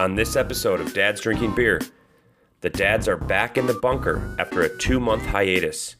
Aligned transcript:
On 0.00 0.16
this 0.16 0.34
episode 0.34 0.80
of 0.80 0.92
Dad's 0.92 1.20
Drinking 1.20 1.54
Beer, 1.54 1.80
the 2.62 2.70
dads 2.70 3.06
are 3.06 3.16
back 3.16 3.56
in 3.56 3.66
the 3.66 3.74
bunker 3.74 4.34
after 4.40 4.62
a 4.62 4.78
two 4.78 4.98
month 4.98 5.24
hiatus. 5.24 5.94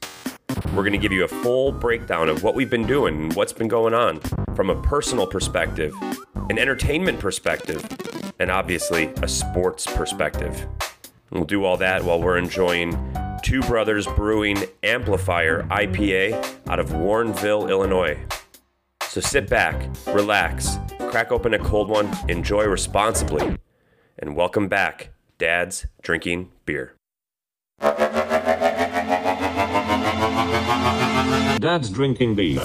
We're 0.75 0.83
going 0.83 0.93
to 0.93 0.99
give 0.99 1.13
you 1.13 1.23
a 1.23 1.29
full 1.29 1.71
breakdown 1.71 2.29
of 2.29 2.43
what 2.43 2.57
we've 2.57 2.69
been 2.69 2.89
doing 2.89 3.15
and 3.15 3.33
what's 3.35 3.53
been 3.53 3.69
going 3.69 3.95
on 3.95 4.21
from 4.57 4.69
a 4.69 4.83
personal 4.83 5.29
perspective, 5.29 5.95
an 6.51 6.59
entertainment 6.59 7.21
perspective, 7.21 7.87
and 8.41 8.51
obviously 8.51 9.13
a 9.23 9.29
sports 9.29 9.87
perspective. 9.87 10.67
We'll 11.31 11.45
do 11.45 11.65
all 11.65 11.77
that 11.77 12.03
while 12.03 12.21
we're 12.21 12.39
enjoying 12.39 12.99
Two 13.45 13.61
Brothers 13.63 14.09
Brewing 14.09 14.65
Amplifier 14.83 15.63
IPA 15.71 16.59
out 16.69 16.81
of 16.81 16.89
Warrenville, 16.89 17.71
Illinois. 17.71 18.19
So 19.03 19.21
sit 19.21 19.49
back, 19.49 19.89
relax, 20.09 20.79
crack 21.11 21.31
open 21.31 21.55
a 21.55 21.59
cold 21.61 21.89
one, 21.89 22.11
enjoy 22.29 22.65
responsibly, 22.65 23.57
and 24.19 24.37
welcome 24.37 24.69
back, 24.69 25.11
Dad's 25.39 25.87
Drinking 26.03 26.51
Beer. 26.65 26.95
Dad's 31.59 31.91
drinking 31.91 32.35
beer. 32.35 32.61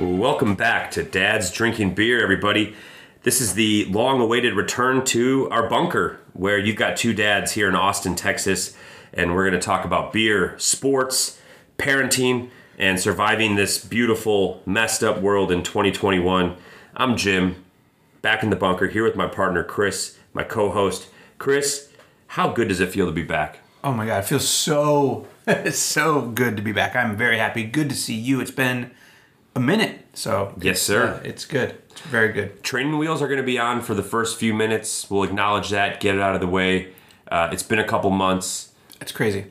Welcome 0.00 0.56
back 0.56 0.90
to 0.92 1.02
Dad's 1.02 1.50
Drinking 1.52 1.94
Beer, 1.94 2.22
everybody. 2.22 2.74
This 3.22 3.40
is 3.40 3.54
the 3.54 3.84
long 3.86 4.20
awaited 4.20 4.54
return 4.54 5.04
to 5.06 5.48
our 5.50 5.68
bunker 5.68 6.20
where 6.32 6.58
you've 6.58 6.76
got 6.76 6.96
two 6.96 7.14
dads 7.14 7.52
here 7.52 7.68
in 7.68 7.74
Austin, 7.74 8.14
Texas, 8.14 8.76
and 9.12 9.34
we're 9.34 9.48
going 9.48 9.60
to 9.60 9.64
talk 9.64 9.84
about 9.84 10.12
beer, 10.12 10.54
sports, 10.58 11.40
parenting, 11.78 12.50
and 12.78 13.00
surviving 13.00 13.56
this 13.56 13.84
beautiful, 13.84 14.62
messed 14.66 15.02
up 15.02 15.20
world 15.20 15.50
in 15.50 15.62
2021. 15.62 16.56
I'm 16.96 17.16
Jim, 17.16 17.64
back 18.22 18.42
in 18.42 18.50
the 18.50 18.56
bunker 18.56 18.86
here 18.88 19.04
with 19.04 19.16
my 19.16 19.26
partner, 19.26 19.64
Chris, 19.64 20.16
my 20.32 20.42
co 20.44 20.70
host. 20.70 21.08
Chris, 21.38 21.88
how 22.28 22.50
good 22.50 22.68
does 22.68 22.80
it 22.80 22.90
feel 22.90 23.06
to 23.06 23.12
be 23.12 23.22
back? 23.22 23.58
Oh 23.82 23.92
my 23.92 24.06
god, 24.06 24.18
it 24.24 24.26
feels 24.26 24.48
so 24.48 25.26
so 25.70 26.22
good 26.22 26.56
to 26.56 26.62
be 26.62 26.72
back. 26.72 26.94
I'm 26.96 27.16
very 27.16 27.38
happy. 27.38 27.64
Good 27.64 27.88
to 27.90 27.94
see 27.96 28.14
you. 28.14 28.40
It's 28.40 28.50
been 28.50 28.90
a 29.54 29.60
minute, 29.60 30.04
so 30.14 30.54
Yes, 30.60 30.80
sir. 30.82 31.14
uh, 31.14 31.26
it's 31.26 31.44
good. 31.44 31.76
It's 31.90 32.00
very 32.02 32.32
good. 32.32 32.62
Training 32.62 32.98
wheels 32.98 33.22
are 33.22 33.26
going 33.28 33.38
to 33.38 33.46
be 33.46 33.58
on 33.58 33.80
for 33.80 33.94
the 33.94 34.02
first 34.02 34.38
few 34.38 34.52
minutes. 34.54 35.08
We'll 35.10 35.24
acknowledge 35.24 35.70
that, 35.70 36.00
get 36.00 36.14
it 36.14 36.20
out 36.20 36.34
of 36.34 36.40
the 36.40 36.46
way. 36.46 36.92
Uh, 37.30 37.48
it's 37.52 37.62
been 37.62 37.78
a 37.78 37.86
couple 37.86 38.10
months. 38.10 38.67
It's 39.00 39.12
crazy. 39.12 39.46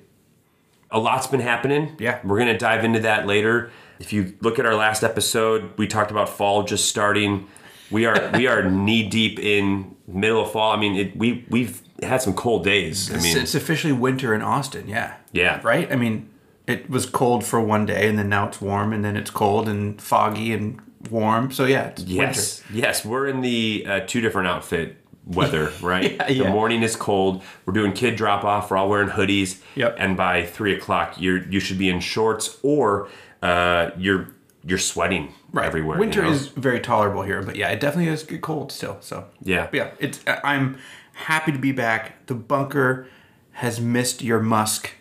a 0.92 1.00
lot's 1.00 1.28
been 1.28 1.40
happening. 1.42 1.96
Yeah. 2.00 2.20
We're 2.24 2.38
going 2.38 2.52
to 2.52 2.58
dive 2.58 2.84
into 2.84 3.00
that 3.02 3.28
later. 3.28 3.72
If 4.00 4.14
you 4.14 4.36
look 4.42 4.60
at 4.60 4.66
our 4.66 4.76
last 4.76 5.04
episode, 5.04 5.72
we 5.78 5.88
talked 5.88 6.12
about 6.12 6.30
fall 6.30 6.64
just 6.64 6.88
starting. 6.88 7.48
We 7.90 8.06
are 8.06 8.32
we 8.36 8.48
are 8.48 8.64
knee 8.70 9.08
deep 9.08 9.40
in 9.40 9.96
middle 10.08 10.44
of 10.44 10.52
fall. 10.52 10.72
I 10.72 10.78
mean, 10.78 10.96
it, 10.96 11.18
we 11.18 11.46
we've 11.50 11.82
had 12.04 12.22
some 12.22 12.34
cold 12.34 12.64
days. 12.64 13.12
I 13.12 13.20
mean, 13.20 13.38
it's 13.38 13.56
officially 13.56 13.94
winter 13.94 14.36
in 14.36 14.42
Austin. 14.42 14.88
Yeah. 14.88 15.16
Yeah. 15.32 15.60
Right. 15.64 15.92
I 15.92 15.96
mean, 15.96 16.30
it 16.68 16.90
was 16.90 17.06
cold 17.06 17.44
for 17.44 17.60
one 17.60 17.86
day, 17.86 18.08
and 18.08 18.20
then 18.20 18.30
now 18.30 18.48
it's 18.48 18.62
warm, 18.62 18.94
and 18.94 19.04
then 19.04 19.18
it's 19.18 19.32
cold 19.32 19.68
and 19.68 20.00
foggy 20.02 20.54
and 20.54 20.80
warm. 21.10 21.52
So 21.52 21.66
yeah, 21.66 21.88
it's 21.88 22.04
yes, 22.04 22.64
yes, 22.72 23.04
we're 23.06 23.28
in 23.28 23.42
the 23.42 23.86
uh, 23.88 24.00
two 24.02 24.22
different 24.22 24.48
outfit 24.48 24.98
weather, 25.28 25.72
right? 25.82 26.14
Yeah, 26.30 26.44
The 26.46 26.50
morning 26.50 26.84
is 26.84 26.96
cold. 26.96 27.44
We're 27.66 27.74
doing 27.74 27.94
kid 27.94 28.16
drop 28.16 28.44
off. 28.44 28.72
We're 28.72 28.78
all 28.78 28.90
wearing 28.90 29.10
hoodies. 29.10 29.62
Yep. 29.76 29.96
And 30.00 30.16
by 30.18 30.46
three 30.46 30.76
o'clock, 30.76 31.16
you're 31.20 31.44
you 31.50 31.60
should 31.60 31.78
be 31.78 31.90
in 31.90 32.00
shorts 32.00 32.58
or 32.64 33.10
uh, 33.42 33.92
you're 33.98 34.30
you're 34.66 34.78
sweating 34.78 35.34
Right. 35.54 35.66
everywhere. 35.66 35.98
Winter 35.98 36.22
you 36.24 36.28
know? 36.28 36.34
is 36.34 36.48
very 36.48 36.80
tolerable 36.82 37.22
here, 37.22 37.42
but 37.42 37.56
yeah, 37.56 37.70
it 37.70 37.80
definitely 37.80 38.12
is 38.12 38.24
get 38.24 38.42
cold 38.42 38.72
still. 38.72 38.98
So 39.00 39.26
Yeah. 39.42 39.66
But 39.72 39.74
yeah. 39.78 39.92
It's 40.00 40.20
I- 40.28 40.42
I'm 40.44 40.78
happy 41.14 41.52
to 41.52 41.58
be 41.60 41.72
back. 41.72 42.26
The 42.28 42.36
bunker 42.36 43.08
has 43.54 43.80
missed 43.80 44.22
your 44.24 44.40
musk. 44.40 44.92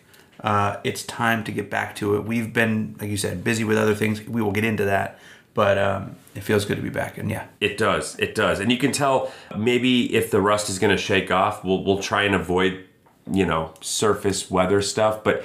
Uh, 0.43 0.77
it's 0.83 1.03
time 1.03 1.43
to 1.43 1.51
get 1.51 1.69
back 1.69 1.95
to 1.95 2.15
it. 2.15 2.23
We've 2.23 2.53
been, 2.53 2.95
like 2.99 3.09
you 3.09 3.17
said, 3.17 3.43
busy 3.43 3.63
with 3.63 3.77
other 3.77 3.93
things. 3.95 4.21
We 4.27 4.41
will 4.41 4.51
get 4.51 4.63
into 4.63 4.85
that, 4.85 5.19
but 5.57 5.75
um, 5.79 6.15
it 6.35 6.41
feels 6.41 6.65
good 6.65 6.75
to 6.75 6.83
be 6.83 6.89
back. 6.91 7.17
And 7.17 7.31
yeah, 7.31 7.47
It 7.59 7.79
does. 7.79 8.15
It 8.19 8.35
does. 8.35 8.59
And 8.59 8.71
you 8.71 8.77
can 8.77 8.91
tell 8.91 9.31
maybe 9.57 10.13
if 10.13 10.29
the 10.29 10.39
rust 10.39 10.69
is 10.69 10.77
going 10.77 10.95
to 10.95 11.01
shake 11.01 11.31
off, 11.31 11.65
we'll 11.65 11.83
we'll 11.83 11.97
try 11.97 12.21
and 12.21 12.35
avoid, 12.35 12.85
you 13.31 13.43
know, 13.43 13.73
surface 13.81 14.51
weather 14.51 14.83
stuff, 14.83 15.23
but 15.23 15.43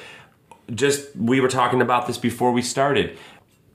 just 0.74 1.16
we 1.16 1.40
were 1.40 1.48
talking 1.48 1.80
about 1.80 2.06
this 2.06 2.18
before 2.18 2.52
we 2.52 2.60
started. 2.60 3.18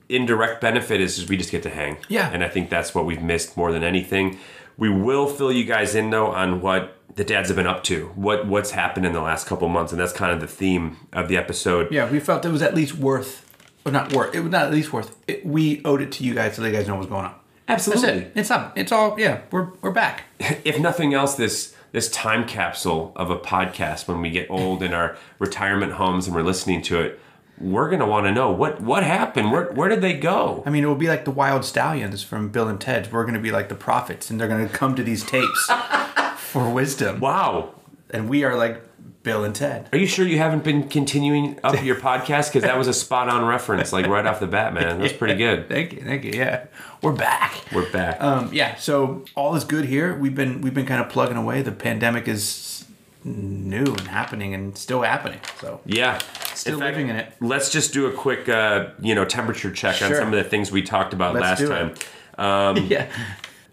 Indirect 0.08 0.60
benefit 0.60 1.00
is 1.00 1.16
just 1.16 1.28
we 1.28 1.36
just 1.36 1.50
get 1.50 1.64
to 1.64 1.70
hang. 1.70 1.96
Yeah. 2.08 2.30
And 2.32 2.44
I 2.44 2.48
think 2.48 2.70
that's 2.70 2.94
what 2.94 3.04
we've 3.04 3.20
missed 3.20 3.56
more 3.56 3.72
than 3.72 3.82
anything. 3.82 4.38
We 4.76 4.88
will 4.88 5.26
fill 5.26 5.50
you 5.50 5.64
guys 5.64 5.96
in 5.96 6.10
though 6.10 6.28
on 6.28 6.60
what 6.60 6.98
the 7.16 7.24
dads 7.24 7.48
have 7.48 7.56
been 7.56 7.66
up 7.66 7.82
to, 7.84 8.12
what 8.14 8.46
what's 8.46 8.70
happened 8.70 9.06
in 9.06 9.12
the 9.12 9.20
last 9.20 9.48
couple 9.48 9.68
months, 9.68 9.90
and 9.90 10.00
that's 10.00 10.12
kind 10.12 10.32
of 10.32 10.40
the 10.40 10.46
theme 10.46 10.98
of 11.12 11.26
the 11.26 11.36
episode. 11.36 11.90
yeah, 11.90 12.08
we 12.08 12.20
felt 12.20 12.44
it 12.44 12.52
was 12.52 12.62
at 12.62 12.76
least 12.76 12.94
worth, 12.94 13.47
or 13.88 13.92
not 13.92 14.12
worth. 14.12 14.34
It 14.34 14.40
was 14.40 14.52
not 14.52 14.66
at 14.66 14.72
least 14.72 14.92
worth. 14.92 15.16
It, 15.26 15.44
we 15.44 15.82
owed 15.84 16.02
it 16.02 16.12
to 16.12 16.24
you 16.24 16.34
guys 16.34 16.56
to 16.56 16.60
let 16.60 16.72
you 16.72 16.76
guys 16.78 16.86
know 16.86 16.96
what's 16.96 17.08
going 17.08 17.24
on. 17.24 17.34
Absolutely. 17.66 18.08
it. 18.08 18.32
It's 18.34 18.50
up. 18.50 18.76
It's 18.76 18.92
all. 18.92 19.18
Yeah, 19.18 19.42
we're 19.50 19.70
we're 19.82 19.90
back. 19.90 20.24
if 20.38 20.78
nothing 20.78 21.14
else, 21.14 21.34
this 21.34 21.74
this 21.92 22.10
time 22.10 22.46
capsule 22.46 23.12
of 23.16 23.30
a 23.30 23.38
podcast 23.38 24.08
when 24.08 24.20
we 24.20 24.30
get 24.30 24.48
old 24.50 24.82
in 24.82 24.92
our 24.92 25.16
retirement 25.38 25.92
homes 25.92 26.26
and 26.26 26.34
we're 26.34 26.42
listening 26.42 26.82
to 26.82 27.00
it, 27.00 27.20
we're 27.60 27.90
gonna 27.90 28.06
want 28.06 28.26
to 28.26 28.32
know 28.32 28.50
what 28.50 28.80
what 28.80 29.02
happened. 29.02 29.52
Where 29.52 29.70
where 29.72 29.88
did 29.88 30.00
they 30.00 30.14
go? 30.14 30.62
I 30.64 30.70
mean, 30.70 30.84
it 30.84 30.86
will 30.86 30.94
be 30.94 31.08
like 31.08 31.24
the 31.24 31.30
Wild 31.30 31.64
Stallions 31.64 32.22
from 32.22 32.48
Bill 32.48 32.68
and 32.68 32.80
Ted. 32.80 33.12
We're 33.12 33.24
going 33.24 33.34
to 33.34 33.40
be 33.40 33.50
like 33.50 33.68
the 33.68 33.74
prophets, 33.74 34.30
and 34.30 34.40
they're 34.40 34.48
going 34.48 34.66
to 34.66 34.72
come 34.72 34.94
to 34.94 35.02
these 35.02 35.24
tapes 35.24 35.70
for 36.36 36.70
wisdom. 36.70 37.20
Wow. 37.20 37.74
And 38.10 38.30
we 38.30 38.44
are 38.44 38.56
like 38.56 38.82
Bill 39.28 39.44
and 39.44 39.54
Ted. 39.54 39.90
Are 39.92 39.98
you 39.98 40.06
sure 40.06 40.26
you 40.26 40.38
haven't 40.38 40.64
been 40.64 40.88
continuing 40.88 41.60
up 41.62 41.84
your 41.84 41.96
podcast? 41.96 42.48
Because 42.48 42.62
that 42.62 42.78
was 42.78 42.88
a 42.88 42.94
spot 42.94 43.28
on 43.28 43.44
reference, 43.44 43.92
like 43.92 44.06
right 44.06 44.24
off 44.24 44.40
the 44.40 44.46
bat, 44.46 44.72
man. 44.72 44.98
That's 44.98 45.12
pretty 45.12 45.34
good. 45.34 45.68
Thank 45.68 45.92
you, 45.92 46.00
thank 46.00 46.24
you. 46.24 46.32
Yeah, 46.32 46.64
we're 47.02 47.12
back. 47.12 47.62
We're 47.74 47.92
back. 47.92 48.22
Um, 48.22 48.48
yeah, 48.54 48.76
so 48.76 49.26
all 49.34 49.54
is 49.54 49.64
good 49.64 49.84
here. 49.84 50.16
We've 50.16 50.34
been 50.34 50.62
we've 50.62 50.72
been 50.72 50.86
kind 50.86 51.02
of 51.02 51.10
plugging 51.10 51.36
away. 51.36 51.60
The 51.60 51.72
pandemic 51.72 52.26
is 52.26 52.86
new 53.22 53.84
and 53.84 54.08
happening 54.08 54.54
and 54.54 54.78
still 54.78 55.02
happening. 55.02 55.40
So 55.60 55.82
yeah. 55.84 56.20
still 56.54 56.78
fact, 56.78 56.96
living 56.96 57.10
in 57.10 57.16
it. 57.16 57.30
Let's 57.38 57.68
just 57.68 57.92
do 57.92 58.06
a 58.06 58.12
quick, 58.12 58.48
uh, 58.48 58.92
you 58.98 59.14
know, 59.14 59.26
temperature 59.26 59.70
check 59.70 60.00
on 60.00 60.08
Sure. 60.08 60.16
some 60.16 60.28
of 60.28 60.42
the 60.42 60.48
things 60.48 60.72
we 60.72 60.80
talked 60.80 61.12
about 61.12 61.34
Let's 61.34 61.42
last 61.42 61.58
do 61.58 61.68
time. 61.68 61.90
it. 61.90 62.08
Um, 62.38 62.76
yeah, 62.86 63.10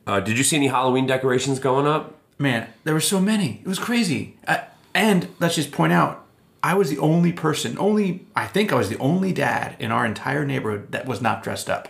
uh, 0.08 0.20
did 0.22 0.40
you 0.40 0.44
see 0.44 0.56
any 0.56 0.66
Halloween 0.66 1.06
decorations 1.06 1.60
going 1.60 1.86
up? 1.86 2.16
man, 2.38 2.68
there 2.84 2.94
were 2.94 3.00
so 3.00 3.20
many. 3.20 3.62
It 3.64 3.68
was 3.68 3.80
crazy. 3.80 4.38
I, 4.48 4.64
and 4.96 5.28
let's 5.40 5.56
just 5.56 5.72
point 5.72 5.94
out, 5.94 6.26
I 6.64 6.74
was 6.74 6.90
the 6.90 6.98
only 6.98 7.32
person, 7.32 7.78
only 7.78 8.26
I 8.36 8.48
think 8.48 8.72
I 8.72 8.76
was 8.76 8.90
the 8.90 8.98
only 8.98 9.32
dad 9.32 9.76
in 9.78 9.92
our 9.92 10.06
entire 10.06 10.44
neighborhood 10.46 10.92
that 10.92 11.06
was 11.06 11.22
not 11.22 11.44
dressed 11.44 11.70
up. 11.70 11.90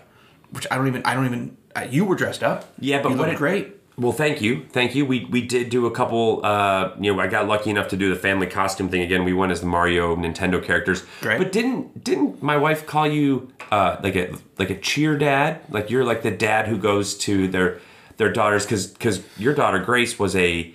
Which 0.52 0.68
I 0.70 0.76
don't 0.76 0.88
even. 0.88 1.04
I 1.06 1.14
don't 1.14 1.26
even. 1.26 1.58
Uh, 1.76 1.88
you 1.90 2.06
were 2.06 2.16
dressed 2.16 2.44
up. 2.44 2.74
Yeah, 2.80 3.02
but 3.02 3.10
you 3.12 3.18
what 3.18 3.28
looked 3.28 3.40
great. 3.40 3.76
Well, 3.98 4.12
thank 4.12 4.42
you, 4.42 4.66
thank 4.72 4.94
you. 4.94 5.06
We 5.06 5.26
we 5.26 5.42
did 5.42 5.70
do 5.70 5.86
a 5.86 5.92
couple. 5.92 6.46
Uh, 6.46 6.92
you 7.00 7.14
know, 7.14 7.20
I 7.20 7.28
got 7.28 7.48
lucky 7.48 7.70
enough 7.70 7.88
to 7.90 7.98
do 7.98 8.10
the 8.10 8.16
family 8.16 8.48
costume 8.48 8.90
thing 8.90 9.02
again. 9.02 9.24
We 9.24 9.34
went 9.34 9.54
as 9.54 9.62
the 9.62 9.68
Mario 9.68 10.16
Nintendo 10.16 10.64
characters. 10.64 11.04
Great. 11.22 11.38
But 11.38 11.52
didn't 11.52 12.04
didn't 12.04 12.44
my 12.44 12.58
wife 12.58 12.86
call 12.86 13.08
you 13.08 13.52
uh, 13.72 13.98
like 14.04 14.16
a 14.16 14.36
like 14.60 14.70
a 14.70 14.78
cheer 14.78 15.18
dad? 15.18 15.62
Like 15.70 15.90
you're 15.90 16.04
like 16.04 16.24
the 16.24 16.32
dad 16.32 16.68
who 16.68 16.78
goes 16.78 17.18
to 17.20 17.48
their 17.48 17.80
their 18.18 18.32
daughters 18.32 18.66
because 18.66 18.88
because 18.88 19.24
your 19.38 19.54
daughter 19.54 19.80
Grace 19.80 20.20
was 20.20 20.36
a 20.36 20.74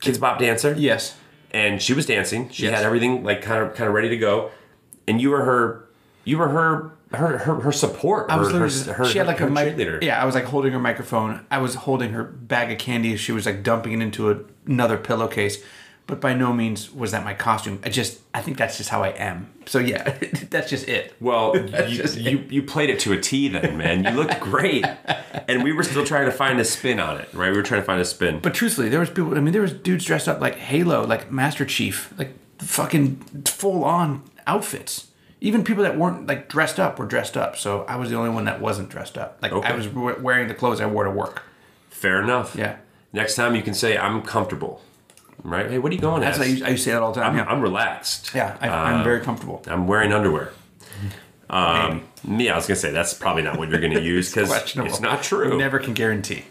Kidz 0.00 0.18
Bop 0.18 0.38
dancer. 0.38 0.74
Yes. 0.76 1.16
And 1.52 1.80
she 1.80 1.94
was 1.94 2.06
dancing. 2.06 2.48
She 2.50 2.64
Yes. 2.64 2.76
had 2.76 2.84
everything 2.86 3.22
like 3.24 3.42
kind 3.42 3.62
of 3.64 3.74
kind 3.74 3.88
of 3.88 3.94
ready 3.94 4.08
to 4.08 4.16
go, 4.16 4.50
and 5.06 5.20
you 5.20 5.30
were 5.30 5.44
her 5.44 5.88
you 6.24 6.38
were 6.38 6.48
her 6.48 6.92
her 7.12 7.38
her, 7.38 7.54
her 7.60 7.72
support. 7.72 8.30
I 8.30 8.36
was 8.36 8.50
her, 8.52 8.58
her, 8.60 8.68
just- 8.68 8.86
her, 8.86 9.04
she 9.04 9.18
had 9.18 9.26
like 9.26 9.40
a 9.40 9.46
mic- 9.48 9.76
cheerleader. 9.76 10.02
Yeah, 10.02 10.20
I 10.20 10.24
was 10.24 10.34
like 10.34 10.44
holding 10.44 10.72
her 10.72 10.78
microphone. 10.78 11.44
I 11.50 11.58
was 11.58 11.74
holding 11.74 12.12
her 12.12 12.24
bag 12.24 12.72
of 12.72 12.78
candy. 12.78 13.16
She 13.16 13.32
was 13.32 13.44
like 13.46 13.62
dumping 13.62 13.92
it 13.92 14.00
into 14.02 14.30
a, 14.30 14.38
another 14.66 14.96
pillowcase. 14.96 15.62
But 16.12 16.20
by 16.20 16.34
no 16.34 16.52
means 16.52 16.92
was 16.92 17.12
that 17.12 17.24
my 17.24 17.32
costume. 17.32 17.80
I 17.82 17.88
just, 17.88 18.20
I 18.34 18.42
think 18.42 18.58
that's 18.58 18.76
just 18.76 18.90
how 18.90 19.02
I 19.02 19.08
am. 19.12 19.50
So 19.64 19.78
yeah, 19.78 20.10
that's 20.50 20.68
just 20.68 20.86
it. 20.86 21.14
Well, 21.20 21.56
you, 21.88 22.04
you 22.04 22.44
you 22.50 22.62
played 22.62 22.90
it 22.90 22.98
to 23.00 23.14
a 23.14 23.18
T 23.18 23.48
then, 23.48 23.78
man. 23.78 24.04
You 24.04 24.10
looked 24.10 24.38
great, 24.38 24.84
and 25.48 25.64
we 25.64 25.72
were 25.72 25.82
still 25.82 26.04
trying 26.04 26.26
to 26.26 26.30
find 26.30 26.60
a 26.60 26.66
spin 26.66 27.00
on 27.00 27.16
it, 27.16 27.32
right? 27.32 27.50
We 27.50 27.56
were 27.56 27.62
trying 27.62 27.80
to 27.80 27.86
find 27.86 27.98
a 27.98 28.04
spin. 28.04 28.40
But 28.40 28.52
truthfully, 28.52 28.90
there 28.90 29.00
was 29.00 29.08
people. 29.08 29.34
I 29.38 29.40
mean, 29.40 29.54
there 29.54 29.62
was 29.62 29.72
dudes 29.72 30.04
dressed 30.04 30.28
up 30.28 30.38
like 30.38 30.56
Halo, 30.56 31.06
like 31.06 31.32
Master 31.32 31.64
Chief, 31.64 32.12
like 32.18 32.34
fucking 32.58 33.16
full 33.46 33.82
on 33.82 34.22
outfits. 34.46 35.06
Even 35.40 35.64
people 35.64 35.82
that 35.82 35.96
weren't 35.96 36.26
like 36.26 36.50
dressed 36.50 36.78
up 36.78 36.98
were 36.98 37.06
dressed 37.06 37.38
up. 37.38 37.56
So 37.56 37.84
I 37.84 37.96
was 37.96 38.10
the 38.10 38.16
only 38.16 38.28
one 38.28 38.44
that 38.44 38.60
wasn't 38.60 38.90
dressed 38.90 39.16
up. 39.16 39.38
Like 39.40 39.52
Okay. 39.52 39.66
I 39.68 39.74
was 39.74 39.88
we- 39.88 40.12
wearing 40.12 40.48
the 40.48 40.54
clothes 40.54 40.78
I 40.82 40.84
wore 40.86 41.04
to 41.04 41.10
work. 41.10 41.44
Fair 41.88 42.20
enough. 42.22 42.54
Yeah. 42.54 42.76
Next 43.14 43.34
time 43.34 43.56
you 43.56 43.62
can 43.62 43.72
say 43.72 43.96
I'm 43.96 44.20
comfortable. 44.20 44.82
Right? 45.42 45.70
Hey, 45.70 45.78
what 45.78 45.92
are 45.92 45.94
you 45.94 46.00
going 46.00 46.20
That's 46.20 46.38
I 46.38 46.44
I 46.44 46.46
used 46.46 46.64
to 46.64 46.76
say 46.78 46.92
that 46.92 47.02
all 47.02 47.12
the 47.12 47.20
time. 47.20 47.32
I'm, 47.32 47.38
yeah, 47.38 47.44
I'm 47.44 47.60
relaxed. 47.60 48.32
yeah 48.34 48.56
I, 48.60 48.68
I'm 48.68 49.04
very 49.04 49.20
comfortable. 49.20 49.62
I'm 49.66 49.86
wearing 49.86 50.12
underwear. 50.12 50.52
Um, 51.50 52.04
yeah, 52.26 52.54
I 52.54 52.56
was 52.56 52.66
gonna 52.66 52.76
say 52.76 52.92
that's 52.92 53.12
probably 53.12 53.42
not 53.42 53.58
what 53.58 53.68
you're 53.68 53.80
gonna 53.80 54.00
use 54.16 54.30
because 54.30 54.48
Questionable. 54.48 54.90
it's 54.90 55.00
not 55.02 55.22
true. 55.22 55.58
Never 55.58 55.78
can 55.78 55.92
guarantee. 55.92 56.44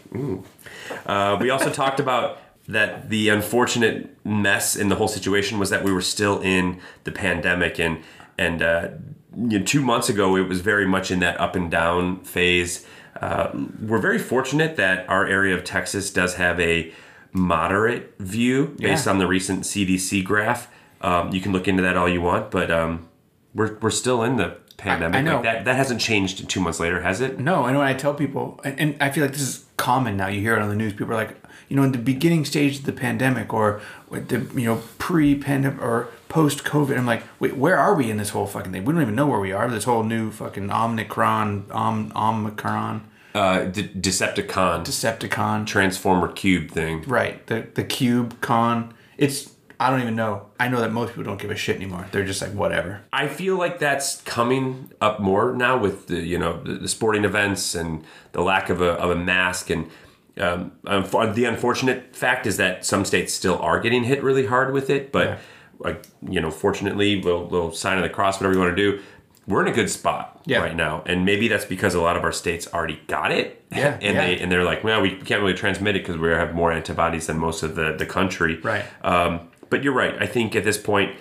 Uh, 1.06 1.36
we 1.40 1.50
also 1.50 1.70
talked 1.70 1.98
about 1.98 2.38
that 2.68 3.10
the 3.10 3.28
unfortunate 3.28 4.16
mess 4.24 4.76
in 4.76 4.88
the 4.88 4.94
whole 4.94 5.08
situation 5.08 5.58
was 5.58 5.70
that 5.70 5.82
we 5.82 5.92
were 5.92 6.02
still 6.02 6.40
in 6.40 6.80
the 7.02 7.10
pandemic 7.10 7.80
and 7.80 7.98
and 8.38 8.62
uh, 8.62 8.88
you 9.36 9.58
know, 9.58 9.64
two 9.64 9.82
months 9.82 10.08
ago 10.08 10.36
it 10.36 10.46
was 10.48 10.60
very 10.60 10.86
much 10.86 11.10
in 11.10 11.18
that 11.18 11.40
up 11.40 11.56
and 11.56 11.68
down 11.68 12.20
phase. 12.20 12.86
Uh, 13.20 13.50
we're 13.80 13.98
very 13.98 14.18
fortunate 14.18 14.76
that 14.76 15.08
our 15.08 15.26
area 15.26 15.54
of 15.54 15.64
Texas 15.64 16.10
does 16.10 16.34
have 16.36 16.60
a 16.60 16.92
moderate 17.32 18.14
view 18.18 18.74
based 18.78 19.06
Yeah. 19.06 19.12
on 19.12 19.18
the 19.18 19.26
recent 19.26 19.64
CDC 19.64 20.22
graph. 20.24 20.68
Um, 21.00 21.32
you 21.32 21.40
can 21.40 21.52
look 21.52 21.66
into 21.66 21.82
that 21.82 21.96
all 21.96 22.08
you 22.08 22.20
want, 22.20 22.50
but 22.50 22.70
um, 22.70 23.08
we're 23.54 23.76
we're 23.80 23.90
still 23.90 24.22
in 24.22 24.36
the 24.36 24.56
pandemic. 24.76 25.18
I 25.18 25.22
know. 25.22 25.34
Like 25.36 25.42
that 25.44 25.64
that 25.64 25.76
hasn't 25.76 26.00
changed 26.00 26.48
two 26.48 26.60
months 26.60 26.78
later, 26.78 27.00
has 27.02 27.20
it? 27.20 27.38
No, 27.40 27.64
I 27.64 27.72
know. 27.72 27.82
I 27.82 27.94
tell 27.94 28.14
people, 28.14 28.60
and, 28.64 28.78
and 28.78 28.96
I 29.00 29.10
feel 29.10 29.24
like 29.24 29.32
this 29.32 29.42
is 29.42 29.64
common 29.76 30.16
now. 30.16 30.28
You 30.28 30.40
hear 30.40 30.54
it 30.54 30.62
on 30.62 30.68
the 30.68 30.76
news. 30.76 30.92
People 30.92 31.12
are 31.12 31.16
like, 31.16 31.36
you 31.68 31.74
know, 31.76 31.82
in 31.82 31.90
the 31.92 31.98
beginning 31.98 32.44
stage 32.44 32.78
of 32.80 32.84
the 32.84 32.92
pandemic, 32.92 33.52
or 33.52 33.80
with 34.08 34.28
the 34.28 34.60
you 34.60 34.66
know 34.66 34.80
pre-pandemic 34.98 35.82
or 35.82 36.08
post-COVID. 36.28 36.96
I'm 36.96 37.04
like, 37.06 37.24
wait, 37.40 37.56
where 37.56 37.76
are 37.76 37.94
we 37.94 38.10
in 38.10 38.16
this 38.16 38.30
whole 38.30 38.46
fucking 38.46 38.72
thing? 38.72 38.84
We 38.84 38.92
don't 38.92 39.02
even 39.02 39.14
know 39.16 39.26
where 39.26 39.40
we 39.40 39.52
are. 39.52 39.68
This 39.68 39.84
whole 39.84 40.02
new 40.04 40.30
fucking 40.30 40.70
Omicron, 40.70 41.66
Om, 41.72 42.12
Omicron, 42.14 43.06
Uh, 43.34 43.64
De- 43.64 43.88
Decepticon, 43.88 44.84
Decepticon. 44.84 45.66
Transformer 45.66 46.28
Cube 46.28 46.70
thing. 46.70 47.02
Right. 47.02 47.46
The 47.46 47.66
the 47.74 47.84
cube 47.84 48.40
con. 48.40 48.94
It's 49.16 49.52
I 49.80 49.90
don't 49.90 50.00
even 50.00 50.14
know. 50.14 50.46
I 50.60 50.68
know 50.68 50.80
that 50.80 50.92
most 50.92 51.08
people 51.08 51.24
don't 51.24 51.40
give 51.40 51.50
a 51.50 51.56
shit 51.56 51.76
anymore. 51.76 52.06
They're 52.12 52.24
just 52.24 52.40
like 52.42 52.52
whatever. 52.52 53.00
I 53.12 53.26
feel 53.28 53.56
like 53.56 53.78
that's 53.80 54.20
coming 54.22 54.90
up 55.00 55.18
more 55.18 55.54
now 55.54 55.76
with 55.78 56.06
the 56.08 56.20
you 56.20 56.38
know 56.38 56.62
the, 56.62 56.74
the 56.74 56.88
sporting 56.88 57.24
events 57.24 57.74
and 57.74 58.04
the 58.32 58.42
lack 58.42 58.68
of 58.70 58.80
a, 58.80 58.90
of 58.92 59.10
a 59.10 59.16
mask 59.16 59.70
and 59.70 59.90
um, 60.38 60.72
unf- 60.86 61.34
the 61.34 61.44
unfortunate 61.46 62.14
fact 62.14 62.46
is 62.46 62.56
that 62.58 62.84
some 62.86 63.04
states 63.04 63.34
still 63.34 63.58
are 63.58 63.80
getting 63.80 64.04
hit 64.04 64.22
really 64.22 64.46
hard 64.46 64.72
with 64.72 64.88
it 64.88 65.12
but 65.12 65.26
Yeah. 65.26 65.38
like 65.78 66.06
you 66.26 66.40
know 66.40 66.50
fortunately 66.50 67.20
little, 67.20 67.44
little 67.48 67.70
sign 67.72 67.98
of 67.98 68.02
the 68.02 68.08
cross 68.08 68.38
whatever 68.40 68.54
you 68.54 68.60
want 68.60 68.74
to 68.74 68.82
do 68.92 69.02
we're 69.46 69.62
in 69.62 69.68
a 69.68 69.74
good 69.74 69.90
spot 69.90 70.40
Yeah. 70.46 70.58
right 70.60 70.76
now 70.76 71.02
and 71.06 71.24
maybe 71.24 71.48
that's 71.48 71.64
because 71.64 71.94
a 71.94 72.00
lot 72.00 72.16
of 72.16 72.22
our 72.24 72.32
states 72.32 72.68
already 72.72 73.00
got 73.08 73.32
it 73.32 73.64
Yeah, 73.70 73.94
and 74.00 74.02
yeah. 74.02 74.26
they 74.26 74.38
and 74.38 74.50
they're 74.52 74.64
like 74.64 74.84
well 74.84 75.00
we 75.00 75.16
can't 75.16 75.40
really 75.42 75.54
transmit 75.54 75.96
it 75.96 76.02
because 76.06 76.18
we 76.20 76.28
have 76.28 76.54
more 76.54 76.70
antibodies 76.72 77.26
than 77.26 77.38
most 77.38 77.62
of 77.62 77.74
the 77.74 77.94
the 77.96 78.06
country 78.06 78.60
Right. 78.60 78.84
um, 79.02 79.48
but 79.70 79.82
you're 79.82 79.94
right 79.94 80.14
I 80.20 80.26
think 80.26 80.54
at 80.56 80.64
this 80.64 80.78
point 80.78 81.16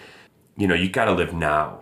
you 0.57 0.67
know 0.67 0.75
you 0.75 0.89
got 0.89 1.05
to 1.05 1.13
live 1.13 1.33
now 1.33 1.79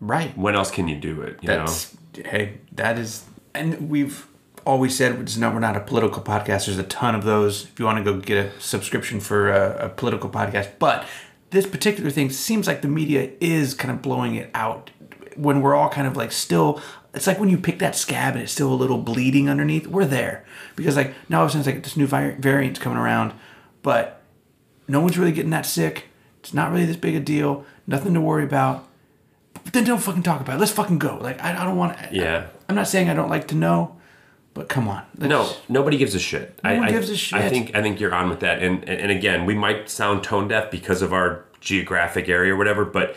Right. 0.00 0.36
when 0.36 0.54
else 0.54 0.70
can 0.70 0.86
you 0.88 0.96
do 0.96 1.22
it? 1.22 1.38
You 1.40 1.48
know, 1.48 1.58
That's 1.66 1.96
hey, 2.26 2.58
that 2.72 2.98
is, 2.98 3.24
and 3.54 3.88
we've 3.88 4.26
always 4.66 4.94
said 4.96 5.18
it's 5.20 5.36
not 5.38 5.54
we're 5.54 5.60
not 5.60 5.76
a 5.76 5.80
political 5.80 6.20
podcast. 6.20 6.66
There's 6.66 6.78
a 6.78 6.82
ton 6.82 7.14
of 7.14 7.24
those. 7.24 7.64
If 7.64 7.78
you 7.78 7.86
want 7.86 7.98
to 7.98 8.04
go 8.04 8.18
get 8.20 8.36
a 8.46 8.60
subscription 8.60 9.18
for 9.20 9.50
a, 9.50 9.86
a 9.86 9.88
political 9.88 10.28
podcast, 10.28 10.70
but 10.78 11.06
this 11.50 11.66
particular 11.66 12.10
thing 12.10 12.28
seems 12.30 12.66
like 12.66 12.82
the 12.82 12.88
media 12.88 13.30
is 13.40 13.72
kind 13.72 13.90
of 13.94 14.02
blowing 14.02 14.34
it 14.34 14.50
out 14.52 14.90
when 15.36 15.60
we're 15.60 15.74
all 15.74 15.88
kind 15.88 16.06
of 16.06 16.16
like 16.16 16.32
still. 16.32 16.80
It's 17.12 17.28
like 17.28 17.38
when 17.38 17.48
you 17.48 17.58
pick 17.58 17.78
that 17.78 17.94
scab 17.94 18.34
and 18.34 18.42
it's 18.42 18.52
still 18.52 18.72
a 18.72 18.74
little 18.74 18.98
bleeding 18.98 19.48
underneath. 19.48 19.86
We're 19.86 20.04
there 20.04 20.44
because 20.74 20.96
like 20.96 21.14
now 21.28 21.38
all 21.40 21.44
of 21.44 21.50
a 21.50 21.52
sudden 21.52 21.60
it's 21.60 21.74
like 21.76 21.84
this 21.84 21.96
new 21.96 22.06
vi- 22.06 22.36
variant's 22.40 22.80
coming 22.80 22.98
around, 22.98 23.32
but 23.82 24.20
no 24.88 25.00
one's 25.00 25.16
really 25.16 25.30
getting 25.32 25.50
that 25.50 25.64
sick. 25.64 26.06
It's 26.40 26.52
not 26.52 26.72
really 26.72 26.86
this 26.86 26.96
big 26.96 27.14
a 27.14 27.20
deal. 27.20 27.64
Nothing 27.86 28.14
to 28.14 28.20
worry 28.20 28.42
about. 28.44 28.88
But 29.62 29.72
then 29.72 29.84
don't 29.84 30.02
fucking 30.02 30.24
talk 30.24 30.40
about 30.40 30.56
it. 30.56 30.58
Let's 30.60 30.72
fucking 30.72 30.98
go. 30.98 31.16
Like 31.18 31.40
I, 31.42 31.62
I 31.62 31.64
don't 31.64 31.76
want. 31.76 31.96
to 31.98 32.08
Yeah. 32.10 32.46
I'm 32.68 32.74
not 32.74 32.88
saying 32.88 33.08
I 33.08 33.14
don't 33.14 33.30
like 33.30 33.46
to 33.48 33.54
know, 33.54 33.96
but 34.52 34.68
come 34.68 34.88
on. 34.88 35.04
No, 35.16 35.48
nobody 35.68 35.96
gives 35.96 36.14
a 36.16 36.18
shit. 36.18 36.58
No 36.64 36.70
I, 36.70 36.78
one 36.78 36.88
I- 36.88 36.90
gives 36.90 37.10
a 37.10 37.16
shit. 37.16 37.38
I 37.38 37.48
think 37.48 37.74
I 37.76 37.80
think 37.82 38.00
you're 38.00 38.14
on 38.14 38.28
with 38.28 38.40
that. 38.40 38.60
And 38.62 38.86
and 38.88 39.12
again, 39.12 39.46
we 39.46 39.54
might 39.54 39.88
sound 39.88 40.24
tone 40.24 40.48
deaf 40.48 40.70
because 40.70 41.00
of 41.00 41.12
our 41.12 41.44
geographic 41.60 42.28
area 42.28 42.52
or 42.54 42.56
whatever, 42.56 42.84
but 42.84 43.14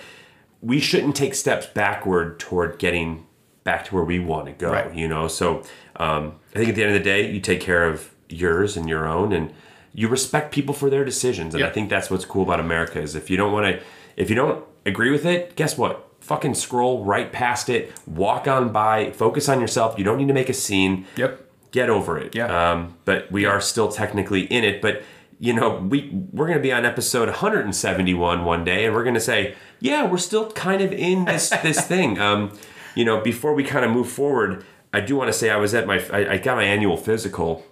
we 0.62 0.80
shouldn't 0.80 1.16
take 1.16 1.36
steps 1.36 1.66
backward 1.68 2.40
toward 2.40 2.80
getting 2.80 3.26
back 3.64 3.86
to 3.86 3.96
where 3.96 4.04
we 4.04 4.20
want 4.20 4.46
to 4.48 4.54
go. 4.54 4.72
Right. 4.72 4.94
You 4.96 5.08
know, 5.08 5.28
so 5.28 5.64
um, 5.98 6.36
I 6.56 6.60
think 6.60 6.70
at 6.70 6.76
the 6.76 6.84
end 6.84 6.96
of 6.96 7.00
the 7.02 7.04
day, 7.04 7.32
you 7.32 7.40
take 7.42 7.60
care 7.62 7.88
of 7.88 8.14
yours 8.30 8.76
and 8.78 8.88
your 8.90 9.08
own, 9.08 9.34
and 9.34 9.54
you 9.94 10.08
respect 10.08 10.52
people 10.54 10.74
for 10.74 10.90
their 10.90 11.04
decisions. 11.06 11.54
And 11.56 11.64
I 11.64 11.70
think 11.70 11.90
that's 11.90 12.10
what's 12.10 12.26
cool 12.26 12.44
about 12.44 12.60
America 12.60 13.00
is 13.02 13.16
if 13.16 13.30
you 13.30 13.38
don't 13.38 13.52
want 13.52 13.66
to, 13.66 13.84
if 14.16 14.30
you 14.30 14.36
don't 14.36 14.64
agree 14.86 15.12
with 15.12 15.26
it, 15.26 15.56
guess 15.56 15.78
what? 15.78 16.04
Fucking 16.22 16.56
scroll 16.56 17.04
right 17.04 17.32
past 17.32 17.70
it, 17.70 17.94
walk 18.08 18.48
on 18.48 18.72
by, 18.72 19.12
focus 19.12 19.48
on 19.50 19.60
yourself. 19.62 19.98
You 19.98 20.04
don't 20.04 20.18
need 20.18 20.28
to 20.28 20.34
make 20.34 20.50
a 20.50 20.54
scene 20.54 21.06
Yep. 21.16 21.42
get 21.72 21.90
over 21.90 22.18
it. 22.18 22.36
Yeah. 22.36 22.72
Um, 22.72 22.96
but 23.06 23.32
we 23.32 23.46
are 23.46 23.62
still 23.62 23.90
technically 23.90 24.42
in 24.42 24.64
it. 24.64 24.82
But 24.82 25.04
you 25.40 25.54
know, 25.54 25.78
we 25.78 26.10
we're 26.32 26.48
gonna 26.48 26.60
be 26.60 26.72
on 26.72 26.86
episode 26.86 27.28
171 27.28 28.44
one 28.44 28.64
day, 28.64 28.86
and 28.86 28.94
we're 28.96 29.04
gonna 29.04 29.20
say, 29.20 29.56
yeah, 29.80 30.06
we're 30.06 30.18
still 30.18 30.52
kind 30.52 30.82
of 30.82 30.92
in 30.92 31.26
this 31.26 31.50
this 31.50 31.82
thing. 31.88 32.20
Um, 32.20 32.58
you 32.96 33.06
know, 33.06 33.22
before 33.22 33.54
we 33.54 33.64
kind 33.64 33.86
of 33.86 33.92
move 33.92 34.10
forward, 34.10 34.66
I 34.94 35.02
do 35.02 35.16
want 35.16 35.28
to 35.28 35.34
say 35.34 35.50
I 35.50 35.58
was 35.58 35.74
at 35.74 35.86
my 35.86 36.04
I, 36.12 36.34
I 36.34 36.38
got 36.38 36.58
my 36.58 36.64
annual 36.64 36.98
physical 36.98 37.66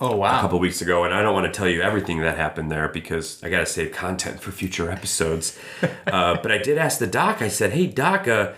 Oh 0.00 0.16
wow! 0.16 0.38
a 0.38 0.40
couple 0.40 0.60
weeks 0.60 0.80
ago, 0.80 1.02
and 1.02 1.12
I 1.12 1.22
don't 1.22 1.34
want 1.34 1.52
to 1.52 1.56
tell 1.56 1.68
you 1.68 1.82
everything 1.82 2.20
that 2.20 2.36
happened 2.36 2.70
there 2.70 2.88
because 2.88 3.42
I 3.42 3.48
got 3.48 3.60
to 3.60 3.66
save 3.66 3.92
content 3.92 4.40
for 4.40 4.52
future 4.52 4.90
episodes. 4.90 5.58
uh, 6.06 6.38
but 6.40 6.52
I 6.52 6.58
did 6.58 6.78
ask 6.78 7.00
the 7.00 7.06
doc. 7.08 7.42
I 7.42 7.48
said, 7.48 7.72
"Hey, 7.72 7.88
doc, 7.88 8.28
uh, 8.28 8.52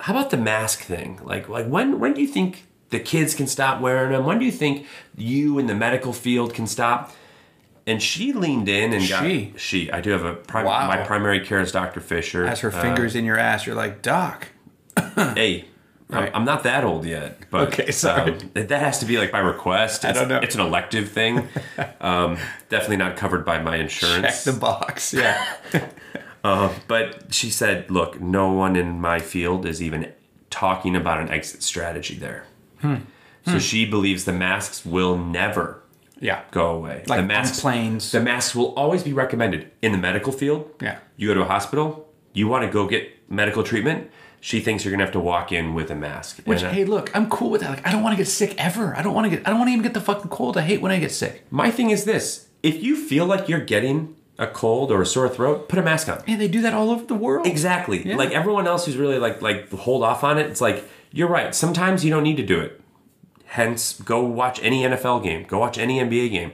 how 0.00 0.14
about 0.14 0.30
the 0.30 0.38
mask 0.38 0.80
thing? 0.80 1.20
Like, 1.22 1.48
like 1.48 1.66
when 1.66 2.00
when 2.00 2.14
do 2.14 2.22
you 2.22 2.26
think 2.26 2.64
the 2.88 3.00
kids 3.00 3.34
can 3.34 3.46
stop 3.46 3.82
wearing 3.82 4.12
them? 4.12 4.24
When 4.24 4.38
do 4.38 4.46
you 4.46 4.52
think 4.52 4.86
you 5.14 5.58
in 5.58 5.66
the 5.66 5.74
medical 5.74 6.14
field 6.14 6.54
can 6.54 6.66
stop?" 6.66 7.12
And 7.88 8.02
she 8.02 8.32
leaned 8.32 8.68
in 8.68 8.92
and 8.92 9.02
She? 9.02 9.46
got 9.46 9.60
she. 9.60 9.90
I 9.90 10.00
do 10.00 10.10
have 10.10 10.24
a 10.24 10.34
prim- 10.34 10.66
Wow. 10.66 10.86
my 10.86 10.98
primary 10.98 11.40
care 11.40 11.58
is 11.60 11.72
Dr. 11.72 12.00
Fisher. 12.00 12.46
Has 12.46 12.60
her 12.60 12.68
Uh, 12.72 12.80
fingers 12.82 13.16
in 13.16 13.24
your 13.24 13.38
ass. 13.38 13.66
You're 13.66 13.74
like 13.76 14.02
Doc. 14.02 14.48
hey. 15.16 15.60
I'm- 16.10 16.22
Right. 16.22 16.30
I'm 16.34 16.44
not 16.46 16.62
that 16.62 16.84
old 16.84 17.04
yet, 17.04 17.38
but 17.50 17.68
Okay, 17.68 17.90
sorry. 17.90 18.32
um, 18.32 18.38
that 18.54 18.70
has 18.80 18.98
to 19.00 19.04
be 19.04 19.18
like 19.18 19.30
by 19.30 19.40
request. 19.40 20.04
It's, 20.06 20.18
don't 20.18 20.28
know. 20.28 20.38
It's 20.38 20.54
an 20.54 20.62
elective 20.62 21.10
thing. 21.10 21.46
um, 22.00 22.38
definitely 22.70 22.96
not 22.96 23.16
covered 23.16 23.44
by 23.44 23.58
my 23.60 23.76
insurance. 23.76 24.42
Check 24.44 24.54
the 24.54 24.58
box. 24.58 25.12
Yeah. 25.12 25.44
But 26.42 27.26
she 27.34 27.50
said, 27.50 27.90
"Look, 27.90 28.20
no 28.22 28.50
one 28.52 28.74
in 28.76 29.00
my 29.02 29.18
field 29.18 29.66
is 29.66 29.82
even 29.82 30.12
talking 30.48 30.96
about 30.96 31.20
an 31.20 31.28
exit 31.30 31.62
strategy 31.62 32.14
there." 32.14 32.44
Hmm. 32.80 32.96
So 33.46 33.58
she 33.58 33.84
believes 33.84 34.24
the 34.24 34.32
masks 34.32 34.86
will 34.86 35.18
never 35.18 35.82
yeah. 36.20 36.42
go 36.50 36.74
away. 36.74 37.04
Like 37.06 37.20
the 37.20 37.26
masks, 37.26 37.60
planes. 37.60 38.12
the 38.12 38.20
masks 38.20 38.54
will 38.54 38.74
always 38.74 39.02
be 39.02 39.12
recommended 39.12 39.70
in 39.82 39.92
the 39.92 39.98
medical 39.98 40.32
field. 40.32 40.70
Yeah. 40.80 40.98
You 41.16 41.28
go 41.28 41.34
to 41.34 41.42
a 41.42 41.46
hospital, 41.46 42.08
you 42.32 42.48
want 42.48 42.64
to 42.64 42.70
go 42.70 42.86
get 42.86 43.30
medical 43.30 43.62
treatment. 43.62 44.10
She 44.40 44.60
thinks 44.60 44.84
you're 44.84 44.92
gonna 44.92 45.04
have 45.04 45.12
to 45.12 45.20
walk 45.20 45.50
in 45.50 45.74
with 45.74 45.90
a 45.90 45.96
mask. 45.96 46.40
Which 46.44 46.62
And, 46.62 46.72
hey, 46.72 46.84
look, 46.84 47.14
I'm 47.14 47.28
cool 47.28 47.50
with 47.50 47.62
that. 47.62 47.70
Like 47.70 47.86
I 47.86 47.90
don't 47.90 48.02
want 48.02 48.16
to 48.16 48.16
get 48.16 48.28
sick 48.28 48.54
ever. 48.56 48.96
I 48.96 49.02
don't 49.02 49.14
want 49.14 49.24
to 49.24 49.36
get. 49.36 49.46
I 49.46 49.50
don't 49.50 49.58
want 49.58 49.68
to 49.68 49.72
even 49.72 49.82
get 49.82 49.94
the 49.94 50.00
fucking 50.00 50.30
cold. 50.30 50.56
I 50.56 50.62
hate 50.62 50.80
when 50.80 50.92
I 50.92 51.00
get 51.00 51.10
sick. 51.10 51.44
My 51.50 51.70
thing 51.72 51.90
is 51.90 52.04
this: 52.04 52.48
if 52.62 52.80
you 52.82 52.96
feel 52.96 53.26
like 53.26 53.48
you're 53.48 53.64
getting 53.64 54.14
a 54.38 54.46
cold 54.46 54.92
or 54.92 55.02
a 55.02 55.06
sore 55.06 55.28
throat, 55.28 55.68
put 55.68 55.78
a 55.78 55.82
mask 55.82 56.08
on. 56.08 56.22
Hey, 56.24 56.36
they 56.36 56.46
do 56.46 56.62
that 56.62 56.72
all 56.72 56.90
over 56.90 57.04
the 57.04 57.14
world. 57.14 57.46
Exactly. 57.46 58.06
Yeah. 58.06 58.16
Like 58.16 58.30
everyone 58.30 58.68
else 58.68 58.86
who's 58.86 58.96
really 58.96 59.18
like 59.18 59.42
like 59.42 59.70
hold 59.72 60.04
off 60.04 60.22
on 60.22 60.38
it. 60.38 60.46
It's 60.46 60.60
like 60.60 60.88
you're 61.10 61.28
right. 61.28 61.54
Sometimes 61.54 62.04
you 62.04 62.10
don't 62.10 62.22
need 62.22 62.36
to 62.36 62.46
do 62.46 62.60
it. 62.60 62.80
Hence, 63.52 63.94
go 64.00 64.22
watch 64.24 64.60
any 64.62 64.82
NFL 64.82 65.22
game. 65.22 65.44
Go 65.44 65.58
watch 65.58 65.78
any 65.78 65.98
NBA 66.00 66.30
game. 66.30 66.52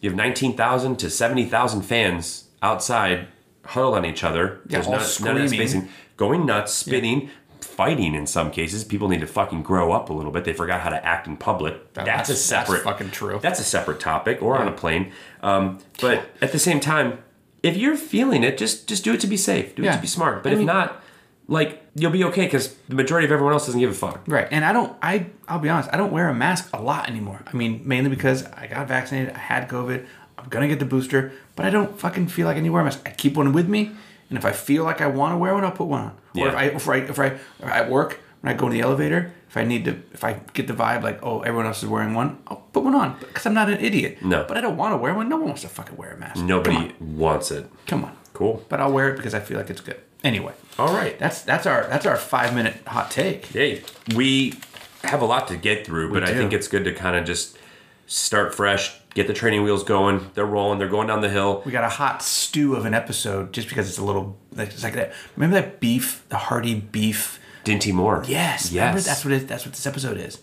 You 0.00 0.10
have 0.10 0.16
nineteen 0.16 0.56
thousand 0.56 0.98
to 0.98 1.08
seventy 1.10 1.44
thousand 1.46 1.82
fans 1.82 2.44
outside 2.62 3.28
huddled 3.64 3.94
on 3.94 4.04
each 4.04 4.22
other. 4.22 4.60
Yeah, 4.68 4.82
all 4.84 4.92
not, 4.92 5.02
screaming. 5.02 5.48
spacing. 5.48 5.88
Going 6.18 6.44
nuts, 6.44 6.72
spitting, 6.74 7.30
fighting. 7.60 8.14
In 8.14 8.26
some 8.26 8.50
cases, 8.50 8.84
people 8.84 9.08
need 9.08 9.20
to 9.20 9.26
fucking 9.26 9.62
grow 9.62 9.92
up 9.92 10.10
a 10.10 10.12
little 10.12 10.30
bit. 10.30 10.44
They 10.44 10.52
forgot 10.52 10.80
how 10.82 10.90
to 10.90 11.04
act 11.04 11.26
in 11.26 11.36
public. 11.38 11.94
That- 11.94 12.04
that's, 12.04 12.28
a 12.28 12.32
that's- 12.34 12.48
that's 12.48 12.66
separate. 12.68 12.82
fucking 12.84 13.10
true. 13.10 13.38
That's 13.42 13.58
a 13.60 13.64
separate 13.64 13.98
topic, 14.00 14.42
or 14.42 14.58
on 14.58 14.68
a 14.68 14.72
plane. 14.72 15.12
Um, 15.42 15.78
but 16.00 16.26
at 16.42 16.52
the 16.52 16.58
same 16.58 16.78
time, 16.78 17.18
if 17.62 17.76
you're 17.78 17.96
feeling 17.96 18.44
it, 18.44 18.58
just 18.58 18.86
just 18.86 19.02
do 19.02 19.14
it 19.14 19.20
to 19.20 19.26
be 19.26 19.38
safe. 19.38 19.74
Do 19.74 19.82
it 19.84 19.92
to 19.92 19.98
be 20.00 20.06
smart. 20.06 20.42
But 20.42 20.50
I 20.50 20.52
if 20.52 20.58
mean- 20.58 20.66
not, 20.66 21.02
like 21.46 21.82
you'll 21.94 22.10
be 22.10 22.24
okay 22.24 22.44
because 22.46 22.74
the 22.88 22.94
majority 22.94 23.26
of 23.26 23.32
everyone 23.32 23.52
else 23.52 23.66
doesn't 23.66 23.80
give 23.80 23.90
a 23.90 23.94
fuck. 23.94 24.22
Right. 24.26 24.48
And 24.50 24.64
I 24.64 24.72
don't. 24.72 24.96
I. 25.02 25.26
I'll 25.48 25.58
be 25.58 25.68
honest. 25.68 25.90
I 25.92 25.96
don't 25.96 26.12
wear 26.12 26.28
a 26.28 26.34
mask 26.34 26.70
a 26.72 26.80
lot 26.80 27.08
anymore. 27.08 27.42
I 27.46 27.54
mean, 27.56 27.82
mainly 27.84 28.10
because 28.10 28.44
I 28.46 28.66
got 28.66 28.88
vaccinated. 28.88 29.34
I 29.34 29.38
had 29.38 29.68
COVID. 29.68 30.06
I'm 30.38 30.48
gonna 30.48 30.68
get 30.68 30.78
the 30.78 30.84
booster, 30.86 31.32
but 31.56 31.64
I 31.66 31.70
don't 31.70 31.98
fucking 31.98 32.28
feel 32.28 32.46
like 32.46 32.56
I 32.56 32.60
need 32.60 32.68
to 32.68 32.72
wear 32.72 32.82
a 32.82 32.84
mask. 32.84 33.00
I 33.06 33.10
keep 33.10 33.36
one 33.36 33.52
with 33.52 33.68
me, 33.68 33.90
and 34.28 34.38
if 34.38 34.44
I 34.44 34.52
feel 34.52 34.84
like 34.84 35.00
I 35.00 35.06
want 35.06 35.32
to 35.32 35.38
wear 35.38 35.54
one, 35.54 35.64
I'll 35.64 35.70
put 35.70 35.86
one 35.86 36.00
on. 36.00 36.10
Or 36.36 36.48
if 36.48 36.52
Yeah. 36.52 36.58
I 36.58 36.64
if 36.64 36.88
I 36.88 36.96
if 36.96 37.18
I 37.18 37.26
if 37.26 37.64
I 37.64 37.78
at 37.78 37.90
work 37.90 38.20
when 38.40 38.52
I 38.52 38.56
go 38.56 38.66
in 38.66 38.72
the 38.72 38.80
elevator, 38.80 39.32
if 39.48 39.56
I 39.56 39.64
need 39.64 39.84
to, 39.86 39.92
if 40.12 40.24
I 40.24 40.40
get 40.52 40.66
the 40.66 40.74
vibe 40.74 41.02
like, 41.02 41.20
oh, 41.22 41.40
everyone 41.42 41.66
else 41.66 41.82
is 41.82 41.88
wearing 41.88 42.12
one, 42.14 42.38
I'll 42.48 42.56
put 42.72 42.82
one 42.84 42.94
on 42.94 43.16
because 43.20 43.46
I'm 43.46 43.54
not 43.54 43.70
an 43.70 43.78
idiot. 43.78 44.22
No. 44.22 44.44
but 44.48 44.56
I 44.56 44.60
don't 44.60 44.76
want 44.76 44.92
to 44.92 44.96
wear 44.98 45.14
one. 45.14 45.28
No 45.28 45.36
one 45.36 45.46
wants 45.46 45.62
to 45.62 45.68
fucking 45.68 45.96
wear 45.96 46.12
a 46.12 46.16
mask. 46.18 46.42
Nobody 46.42 46.92
wants 47.00 47.50
it. 47.50 47.70
Come 47.86 48.04
on. 48.04 48.14
Cool. 48.32 48.64
But 48.68 48.80
I'll 48.80 48.92
wear 48.92 49.10
it 49.12 49.16
because 49.16 49.32
I 49.34 49.40
feel 49.40 49.56
like 49.58 49.70
it's 49.70 49.80
good. 49.80 50.00
Anyway, 50.24 50.52
All 50.78 50.92
right. 50.94 51.18
that's 51.18 51.42
that's 51.42 51.66
our 51.66 51.86
that's 51.88 52.06
our 52.06 52.16
five 52.16 52.54
minute 52.54 52.74
hot 52.86 53.10
take. 53.10 53.46
Hey, 53.46 53.82
we 54.14 54.54
have 55.04 55.20
a 55.22 55.26
lot 55.26 55.48
to 55.48 55.56
get 55.56 55.86
through, 55.86 56.12
but 56.12 56.24
I 56.24 56.32
think 56.34 56.52
it's 56.52 56.68
good 56.68 56.84
to 56.84 56.92
kind 56.94 57.16
of 57.16 57.24
just 57.24 57.58
start 58.06 58.54
fresh, 58.54 58.94
get 59.14 59.26
the 59.26 59.32
training 59.34 59.62
wheels 59.62 59.84
going. 59.84 60.30
They're 60.34 60.46
rolling. 60.46 60.78
They're 60.78 60.88
going 60.88 61.06
down 61.08 61.20
the 61.20 61.28
hill. 61.30 61.62
We 61.64 61.72
got 61.72 61.84
a 61.84 61.88
hot 61.88 62.22
stew 62.22 62.74
of 62.74 62.84
an 62.86 62.94
episode 62.94 63.52
just 63.52 63.68
because 63.68 63.88
it's 63.88 63.98
a 63.98 64.04
little 64.04 64.36
like 64.52 64.68
it's 64.68 64.82
like 64.82 64.94
that. 64.94 65.12
Remember 65.36 65.60
that 65.60 65.80
beef, 65.80 66.24
the 66.28 66.36
hearty 66.38 66.74
beef. 66.74 67.38
Dinty 67.64 67.94
Moore. 67.94 68.22
Yes, 68.26 68.70
remember 68.72 68.98
Yes. 68.98 69.06
that's 69.06 69.24
what 69.24 69.32
it, 69.32 69.48
that's 69.48 69.64
what 69.64 69.74
this 69.74 69.86
episode 69.86 70.18
is. 70.18 70.38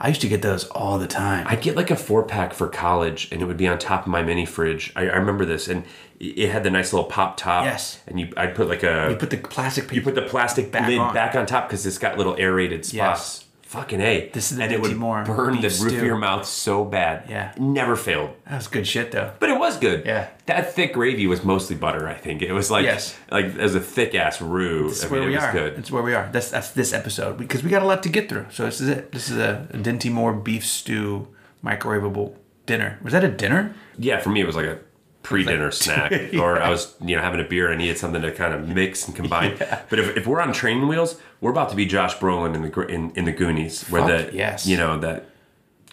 I 0.00 0.08
used 0.08 0.22
to 0.22 0.28
get 0.28 0.40
those 0.40 0.64
all 0.68 0.98
the 0.98 1.06
time. 1.06 1.46
I'd 1.46 1.60
get 1.60 1.76
like 1.76 1.90
a 1.90 1.96
four 1.96 2.22
pack 2.24 2.54
for 2.54 2.66
college, 2.66 3.28
and 3.30 3.42
it 3.42 3.44
would 3.44 3.58
be 3.58 3.68
on 3.68 3.78
top 3.78 4.02
of 4.02 4.06
my 4.08 4.22
mini 4.22 4.46
fridge. 4.46 4.90
I, 4.96 5.02
I 5.02 5.16
remember 5.16 5.44
this, 5.44 5.68
and 5.68 5.84
it 6.22 6.50
had 6.50 6.62
the 6.62 6.70
nice 6.70 6.92
little 6.92 7.08
pop 7.08 7.36
top. 7.36 7.64
Yes. 7.64 8.00
And 8.06 8.20
you, 8.20 8.32
I'd 8.36 8.54
put 8.54 8.68
like 8.68 8.82
a 8.84 9.08
you 9.10 9.16
put 9.16 9.30
the 9.30 9.36
plastic. 9.38 9.90
you 9.92 10.00
put 10.02 10.14
the 10.14 10.22
plastic 10.22 10.70
Back 10.70 10.88
lid 10.88 10.98
on. 10.98 11.12
back 11.12 11.34
on 11.34 11.46
top 11.46 11.68
because 11.68 11.84
it's 11.84 11.98
got 11.98 12.16
little 12.16 12.36
aerated 12.38 12.84
spots. 12.84 12.94
Yes. 12.94 13.44
Fucking 13.62 14.02
a. 14.02 14.28
This 14.34 14.52
is 14.52 14.58
the 14.58 14.64
and 14.64 14.72
it 14.72 14.82
would 14.82 14.94
Moore 14.98 15.24
burn 15.24 15.54
the 15.56 15.62
beef 15.62 15.80
roof 15.80 15.94
of 15.94 16.02
your 16.04 16.18
mouth 16.18 16.44
so 16.44 16.84
bad. 16.84 17.24
Yeah. 17.30 17.54
Never 17.58 17.96
failed. 17.96 18.30
that 18.44 18.56
was 18.56 18.68
good 18.68 18.86
shit 18.86 19.12
though. 19.12 19.32
But 19.40 19.48
it 19.48 19.58
was 19.58 19.78
good. 19.78 20.04
Yeah. 20.04 20.28
That 20.44 20.74
thick 20.74 20.92
gravy 20.92 21.26
was 21.26 21.42
mostly 21.42 21.74
butter, 21.74 22.06
I 22.06 22.12
think. 22.12 22.42
It 22.42 22.52
was 22.52 22.70
like 22.70 22.84
Yes. 22.84 23.16
like 23.30 23.56
was 23.56 23.74
a 23.74 23.80
thick 23.80 24.14
ass 24.14 24.42
roux. 24.42 24.88
That's 24.88 25.06
I 25.06 25.08
where 25.08 25.20
mean, 25.20 25.30
we 25.30 25.34
was 25.36 25.44
are. 25.44 25.52
good. 25.52 25.76
That's 25.76 25.90
where 25.90 26.02
we 26.02 26.12
are. 26.14 26.28
That's 26.30 26.50
that's 26.50 26.70
this 26.72 26.92
episode 26.92 27.38
because 27.38 27.62
we 27.64 27.70
got 27.70 27.80
a 27.82 27.86
lot 27.86 28.02
to 28.02 28.10
get 28.10 28.28
through. 28.28 28.46
So 28.50 28.66
this 28.66 28.80
is 28.82 28.88
it. 28.90 29.10
This 29.10 29.30
is 29.30 29.38
a, 29.38 29.66
a 29.72 29.78
Dinty 29.78 30.10
Moore 30.12 30.34
beef 30.34 30.66
stew 30.66 31.28
microwavable 31.64 32.36
dinner. 32.66 32.98
Was 33.02 33.12
that 33.14 33.24
a 33.24 33.28
dinner? 33.30 33.74
Yeah, 33.98 34.20
for 34.20 34.28
me 34.28 34.42
it 34.42 34.46
was 34.46 34.54
like 34.56 34.66
a 34.66 34.78
pre-dinner 35.22 35.70
snack, 35.72 36.34
or 36.34 36.60
I 36.60 36.70
was 36.70 36.94
you 37.04 37.16
know 37.16 37.22
having 37.22 37.40
a 37.40 37.44
beer. 37.44 37.66
and 37.66 37.74
I 37.74 37.78
needed 37.78 37.98
something 37.98 38.22
to 38.22 38.32
kind 38.32 38.54
of 38.54 38.68
mix 38.68 39.06
and 39.06 39.14
combine. 39.16 39.56
But 39.58 39.98
if, 39.98 40.16
if 40.16 40.26
we're 40.26 40.40
on 40.40 40.52
training 40.52 40.88
wheels, 40.88 41.20
we're 41.40 41.50
about 41.50 41.70
to 41.70 41.76
be 41.76 41.86
Josh 41.86 42.16
Brolin 42.16 42.54
in 42.54 42.62
the 42.62 42.80
in, 42.86 43.10
in 43.12 43.24
the 43.24 43.32
Goonies, 43.32 43.88
where 43.88 44.02
Fuck 44.02 44.30
the 44.30 44.36
yes. 44.36 44.66
you 44.66 44.76
know 44.76 44.98
that 45.00 45.28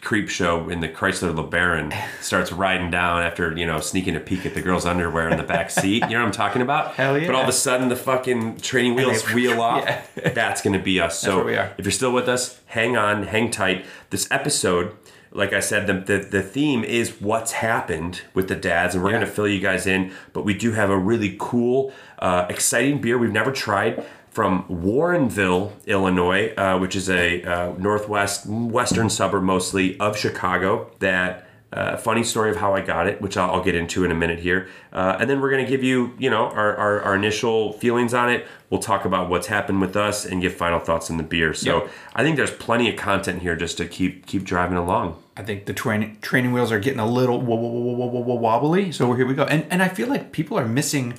creep 0.02 0.30
show 0.30 0.70
in 0.70 0.80
the 0.80 0.88
Chrysler 0.88 1.34
LeBaron 1.36 1.94
starts 2.22 2.52
riding 2.52 2.90
down 2.90 3.22
after 3.22 3.56
you 3.58 3.66
know 3.66 3.80
sneaking 3.80 4.16
a 4.16 4.20
peek 4.20 4.46
at 4.46 4.54
the 4.54 4.62
girl's 4.62 4.86
underwear 4.86 5.30
in 5.30 5.38
the 5.38 5.44
back 5.44 5.70
seat. 5.70 6.04
You 6.04 6.10
know 6.12 6.20
what 6.20 6.28
I'm 6.28 6.32
talking 6.32 6.62
about? 6.62 6.96
Hell 6.96 7.18
yeah. 7.18 7.28
But 7.28 7.36
all 7.36 7.44
of 7.44 7.50
a 7.50 7.54
sudden 7.54 7.90
the 7.90 7.96
fucking 7.96 8.58
training 8.58 8.96
wheels 8.96 9.24
wheel 9.34 9.62
off. 9.62 9.84
Yeah. 9.84 10.30
That's 10.30 10.62
going 10.62 10.78
to 10.78 10.84
be 10.84 11.00
us. 11.00 11.20
So 11.20 11.48
if 11.48 11.86
you're 11.86 11.92
still 11.92 12.14
with 12.14 12.30
us, 12.30 12.60
hang 12.68 12.98
on, 12.98 13.24
hang 13.24 13.52
tight. 13.52 13.86
This 14.10 14.28
episode, 14.32 14.96
like 15.32 15.54
I 15.54 15.60
said, 15.60 15.88
the, 15.88 15.94
the, 15.94 16.24
the 16.24 16.42
theme 16.42 16.84
is 16.84 17.22
what's 17.22 17.52
happened 17.54 18.22
with 18.34 18.48
the 18.48 18.56
dads, 18.56 18.96
and 18.96 19.04
we're 19.04 19.12
Yeah. 19.12 19.18
going 19.18 19.28
to 19.28 19.34
fill 19.34 19.48
you 19.48 19.60
guys 19.60 19.86
in. 19.88 20.12
But 20.34 20.44
we 20.46 20.54
do 20.54 20.72
have 20.74 20.90
a 20.90 20.98
really 20.98 21.36
cool, 21.40 21.92
uh, 22.20 22.46
exciting 22.50 23.00
beer 23.02 23.18
we've 23.18 23.32
never 23.32 23.52
tried 23.52 24.04
from 24.32 24.64
Warrenville, 24.70 25.72
Illinois, 25.88 26.54
uh, 26.56 26.78
which 26.78 26.96
is 26.96 27.10
a 27.10 27.44
uh, 27.44 27.74
northwest, 27.78 28.46
western 28.48 29.10
suburb 29.10 29.44
mostly 29.44 30.00
of 30.00 30.18
Chicago. 30.18 30.92
That 31.00 31.49
uh, 31.72 31.96
funny 31.98 32.24
story 32.24 32.50
of 32.50 32.56
how 32.58 32.74
I 32.74 32.82
got 32.82 33.06
it, 33.08 33.22
which 33.22 33.38
I'll, 33.38 33.52
I'll 33.56 33.64
get 33.64 33.76
into 33.76 34.04
in 34.04 34.12
a 34.12 34.16
minute 34.16 34.40
here. 34.40 34.68
Uh, 34.92 35.18
and 35.20 35.30
then 35.30 35.40
we're 35.40 35.52
going 35.52 35.64
to 35.64 35.70
give 35.70 35.84
you, 35.84 36.16
you 36.18 36.30
know, 36.30 36.46
our, 36.48 36.76
our, 36.76 37.02
our 37.02 37.16
initial 37.16 37.74
feelings 37.74 38.14
on 38.14 38.30
it. 38.32 38.48
We'll 38.72 38.82
talk 38.82 39.06
about 39.06 39.30
what's 39.30 39.48
happened 39.48 39.80
with 39.82 39.96
us 39.96 40.26
and 40.26 40.42
give 40.42 40.54
final 40.56 40.80
thoughts 40.80 41.12
on 41.12 41.18
the 41.18 41.24
beer. 41.24 41.54
So 41.54 41.84
Yep. 41.84 41.92
I 42.16 42.24
think 42.24 42.38
there's 42.38 42.52
plenty 42.52 42.90
of 42.90 42.96
content 42.96 43.42
here 43.44 43.56
just 43.56 43.78
to 43.78 43.86
keep 43.86 44.26
keep 44.26 44.44
driving 44.44 44.78
along. 44.78 45.22
I 45.38 45.44
think 45.44 45.66
the 45.66 45.74
training 45.74 46.18
training 46.22 46.54
wheels 46.54 46.72
are 46.72 46.80
getting 46.80 47.00
a 47.00 47.08
little 47.08 47.40
wo- 47.40 47.56
wo- 47.56 47.70
wo- 47.70 47.94
wo- 47.94 48.06
wo- 48.08 48.20
wo- 48.22 48.36
wobbly. 48.36 48.92
So 48.92 49.14
here 49.14 49.26
we 49.28 49.34
go. 49.36 49.44
And 49.44 49.66
and 49.70 49.82
I 49.84 49.90
feel 49.90 50.08
like 50.08 50.32
people 50.32 50.58
are 50.58 50.68
missing 50.68 51.14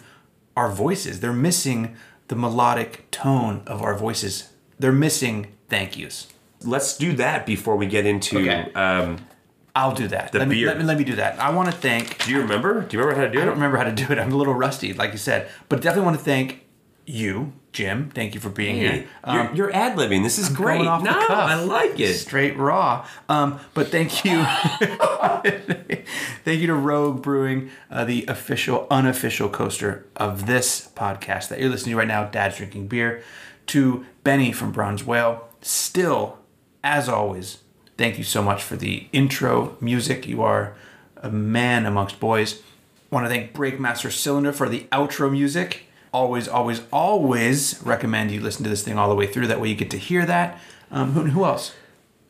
our 0.57 0.71
voices. 0.71 1.21
They're 1.21 1.33
missing 1.33 1.97
the 2.29 2.35
melodic 2.37 3.09
tone 3.11 3.63
of 3.67 3.83
our 3.83 3.95
voices. 3.97 4.51
They're 4.79 4.93
missing 4.93 5.49
thank 5.69 5.97
yous. 5.97 6.27
Let's 6.63 6.97
do 6.97 7.13
that 7.15 7.47
before 7.47 7.77
we 7.77 7.87
get 7.87 8.05
into. 8.05 8.39
Okay. 8.41 8.73
Um, 8.75 9.19
I'll 9.75 9.95
do 9.95 10.09
that. 10.09 10.33
The 10.33 10.41
let, 10.41 10.49
me, 10.49 10.57
beer. 10.57 10.67
let 10.69 10.79
me 10.79 10.85
let 10.85 10.99
me 10.99 11.05
do 11.05 11.17
that. 11.17 11.39
I 11.39 11.51
want 11.51 11.71
to 11.71 11.77
thank. 11.77 12.25
do 12.25 12.33
you 12.33 12.41
remember? 12.41 12.83
Do 12.83 12.97
you 12.97 13.03
remember 13.03 13.21
how 13.21 13.27
to 13.27 13.33
do 13.33 13.39
I 13.39 13.41
it? 13.41 13.45
I 13.45 13.47
don't 13.47 13.55
remember 13.55 13.77
how 13.77 13.85
to 13.85 13.93
do 13.93 14.07
it. 14.11 14.19
I'm 14.19 14.33
a 14.33 14.37
little 14.37 14.55
rusty, 14.55 14.93
like 14.93 15.13
you 15.13 15.19
said, 15.19 15.49
but 15.69 15.81
definitely 15.81 16.07
want 16.07 16.19
to 16.19 16.25
thank 16.25 16.67
you, 17.07 17.53
Jim. 17.73 18.11
Thank 18.11 18.35
you 18.35 18.41
for 18.41 18.51
being 18.51 18.77
Hey, 18.77 18.89
here. 18.99 19.09
Um, 19.25 19.37
you're, 19.37 19.55
you're 19.55 19.75
ad 19.75 19.97
libbing. 19.97 20.23
This 20.23 20.39
is 20.39 20.49
great. 20.49 20.79
going 20.79 20.89
off 20.89 21.03
the 21.03 21.11
no. 21.11 21.27
I 21.29 21.55
like 21.55 21.99
it. 21.99 22.15
straight 22.15 22.57
raw. 22.57 23.07
Um, 23.29 23.59
but 23.75 23.89
thank 23.89 24.25
you, 24.25 24.43
thank 26.45 26.61
you 26.61 26.67
to 26.67 26.75
Rogue 26.75 27.23
Brewing, 27.23 27.71
uh, 27.91 28.05
the 28.05 28.27
official, 28.27 28.87
unofficial 28.91 29.49
coaster 29.49 30.07
of 30.17 30.47
this 30.47 30.89
podcast 30.95 31.49
that 31.49 31.61
you're 31.61 31.71
listening 31.71 31.93
to 31.95 31.99
right 31.99 32.09
now. 32.09 32.25
Dad's 32.25 32.57
drinking 32.57 32.89
beer. 32.89 33.23
To 33.69 34.05
Benny 34.25 34.51
from 34.51 34.73
Bronze 34.73 35.05
Whale. 35.05 35.47
Still, 35.63 36.39
as 36.83 37.09
always, 37.09 37.59
thank 38.01 38.17
you 38.17 38.25
so 38.25 38.43
much 38.43 38.63
for 38.63 38.77
the 38.77 39.07
intro 39.13 39.77
music. 39.79 40.27
You 40.27 40.43
are 40.43 40.73
a 41.19 41.31
man 41.31 41.85
amongst 41.85 42.19
boys. 42.19 42.63
Want 43.11 43.27
to 43.27 43.29
thank 43.31 43.53
Breakmaster 43.53 44.11
Cylinder 44.11 44.53
for 44.53 44.71
the 44.71 44.87
outro 44.91 45.31
music. 45.31 45.83
Always, 46.13 46.49
always, 46.49 46.81
always 46.91 47.79
recommend 47.85 48.31
you 48.31 48.41
listen 48.41 48.65
to 48.65 48.71
this 48.71 48.83
thing 48.83 48.97
all 48.99 49.11
the 49.11 49.15
way 49.15 49.27
through. 49.27 49.49
That 49.49 49.61
way 49.61 49.69
you 49.69 49.75
get 49.75 49.91
to 49.91 49.99
hear 49.99 50.25
that. 50.25 50.59
Um, 50.91 51.13
who, 51.13 51.25
who 51.27 51.45
else? 51.45 51.75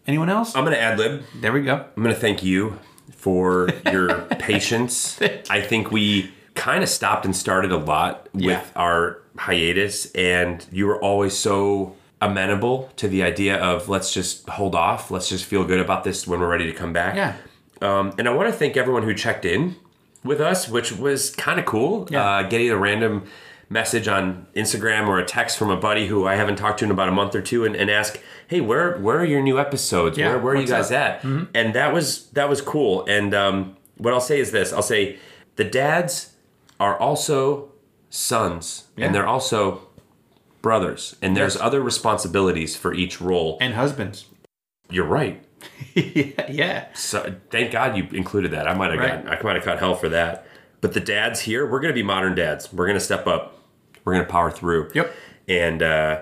Anyone 0.09 0.29
else? 0.29 0.57
I'm 0.57 0.65
going 0.65 0.75
to 0.77 0.83
ad 0.83 0.99
lib. 0.99 1.23
there 1.37 1.53
we 1.53 1.62
go. 1.62 1.85
I'm 1.97 2.03
going 2.03 2.15
to 2.15 2.21
thank 2.21 2.43
you 2.43 2.79
for 3.12 3.69
your 3.93 4.23
patience. 4.41 5.21
I 5.50 5.61
think 5.61 5.93
we 5.93 6.33
kind 6.57 6.83
of 6.83 6.89
stopped 6.89 7.25
and 7.25 7.35
started 7.37 7.71
a 7.71 7.77
lot 7.79 8.29
with 8.35 8.43
Yeah. 8.45 8.65
our 8.75 9.23
hiatus, 9.39 10.11
and 10.12 10.67
you 10.73 10.87
were 10.87 11.00
always 11.00 11.39
so 11.39 11.95
amenable 12.21 12.91
to 12.97 13.09
the 13.09 13.23
idea 13.23 13.57
of 13.57 13.89
let's 13.89 14.12
just 14.12 14.49
hold 14.49 14.75
off, 14.75 15.11
let's 15.11 15.29
just 15.29 15.45
feel 15.45 15.65
good 15.65 15.81
about 15.81 16.05
this 16.05 16.27
when 16.27 16.41
we're 16.41 16.49
ready 16.50 16.67
to 16.67 16.73
come 16.73 16.93
back. 16.93 17.15
Yeah. 17.17 17.37
Um, 17.81 18.12
and 18.19 18.29
I 18.29 18.33
want 18.33 18.49
to 18.49 18.53
thank 18.53 18.77
everyone 18.77 19.05
who 19.05 19.15
checked 19.15 19.45
in 19.45 19.77
with 20.23 20.41
us, 20.41 20.69
which 20.69 20.93
was 20.93 21.31
kind 21.31 21.59
of 21.59 21.65
cool. 21.65 22.07
Yeah. 22.11 22.23
Uh, 22.29 22.43
getting 22.43 22.71
a 22.71 22.77
random 22.77 23.25
message 23.71 24.09
on 24.09 24.47
Instagram 24.55 25.07
or 25.07 25.19
a 25.19 25.25
text 25.25 25.57
from 25.57 25.71
a 25.71 25.77
buddy 25.77 26.09
who 26.09 26.27
I 26.27 26.35
haven't 26.35 26.57
talked 26.57 26.81
to 26.81 26.85
in 26.85 26.91
about 26.91 27.09
a 27.09 27.12
month 27.12 27.35
or 27.35 27.41
two 27.41 27.65
and, 27.65 27.75
and 27.75 27.89
ask, 27.91 28.21
"Hey, 28.49 28.61
where 28.61 28.99
where 28.99 29.19
are 29.19 29.25
your 29.25 29.41
new 29.43 29.59
episodes? 29.59 30.19
Yeah, 30.19 30.29
where 30.29 30.39
where 30.41 30.55
are 30.55 30.61
you 30.61 30.67
guys 30.67 30.91
up? 30.93 31.23
Mm-hmm. 31.23 31.43
at?" 31.43 31.49
And 31.55 31.75
that 31.75 31.95
was 31.95 32.27
that 32.31 32.49
was 32.50 32.61
cool. 32.61 33.07
And 33.07 33.33
um, 33.33 33.77
what 33.97 34.12
I'll 34.12 34.21
say 34.21 34.41
is 34.41 34.50
this: 34.53 34.73
I'll 34.75 34.83
say 34.83 35.19
the 35.57 35.65
dads 35.65 36.35
are 36.79 36.99
also 36.99 37.71
sons, 38.11 38.89
Yeah. 38.97 39.07
and 39.07 39.15
they're 39.15 39.27
also 39.27 39.83
brothers, 40.62 41.17
and 41.23 41.37
there's 41.37 41.55
Yes. 41.55 41.62
other 41.62 41.81
responsibilities 41.81 42.76
for 42.76 42.93
each 42.95 43.21
role. 43.21 43.57
And 43.61 43.75
husbands. 43.75 44.26
You're 44.90 45.07
right. 45.07 45.43
yeah. 45.95 46.87
So 46.95 47.35
thank 47.50 47.71
God 47.73 47.97
you 47.97 48.07
included 48.12 48.50
that. 48.52 48.67
I 48.69 48.75
might 48.75 48.90
have 48.90 48.99
Right. 49.00 49.25
got 49.25 49.38
I 49.38 49.43
might 49.43 49.57
have 49.57 49.64
caught 49.64 49.79
hell 49.79 49.95
for 49.95 50.09
that. 50.09 50.47
But 50.81 50.95
the 50.95 51.00
dads 51.00 51.40
here, 51.40 51.67
we're 51.71 51.81
gonna 51.81 51.93
be 51.95 52.02
modern 52.02 52.35
dads. 52.35 52.73
We're 52.73 52.87
gonna 52.87 53.00
step 53.00 53.26
up. 53.26 53.59
We're 54.05 54.14
gonna 54.14 54.25
power 54.25 54.50
through. 54.50 54.90
Yep. 54.95 55.14
And 55.49 55.83
uh, 55.83 56.21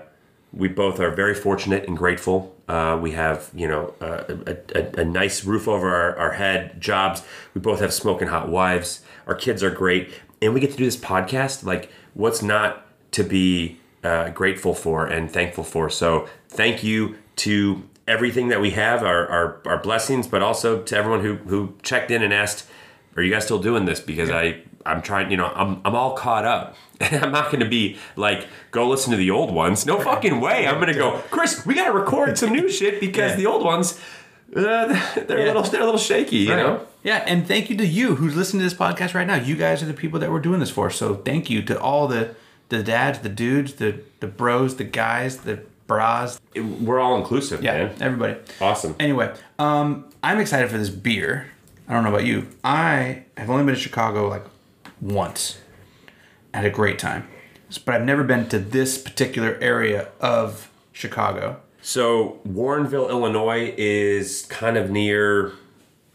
we 0.53 0.69
both 0.69 0.99
are 1.01 1.11
very 1.11 1.35
fortunate 1.35 1.87
and 1.87 1.97
grateful. 1.97 2.57
Uh, 2.69 2.99
we 3.01 3.13
have, 3.13 3.51
you 3.55 3.69
know, 3.69 3.95
uh, 4.01 4.25
a, 4.47 4.57
a, 4.75 5.01
a 5.01 5.05
nice 5.05 5.45
roof 5.45 5.69
over 5.69 5.95
our, 5.95 6.17
our 6.17 6.33
head, 6.33 6.81
jobs. 6.81 7.23
We 7.55 7.61
both 7.61 7.81
have 7.81 7.93
smoking 7.93 8.29
hot 8.29 8.49
wives. 8.49 9.03
Our 9.27 9.35
kids 9.35 9.63
are 9.63 9.71
great, 9.71 10.13
and 10.43 10.53
we 10.55 10.61
get 10.61 10.71
to 10.73 10.77
do 10.77 10.85
this 10.85 10.97
podcast. 10.97 11.65
Like, 11.65 11.91
what's 12.15 12.43
not 12.43 12.87
to 13.13 13.23
be 13.23 13.79
uh, 14.05 14.31
grateful 14.31 14.75
for 14.75 15.07
and 15.07 15.31
thankful 15.31 15.65
for? 15.65 15.89
So, 15.91 16.29
thank 16.49 16.83
you 16.85 17.17
to 17.37 17.83
everything 18.07 18.49
that 18.49 18.61
we 18.61 18.71
have, 18.71 19.03
our, 19.03 19.27
our, 19.29 19.61
our 19.67 19.79
blessings, 19.79 20.27
but 20.27 20.43
also 20.43 20.83
to 20.83 20.97
everyone 20.97 21.21
who, 21.21 21.35
who 21.37 21.75
checked 21.83 22.11
in 22.11 22.23
and 22.23 22.33
asked, 22.33 22.67
"Are 23.17 23.23
you 23.23 23.33
guys 23.33 23.45
still 23.45 23.59
doing 23.61 23.85
this?" 23.85 24.01
Because 24.01 24.31
I 24.31 24.63
I'm 24.87 25.03
trying, 25.03 25.31
you 25.31 25.37
know, 25.37 25.47
I'm 25.55 25.81
I'm 25.85 25.95
all 25.95 26.15
caught 26.15 26.45
up. 26.45 26.77
And 27.01 27.23
I'm 27.25 27.31
not 27.31 27.47
going 27.53 27.61
to 27.61 27.69
be 27.69 27.97
like, 28.17 28.49
go 28.73 28.89
listen 28.89 29.13
to 29.13 29.17
the 29.17 29.31
old 29.31 29.55
ones. 29.55 29.87
No 29.87 30.01
fucking 30.01 30.41
way. 30.41 30.67
I'm 30.67 30.77
going 30.81 30.89
to 30.89 30.95
go, 30.99 31.23
Chris. 31.31 31.65
We 31.65 31.75
got 31.75 31.85
to 31.85 31.93
record 31.93 32.37
some 32.37 32.51
new 32.53 32.69
shit 32.69 32.99
because 32.99 33.31
Yeah. 33.33 33.37
the 33.37 33.47
old 33.47 33.65
ones, 33.65 34.01
uh, 34.57 34.87
they're 35.29 35.39
a 35.41 35.45
little 35.45 35.63
they're 35.63 35.83
a 35.83 35.85
little 35.85 36.01
shaky, 36.01 36.39
you 36.39 36.57
know. 36.57 36.85
Yeah, 37.05 37.19
and 37.27 37.47
thank 37.47 37.71
you 37.71 37.77
to 37.77 37.87
you 37.87 38.17
who's 38.17 38.35
listening 38.35 38.61
to 38.61 38.65
this 38.65 38.75
podcast 38.75 39.15
right 39.15 39.27
now. 39.29 39.37
You 39.37 39.55
guys 39.55 39.81
are 39.83 39.87
the 39.87 39.95
people 39.95 40.19
that 40.19 40.33
we're 40.33 40.41
doing 40.41 40.59
this 40.59 40.71
for. 40.71 40.91
So 40.91 41.15
thank 41.15 41.49
you 41.51 41.63
to 41.63 41.81
all 41.81 42.09
the 42.09 42.35
the 42.69 42.83
dads, 42.83 43.21
the 43.21 43.29
dudes, 43.29 43.75
the 43.75 44.01
the 44.21 44.27
bros, 44.27 44.77
the 44.77 44.85
guys, 44.85 45.39
the 45.39 45.61
bras. 45.87 46.41
We're 46.55 47.01
all 47.01 47.17
inclusive, 47.17 47.63
Yeah, 47.63 47.85
man. 47.87 47.95
everybody. 48.01 48.37
Awesome. 48.61 48.95
Anyway, 49.01 49.33
um, 49.59 50.05
I'm 50.23 50.39
excited 50.39 50.71
for 50.71 50.77
this 50.79 50.91
beer. 50.91 51.51
I 51.89 51.95
don't 51.95 52.05
know 52.05 52.11
about 52.11 52.27
you. 52.27 52.47
I 52.63 53.25
have 53.37 53.49
only 53.49 53.65
been 53.65 53.75
to 53.75 53.81
Chicago 53.81 54.29
like 54.29 54.45
once. 55.01 55.59
Had 56.53 56.65
a 56.65 56.71
great 56.71 56.99
time, 56.99 57.27
but 57.85 57.95
I've 57.95 58.05
never 58.05 58.25
been 58.25 58.49
to 58.49 58.59
this 58.59 58.99
particular 58.99 59.57
area 59.61 60.09
of 60.21 60.71
Chicago. 60.93 61.61
So 61.81 62.41
Warrenville, 62.47 63.09
Illinois, 63.09 63.73
is 63.79 64.45
kind 64.47 64.77
of 64.77 64.91
near 64.91 65.53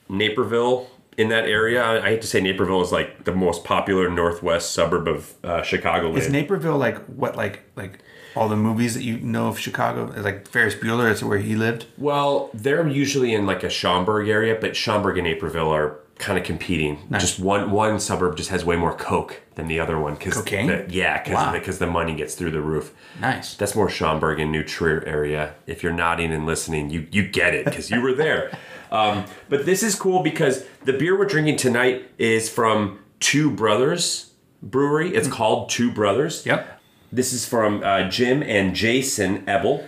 Naperville 0.10 0.90
in 1.18 1.30
that 1.30 1.46
area. 1.46 1.84
I 1.84 2.04
I 2.04 2.10
hate 2.10 2.22
to 2.22 2.28
say 2.28 2.42
Naperville 2.42 2.82
is 2.82 2.92
like 2.92 3.24
the 3.24 3.34
most 3.34 3.64
popular 3.64 4.10
northwest 4.10 4.72
suburb 4.72 5.08
of 5.08 5.34
uh, 5.44 5.62
Chicago. 5.62 6.16
Is 6.16 6.30
Naperville 6.30 6.78
like 6.78 6.98
what 7.06 7.36
like 7.36 7.62
like 7.76 8.00
all 8.36 8.50
the 8.50 8.56
movies 8.56 8.96
that 8.96 9.04
you 9.04 9.20
know 9.20 9.48
of 9.48 9.60
Chicago? 9.60 10.06
Like 10.20 10.48
Ferris 10.48 10.76
Bueller, 10.76 11.12
is 11.12 11.24
where 11.24 11.40
he 11.40 11.56
lived. 11.56 11.86
Well, 11.98 12.50
they're 12.54 12.88
usually 12.88 13.34
in 13.34 13.46
like 13.46 13.64
a 13.64 13.70
Schaumburg 13.70 14.28
area, 14.28 14.58
but 14.60 14.76
Schaumburg 14.76 15.18
and 15.18 15.28
Naperville 15.28 15.74
are 15.74 16.00
kind 16.24 16.40
of 16.40 16.44
competing. 16.46 16.98
Just 17.20 17.40
one 17.40 17.70
one 17.72 18.00
suburb 18.00 18.38
just 18.38 18.50
has 18.50 18.64
way 18.66 18.76
more 18.76 18.96
coke 18.96 19.42
than 19.56 19.68
the 19.68 19.80
other 19.80 20.00
one. 20.00 20.16
Cause 20.18 20.34
Cocaine? 20.34 20.68
the- 20.68 20.86
yeah, 20.90 21.22
because 21.22 21.36
Wow. 21.36 21.52
because 21.52 21.78
the 21.80 21.88
money 21.88 22.16
gets 22.16 22.36
through 22.36 22.52
the 22.52 22.62
roof. 22.62 22.94
Nice. 23.22 23.56
That's 23.56 23.76
more 23.76 23.90
Schaumburg 23.90 24.40
and 24.40 24.52
New 24.52 24.64
Trier 24.64 25.04
area. 25.06 25.54
If 25.68 25.84
you're 25.84 25.94
nodding 25.94 26.32
and 26.34 26.46
listening, 26.46 26.90
you 26.90 27.08
you 27.12 27.28
get 27.28 27.54
it 27.54 27.66
because 27.66 27.92
you 27.92 28.02
were 28.02 28.14
there. 28.14 28.52
Um, 28.94 29.26
but 29.50 29.66
this 29.66 29.82
is 29.82 29.96
cool 29.96 30.22
because 30.22 30.66
the 30.86 30.94
beer 30.94 31.18
we're 31.18 31.26
drinking 31.26 31.56
tonight 31.58 32.12
is 32.20 32.48
from 32.48 33.00
Two 33.20 33.50
Brothers 33.50 34.34
Brewery. 34.62 35.16
It's 35.16 35.28
called 35.28 35.72
Two 35.72 35.92
Brothers. 35.92 36.46
Yep. 36.46 36.80
This 37.12 37.34
is 37.34 37.44
from 37.44 37.82
uh, 37.84 38.08
Jim 38.08 38.44
and 38.44 38.76
Jason 38.76 39.44
Ebel, 39.50 39.84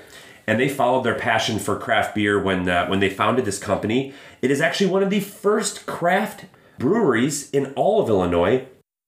and 0.48 0.60
they 0.60 0.68
followed 0.68 1.04
their 1.04 1.13
passion 1.13 1.60
for 1.60 1.77
craft 1.77 2.15
beer 2.15 2.42
when 2.42 2.68
uh, 2.68 2.88
when 2.88 3.00
they 3.00 3.12
founded 3.12 3.46
this 3.46 3.60
company. 3.60 4.12
It 4.46 4.52
is 4.52 4.62
actually 4.62 4.92
one 4.92 5.02
of 5.02 5.10
the 5.10 5.22
first 5.22 5.88
craft 5.88 6.46
breweries 6.78 7.50
in 7.50 7.74
all 7.74 8.00
of 8.00 8.10
Illinois, 8.10 8.68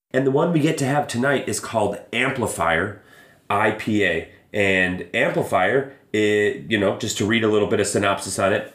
and 0.09 0.25
the 0.25 0.31
one 0.31 0.51
we 0.51 0.59
get 0.59 0.79
to 0.79 0.85
have 0.85 1.07
tonight 1.07 1.47
is 1.47 1.59
called 1.59 1.99
Amplifier 2.11 3.03
IPA. 3.47 4.29
And 4.51 5.05
Amplifier, 5.13 5.93
it, 6.11 6.63
you 6.71 6.79
know, 6.79 6.97
just 6.97 7.19
to 7.19 7.25
read 7.27 7.43
a 7.43 7.47
little 7.47 7.67
bit 7.67 7.79
of 7.79 7.85
synopsis 7.85 8.39
on 8.39 8.51
it, 8.51 8.73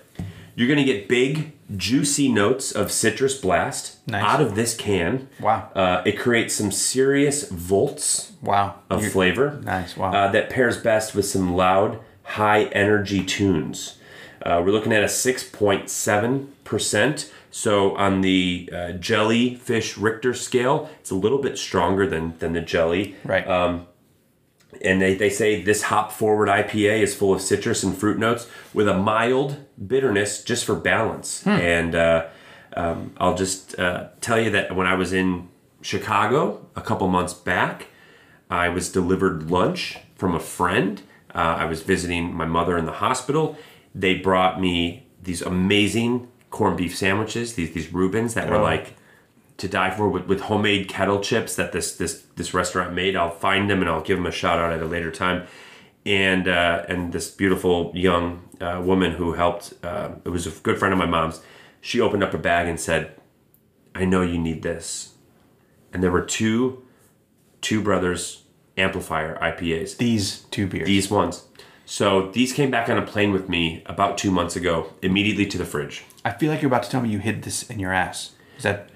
you're 0.55 0.69
going 0.69 0.79
to 0.79 0.85
get 0.85 1.09
big, 1.09 1.51
juicy 1.77 2.31
notes 2.31 2.71
of 2.71 2.93
citrus 2.93 3.37
blast 3.41 3.97
Nice. 4.07 4.23
out 4.23 4.41
of 4.41 4.55
this 4.55 4.77
can. 4.77 5.29
Wow. 5.41 5.69
Uh, 5.75 6.03
it 6.07 6.17
creates 6.17 6.55
some 6.55 6.71
serious 6.71 7.49
volts 7.51 8.35
Wow. 8.41 8.77
of 8.89 9.01
You're- 9.01 9.11
flavor. 9.13 9.61
Nice, 9.65 9.97
wow. 9.97 10.13
Uh, 10.13 10.31
that 10.31 10.49
pairs 10.49 10.77
best 10.77 11.13
with 11.17 11.25
some 11.27 11.57
loud, 11.57 11.99
high 12.23 12.67
energy 12.67 13.25
tunes. 13.25 13.99
Uh, 14.45 14.61
we're 14.65 14.73
looking 14.73 14.93
at 14.93 15.03
a 15.03 15.07
6.7%. 15.07 17.31
So 17.51 17.97
on 17.97 18.21
the 18.23 18.71
uh, 18.73 18.93
jellyfish 18.93 19.99
Richter 19.99 20.33
scale, 20.35 20.91
it's 21.01 21.11
a 21.11 21.15
little 21.15 21.39
bit 21.39 21.59
stronger 21.59 22.07
than, 22.07 22.39
than 22.39 22.53
the 22.53 22.61
jelly. 22.61 23.17
Right. 23.25 23.47
And 24.81 25.03
they, 25.03 25.15
they 25.15 25.31
say 25.31 25.63
this 25.63 25.85
hop 25.85 26.11
forward 26.13 26.49
IPA 26.49 27.03
is 27.03 27.15
full 27.15 27.35
of 27.35 27.43
citrus 27.43 27.83
and 27.83 27.95
fruit 27.97 28.19
notes 28.19 28.49
with 28.73 28.89
a 28.89 28.97
mild 28.97 29.59
bitterness 29.87 30.43
just 30.43 30.65
for 30.65 30.75
balance. 30.75 31.47
And 31.47 31.95
uh, 31.95 32.29
um, 32.77 33.13
I'll 33.19 33.37
just 33.37 33.79
uh, 33.79 34.09
tell 34.21 34.41
you 34.41 34.51
that 34.51 34.75
when 34.75 34.87
I 34.87 34.95
was 34.95 35.13
in 35.13 35.49
Chicago 35.83 36.67
a 36.75 36.81
couple 36.81 37.07
months 37.09 37.35
back, 37.35 37.89
I 38.51 38.71
was 38.71 38.91
delivered 38.91 39.51
lunch 39.51 39.99
from 40.15 40.35
a 40.35 40.41
friend. 40.41 41.03
Uh, 41.35 41.57
I 41.59 41.67
was 41.67 41.83
visiting 41.83 42.33
my 42.35 42.47
mother 42.47 42.79
in 42.79 42.87
the 42.87 42.93
hospital. 42.93 43.59
They 43.95 44.15
brought 44.15 44.61
me 44.61 45.07
these 45.23 45.43
amazing 45.43 46.29
corned 46.51 46.77
beef 46.77 46.97
sandwiches, 46.97 47.55
these 47.55 47.73
these 47.73 47.93
Reubens 47.93 48.35
that 48.35 48.49
were 48.49 48.57
Oh. 48.57 48.63
like 48.63 48.95
to 49.59 49.69
die 49.69 49.91
for 49.91 50.09
with, 50.09 50.27
with 50.27 50.41
homemade 50.43 50.89
kettle 50.89 51.21
chips 51.21 51.57
that 51.57 51.73
this 51.73 51.97
this 51.97 52.23
this 52.37 52.55
restaurant 52.55 52.95
made. 52.95 53.17
I'll 53.17 53.31
find 53.31 53.69
them 53.71 53.81
and 53.81 53.89
I'll 53.89 54.01
give 54.03 54.17
them 54.19 54.27
a 54.27 54.33
shout 54.33 54.59
out 54.59 54.73
at 54.73 54.83
a 54.83 54.87
later 54.87 55.11
time. 55.11 55.47
And 56.05 56.49
uh, 56.49 56.85
and 56.89 57.13
this 57.13 57.31
beautiful 57.31 57.93
young 57.95 58.43
uh, 58.61 58.83
woman 58.85 59.13
who 59.13 59.35
helped, 59.35 59.75
uh, 59.85 60.11
it 60.25 60.31
was 60.31 60.47
a 60.47 60.51
good 60.51 60.79
friend 60.79 60.93
of 60.93 60.99
my 60.99 61.07
mom's. 61.07 61.41
She 61.81 62.01
opened 62.01 62.23
up 62.25 62.35
a 62.35 62.39
bag 62.39 62.67
and 62.67 62.81
said, 62.81 63.13
"I 63.95 64.05
know 64.05 64.23
you 64.23 64.39
need 64.39 64.63
this." 64.63 65.15
And 65.93 66.03
there 66.03 66.11
were 66.11 66.23
two, 66.25 66.83
two 67.61 67.83
brothers 67.83 68.43
amplifier 68.77 69.39
IPAs. 69.41 69.99
These 69.99 70.41
two 70.51 70.67
beers. 70.67 70.87
These 70.87 71.11
ones. 71.11 71.45
So 71.93 72.31
these 72.31 72.55
came 72.55 72.71
back 72.71 72.89
on 72.89 72.97
a 72.97 73.03
plane 73.03 73.33
with 73.33 73.51
me 73.51 73.83
about 73.85 74.17
two 74.17 74.31
months 74.31 74.57
ago, 74.57 74.95
immediately 75.03 75.45
to 75.45 75.59
the 75.59 75.67
fridge. 75.67 76.05
I 76.25 76.31
feel 76.31 76.51
like 76.51 76.63
you're 76.63 76.71
about 76.71 76.85
to 76.85 76.91
tell 76.91 77.03
me 77.03 77.11
you 77.11 77.19
hid 77.19 77.43
this 77.43 77.69
in 77.69 77.79
your 77.79 77.93
ass. 77.93 78.31
Is 78.57 78.63
that? 78.63 78.89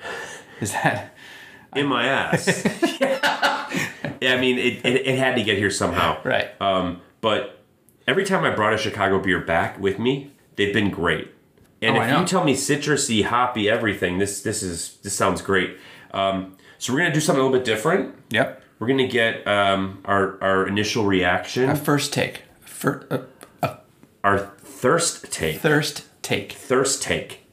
Is 0.62 0.72
that? 0.72 1.14
in 1.76 1.88
my 1.88 2.06
ass. 2.06 2.46
yeah, 2.98 4.32
I 4.32 4.38
mean, 4.40 4.58
it, 4.58 4.82
it, 4.82 5.06
it 5.06 5.18
had 5.18 5.36
to 5.36 5.42
get 5.42 5.58
here 5.58 5.70
somehow. 5.70 6.22
Right. 6.24 6.48
Um, 6.58 7.02
but 7.20 7.62
every 8.08 8.24
time 8.24 8.44
I 8.44 8.54
brought 8.54 8.72
a 8.72 8.78
Chicago 8.78 9.22
beer 9.22 9.40
back 9.40 9.78
with 9.78 9.98
me, 9.98 10.32
they've 10.56 10.72
been 10.72 10.90
great. 10.90 11.34
And 11.82 11.98
Oh, 11.98 12.00
I 12.00 12.06
if 12.10 12.18
you 12.18 12.24
tell 12.24 12.44
me 12.44 12.54
citrusy, 12.54 13.24
hoppy, 13.24 13.68
everything, 13.68 14.16
this 14.16 14.40
this 14.40 14.62
is 14.62 14.96
this 15.02 15.12
sounds 15.12 15.42
great. 15.42 15.76
Um, 16.12 16.56
so 16.78 16.94
we're 16.94 17.00
gonna 17.00 17.12
do 17.12 17.20
something 17.20 17.42
a 17.42 17.44
little 17.44 17.58
bit 17.58 17.66
different. 17.66 18.14
Yep. 18.30 18.62
We're 18.78 18.88
gonna 18.88 19.06
get 19.06 19.46
um, 19.46 20.00
our 20.06 20.42
our 20.42 20.66
initial 20.66 21.04
reaction, 21.04 21.68
A 21.68 21.76
first 21.76 22.14
take. 22.14 22.45
Fir- 22.76 23.26
uh, 23.62 23.76
our 24.22 24.38
thirst 24.58 25.32
take, 25.32 25.60
thirst 25.60 26.04
take. 26.20 26.52
thirst 26.52 27.02
take. 27.02 27.46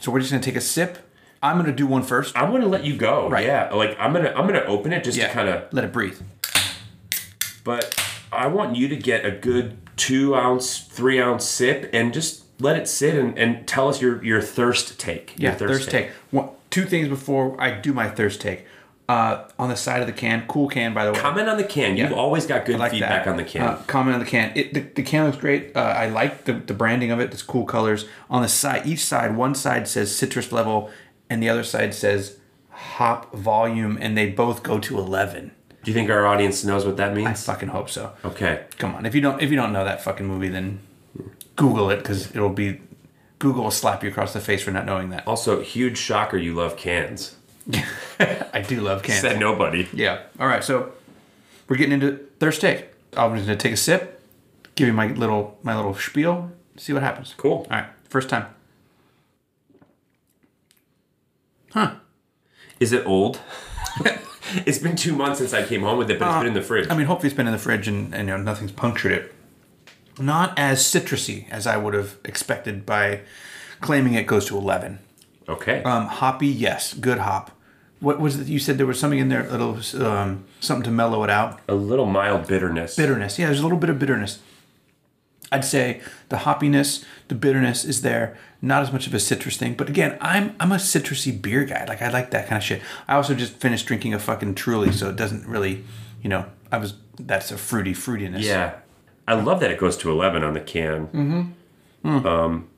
So 0.00 0.12
we're 0.12 0.20
just 0.20 0.30
gonna 0.30 0.40
take 0.42 0.54
a 0.54 0.60
sip. 0.60 0.98
I'm 1.42 1.56
gonna 1.58 1.72
do 1.72 1.84
one 1.86 2.04
first. 2.04 2.36
I'm 2.38 2.52
gonna 2.52 2.68
let 2.68 2.84
you 2.84 2.96
go. 2.96 3.28
Right. 3.28 3.44
Yeah. 3.44 3.70
Like 3.74 3.96
I'm 3.98 4.12
gonna 4.12 4.30
I'm 4.36 4.46
gonna 4.46 4.60
open 4.60 4.92
it 4.92 5.02
just 5.02 5.18
Yeah. 5.18 5.26
to 5.26 5.32
kind 5.32 5.48
of 5.48 5.64
let 5.72 5.82
it 5.84 5.92
breathe. 5.92 6.20
but 7.64 8.00
I 8.30 8.46
want 8.46 8.76
you 8.76 8.86
to 8.88 8.96
get 8.96 9.26
a 9.26 9.32
good 9.32 9.78
two 9.96 10.36
ounce, 10.36 10.78
three 10.78 11.20
ounce 11.20 11.44
sip 11.44 11.90
and 11.92 12.14
just 12.14 12.44
let 12.60 12.76
it 12.76 12.86
sit 12.88 13.16
and, 13.16 13.36
and 13.36 13.66
tell 13.66 13.88
us 13.88 14.00
your, 14.00 14.22
your 14.24 14.40
thirst 14.40 14.98
take. 15.00 15.34
Yeah, 15.36 15.50
your 15.50 15.58
thirst, 15.68 15.90
take. 15.90 16.10
One, 16.30 16.50
two 16.70 16.84
things 16.84 17.08
before 17.08 17.60
I 17.60 17.72
do 17.72 17.92
my 17.92 18.08
thirst 18.08 18.40
take. 18.40 18.64
Uh, 19.08 19.48
on 19.58 19.70
the 19.70 19.76
side 19.76 20.02
of 20.02 20.06
the 20.06 20.12
can, 20.12 20.46
cool 20.48 20.68
can 20.68 20.92
by 20.92 21.06
the 21.06 21.12
way. 21.12 21.18
Comment 21.18 21.48
on 21.48 21.56
the 21.56 21.64
can. 21.64 21.96
You've 21.96 22.12
always 22.12 22.44
got 22.44 22.66
good 22.66 22.78
like 22.78 22.90
feedback 22.92 23.24
that. 23.24 23.30
on 23.30 23.38
the 23.38 23.44
can. 23.44 23.62
Uh, 23.62 23.82
comment 23.86 24.12
on 24.12 24.20
the 24.20 24.26
can. 24.26 24.52
It, 24.54 24.74
the, 24.74 24.80
the 24.80 25.02
can 25.02 25.24
looks 25.24 25.38
great. 25.38 25.74
Uh, 25.74 25.80
I 25.80 26.08
like 26.10 26.44
the, 26.44 26.52
the 26.52 26.74
branding 26.74 27.10
of 27.10 27.18
it. 27.18 27.32
It's 27.32 27.42
cool 27.42 27.64
colors. 27.64 28.04
On 28.28 28.42
the 28.42 28.48
side, 28.48 28.86
each 28.86 29.02
side, 29.02 29.34
one 29.34 29.54
side 29.54 29.88
says 29.88 30.14
citrus 30.14 30.52
level, 30.52 30.90
and 31.30 31.42
the 31.42 31.48
other 31.48 31.64
side 31.64 31.94
says 31.94 32.38
hop 32.68 33.32
volume, 33.32 33.96
and 33.98 34.14
they 34.14 34.28
both 34.28 34.62
go 34.62 34.78
to 34.78 34.98
eleven. 34.98 35.52
Do 35.82 35.90
you 35.90 35.94
think 35.94 36.10
our 36.10 36.26
audience 36.26 36.62
knows 36.62 36.84
what 36.84 36.98
that 36.98 37.14
means? 37.14 37.28
I 37.28 37.32
fucking 37.32 37.70
hope 37.70 37.88
so. 37.88 38.12
Okay. 38.26 38.66
Come 38.76 38.94
on, 38.94 39.06
if 39.06 39.14
you 39.14 39.22
don't 39.22 39.40
if 39.40 39.48
you 39.50 39.56
don't 39.56 39.72
know 39.72 39.84
that 39.86 40.02
fucking 40.02 40.26
movie, 40.26 40.48
then 40.48 40.80
Google 41.56 41.88
it 41.88 41.98
because 41.98 42.30
it'll 42.36 42.50
be 42.50 42.82
Google 43.38 43.64
will 43.64 43.70
slap 43.70 44.02
you 44.02 44.10
across 44.10 44.34
the 44.34 44.40
face 44.40 44.62
for 44.62 44.70
not 44.70 44.84
knowing 44.84 45.08
that. 45.10 45.26
Also, 45.26 45.62
huge 45.62 45.96
shocker 45.96 46.36
you 46.36 46.52
love 46.52 46.76
cans. 46.76 47.36
I 48.20 48.64
do 48.66 48.80
love 48.80 49.02
cans. 49.02 49.20
Said 49.20 49.38
nobody. 49.38 49.88
Yeah. 49.92 50.22
All 50.40 50.46
right. 50.46 50.64
So 50.64 50.92
we're 51.68 51.76
getting 51.76 51.92
into 51.92 52.18
thirst 52.40 52.60
take. 52.60 52.86
I'm 53.16 53.34
going 53.34 53.46
to 53.46 53.56
take 53.56 53.72
a 53.72 53.76
sip, 53.76 54.22
give 54.74 54.86
you 54.86 54.92
my 54.92 55.08
little 55.08 55.58
my 55.62 55.76
little 55.76 55.94
spiel, 55.94 56.50
see 56.76 56.92
what 56.92 57.02
happens. 57.02 57.34
Cool. 57.36 57.66
All 57.70 57.76
right. 57.78 57.86
First 58.08 58.28
time. 58.28 58.46
Huh. 61.72 61.96
Is 62.80 62.92
it 62.92 63.06
old? 63.06 63.40
it's 64.66 64.78
been 64.78 64.96
two 64.96 65.14
months 65.14 65.38
since 65.38 65.52
I 65.52 65.64
came 65.64 65.82
home 65.82 65.98
with 65.98 66.10
it, 66.10 66.18
but 66.18 66.28
it's 66.28 66.38
been 66.38 66.46
in 66.46 66.54
the 66.54 66.62
fridge. 66.62 66.88
Uh, 66.88 66.94
I 66.94 66.96
mean, 66.96 67.06
hopefully 67.06 67.28
it's 67.28 67.36
been 67.36 67.46
in 67.46 67.52
the 67.52 67.58
fridge 67.58 67.88
and, 67.88 68.14
and 68.14 68.28
you 68.28 68.36
know, 68.36 68.42
nothing's 68.42 68.72
punctured 68.72 69.12
it. 69.12 69.34
Not 70.18 70.58
as 70.58 70.82
citrusy 70.82 71.48
as 71.50 71.66
I 71.66 71.76
would 71.76 71.94
have 71.94 72.16
expected 72.24 72.86
by 72.86 73.20
claiming 73.80 74.14
it 74.14 74.26
goes 74.26 74.46
to 74.46 74.56
11. 74.56 74.98
okay. 75.48 75.82
Um, 75.82 76.06
hoppy, 76.06 76.46
yes, 76.48 76.94
good 76.94 77.18
hop. 77.18 77.50
What 78.00 78.20
was 78.20 78.38
it? 78.38 78.46
You 78.46 78.58
said 78.58 78.78
there 78.78 78.86
was 78.86 79.00
something 79.00 79.18
in 79.18 79.28
there, 79.28 79.46
a 79.48 79.50
little 79.50 80.06
um, 80.06 80.44
something 80.60 80.84
to 80.84 80.90
mellow 80.90 81.24
it 81.24 81.30
out. 81.30 81.60
a 81.68 81.74
little 81.74 82.06
mild 82.06 82.46
bitterness. 82.46 82.96
bitterness. 82.96 83.38
Yeah, 83.38 83.46
there's 83.46 83.60
a 83.60 83.62
little 83.62 83.78
bit 83.78 83.90
of 83.90 83.98
bitterness. 83.98 84.40
I'd 85.50 85.64
say 85.64 86.02
the 86.28 86.36
hoppiness, 86.38 87.04
the 87.28 87.34
bitterness 87.34 87.84
is 87.84 88.02
there. 88.02 88.36
Not 88.60 88.82
as 88.82 88.92
much 88.92 89.06
of 89.06 89.14
a 89.14 89.20
citrus 89.20 89.56
thing, 89.56 89.74
but 89.74 89.88
again, 89.88 90.18
I'm 90.20 90.54
I'm 90.58 90.72
a 90.72 90.76
citrusy 90.76 91.40
beer 91.40 91.64
guy. 91.64 91.84
Like 91.84 92.02
I 92.02 92.10
like 92.10 92.30
that 92.32 92.48
kind 92.48 92.56
of 92.58 92.64
shit. 92.64 92.82
I 93.06 93.14
also 93.14 93.34
just 93.34 93.54
finished 93.54 93.86
drinking 93.86 94.14
a 94.14 94.18
fucking 94.18 94.56
Truly, 94.56 94.90
so 94.92 95.08
it 95.08 95.16
doesn't 95.16 95.46
really, 95.46 95.84
you 96.22 96.28
know, 96.28 96.44
I 96.72 96.78
was 96.78 96.94
that's 97.18 97.52
a 97.52 97.58
fruity 97.58 97.94
fruitiness. 97.94 98.42
Yeah. 98.42 98.74
I 99.28 99.34
love 99.34 99.60
that 99.60 99.70
it 99.70 99.78
goes 99.78 99.96
to 99.98 100.10
11 100.10 100.42
on 100.42 100.54
the 100.54 100.60
can. 100.60 101.54
Mm-hmm. 102.04 102.26
Um, 102.26 102.68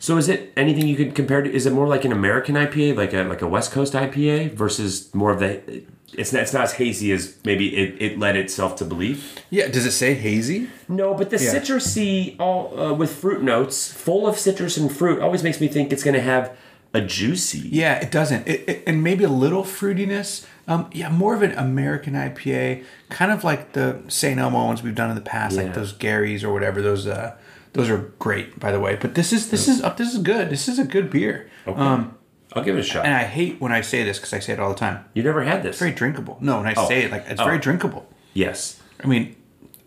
so 0.00 0.16
is 0.16 0.28
it 0.28 0.52
anything 0.56 0.88
you 0.88 0.96
could 0.96 1.14
compare 1.14 1.42
to? 1.42 1.52
Is 1.52 1.64
it 1.66 1.72
more 1.72 1.86
like 1.86 2.04
an 2.04 2.10
American 2.10 2.56
IPA, 2.56 2.96
like 2.96 3.12
a 3.14 3.22
like 3.22 3.42
a 3.42 3.46
West 3.46 3.70
Coast 3.70 3.92
IPA, 3.92 4.52
versus 4.54 5.14
more 5.14 5.30
of 5.30 5.38
the? 5.38 5.82
It's 6.12 6.32
not, 6.32 6.42
it's 6.42 6.52
not 6.52 6.64
as 6.64 6.72
hazy 6.72 7.12
as 7.12 7.36
maybe 7.44 7.76
it, 7.76 8.02
it 8.02 8.18
led 8.18 8.34
itself 8.34 8.74
to 8.76 8.84
believe. 8.84 9.38
Yeah. 9.48 9.68
Does 9.68 9.86
it 9.86 9.92
say 9.92 10.14
hazy? 10.14 10.68
No, 10.88 11.14
but 11.14 11.30
the 11.30 11.36
Yeah. 11.36 11.54
citrusy, 11.54 12.34
all 12.40 12.78
uh, 12.80 12.92
with 12.94 13.12
fruit 13.14 13.42
notes, 13.44 13.92
full 13.92 14.26
of 14.26 14.36
citrus 14.36 14.76
and 14.76 14.90
fruit, 14.90 15.20
always 15.20 15.44
makes 15.44 15.60
me 15.60 15.68
think 15.68 15.92
it's 15.92 16.02
going 16.02 16.16
to 16.16 16.20
have 16.20 16.56
a 16.92 17.00
juicy. 17.00 17.60
Yeah, 17.68 17.94
it 18.00 18.10
doesn't. 18.10 18.48
It, 18.48 18.68
it, 18.68 18.82
and 18.88 19.04
maybe 19.04 19.22
a 19.22 19.28
little 19.28 19.62
fruitiness. 19.62 20.44
Um, 20.66 20.90
yeah, 20.92 21.08
more 21.10 21.34
of 21.36 21.42
an 21.42 21.52
American 21.52 22.14
IPA, 22.14 22.82
kind 23.08 23.30
of 23.30 23.44
like 23.44 23.72
the 23.74 24.00
St. 24.08 24.38
Elmo 24.40 24.64
ones 24.66 24.82
we've 24.82 24.96
done 24.96 25.10
in 25.10 25.14
the 25.16 25.22
past, 25.22 25.54
Yeah. 25.56 25.62
like 25.62 25.74
those 25.74 25.92
Garys 25.92 26.42
or 26.42 26.52
whatever. 26.52 26.82
Those 26.82 27.06
uh, 27.06 27.36
Those 27.72 27.88
are 27.90 27.98
great, 28.18 28.58
by 28.58 28.72
the 28.72 28.80
way. 28.80 28.96
But 28.96 29.14
this 29.14 29.32
is 29.32 29.50
this 29.50 29.68
is 29.68 29.80
up. 29.82 29.96
this 29.96 30.12
is 30.12 30.18
good. 30.22 30.50
This 30.50 30.66
is 30.68 30.78
a 30.78 30.84
good 30.84 31.10
beer. 31.10 31.48
Um, 31.66 32.16
I'll 32.52 32.64
give 32.64 32.76
it 32.76 32.80
a 32.80 32.82
shot. 32.82 33.04
and 33.06 33.14
I 33.14 33.22
hate 33.24 33.60
when 33.60 33.70
I 33.70 33.80
say 33.80 34.02
this 34.02 34.18
because 34.18 34.32
I 34.32 34.40
say 34.40 34.52
it 34.54 34.58
all 34.60 34.70
the 34.70 34.74
time. 34.78 35.04
you 35.14 35.22
never 35.22 35.42
had 35.44 35.62
this? 35.62 35.78
Very 35.78 35.92
drinkable. 35.92 36.36
No, 36.40 36.58
when 36.58 36.66
I 36.66 36.74
say 36.88 37.02
it, 37.04 37.12
like 37.12 37.24
it's 37.28 37.40
Oh. 37.40 37.44
very 37.44 37.58
drinkable. 37.58 38.08
yes. 38.34 38.80
I 39.02 39.06
mean, 39.06 39.36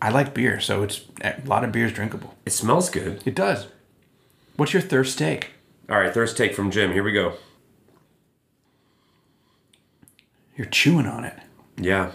I 0.02 0.08
like 0.10 0.34
beer, 0.34 0.58
so 0.60 0.82
it's 0.82 1.02
a 1.22 1.40
lot 1.44 1.62
of 1.62 1.72
beer 1.72 1.86
is 1.86 1.92
drinkable. 1.92 2.34
It 2.46 2.50
smells 2.52 2.88
good. 2.90 3.22
It 3.26 3.34
does. 3.34 3.68
What's 4.56 4.72
your 4.72 4.82
thirst 4.82 5.18
take? 5.18 5.50
All 5.90 5.98
right, 5.98 6.12
thirst 6.12 6.36
take 6.36 6.54
from 6.54 6.70
Jim. 6.70 6.92
Here 6.92 7.02
we 7.04 7.12
go. 7.12 7.34
You're 10.56 10.66
chewing 10.68 11.06
on 11.06 11.24
it. 11.24 11.36
Yeah. 11.76 12.12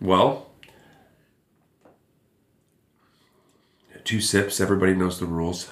Well, 0.00 0.46
two 4.04 4.20
sips. 4.20 4.60
Everybody 4.60 4.94
knows 4.94 5.18
the 5.18 5.26
rules. 5.26 5.70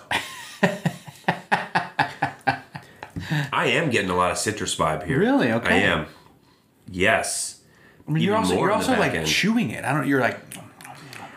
I 3.53 3.67
am 3.67 3.91
getting 3.91 4.11
a 4.11 4.17
lot 4.17 4.33
of 4.33 4.39
citrus 4.39 4.75
vibe 4.77 5.07
here. 5.07 5.19
Really? 5.19 5.53
Okay. 5.53 5.75
I 5.75 5.79
am. 5.79 6.07
Yes. 6.91 7.61
I 8.07 8.11
mean, 8.11 8.23
you're 8.23 8.37
also 8.37 8.55
you're 8.59 8.73
also 8.73 8.99
like 8.99 9.15
end. 9.15 9.27
chewing 9.27 9.71
it. 9.71 9.85
I 9.85 9.93
don't. 9.93 10.07
You're 10.07 10.21
like 10.21 10.41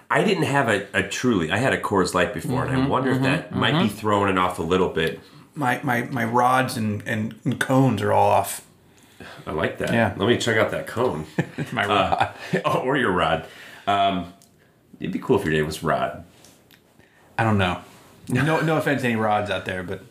I 0.10 0.23
didn't 0.23 0.43
have 0.43 0.67
a, 0.69 0.88
a 0.93 1.03
truly. 1.03 1.51
I 1.51 1.58
had 1.58 1.73
a 1.73 1.79
Coors 1.79 2.13
Light 2.13 2.34
before, 2.34 2.65
Mm-hmm, 2.65 2.73
and 2.75 2.84
I 2.84 2.88
wonder 2.88 3.12
if 3.12 3.21
that 3.21 3.51
might 3.53 3.81
be 3.81 3.89
throwing 3.89 4.29
it 4.31 4.38
off 4.38 4.60
a 4.60 4.63
little 4.63 4.89
bit. 4.89 5.19
my 5.53 5.79
my 5.84 6.03
my 6.03 6.25
rods 6.25 6.75
and 6.77 7.03
and, 7.05 7.36
and 7.43 7.60
cones 7.60 8.01
are 8.01 8.12
all 8.12 8.29
off. 8.29 8.65
I 9.47 9.51
like 9.51 9.77
that. 9.77 9.93
Yeah. 9.93 10.13
Let 10.17 10.27
me 10.27 10.38
check 10.38 10.58
out 10.58 10.71
that 10.71 10.88
cone. 10.88 11.25
My 11.71 11.86
rod. 11.86 12.34
oh, 12.65 12.79
or 12.84 12.97
your 12.97 13.12
rod. 13.12 13.47
Um, 13.88 14.34
it'd 14.99 15.13
be 15.13 15.19
cool 15.19 15.39
if 15.39 15.45
your 15.45 15.53
name 15.53 15.65
was 15.65 15.81
Rod. 15.84 16.25
I 17.38 17.43
don't 17.43 17.58
know. 17.58 17.82
No 18.28 18.60
no 18.62 18.78
offense 18.78 19.04
to 19.04 19.08
any 19.08 19.15
rods 19.15 19.52
out 19.52 19.65
there, 19.65 19.84
but 19.84 20.02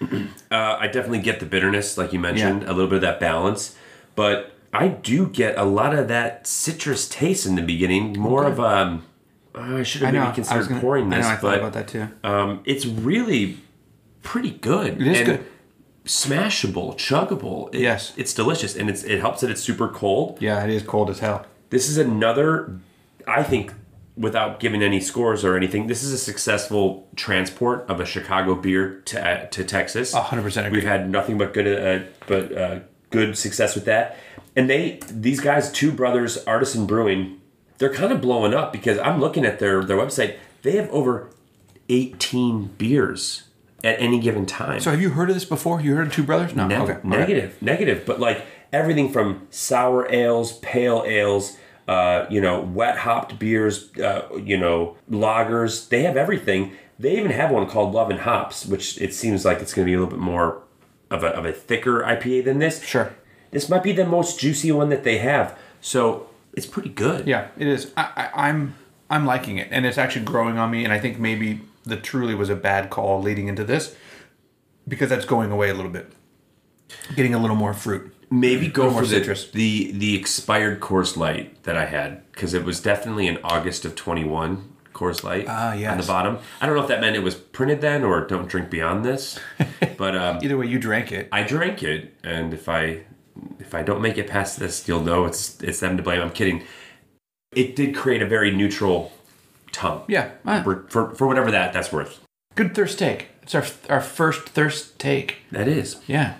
Uh, 0.50 0.76
I 0.78 0.86
definitely 0.88 1.20
get 1.20 1.40
the 1.40 1.46
bitterness, 1.46 1.96
like 1.96 2.12
you 2.12 2.18
mentioned, 2.18 2.64
a 2.64 2.72
little 2.72 2.86
bit 2.86 2.96
of 2.96 3.00
that 3.02 3.18
balance, 3.18 3.74
but 4.14 4.52
I 4.72 4.88
do 4.88 5.26
get 5.26 5.56
a 5.58 5.64
lot 5.64 5.94
of 5.94 6.06
that 6.08 6.46
citrus 6.46 7.08
taste 7.08 7.46
in 7.46 7.54
the 7.54 7.62
beginning. 7.62 8.12
More 8.18 8.44
of 8.44 8.60
um, 8.60 9.04
I 9.54 9.82
should 9.82 10.02
have 10.02 10.10
I 10.14 10.18
maybe 10.18 10.30
I 10.30 10.32
considered 10.32 10.68
gonna, 10.68 10.80
pouring 10.82 11.10
I 11.12 11.16
this, 11.16 11.26
know. 11.26 11.32
I 11.32 11.36
thought 11.36 11.40
but 11.42 11.58
about 11.60 11.72
that 11.72 11.88
too. 11.88 12.08
um, 12.22 12.60
it's 12.66 12.84
really 12.84 13.56
pretty 14.22 14.50
good. 14.50 15.00
It 15.00 15.06
is 15.06 15.18
and 15.20 15.26
good. 15.26 15.46
Smashable, 16.04 16.94
chuggable. 16.96 17.74
It- 17.74 17.80
Yes. 17.80 18.12
it's 18.16 18.32
delicious, 18.34 18.76
and 18.76 18.88
it's 18.88 19.02
it 19.02 19.20
helps 19.20 19.40
that 19.40 19.50
it's 19.50 19.62
super 19.62 19.88
cold. 19.88 20.38
Yeah, 20.40 20.62
it 20.62 20.70
is 20.70 20.82
cold 20.82 21.10
as 21.10 21.18
hell. 21.20 21.46
This 21.70 21.88
is 21.88 21.98
another, 21.98 22.78
I 23.26 23.42
think, 23.42 23.72
without 24.16 24.60
giving 24.60 24.82
any 24.82 25.00
scores 25.00 25.44
or 25.44 25.56
anything, 25.56 25.86
this 25.86 26.02
is 26.02 26.12
a 26.12 26.18
successful 26.18 27.08
transport 27.16 27.84
of 27.88 28.00
a 28.00 28.06
Chicago 28.06 28.54
beer 28.54 29.02
to 29.06 29.24
uh, 29.24 29.46
to 29.46 29.64
Texas. 29.64 30.14
A 30.14 30.22
hundred 30.22 30.42
percent 30.42 30.66
agree. 30.66 30.80
We've 30.80 30.88
had 30.88 31.10
nothing 31.10 31.38
but 31.38 31.52
good, 31.52 31.66
uh, 31.66 32.06
but 32.26 32.56
uh, 32.56 32.80
good 33.10 33.36
success 33.36 33.74
with 33.74 33.84
that. 33.84 34.18
And 34.54 34.70
they, 34.70 35.00
these 35.10 35.40
guys, 35.40 35.70
two 35.70 35.92
brothers, 35.92 36.38
Artisan 36.46 36.86
Brewing, 36.86 37.40
they're 37.78 37.92
kind 37.92 38.10
of 38.12 38.22
blowing 38.22 38.54
up 38.54 38.72
because 38.72 38.98
I'm 38.98 39.20
looking 39.20 39.44
at 39.44 39.58
their 39.58 39.84
their 39.84 39.96
website. 39.96 40.36
They 40.62 40.72
have 40.76 40.90
over 40.90 41.30
18 41.88 42.68
beers 42.78 43.44
at 43.84 44.00
any 44.00 44.18
given 44.18 44.46
time. 44.46 44.80
So 44.80 44.90
have 44.90 45.00
you 45.00 45.10
heard 45.10 45.28
of 45.28 45.36
this 45.36 45.44
before? 45.44 45.80
You 45.80 45.94
heard 45.94 46.08
of 46.08 46.12
Two 46.12 46.24
Brothers? 46.24 46.54
No. 46.56 46.64
Okay. 46.64 46.76
all 46.76 46.86
right. 46.86 47.04
Negative, 47.04 47.60
negative. 47.60 48.04
But 48.06 48.18
like 48.18 48.44
everything 48.72 49.12
from 49.12 49.46
sour 49.50 50.10
ales, 50.10 50.58
pale 50.58 51.04
ales, 51.06 51.56
uh, 51.88 52.26
you 52.28 52.40
know, 52.40 52.60
wet 52.60 52.98
hopped 52.98 53.38
beers, 53.38 53.96
uh, 53.98 54.28
you 54.42 54.56
know, 54.56 54.96
lagers. 55.10 55.88
They 55.88 56.02
have 56.02 56.16
everything. 56.16 56.72
They 56.98 57.18
even 57.18 57.30
have 57.30 57.50
one 57.50 57.68
called 57.68 57.94
Love 57.94 58.10
and 58.10 58.20
Hops, 58.20 58.66
which 58.66 59.00
it 59.00 59.14
seems 59.14 59.44
like 59.44 59.60
it's 59.60 59.74
going 59.74 59.86
to 59.86 59.90
be 59.90 59.94
a 59.94 59.98
little 59.98 60.10
bit 60.10 60.20
more 60.20 60.62
of 61.10 61.22
a, 61.22 61.28
of 61.28 61.44
a 61.44 61.52
thicker 61.52 62.00
IPA 62.00 62.44
than 62.44 62.58
this. 62.58 62.82
Sure. 62.82 63.14
This 63.50 63.68
might 63.68 63.82
be 63.82 63.92
the 63.92 64.04
most 64.04 64.40
juicy 64.40 64.72
one 64.72 64.88
that 64.88 65.04
they 65.04 65.18
have. 65.18 65.56
So 65.80 66.28
it's 66.54 66.66
pretty 66.66 66.88
good. 66.88 67.26
Yeah, 67.28 67.48
it 67.56 67.66
is. 67.66 67.92
I, 67.96 68.30
I, 68.34 68.48
I'm 68.48 68.74
I'm 69.08 69.24
liking 69.24 69.58
it, 69.58 69.68
and 69.70 69.86
it's 69.86 69.98
actually 69.98 70.24
growing 70.24 70.58
on 70.58 70.70
me. 70.70 70.82
And 70.82 70.92
I 70.92 70.98
think 70.98 71.18
maybe 71.18 71.60
the 71.84 71.96
truly 71.96 72.34
was 72.34 72.50
a 72.50 72.56
bad 72.56 72.90
call 72.90 73.22
leading 73.22 73.46
into 73.46 73.62
this 73.62 73.94
because 74.88 75.08
that's 75.08 75.24
going 75.24 75.52
away 75.52 75.70
a 75.70 75.74
little 75.74 75.90
bit, 75.90 76.10
getting 77.14 77.34
a 77.34 77.38
little 77.38 77.56
more 77.56 77.74
fruit. 77.74 78.12
Maybe 78.30 78.66
go 78.68 78.90
for 78.90 79.06
the, 79.06 79.20
the 79.52 79.92
the 79.92 80.16
expired 80.16 80.80
Coors 80.80 81.16
Light 81.16 81.62
that 81.62 81.76
I 81.76 81.84
had 81.86 82.30
because 82.32 82.54
it 82.54 82.64
was 82.64 82.80
definitely 82.80 83.26
in 83.28 83.38
August 83.44 83.84
of 83.84 83.94
twenty 83.94 84.24
one. 84.24 84.72
Coors 84.92 85.22
Light 85.22 85.44
Ah, 85.46 85.72
on 85.72 85.98
the 85.98 86.06
bottom. 86.06 86.38
I 86.58 86.64
don't 86.66 86.74
know 86.74 86.80
if 86.80 86.88
that 86.88 87.02
meant 87.02 87.16
it 87.16 87.22
was 87.22 87.34
printed 87.34 87.82
then 87.82 88.02
or 88.02 88.26
don't 88.26 88.48
drink 88.48 88.70
beyond 88.70 89.04
this, 89.04 89.38
but 89.98 90.16
um, 90.16 90.38
Either 90.42 90.56
way, 90.56 90.66
you 90.66 90.78
drank 90.78 91.12
it. 91.12 91.28
I 91.30 91.42
drank 91.42 91.82
it, 91.82 92.14
and 92.24 92.54
if 92.54 92.66
I 92.68 93.02
if 93.60 93.74
I 93.74 93.82
don't 93.82 94.00
make 94.00 94.16
it 94.16 94.26
past 94.26 94.58
this, 94.58 94.88
you'll 94.88 95.02
know 95.02 95.26
it's 95.26 95.60
it's 95.60 95.80
them 95.80 95.98
to 95.98 96.02
blame. 96.02 96.22
I'm 96.22 96.30
kidding. 96.30 96.64
It 97.54 97.76
did 97.76 97.94
create 97.94 98.22
a 98.22 98.26
very 98.26 98.50
neutral 98.50 99.12
tongue. 99.70 100.02
Yeah, 100.08 100.30
ah, 100.46 100.62
For, 100.62 100.86
for, 100.88 101.14
for 101.14 101.26
whatever 101.26 101.50
that 101.50 101.72
that's 101.74 101.92
worth. 101.92 102.20
good 102.54 102.74
thirst 102.74 102.98
take. 102.98 103.28
It's 103.42 103.54
our 103.54 103.64
our 103.90 104.00
first 104.00 104.48
thirst 104.48 104.98
take. 104.98 105.36
That 105.52 105.68
is. 105.68 105.98
Yeah, 106.06 106.36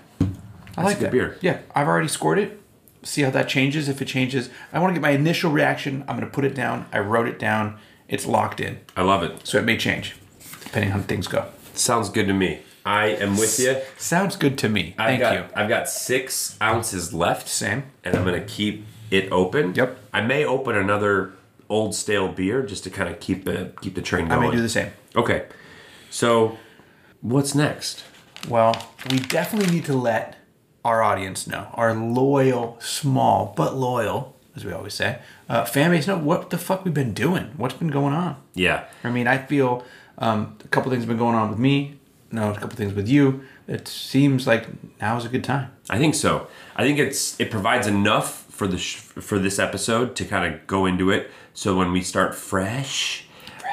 I 0.77 0.83
like 0.83 0.99
that 0.99 1.11
beer. 1.11 1.37
Yeah, 1.41 1.59
I've 1.75 1.87
already 1.87 2.07
scored 2.07 2.39
it. 2.39 2.61
See 3.03 3.21
how 3.21 3.29
that 3.31 3.49
changes. 3.49 3.89
If 3.89 4.01
it 4.01 4.05
changes, 4.05 4.49
I 4.71 4.79
want 4.79 4.91
to 4.91 4.93
get 4.99 5.01
my 5.01 5.11
initial 5.11 5.51
reaction. 5.51 6.03
I'm 6.07 6.17
going 6.17 6.27
to 6.27 6.33
put 6.33 6.45
it 6.45 6.53
down. 6.55 6.87
I 6.91 6.99
wrote 6.99 7.27
it 7.27 7.39
down. 7.39 7.79
It's 8.07 8.25
locked 8.25 8.61
in, 8.61 8.79
I 8.95 9.01
love 9.01 9.21
it. 9.23 9.45
so 9.45 9.57
it 9.57 9.65
may 9.65 9.75
change 9.75 10.15
depending 10.63 10.91
on 10.91 10.99
how 10.99 11.05
things 11.05 11.27
go. 11.27 11.45
Sounds 11.73 12.09
good 12.09 12.27
to 12.27 12.33
me. 12.33 12.59
I 12.85 13.07
am 13.07 13.37
with 13.37 13.59
you. 13.59 13.77
Sounds 13.97 14.37
good 14.37 14.57
to 14.59 14.69
me. 14.69 14.95
I've 14.97 15.07
Thank 15.07 15.21
got, 15.21 15.33
you. 15.33 15.43
I've 15.55 15.69
got 15.69 15.89
six 15.89 16.57
ounces 16.61 17.13
left. 17.13 17.49
Same. 17.49 17.83
And 18.03 18.15
I'm 18.15 18.23
gonna 18.23 18.45
keep 18.45 18.85
it 19.11 19.29
open. 19.31 19.75
Yep. 19.75 19.99
I 20.13 20.21
may 20.21 20.45
open 20.45 20.75
another 20.77 21.33
old 21.69 21.95
stale 21.95 22.29
beer 22.29 22.63
just 22.63 22.85
to 22.85 22.89
kind 22.89 23.09
of 23.09 23.19
keep 23.19 23.43
the 23.43 23.73
keep 23.81 23.95
the 23.95 24.01
train 24.01 24.29
going. 24.29 24.39
I 24.39 24.47
may 24.47 24.55
do 24.55 24.61
the 24.61 24.69
same. 24.69 24.91
Okay. 25.15 25.47
So, 26.09 26.57
what's 27.19 27.53
next? 27.53 28.05
Well, 28.47 28.89
we 29.11 29.19
definitely 29.19 29.73
need 29.73 29.85
to 29.85 29.93
let 29.93 30.36
our 30.87 30.99
audience 31.09 31.39
know, 31.51 31.67
our 31.73 31.91
loyal, 31.93 32.77
small 32.79 33.53
but 33.55 33.71
loyal, 33.75 34.19
as 34.55 34.63
we 34.65 34.71
always 34.71 34.93
say, 34.93 35.19
uh, 35.49 35.65
fan 35.65 35.91
base 35.91 36.07
know 36.07 36.17
what 36.29 36.49
the 36.49 36.57
fuck 36.57 36.79
we've 36.85 36.93
been 37.03 37.13
doing. 37.13 37.45
What's 37.57 37.75
been 37.75 37.91
going 37.99 38.13
on? 38.13 38.35
Yeah. 38.55 38.79
I 39.03 39.09
mean, 39.09 39.27
I 39.27 39.37
feel 39.51 39.83
um, 40.17 40.39
a 40.63 40.67
couple 40.69 40.89
things 40.91 41.03
have 41.03 41.09
been 41.09 41.17
going 41.25 41.35
on 41.35 41.49
with 41.49 41.59
me. 41.59 41.99
No, 42.31 42.51
a 42.51 42.53
couple 42.61 42.75
things 42.81 42.93
with 42.93 43.07
you. 43.07 43.41
It 43.67 43.87
seems 43.87 44.47
like 44.47 44.63
now 45.01 45.17
is 45.17 45.25
a 45.25 45.29
good 45.29 45.43
time. 45.43 45.67
I 45.89 45.97
think 45.97 46.15
so. 46.15 46.47
I 46.75 46.81
think 46.85 46.99
it's 46.99 47.39
it 47.39 47.49
provides 47.51 47.87
enough 47.87 48.29
for 48.57 48.67
the 48.67 48.77
sh- 48.77 48.97
for 49.29 49.39
this 49.39 49.59
episode 49.59 50.15
to 50.17 50.25
kind 50.25 50.43
of 50.53 50.65
go 50.67 50.85
into 50.85 51.09
it. 51.11 51.29
So 51.53 51.67
when 51.77 51.91
we 51.91 52.01
start 52.01 52.35
fresh, 52.35 53.23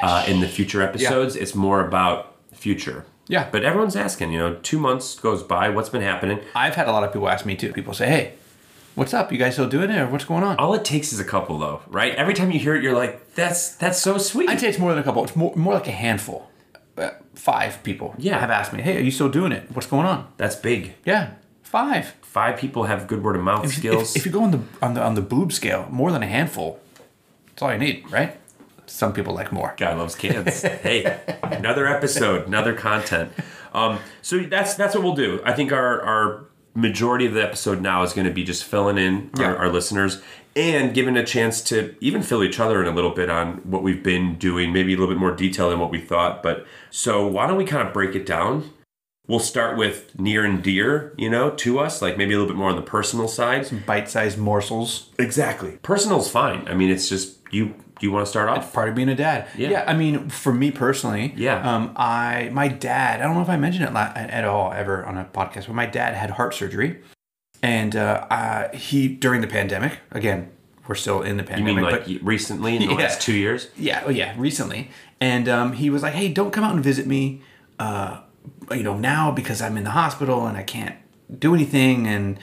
Uh, 0.03 0.23
in 0.27 0.41
the 0.41 0.47
future 0.57 0.81
episodes, 0.89 1.35
it's 1.37 1.55
more 1.55 1.79
about 1.87 2.17
future. 2.53 2.99
Yeah. 3.27 3.47
But 3.51 3.63
everyone's 3.63 3.95
asking, 3.95 4.31
you 4.31 4.39
know, 4.39 4.55
two 4.61 4.79
months 4.79 5.15
goes 5.19 5.41
by. 5.43 5.69
What's 5.69 5.89
been 5.89 6.01
happening? 6.01 6.39
I've 6.53 6.75
had 6.75 6.87
a 6.87 6.91
lot 6.91 7.03
of 7.03 7.11
people 7.13 7.27
ask 7.29 7.45
me 7.45 7.55
too. 7.55 7.71
People 7.73 7.93
say, 7.93 8.07
"Hey, 8.07 8.33
what's 8.95 9.13
up? 9.13 9.31
You 9.31 9.37
guys 9.37 9.53
still 9.53 9.67
doing 9.69 9.89
it, 9.89 9.99
or 9.99 10.07
what's 10.07 10.25
going 10.25 10.43
on?" 10.43 10.57
All 10.57 10.73
it 10.73 10.85
takes 10.85 11.11
is 11.13 11.19
a 11.19 11.25
couple, 11.25 11.57
though, 11.57 11.81
right? 11.87 12.13
Every 12.15 12.33
time 12.33 12.51
you 12.51 12.59
hear 12.59 12.75
it, 12.75 12.83
you're 12.83 12.93
like, 12.95 13.33
"That's 13.35 13.75
that's 13.75 13.99
so 13.99 14.17
sweet." 14.17 14.49
I'd 14.49 14.59
say 14.59 14.69
it's 14.69 14.79
more 14.79 14.91
than 14.91 14.99
a 14.99 15.03
couple. 15.03 15.23
It's 15.23 15.35
more, 15.35 15.53
more 15.55 15.73
like 15.73 15.87
a 15.87 15.91
handful. 15.91 16.49
Uh, 16.97 17.09
five 17.33 17.81
people 17.83 18.13
Yeah. 18.17 18.39
have 18.39 18.49
asked 18.51 18.71
me, 18.73 18.81
"Hey, 18.81 18.97
are 18.97 19.01
you 19.01 19.11
still 19.11 19.29
doing 19.29 19.51
it? 19.51 19.63
What's 19.73 19.87
going 19.87 20.05
on?" 20.05 20.27
That's 20.37 20.55
big. 20.55 20.93
Yeah, 21.03 21.31
five. 21.63 22.13
Five 22.21 22.57
people 22.57 22.83
have 22.83 23.07
good 23.07 23.23
word 23.23 23.35
of 23.37 23.41
mouth 23.43 23.65
If, 23.65 23.73
skills. 23.75 24.15
if 24.15 24.25
you 24.25 24.31
go 24.31 24.43
on 24.43 24.51
the 24.51 24.59
on 24.81 24.93
the 24.93 25.01
on 25.01 25.15
the 25.15 25.21
boob 25.21 25.51
scale, 25.51 25.87
more 25.89 26.11
than 26.11 26.21
a 26.21 26.27
handful. 26.27 26.79
That's 27.47 27.61
all 27.63 27.71
you 27.71 27.77
need, 27.79 28.03
right? 28.11 28.35
Some 28.87 29.13
people 29.13 29.33
like 29.33 29.51
more. 29.51 29.73
Guy 29.77 29.93
loves 29.93 30.15
kids. 30.15 30.61
hey, 30.61 31.19
another 31.43 31.87
episode, 31.87 32.47
another 32.47 32.73
content. 32.73 33.31
Um, 33.73 33.99
so 34.21 34.39
that's 34.39 34.75
that's 34.75 34.95
what 34.95 35.03
we'll 35.03 35.15
do. 35.15 35.41
I 35.43 35.53
think 35.53 35.71
our 35.71 36.01
our 36.01 36.45
majority 36.73 37.25
of 37.25 37.33
the 37.33 37.41
episode 37.43 37.81
now 37.81 38.03
is 38.03 38.11
going 38.13 38.27
to 38.27 38.33
be 38.33 38.43
just 38.43 38.63
filling 38.65 38.97
in 38.97 39.29
Yeah. 39.39 39.45
our, 39.47 39.57
our 39.57 39.69
listeners 39.69 40.21
and 40.57 40.93
giving 40.93 41.15
a 41.17 41.23
chance 41.25 41.61
to 41.61 41.95
even 42.01 42.21
fill 42.21 42.43
each 42.43 42.59
other 42.59 42.81
in 42.81 42.87
a 42.87 42.91
little 42.95 43.11
bit 43.11 43.29
on 43.29 43.55
what 43.69 43.81
we've 43.83 44.03
been 44.03 44.35
doing, 44.37 44.71
maybe 44.73 44.93
a 44.93 44.97
little 44.97 45.13
bit 45.13 45.19
more 45.19 45.31
detail 45.33 45.69
than 45.69 45.79
what 45.79 45.89
we 45.91 45.99
thought. 46.01 46.43
But 46.43 46.65
so 46.89 47.25
why 47.27 47.47
don't 47.47 47.57
we 47.57 47.65
kind 47.65 47.85
of 47.87 47.93
break 47.93 48.13
it 48.15 48.25
down? 48.25 48.71
We'll 49.27 49.39
start 49.39 49.75
with 49.77 50.17
near 50.19 50.45
and 50.45 50.61
dear, 50.61 51.13
you 51.17 51.29
know, 51.29 51.49
to 51.49 51.79
us, 51.79 52.01
like 52.01 52.17
maybe 52.17 52.33
a 52.33 52.37
little 52.37 52.53
bit 52.53 52.57
more 52.59 52.69
on 52.69 52.75
the 52.75 52.81
personal 52.83 53.27
side. 53.27 53.65
Some 53.65 53.79
bite-sized 53.85 54.37
morsels. 54.37 55.09
Exactly. 55.17 55.79
Personal's 55.81 56.29
fine. 56.29 56.67
I 56.67 56.73
mean, 56.75 56.89
it's 56.91 57.09
just 57.09 57.39
you. 57.51 57.73
You 58.05 58.11
want 58.11 58.25
to 58.25 58.29
start 58.29 58.47
off? 58.49 58.71
Part 58.73 58.89
of 58.89 58.95
being 58.95 59.09
a 59.09 59.15
dad. 59.15 59.47
Yeah. 59.57 59.83
I 59.87 59.93
mean, 59.93 60.29
for 60.29 60.53
me 60.53 60.71
personally, 60.71 61.33
Yeah. 61.35 61.57
Um, 61.69 61.91
I 61.95 62.49
my 62.53 62.67
dad. 62.67 63.21
I 63.21 63.23
don't 63.25 63.35
know 63.35 63.41
if 63.41 63.49
I 63.49 63.57
mentioned 63.57 63.85
it 63.85 63.93
la- 63.93 64.11
at 64.15 64.45
all 64.45 64.71
ever 64.73 65.05
on 65.05 65.17
a 65.17 65.25
podcast, 65.25 65.67
but 65.67 65.73
my 65.75 65.85
dad 65.85 66.15
had 66.15 66.29
heart 66.31 66.53
surgery, 66.53 67.01
and 67.61 67.95
uh, 67.95 68.25
uh, 68.29 68.75
he 68.75 69.07
during 69.07 69.41
the 69.41 69.47
pandemic 69.47 69.99
again, 70.11 70.49
we're 70.87 70.95
still 70.95 71.21
in 71.21 71.37
the 71.37 71.43
pandemic. 71.43 71.69
You 71.69 71.75
mean 71.81 71.83
like 71.91 72.05
but 72.05 72.23
recently 72.25 72.75
in 72.75 72.81
the 72.83 72.89
Yeah. 72.93 73.01
last 73.05 73.21
two 73.21 73.33
years? 73.33 73.69
yeah, 73.77 74.03
oh 74.05 74.09
yeah, 74.11 74.33
recently. 74.37 74.89
And 75.19 75.47
um, 75.49 75.73
he 75.73 75.89
was 75.89 76.03
like, 76.03 76.13
"Hey, 76.13 76.27
don't 76.29 76.51
come 76.51 76.63
out 76.63 76.75
and 76.75 76.83
visit 76.83 77.07
me, 77.07 77.41
uh, 77.79 78.19
you 78.71 78.83
know, 78.83 78.97
now 78.97 79.31
because 79.31 79.61
I'm 79.61 79.77
in 79.77 79.83
the 79.83 79.91
hospital 80.01 80.45
and 80.45 80.57
I 80.57 80.63
can't 80.63 80.95
do 81.39 81.55
anything, 81.55 82.05
and 82.07 82.37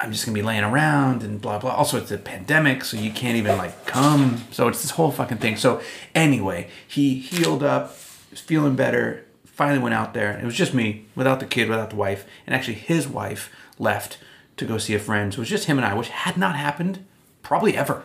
I'm 0.00 0.12
just 0.12 0.24
gonna 0.24 0.34
be 0.34 0.42
laying 0.42 0.64
around 0.64 1.22
and 1.22 1.40
blah 1.40 1.58
blah." 1.58 1.70
Also, 1.70 1.98
it's 1.98 2.10
a 2.10 2.18
pandemic, 2.18 2.84
so 2.84 2.96
you 2.96 3.10
can't 3.10 3.36
even 3.36 3.56
like 3.58 3.86
come. 3.86 4.44
So 4.50 4.68
it's 4.68 4.82
this 4.82 4.92
whole 4.92 5.10
fucking 5.10 5.38
thing. 5.38 5.56
So 5.56 5.80
anyway, 6.14 6.68
he 6.86 7.18
healed 7.18 7.62
up, 7.62 7.96
was 8.30 8.40
feeling 8.40 8.76
better. 8.76 9.24
Finally 9.44 9.80
went 9.80 9.94
out 9.94 10.14
there. 10.14 10.38
It 10.38 10.44
was 10.44 10.54
just 10.54 10.72
me, 10.72 11.06
without 11.16 11.40
the 11.40 11.46
kid, 11.46 11.68
without 11.68 11.90
the 11.90 11.96
wife, 11.96 12.24
and 12.46 12.54
actually 12.54 12.74
his 12.74 13.08
wife 13.08 13.50
left 13.78 14.18
to 14.56 14.64
go 14.64 14.78
see 14.78 14.94
a 14.94 15.00
friend. 15.00 15.32
So 15.32 15.38
it 15.38 15.40
was 15.40 15.48
just 15.48 15.64
him 15.64 15.78
and 15.78 15.86
I, 15.86 15.94
which 15.94 16.10
had 16.10 16.36
not 16.36 16.54
happened 16.54 17.04
probably 17.42 17.76
ever 17.76 18.04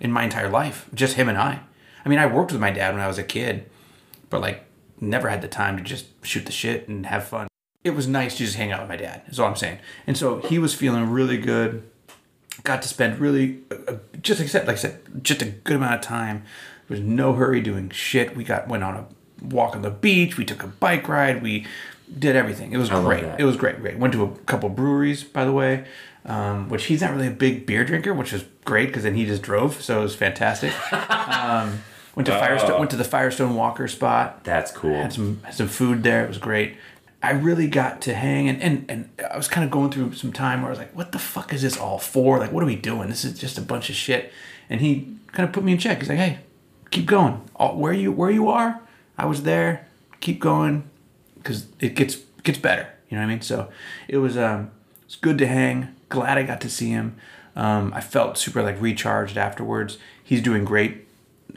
in 0.00 0.10
my 0.10 0.24
entire 0.24 0.48
life. 0.48 0.88
Just 0.94 1.16
him 1.16 1.28
and 1.28 1.36
I. 1.36 1.60
I 2.04 2.08
mean, 2.08 2.18
I 2.18 2.26
worked 2.26 2.52
with 2.52 2.60
my 2.60 2.70
dad 2.70 2.94
when 2.94 3.02
I 3.02 3.06
was 3.06 3.18
a 3.18 3.22
kid, 3.22 3.68
but 4.30 4.40
like 4.40 4.64
never 5.00 5.28
had 5.28 5.42
the 5.42 5.48
time 5.48 5.76
to 5.76 5.82
just 5.82 6.06
shoot 6.24 6.46
the 6.46 6.52
shit 6.52 6.88
and 6.88 7.06
have 7.06 7.26
fun. 7.26 7.48
It 7.84 7.90
was 7.90 8.06
nice 8.06 8.36
to 8.38 8.44
just 8.44 8.56
hang 8.56 8.72
out 8.72 8.80
with 8.80 8.88
my 8.88 8.96
dad. 8.96 9.22
Is 9.28 9.38
all 9.38 9.46
I'm 9.48 9.56
saying. 9.56 9.78
And 10.06 10.16
so 10.16 10.38
he 10.38 10.58
was 10.58 10.74
feeling 10.74 11.10
really 11.10 11.36
good. 11.36 11.88
Got 12.62 12.82
to 12.82 12.88
spend 12.88 13.18
really 13.20 13.60
uh, 13.70 13.92
uh, 13.92 13.96
just 14.22 14.40
like 14.40 14.48
I 14.48 14.50
said, 14.50 14.66
like 14.66 14.76
I 14.76 14.80
said, 14.80 15.00
just 15.22 15.42
a 15.42 15.46
good 15.46 15.76
amount 15.76 15.94
of 15.94 16.00
time. 16.00 16.44
There 16.88 16.96
was 16.96 17.04
no 17.04 17.34
hurry 17.34 17.60
doing 17.60 17.90
shit. 17.90 18.36
We 18.36 18.44
got 18.44 18.68
went 18.68 18.82
on 18.84 18.96
a 18.96 19.06
walk 19.44 19.76
on 19.76 19.82
the 19.82 19.90
beach. 19.90 20.38
We 20.38 20.44
took 20.44 20.62
a 20.62 20.68
bike 20.68 21.08
ride. 21.08 21.42
We 21.42 21.66
did 22.18 22.36
everything. 22.36 22.72
It 22.72 22.78
was 22.78 22.90
love 22.90 23.04
great. 23.04 23.24
It 23.38 23.44
was 23.44 23.56
great. 23.56 23.80
Great. 23.80 23.98
Went 23.98 24.12
to 24.14 24.24
a 24.24 24.30
couple 24.44 24.68
breweries, 24.68 25.24
by 25.24 25.44
the 25.44 25.52
way. 25.52 25.84
Um, 26.26 26.70
which 26.70 26.86
he's 26.86 27.02
not 27.02 27.12
really 27.12 27.26
a 27.26 27.32
big 27.32 27.66
beer 27.66 27.84
drinker, 27.84 28.14
which 28.14 28.32
was 28.32 28.44
great 28.64 28.86
because 28.86 29.02
then 29.02 29.14
he 29.14 29.26
just 29.26 29.42
drove, 29.42 29.82
so 29.82 30.00
it 30.00 30.04
was 30.04 30.14
fantastic. 30.14 30.72
um, 30.92 31.80
went 32.16 32.26
to 32.26 32.32
Firestone. 32.32 32.78
Went 32.78 32.90
to 32.92 32.96
the 32.96 33.04
Firestone 33.04 33.54
Walker 33.56 33.86
spot 33.88 34.42
That's 34.42 34.70
cool. 34.70 34.94
had 34.94 35.12
some 35.12 35.42
had 35.42 35.54
some 35.54 35.68
food 35.68 36.02
there. 36.02 36.24
It 36.24 36.28
was 36.28 36.38
great. 36.38 36.78
I 37.24 37.30
really 37.32 37.66
got 37.66 38.00
to 38.02 38.14
hang 38.14 38.48
and, 38.48 38.62
and 38.62 38.84
and 38.88 39.08
I 39.32 39.36
was 39.36 39.48
kind 39.48 39.64
of 39.64 39.70
going 39.70 39.90
through 39.90 40.14
some 40.14 40.32
time 40.32 40.60
where 40.60 40.68
I 40.68 40.70
was 40.70 40.78
like, 40.78 40.94
what 40.94 41.12
the 41.12 41.18
fuck 41.18 41.52
is 41.52 41.62
this 41.62 41.76
all 41.76 41.98
for? 41.98 42.38
Like, 42.38 42.52
what 42.52 42.62
are 42.62 42.66
we 42.66 42.76
doing? 42.76 43.08
This 43.08 43.24
is 43.24 43.38
just 43.38 43.58
a 43.58 43.62
bunch 43.62 43.88
of 43.90 43.96
shit. 43.96 44.32
And 44.68 44.80
he 44.80 45.16
kind 45.32 45.48
of 45.48 45.52
put 45.52 45.64
me 45.64 45.72
in 45.72 45.78
check. 45.78 46.00
He's 46.00 46.08
like, 46.08 46.18
hey, 46.18 46.40
keep 46.90 47.06
going. 47.06 47.40
All, 47.56 47.76
where 47.76 47.92
you 47.92 48.12
where 48.12 48.30
you 48.30 48.48
are, 48.48 48.80
I 49.18 49.26
was 49.26 49.42
there. 49.42 49.86
Keep 50.20 50.40
going, 50.40 50.88
because 51.36 51.66
it 51.80 51.94
gets 51.94 52.16
gets 52.42 52.58
better. 52.58 52.88
You 53.08 53.16
know 53.16 53.22
what 53.22 53.30
I 53.30 53.34
mean? 53.34 53.42
So 53.42 53.68
it 54.08 54.18
was 54.18 54.36
um 54.36 54.70
it's 55.04 55.16
good 55.16 55.38
to 55.38 55.46
hang. 55.46 55.94
Glad 56.08 56.38
I 56.38 56.42
got 56.42 56.60
to 56.62 56.70
see 56.70 56.90
him. 56.90 57.16
Um, 57.56 57.92
I 57.94 58.00
felt 58.00 58.38
super 58.38 58.62
like 58.62 58.80
recharged 58.80 59.36
afterwards. 59.36 59.98
He's 60.22 60.42
doing 60.42 60.64
great. 60.64 61.03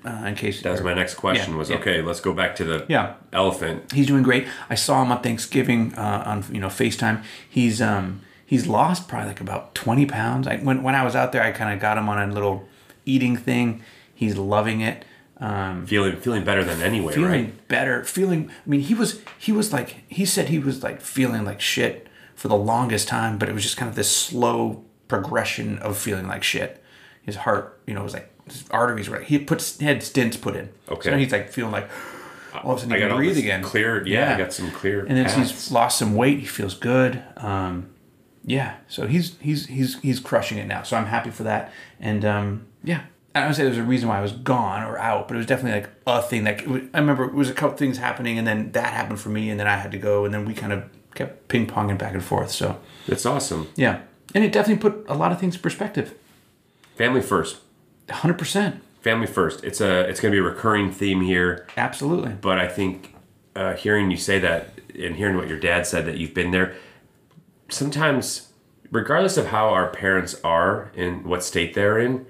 Uh, 0.05 0.25
in 0.27 0.35
case 0.35 0.61
That 0.61 0.71
was 0.71 0.81
my 0.81 0.93
next 0.93 1.15
question. 1.15 1.53
Yeah, 1.53 1.57
was 1.57 1.69
yeah. 1.69 1.77
okay. 1.77 2.01
Let's 2.01 2.19
go 2.21 2.33
back 2.33 2.55
to 2.57 2.63
the 2.63 2.85
Yeah. 2.87 3.13
elephant. 3.33 3.91
He's 3.91 4.07
doing 4.07 4.23
great. 4.23 4.47
I 4.69 4.75
saw 4.75 5.01
him 5.03 5.11
on 5.11 5.21
Thanksgiving 5.21 5.93
uh, 5.95 6.23
on 6.25 6.45
you 6.53 6.59
know 6.61 6.67
FaceTime. 6.67 7.23
He's 7.49 7.81
um 7.81 8.21
he's 8.45 8.67
lost 8.67 9.07
probably 9.07 9.29
like 9.29 9.41
about 9.41 9.73
twenty 9.75 10.05
pounds. 10.05 10.47
I, 10.47 10.57
when 10.57 10.83
when 10.83 10.95
I 10.95 11.03
was 11.03 11.15
out 11.15 11.31
there, 11.31 11.41
I 11.43 11.51
kind 11.51 11.73
of 11.73 11.79
got 11.79 11.97
him 11.97 12.07
on 12.09 12.17
a 12.29 12.31
little 12.33 12.67
eating 13.05 13.35
thing. 13.35 13.81
He's 14.13 14.35
loving 14.37 14.81
it. 14.81 15.03
Um, 15.39 15.85
Feeling 15.85 16.17
feeling 16.17 16.43
better 16.43 16.63
than 16.63 16.81
anyway, 16.81 17.13
feeling 17.13 17.29
right? 17.31 17.67
better. 17.67 18.03
Feeling. 18.03 18.49
I 18.65 18.69
mean, 18.69 18.81
he 18.81 18.93
was 18.95 19.21
he 19.37 19.51
was 19.51 19.71
like 19.73 20.03
he 20.07 20.25
said 20.25 20.49
he 20.49 20.57
was 20.59 20.81
like 20.83 21.01
feeling 21.01 21.43
like 21.45 21.61
shit 21.61 22.07
for 22.35 22.47
the 22.47 22.55
longest 22.57 23.07
time, 23.07 23.37
but 23.37 23.47
it 23.49 23.53
was 23.53 23.63
just 23.63 23.77
kind 23.77 23.89
of 23.89 23.95
this 23.95 24.09
slow 24.15 24.83
progression 25.07 25.77
of 25.79 25.97
feeling 25.97 26.27
like 26.27 26.43
shit. 26.43 26.83
His 27.21 27.35
heart, 27.37 27.79
you 27.85 27.93
know, 27.93 28.03
was 28.03 28.13
like 28.13 28.31
his 28.51 28.65
arteries 28.71 29.09
were. 29.09 29.19
He 29.19 29.39
puts 29.39 29.79
had 29.79 29.99
stents 30.01 30.39
put 30.39 30.55
in. 30.55 30.69
Okay. 30.89 31.11
So 31.11 31.17
he's 31.17 31.31
like 31.31 31.49
feeling 31.51 31.71
like 31.71 31.89
all 32.63 32.71
of 32.71 32.77
a 32.77 32.81
sudden 32.81 32.95
he 32.95 33.01
can 33.07 33.15
breathe 33.15 33.37
again. 33.37 33.61
clear- 33.63 34.05
yeah, 34.07 34.33
I 34.33 34.37
got 34.37 34.51
some 34.53 34.71
clear 34.71 35.05
And 35.05 35.15
then 35.17 35.29
he's 35.39 35.71
lost 35.71 35.99
some 35.99 36.15
weight. 36.15 36.39
He 36.39 36.45
feels 36.45 36.73
good. 36.73 37.21
Um, 37.37 37.89
yeah. 38.45 38.75
So 38.87 39.07
he's 39.07 39.35
he's 39.39 39.67
he's 39.67 39.99
he's 40.01 40.19
crushing 40.19 40.57
it 40.57 40.65
now. 40.67 40.83
So 40.83 40.97
I'm 40.97 41.05
happy 41.07 41.29
for 41.29 41.43
that. 41.43 41.71
And 41.99 42.23
um, 42.25 42.67
yeah. 42.83 43.01
I 43.35 43.41
don't 43.41 43.53
say 43.53 43.63
there's 43.65 43.77
a 43.77 43.83
reason 43.83 44.09
why 44.09 44.17
I 44.17 44.21
was 44.21 44.31
gone 44.31 44.81
or 44.81 44.97
out, 44.97 45.27
but 45.27 45.35
it 45.35 45.37
was 45.37 45.45
definitely 45.45 45.81
like 45.81 45.89
a 46.07 46.23
thing 46.23 46.43
that 46.45 46.65
was- 46.67 46.81
I 46.91 46.99
remember 46.99 47.25
it 47.25 47.35
was 47.35 47.49
a 47.51 47.53
couple 47.53 47.77
things 47.77 47.99
happening, 47.99 48.39
and 48.39 48.47
then 48.47 48.71
that 48.71 48.93
happened 48.93 49.19
for 49.19 49.29
me, 49.29 49.51
and 49.51 49.59
then 49.59 49.67
I 49.67 49.75
had 49.75 49.91
to 49.91 49.99
go, 49.99 50.25
and 50.25 50.33
then 50.33 50.43
we 50.45 50.55
kind 50.55 50.73
of 50.73 50.85
kept 51.13 51.47
ping 51.47 51.67
ponging 51.67 51.99
back 51.99 52.13
and 52.15 52.23
forth. 52.23 52.49
So 52.49 52.79
That's 53.07 53.27
awesome. 53.27 53.67
yeah, 53.75 54.01
and 54.33 54.43
it 54.43 54.51
definitely 54.51 54.89
put 54.89 55.05
a 55.07 55.13
lot 55.13 55.31
of 55.31 55.39
things 55.39 55.55
in 55.55 55.61
perspective. 55.61 56.15
Family 56.95 57.21
first. 57.21 57.57
Hundred 58.09 58.37
percent, 58.37 58.81
Family 59.01 59.27
first. 59.27 59.63
It's 59.63 59.81
a 59.81 60.01
it's 60.09 60.19
going 60.19 60.31
to 60.31 60.35
be 60.35 60.39
a 60.39 60.43
recurring 60.49 60.91
theme 60.91 61.21
here. 61.21 61.67
absolutely. 61.77 62.33
but 62.39 62.57
I 62.57 62.67
think 62.67 63.15
uh, 63.55 63.73
hearing 63.73 64.11
you 64.11 64.17
say 64.17 64.39
that 64.39 64.69
and 64.97 65.15
hearing 65.15 65.35
what 65.35 65.47
your 65.47 65.59
dad 65.59 65.85
said 65.85 66.05
that 66.05 66.17
you've 66.17 66.33
been 66.33 66.51
there, 66.51 66.75
sometimes, 67.69 68.51
regardless 68.91 69.37
of 69.37 69.47
how 69.47 69.69
our 69.69 69.89
parents 69.89 70.39
are 70.43 70.91
and 70.95 71.25
what 71.25 71.43
state 71.43 71.73
they're 71.73 71.99
in, 71.99 72.25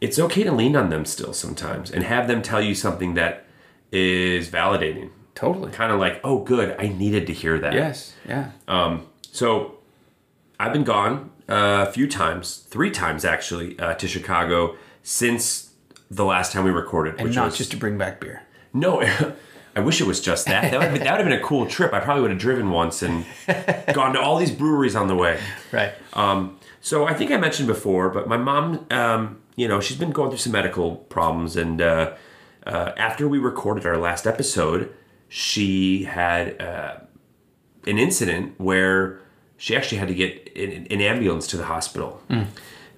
it's 0.00 0.18
okay 0.18 0.42
to 0.44 0.52
lean 0.52 0.76
on 0.76 0.88
them 0.90 1.04
still 1.04 1.32
sometimes 1.32 1.90
and 1.90 2.04
have 2.04 2.26
them 2.28 2.42
tell 2.42 2.60
you 2.62 2.74
something 2.74 3.14
that 3.14 3.44
is 3.92 4.48
validating. 4.48 5.10
Totally. 5.34 5.70
Kind 5.72 5.92
of 5.92 5.98
like, 5.98 6.20
oh, 6.24 6.38
good, 6.40 6.76
I 6.78 6.88
needed 6.88 7.26
to 7.26 7.32
hear 7.32 7.58
that. 7.58 7.72
Yes. 7.74 8.14
Yeah. 8.28 8.50
Um. 8.68 9.06
So 9.32 9.78
I've 10.58 10.72
been 10.72 10.84
gone 10.84 11.30
a 11.48 11.86
few 11.86 12.08
times, 12.08 12.64
three 12.68 12.90
times 12.90 13.24
actually, 13.24 13.78
uh, 13.78 13.94
to 13.94 14.08
Chicago 14.08 14.76
since 15.02 15.72
the 16.10 16.24
last 16.24 16.52
time 16.52 16.64
we 16.64 16.70
recorded. 16.70 17.16
and 17.18 17.34
not 17.34 17.54
just 17.54 17.70
to 17.72 17.76
bring 17.76 17.98
back 17.98 18.20
beer. 18.20 18.42
No, 18.72 19.02
I 19.76 19.80
wish 19.80 20.00
it 20.00 20.06
was 20.06 20.20
just 20.20 20.46
that. 20.46 20.70
That 20.70 20.72
would, 20.72 20.82
have 20.82 20.92
been, 20.94 21.04
that 21.04 21.10
would 21.12 21.20
have 21.20 21.28
been 21.28 21.38
a 21.38 21.42
cool 21.42 21.66
trip. 21.66 21.92
I 21.92 22.00
probably 22.00 22.22
would 22.22 22.30
have 22.30 22.40
driven 22.40 22.70
once 22.70 23.02
and 23.02 23.24
gone 23.92 24.12
to 24.14 24.20
all 24.20 24.38
these 24.38 24.50
breweries 24.50 24.94
on 24.94 25.08
the 25.08 25.16
way. 25.16 25.40
Right. 25.72 25.92
Um, 26.12 26.58
so 26.80 27.06
I 27.06 27.14
think 27.14 27.30
I 27.30 27.38
mentioned 27.38 27.66
before, 27.66 28.08
but 28.10 28.28
my 28.28 28.36
mom, 28.36 28.86
um, 28.90 29.40
you 29.56 29.66
know, 29.66 29.80
she's 29.80 29.96
been 29.96 30.10
going 30.10 30.30
through 30.30 30.38
some 30.38 30.52
medical 30.52 30.96
problems, 30.96 31.56
and 31.56 31.80
uh, 31.80 32.14
uh, 32.66 32.92
after 32.96 33.26
we 33.26 33.38
recorded 33.38 33.86
our 33.86 33.96
last 33.96 34.26
episode, 34.26 34.94
she 35.28 36.04
had 36.04 36.60
uh, 36.60 36.96
an 37.86 37.98
incident 37.98 38.54
where 38.58 39.20
she 39.56 39.76
actually 39.76 39.98
had 39.98 40.08
to 40.08 40.14
get 40.14 40.52
an, 40.56 40.86
an 40.90 41.00
ambulance 41.00 41.46
to 41.48 41.56
the 41.56 41.64
hospital. 41.64 42.20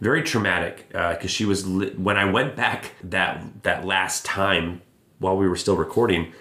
Very 0.01 0.23
traumatic 0.23 0.89
because 0.91 1.31
she 1.31 1.45
was 1.47 1.67
li- 1.67 1.95
when 1.97 2.17
I 2.17 2.31
went 2.31 2.55
back 2.57 2.93
that 3.03 3.63
that 3.63 3.85
last 3.87 4.25
time 4.25 4.83
while 5.19 5.37
we 5.37 5.49
were 5.49 5.57
still 5.57 5.77
recording, 5.77 6.33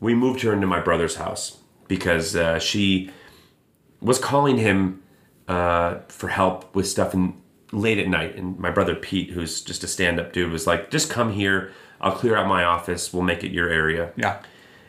we 0.00 0.14
moved 0.14 0.40
her 0.42 0.52
into 0.52 0.66
my 0.66 0.80
brother's 0.80 1.16
house 1.16 1.58
because 1.88 2.34
uh, 2.34 2.58
she 2.58 3.10
was 4.00 4.18
calling 4.18 4.56
him 4.56 5.02
uh, 5.48 5.96
for 6.08 6.28
help 6.28 6.74
with 6.74 6.88
stuff 6.88 7.12
in 7.12 7.34
late 7.70 7.98
at 7.98 8.08
night. 8.08 8.34
And 8.36 8.58
my 8.58 8.70
brother 8.70 8.94
Pete, 8.94 9.30
who's 9.30 9.60
just 9.60 9.84
a 9.84 9.86
stand-up 9.86 10.32
dude, 10.32 10.50
was 10.50 10.66
like, 10.66 10.90
"Just 10.90 11.10
come 11.10 11.32
here. 11.32 11.72
I'll 12.00 12.12
clear 12.12 12.34
out 12.36 12.48
my 12.48 12.64
office. 12.64 13.12
We'll 13.12 13.22
make 13.22 13.44
it 13.44 13.52
your 13.52 13.68
area." 13.68 14.12
Yeah. 14.16 14.42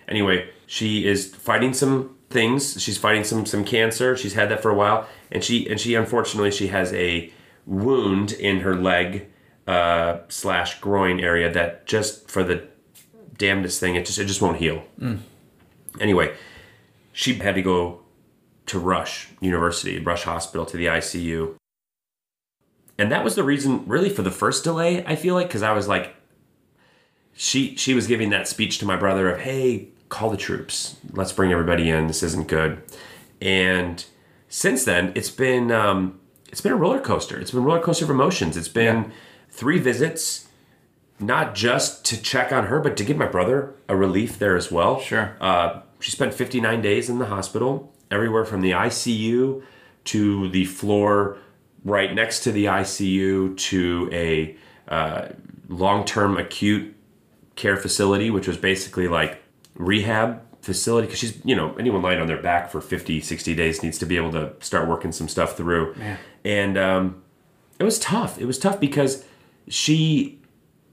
Anyway, 0.07 0.49
she 0.65 1.05
is 1.05 1.27
fighting 1.27 1.73
some 1.73 2.15
things. 2.33 2.81
She's 2.81 2.97
fighting 2.97 3.23
some 3.23 3.45
some 3.45 3.63
cancer. 3.63 4.17
She's 4.17 4.33
had 4.33 4.49
that 4.49 4.61
for 4.61 4.69
a 4.69 4.75
while, 4.75 5.07
and 5.31 5.43
she 5.43 5.69
and 5.69 5.79
she 5.79 5.95
unfortunately 5.95 6.51
she 6.51 6.67
has 6.67 6.91
a 6.93 7.31
wound 7.65 8.33
in 8.33 8.59
her 8.61 8.75
leg 8.75 9.27
uh, 9.67 10.17
slash 10.27 10.79
groin 10.81 11.19
area 11.19 11.51
that 11.51 11.85
just 11.85 12.29
for 12.29 12.43
the 12.43 12.67
damnedest 13.37 13.79
thing, 13.79 13.95
it 13.95 14.05
just 14.05 14.19
it 14.19 14.25
just 14.25 14.41
won't 14.41 14.57
heal. 14.57 14.83
Anyway, 15.99 16.35
she 17.11 17.35
had 17.35 17.55
to 17.55 17.61
go 17.61 18.01
to 18.65 18.79
Rush 18.79 19.29
University, 19.39 19.99
Rush 19.99 20.23
Hospital, 20.23 20.65
to 20.65 20.77
the 20.77 20.87
ICU. 20.87 21.55
And 22.97 23.11
that 23.11 23.23
was 23.23 23.35
the 23.35 23.43
reason, 23.43 23.85
really, 23.87 24.09
for 24.09 24.21
the 24.21 24.31
first 24.31 24.63
delay. 24.63 25.03
I 25.05 25.15
feel 25.15 25.35
like 25.35 25.47
because 25.47 25.63
I 25.63 25.71
was 25.71 25.87
like, 25.87 26.15
she 27.33 27.75
she 27.75 27.93
was 27.93 28.07
giving 28.07 28.29
that 28.29 28.47
speech 28.47 28.77
to 28.79 28.85
my 28.85 28.95
brother 28.95 29.31
of, 29.33 29.41
"Hey, 29.41 29.89
call 30.13 30.29
the 30.29 30.37
troops. 30.37 30.97
Let's 31.11 31.33
bring 31.33 31.51
everybody 31.51 31.89
in. 31.89 32.07
This 32.07 32.23
isn't 32.23 32.47
good." 32.47 32.81
And 33.41 34.03
since 34.47 34.85
then, 34.85 35.11
it's 35.15 35.31
been 35.31 35.71
um, 35.71 36.19
it's 36.49 36.61
been 36.61 36.71
a 36.71 36.77
roller 36.77 36.99
coaster. 36.99 37.39
It's 37.39 37.51
been 37.51 37.61
a 37.61 37.65
roller 37.65 37.81
coaster 37.81 38.05
of 38.05 38.11
emotions. 38.11 38.55
It's 38.55 38.67
been 38.67 39.11
three 39.49 39.79
visits, 39.79 40.47
not 41.19 41.55
just 41.55 42.05
to 42.05 42.21
check 42.21 42.51
on 42.51 42.67
her, 42.67 42.79
but 42.79 42.95
to 42.97 43.03
give 43.03 43.17
my 43.17 43.25
brother 43.25 43.73
a 43.89 43.95
relief 43.95 44.37
there 44.39 44.55
as 44.55 44.71
well. 44.71 44.99
Sure. 44.99 45.35
Uh, 45.41 45.81
she 45.99 46.11
spent 46.11 46.33
59 46.33 46.81
days 46.81 47.09
in 47.09 47.17
the 47.17 47.27
hospital, 47.27 47.93
everywhere 48.11 48.45
from 48.45 48.61
the 48.61 48.71
ICU 48.71 49.63
to 50.05 50.49
the 50.49 50.65
floor 50.65 51.37
right 51.83 52.13
next 52.13 52.41
to 52.41 52.51
the 52.51 52.65
ICU 52.65 53.57
to 53.57 54.09
a 54.11 54.55
uh, 54.87 55.29
long 55.69 56.05
term 56.05 56.37
acute 56.37 56.95
care 57.55 57.77
facility, 57.77 58.29
which 58.29 58.47
was 58.47 58.57
basically 58.57 59.07
like 59.07 59.42
rehab 59.75 60.41
facility 60.61 61.07
because 61.07 61.19
she's, 61.19 61.45
you 61.45 61.55
know, 61.55 61.75
anyone 61.75 62.01
lying 62.01 62.21
on 62.21 62.27
their 62.27 62.41
back 62.41 62.69
for 62.69 62.79
50, 62.81 63.19
60 63.21 63.55
days 63.55 63.83
needs 63.83 63.97
to 63.99 64.05
be 64.05 64.15
able 64.15 64.31
to 64.31 64.53
start 64.59 64.87
working 64.87 65.11
some 65.11 65.27
stuff 65.27 65.57
through. 65.57 65.93
Man. 65.95 66.19
And 66.45 66.77
um, 66.77 67.23
it 67.79 67.83
was 67.83 67.99
tough. 67.99 68.39
It 68.39 68.45
was 68.45 68.57
tough 68.57 68.79
because 68.79 69.25
she 69.67 70.39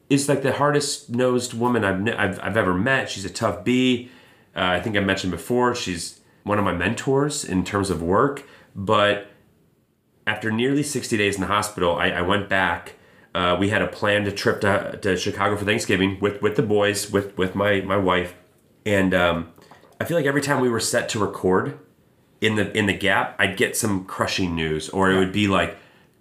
is 0.09 0.29
like 0.29 0.43
the 0.43 0.53
hardest 0.53 1.11
nosed 1.11 1.55
woman 1.55 1.85
I've, 1.85 2.09
I've 2.19 2.41
I've 2.43 2.57
ever 2.57 2.75
met. 2.75 3.09
She's 3.09 3.25
a 3.25 3.31
tough 3.31 3.65
bee. 3.65 4.11
Uh, 4.57 4.65
I 4.65 4.81
think 4.81 4.97
I 4.97 5.01
mentioned 5.01 5.31
before. 5.31 5.75
She's 5.75 6.21
one 6.43 6.59
of 6.59 6.65
my 6.65 6.73
mentors 6.73 7.45
in 7.45 7.65
terms 7.65 7.91
of 7.91 8.03
work. 8.03 8.45
But 8.75 9.29
after 10.27 10.51
nearly 10.51 10.83
60 10.83 11.17
days 11.17 11.37
in 11.37 11.41
the 11.41 11.47
hospital, 11.47 11.97
I, 11.97 12.11
I 12.11 12.23
went 12.23 12.49
back. 12.49 12.95
Uh, 13.35 13.57
we 13.59 13.69
had 13.69 13.83
a 13.83 13.87
planned 13.87 14.37
trip 14.37 14.61
to, 14.63 14.99
to 15.03 15.17
Chicago 15.17 15.57
for 15.57 15.65
Thanksgiving 15.65 16.19
with, 16.21 16.43
with 16.43 16.57
the 16.57 16.63
boys, 16.63 17.11
with, 17.11 17.37
with 17.39 17.55
my, 17.55 17.81
my 17.81 17.97
wife. 17.97 18.35
And 18.87 19.15
um, 19.15 19.53
I 20.01 20.05
feel 20.05 20.17
like 20.17 20.27
every 20.27 20.43
time 20.43 20.61
we 20.61 20.69
were 20.69 20.81
set 20.81 21.09
to 21.11 21.19
record, 21.19 21.79
in 22.41 22.57
the 22.57 22.77
in 22.77 22.87
the 22.87 22.95
gap, 22.95 23.37
I'd 23.39 23.57
get 23.57 23.77
some 23.77 24.05
crushing 24.05 24.55
news, 24.55 24.89
or 24.89 25.11
it 25.11 25.19
would 25.19 25.33
be 25.33 25.47
like, 25.47 25.77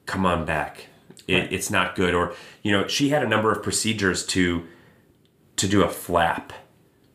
"Come 0.06 0.26
on 0.26 0.45
back, 0.45 0.88
it, 1.28 1.52
it's 1.54 1.69
not 1.69 1.95
good." 1.95 2.13
Or 2.13 2.34
you 2.62 2.72
know, 2.72 2.88
she 2.88 3.10
had 3.10 3.24
a 3.24 3.28
number 3.28 3.52
of 3.52 3.63
procedures 3.63 4.26
to 4.28 4.65
to 5.56 5.67
do 5.67 5.84
a 5.84 5.89
flap, 5.89 6.52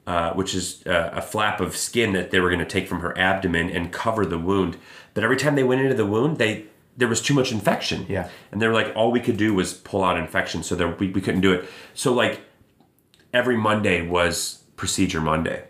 uh, 0.07 0.33
which 0.33 0.55
is 0.55 0.87
uh, 0.87 1.11
a 1.13 1.23
flap 1.23 1.61
of 1.61 1.77
skin 1.77 2.13
that 2.15 2.31
they 2.31 2.41
were 2.41 2.49
going 2.49 2.61
to 2.61 2.67
take 2.67 2.89
from 2.89 3.01
her 3.01 3.17
abdomen 3.19 3.71
and 3.71 3.93
cover 3.93 4.25
the 4.25 4.39
wound. 4.39 4.77
But 5.13 5.25
every 5.25 5.37
time 5.37 5.55
they 5.55 5.65
went 5.65 5.83
into 5.83 5.95
the 5.95 6.07
wound, 6.07 6.39
they 6.39 6.65
there 6.97 7.09
was 7.09 7.21
too 7.21 7.35
much 7.35 7.53
infection. 7.53 8.07
Yeah. 8.09 8.29
and 8.53 8.63
they 8.63 8.69
were 8.69 8.73
like, 8.73 8.93
all 8.95 9.11
we 9.11 9.21
could 9.21 9.37
do 9.37 9.53
was 9.53 9.75
pull 9.75 10.05
out 10.05 10.17
infection, 10.17 10.63
so 10.63 10.75
there, 10.75 10.89
we 10.89 11.09
we 11.11 11.21
couldn't 11.21 11.43
do 11.43 11.53
it. 11.53 11.67
So 11.93 12.15
like 12.15 12.41
every 13.35 13.57
Monday 13.57 14.07
was 14.07 14.64
procedure 14.77 15.21
Monday. 15.21 15.65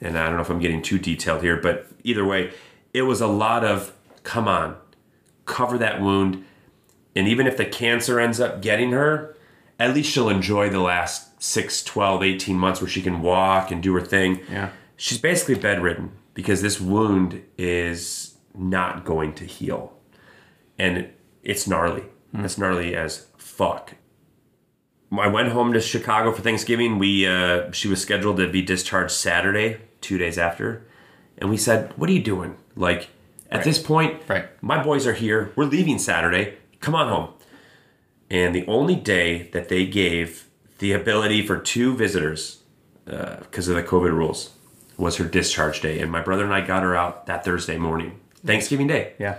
And 0.00 0.18
I 0.18 0.26
don't 0.26 0.36
know 0.36 0.42
if 0.42 0.50
I'm 0.50 0.58
getting 0.58 0.82
too 0.82 0.98
detailed 0.98 1.42
here, 1.42 1.56
but 1.56 1.86
either 2.02 2.24
way, 2.24 2.52
it 2.92 3.02
was 3.02 3.20
a 3.20 3.26
lot 3.26 3.64
of 3.64 3.92
come 4.22 4.48
on, 4.48 4.76
cover 5.44 5.78
that 5.78 6.00
wound. 6.00 6.44
And 7.14 7.28
even 7.28 7.46
if 7.46 7.56
the 7.56 7.64
cancer 7.64 8.18
ends 8.18 8.40
up 8.40 8.62
getting 8.62 8.92
her, 8.92 9.36
at 9.78 9.94
least 9.94 10.10
she'll 10.10 10.28
enjoy 10.28 10.70
the 10.70 10.80
last 10.80 11.42
6, 11.42 11.82
12, 11.84 12.22
18 12.22 12.56
months 12.56 12.80
where 12.80 12.88
she 12.88 13.02
can 13.02 13.20
walk 13.20 13.70
and 13.70 13.82
do 13.82 13.94
her 13.94 14.00
thing. 14.00 14.40
Yeah. 14.50 14.70
She's 14.96 15.18
basically 15.18 15.56
bedridden 15.56 16.12
because 16.34 16.62
this 16.62 16.80
wound 16.80 17.42
is 17.58 18.36
not 18.54 19.04
going 19.04 19.34
to 19.34 19.44
heal. 19.44 19.92
And 20.78 21.10
it's 21.42 21.66
gnarly. 21.66 22.04
It's 22.34 22.56
gnarly 22.56 22.96
as 22.96 23.26
fuck. 23.36 23.94
I 25.18 25.28
went 25.28 25.48
home 25.48 25.72
to 25.74 25.80
Chicago 25.80 26.32
for 26.32 26.42
Thanksgiving. 26.42 26.98
We 26.98 27.26
uh, 27.26 27.70
she 27.72 27.88
was 27.88 28.00
scheduled 28.00 28.38
to 28.38 28.48
be 28.48 28.62
discharged 28.62 29.12
Saturday, 29.12 29.78
two 30.00 30.18
days 30.18 30.38
after, 30.38 30.84
and 31.38 31.50
we 31.50 31.56
said, 31.56 31.92
"What 31.96 32.08
are 32.08 32.12
you 32.12 32.22
doing? 32.22 32.56
Like, 32.76 33.08
at 33.50 33.64
this 33.64 33.78
point, 33.78 34.22
Right. 34.28 34.46
my 34.62 34.82
boys 34.82 35.06
are 35.06 35.12
here. 35.12 35.52
We're 35.56 35.66
leaving 35.66 35.98
Saturday. 35.98 36.54
Come 36.80 36.94
on 36.94 37.08
home." 37.08 37.28
And 38.30 38.54
the 38.54 38.66
only 38.66 38.96
day 38.96 39.50
that 39.52 39.68
they 39.68 39.84
gave 39.84 40.46
the 40.78 40.92
ability 40.92 41.46
for 41.46 41.58
two 41.58 41.94
visitors, 41.94 42.62
because 43.04 43.68
of 43.68 43.76
the 43.76 43.82
COVID 43.82 44.12
rules, 44.12 44.50
was 44.96 45.16
her 45.16 45.24
discharge 45.24 45.82
day. 45.82 46.00
And 46.00 46.10
my 46.10 46.22
brother 46.22 46.44
and 46.44 46.54
I 46.54 46.62
got 46.62 46.82
her 46.82 46.96
out 46.96 47.26
that 47.26 47.44
Thursday 47.44 47.76
morning, 47.76 48.18
Thanksgiving 48.44 48.86
Day 48.86 49.12
Yeah. 49.18 49.36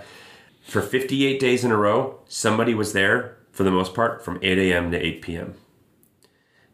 for 0.62 0.80
58 0.80 1.40
days 1.40 1.64
in 1.64 1.72
a 1.72 1.76
row, 1.76 2.20
somebody 2.28 2.72
was 2.74 2.92
there 2.92 3.36
for 3.50 3.64
the 3.64 3.70
most 3.72 3.94
part 3.94 4.24
from 4.24 4.38
8 4.42 4.58
a.m. 4.58 4.90
to 4.92 4.98
8 4.98 5.22
p.m. 5.22 5.54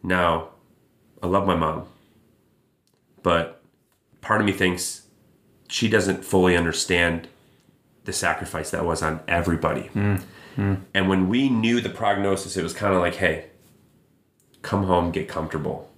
Now, 0.03 0.51
I 1.23 1.27
love 1.27 1.47
my 1.47 1.55
mom, 1.57 1.87
but 3.23 3.63
part 4.21 4.41
of 4.41 4.47
me 4.47 4.53
thinks 4.53 5.03
she 5.69 5.89
doesn't 5.89 6.25
fully 6.25 6.57
understand 6.57 7.29
the 8.05 8.13
sacrifice 8.13 8.71
that 8.71 8.85
was 8.85 9.03
on 9.03 9.21
everybody. 9.29 9.83
Hmm, 9.89 10.17
hmm. 10.57 10.75
And 10.95 11.09
when 11.09 11.29
we 11.29 11.49
knew 11.49 11.81
the 11.81 11.91
prognosis, 11.91 12.57
it 12.57 12.63
was 12.63 12.73
kind 12.73 12.95
of 12.95 13.01
like, 13.01 13.17
hey, 13.17 13.47
come 14.63 14.85
home, 14.85 15.11
get 15.11 15.29
comfortable. 15.29 15.91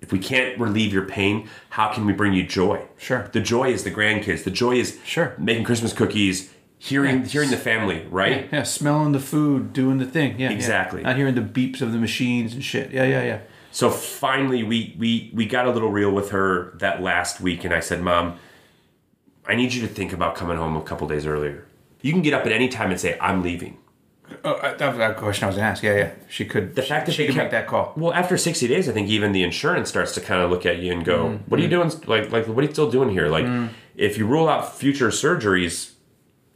If 0.00 0.12
we 0.12 0.18
can't 0.18 0.58
relieve 0.60 0.92
your 0.92 1.06
pain, 1.06 1.48
how 1.70 1.92
can 1.92 2.04
we 2.04 2.12
bring 2.12 2.34
you 2.34 2.46
joy? 2.46 2.82
Sure. 2.98 3.28
The 3.32 3.40
joy 3.40 3.72
is 3.72 3.84
the 3.84 3.90
grandkids. 3.90 4.44
The 4.44 4.50
joy 4.50 4.76
is 4.76 4.98
Sure. 5.04 5.34
making 5.38 5.64
Christmas 5.64 5.92
cookies, 5.94 6.52
hearing 6.84 7.20
Yeah. 7.20 7.26
hearing 7.26 7.50
the 7.50 7.56
family, 7.56 8.02
right? 8.10 8.48
Yeah, 8.52 8.62
smelling 8.64 9.12
the 9.12 9.20
food, 9.20 9.72
doing 9.72 9.98
the 9.98 10.04
thing. 10.06 10.38
Yeah, 10.38 10.50
yeah. 10.50 10.54
Exactly. 10.56 11.02
Not 11.02 11.16
hearing 11.16 11.34
the 11.34 11.40
beeps 11.40 11.80
of 11.80 11.92
the 11.92 11.98
machines 11.98 12.52
and 12.54 12.62
shit. 12.62 12.90
Yeah, 12.92 13.04
yeah, 13.04 13.22
yeah. 13.24 13.38
So 13.72 13.90
finally, 13.90 14.62
we 14.62 14.94
we 14.98 15.30
we 15.34 15.46
got 15.46 15.66
a 15.66 15.70
little 15.70 15.90
real 15.90 16.10
with 16.12 16.30
her 16.30 16.74
that 16.78 17.02
last 17.02 17.40
week, 17.40 17.64
and 17.64 17.72
I 17.74 17.80
said, 17.80 18.02
"Mom, 18.02 18.34
I 19.48 19.54
need 19.54 19.72
you 19.74 19.80
to 19.82 19.88
think 19.88 20.12
about 20.12 20.34
coming 20.36 20.56
home 20.58 20.76
a 20.76 20.82
couple 20.82 21.06
days 21.08 21.26
earlier. 21.26 21.64
You 22.02 22.12
can 22.12 22.22
get 22.22 22.34
up 22.34 22.44
at 22.46 22.52
any 22.52 22.68
time 22.68 22.90
and 22.90 23.00
say 23.00 23.16
I'm 23.20 23.42
leaving." 23.42 23.78
Oh, 24.44 24.52
uh, 24.52 24.76
that 24.76 24.88
was 24.88 24.96
that 24.98 25.16
question 25.16 25.44
I 25.44 25.46
was 25.48 25.56
gonna 25.56 25.68
ask. 25.68 25.82
Yeah, 25.82 25.96
yeah. 25.96 26.10
She 26.28 26.44
could. 26.44 26.74
The 26.76 26.82
fact 26.82 27.06
that 27.06 27.12
she 27.12 27.22
they 27.22 27.26
could 27.28 27.34
kept- 27.36 27.44
make 27.46 27.50
that 27.52 27.66
call. 27.66 27.92
Well, 27.96 28.12
after 28.12 28.36
60 28.38 28.66
days, 28.68 28.88
I 28.88 28.92
think 28.92 29.08
even 29.08 29.32
the 29.32 29.42
insurance 29.42 29.88
starts 29.88 30.12
to 30.14 30.20
kind 30.20 30.40
of 30.42 30.50
look 30.50 30.64
at 30.66 30.78
you 30.78 30.92
and 30.92 31.04
go, 31.04 31.18
Mm, 31.26 31.38
"What 31.48 31.58
are 31.60 31.62
you 31.62 31.68
doing? 31.68 31.90
Like, 32.06 32.30
like, 32.32 32.46
what 32.48 32.58
are 32.58 32.66
you 32.66 32.72
still 32.72 32.90
doing 32.90 33.10
here? 33.10 33.28
Like, 33.28 33.46
if 33.96 34.16
you 34.18 34.26
rule 34.26 34.48
out 34.48 34.76
future 34.76 35.08
surgeries, 35.08 35.90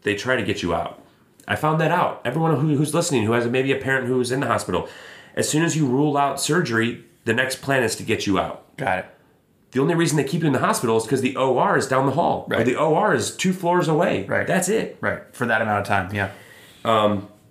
they 0.03 0.15
try 0.15 0.37
to 0.37 0.43
get 0.43 0.63
you 0.63 0.75
out." 0.75 1.03
I 1.47 1.57
found 1.57 1.81
that 1.81 1.91
out. 1.91 2.21
Everyone 2.25 2.57
who, 2.57 2.77
who's 2.77 2.95
listening, 2.95 3.25
who 3.25 3.33
has 3.33 3.47
maybe 3.47 3.73
a 3.73 3.77
parent 3.77 4.07
who's 4.07 4.31
in 4.31 4.41
the 4.41 4.47
hospital, 4.47 4.89
as 5.35 5.49
soon 5.49 5.63
as 5.65 5.77
you 5.77 5.87
rule 5.87 6.17
out 6.17 6.41
surgery, 6.41 7.05
the 7.25 7.33
next 7.33 7.63
plan 7.63 7.83
is 7.83 7.97
to 7.97 8.03
get 8.03 8.27
you 8.27 8.39
out. 8.39 8.77
Got 8.77 8.99
it. 9.01 9.07
The 9.71 9.81
only 9.81 9.95
reason 9.95 10.17
they 10.17 10.25
keep 10.25 10.41
you 10.43 10.47
in 10.47 10.53
the 10.53 10.59
hospital 10.61 10.97
is 10.97 11.05
because 11.05 11.21
the 11.21 11.37
OR 11.37 11.77
is 11.77 11.87
down 11.87 12.07
the 12.07 12.13
hall, 12.13 12.47
or 12.51 12.57
Right. 12.57 12.67
the 12.67 12.77
OR 12.77 13.15
is 13.15 13.35
two 13.37 13.53
floors 13.53 13.87
away. 13.89 14.25
Right. 14.27 14.47
That's 14.47 14.69
it. 14.69 14.97
Right. 15.01 15.21
For 15.33 15.47
that 15.47 15.61
amount 15.63 15.81
of 15.81 15.87
time. 15.87 16.15
Yeah. 16.15 16.31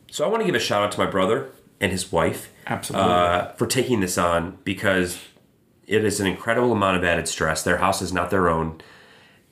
So 0.10 0.26
I 0.26 0.28
want 0.28 0.42
to 0.42 0.46
give 0.46 0.56
a 0.56 0.60
shout 0.60 0.84
out 0.84 0.92
to 0.94 1.00
my 1.00 1.06
brother 1.06 1.50
and 1.80 1.92
his 1.92 2.12
wife. 2.12 2.52
Absolutely. 2.66 3.12
Uh, 3.12 3.48
for 3.54 3.68
taking 3.68 4.00
this 4.00 4.18
on 4.18 4.58
because 4.64 5.20
it 5.86 6.04
is 6.04 6.20
an 6.20 6.28
incredible 6.28 6.72
amount 6.72 6.98
of 6.98 7.04
added 7.04 7.28
stress. 7.28 7.62
Their 7.64 7.78
house 7.78 8.02
is 8.02 8.12
not 8.14 8.30
their 8.30 8.50
own. 8.50 8.82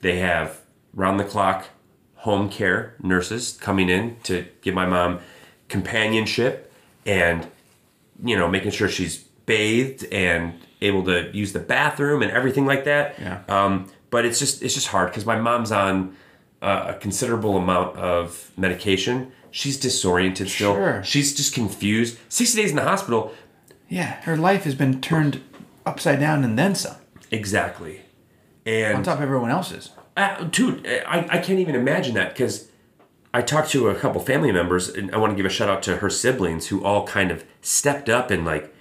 They 0.01 0.17
have 0.19 0.61
round 0.93 1.19
the 1.19 1.23
clock 1.23 1.65
home 2.25 2.49
care 2.49 2.95
nurses 3.03 3.55
coming 3.61 3.87
in 3.87 4.17
to 4.23 4.43
give 4.61 4.73
my 4.73 4.85
mom 4.85 5.19
companionship 5.69 6.73
and 7.05 7.47
you 8.23 8.35
know 8.35 8.47
making 8.47 8.71
sure 8.71 8.89
she's 8.89 9.17
bathed 9.45 10.03
and 10.11 10.53
able 10.81 11.03
to 11.03 11.29
use 11.37 11.53
the 11.53 11.59
bathroom 11.59 12.23
and 12.23 12.31
everything 12.31 12.65
like 12.65 12.83
that. 12.85 13.15
Yeah. 13.19 13.43
Um, 13.47 13.91
but 14.09 14.25
it's 14.25 14.39
just 14.39 14.63
it's 14.63 14.73
just 14.73 14.87
hard 14.87 15.09
because 15.09 15.23
my 15.25 15.39
mom's 15.39 15.71
on 15.71 16.15
uh, 16.63 16.93
a 16.95 16.99
considerable 16.99 17.57
amount 17.57 17.95
of 17.97 18.51
medication. 18.57 19.31
She's 19.51 19.79
disoriented 19.79 20.49
still. 20.49 20.73
Sure. 20.73 21.03
She's 21.03 21.35
just 21.35 21.53
confused. 21.53 22.17
Sixty 22.27 22.59
days 22.59 22.71
in 22.71 22.75
the 22.75 22.83
hospital. 22.83 23.35
Yeah. 23.87 24.19
Her 24.21 24.35
life 24.35 24.63
has 24.63 24.73
been 24.73 24.99
turned 24.99 25.43
upside 25.85 26.19
down 26.19 26.43
and 26.43 26.57
then 26.57 26.73
some. 26.73 26.95
Exactly. 27.29 28.01
And 28.65 28.97
On 28.97 29.03
top 29.03 29.17
of 29.17 29.21
everyone 29.21 29.51
else's. 29.51 29.91
Uh, 30.17 30.43
dude, 30.45 30.85
I, 30.87 31.27
I 31.29 31.37
can't 31.39 31.59
even 31.59 31.75
imagine 31.75 32.13
that 32.15 32.29
because 32.33 32.69
I 33.33 33.41
talked 33.41 33.69
to 33.71 33.89
a 33.89 33.95
couple 33.95 34.21
family 34.21 34.51
members, 34.51 34.87
and 34.89 35.13
I 35.13 35.17
want 35.17 35.31
to 35.31 35.35
give 35.35 35.45
a 35.45 35.49
shout 35.49 35.67
out 35.69 35.83
to 35.83 35.97
her 35.97 36.09
siblings 36.09 36.67
who 36.67 36.83
all 36.85 37.05
kind 37.05 37.31
of 37.31 37.43
stepped 37.61 38.07
up 38.09 38.31
and 38.31 38.45
like, 38.45 38.73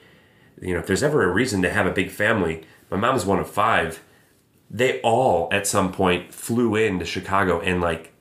you 0.60 0.72
know, 0.74 0.80
if 0.80 0.86
there's 0.86 1.02
ever 1.02 1.22
a 1.24 1.32
reason 1.32 1.60
to 1.62 1.70
have 1.70 1.86
a 1.86 1.90
big 1.90 2.10
family, 2.10 2.64
my 2.90 2.96
mom 2.96 3.10
mom's 3.10 3.26
one 3.26 3.40
of 3.40 3.50
five. 3.50 4.02
They 4.70 5.00
all 5.00 5.48
at 5.52 5.66
some 5.66 5.92
point 5.92 6.32
flew 6.32 6.76
into 6.76 7.04
Chicago 7.04 7.60
and 7.60 7.80
like 7.80 8.12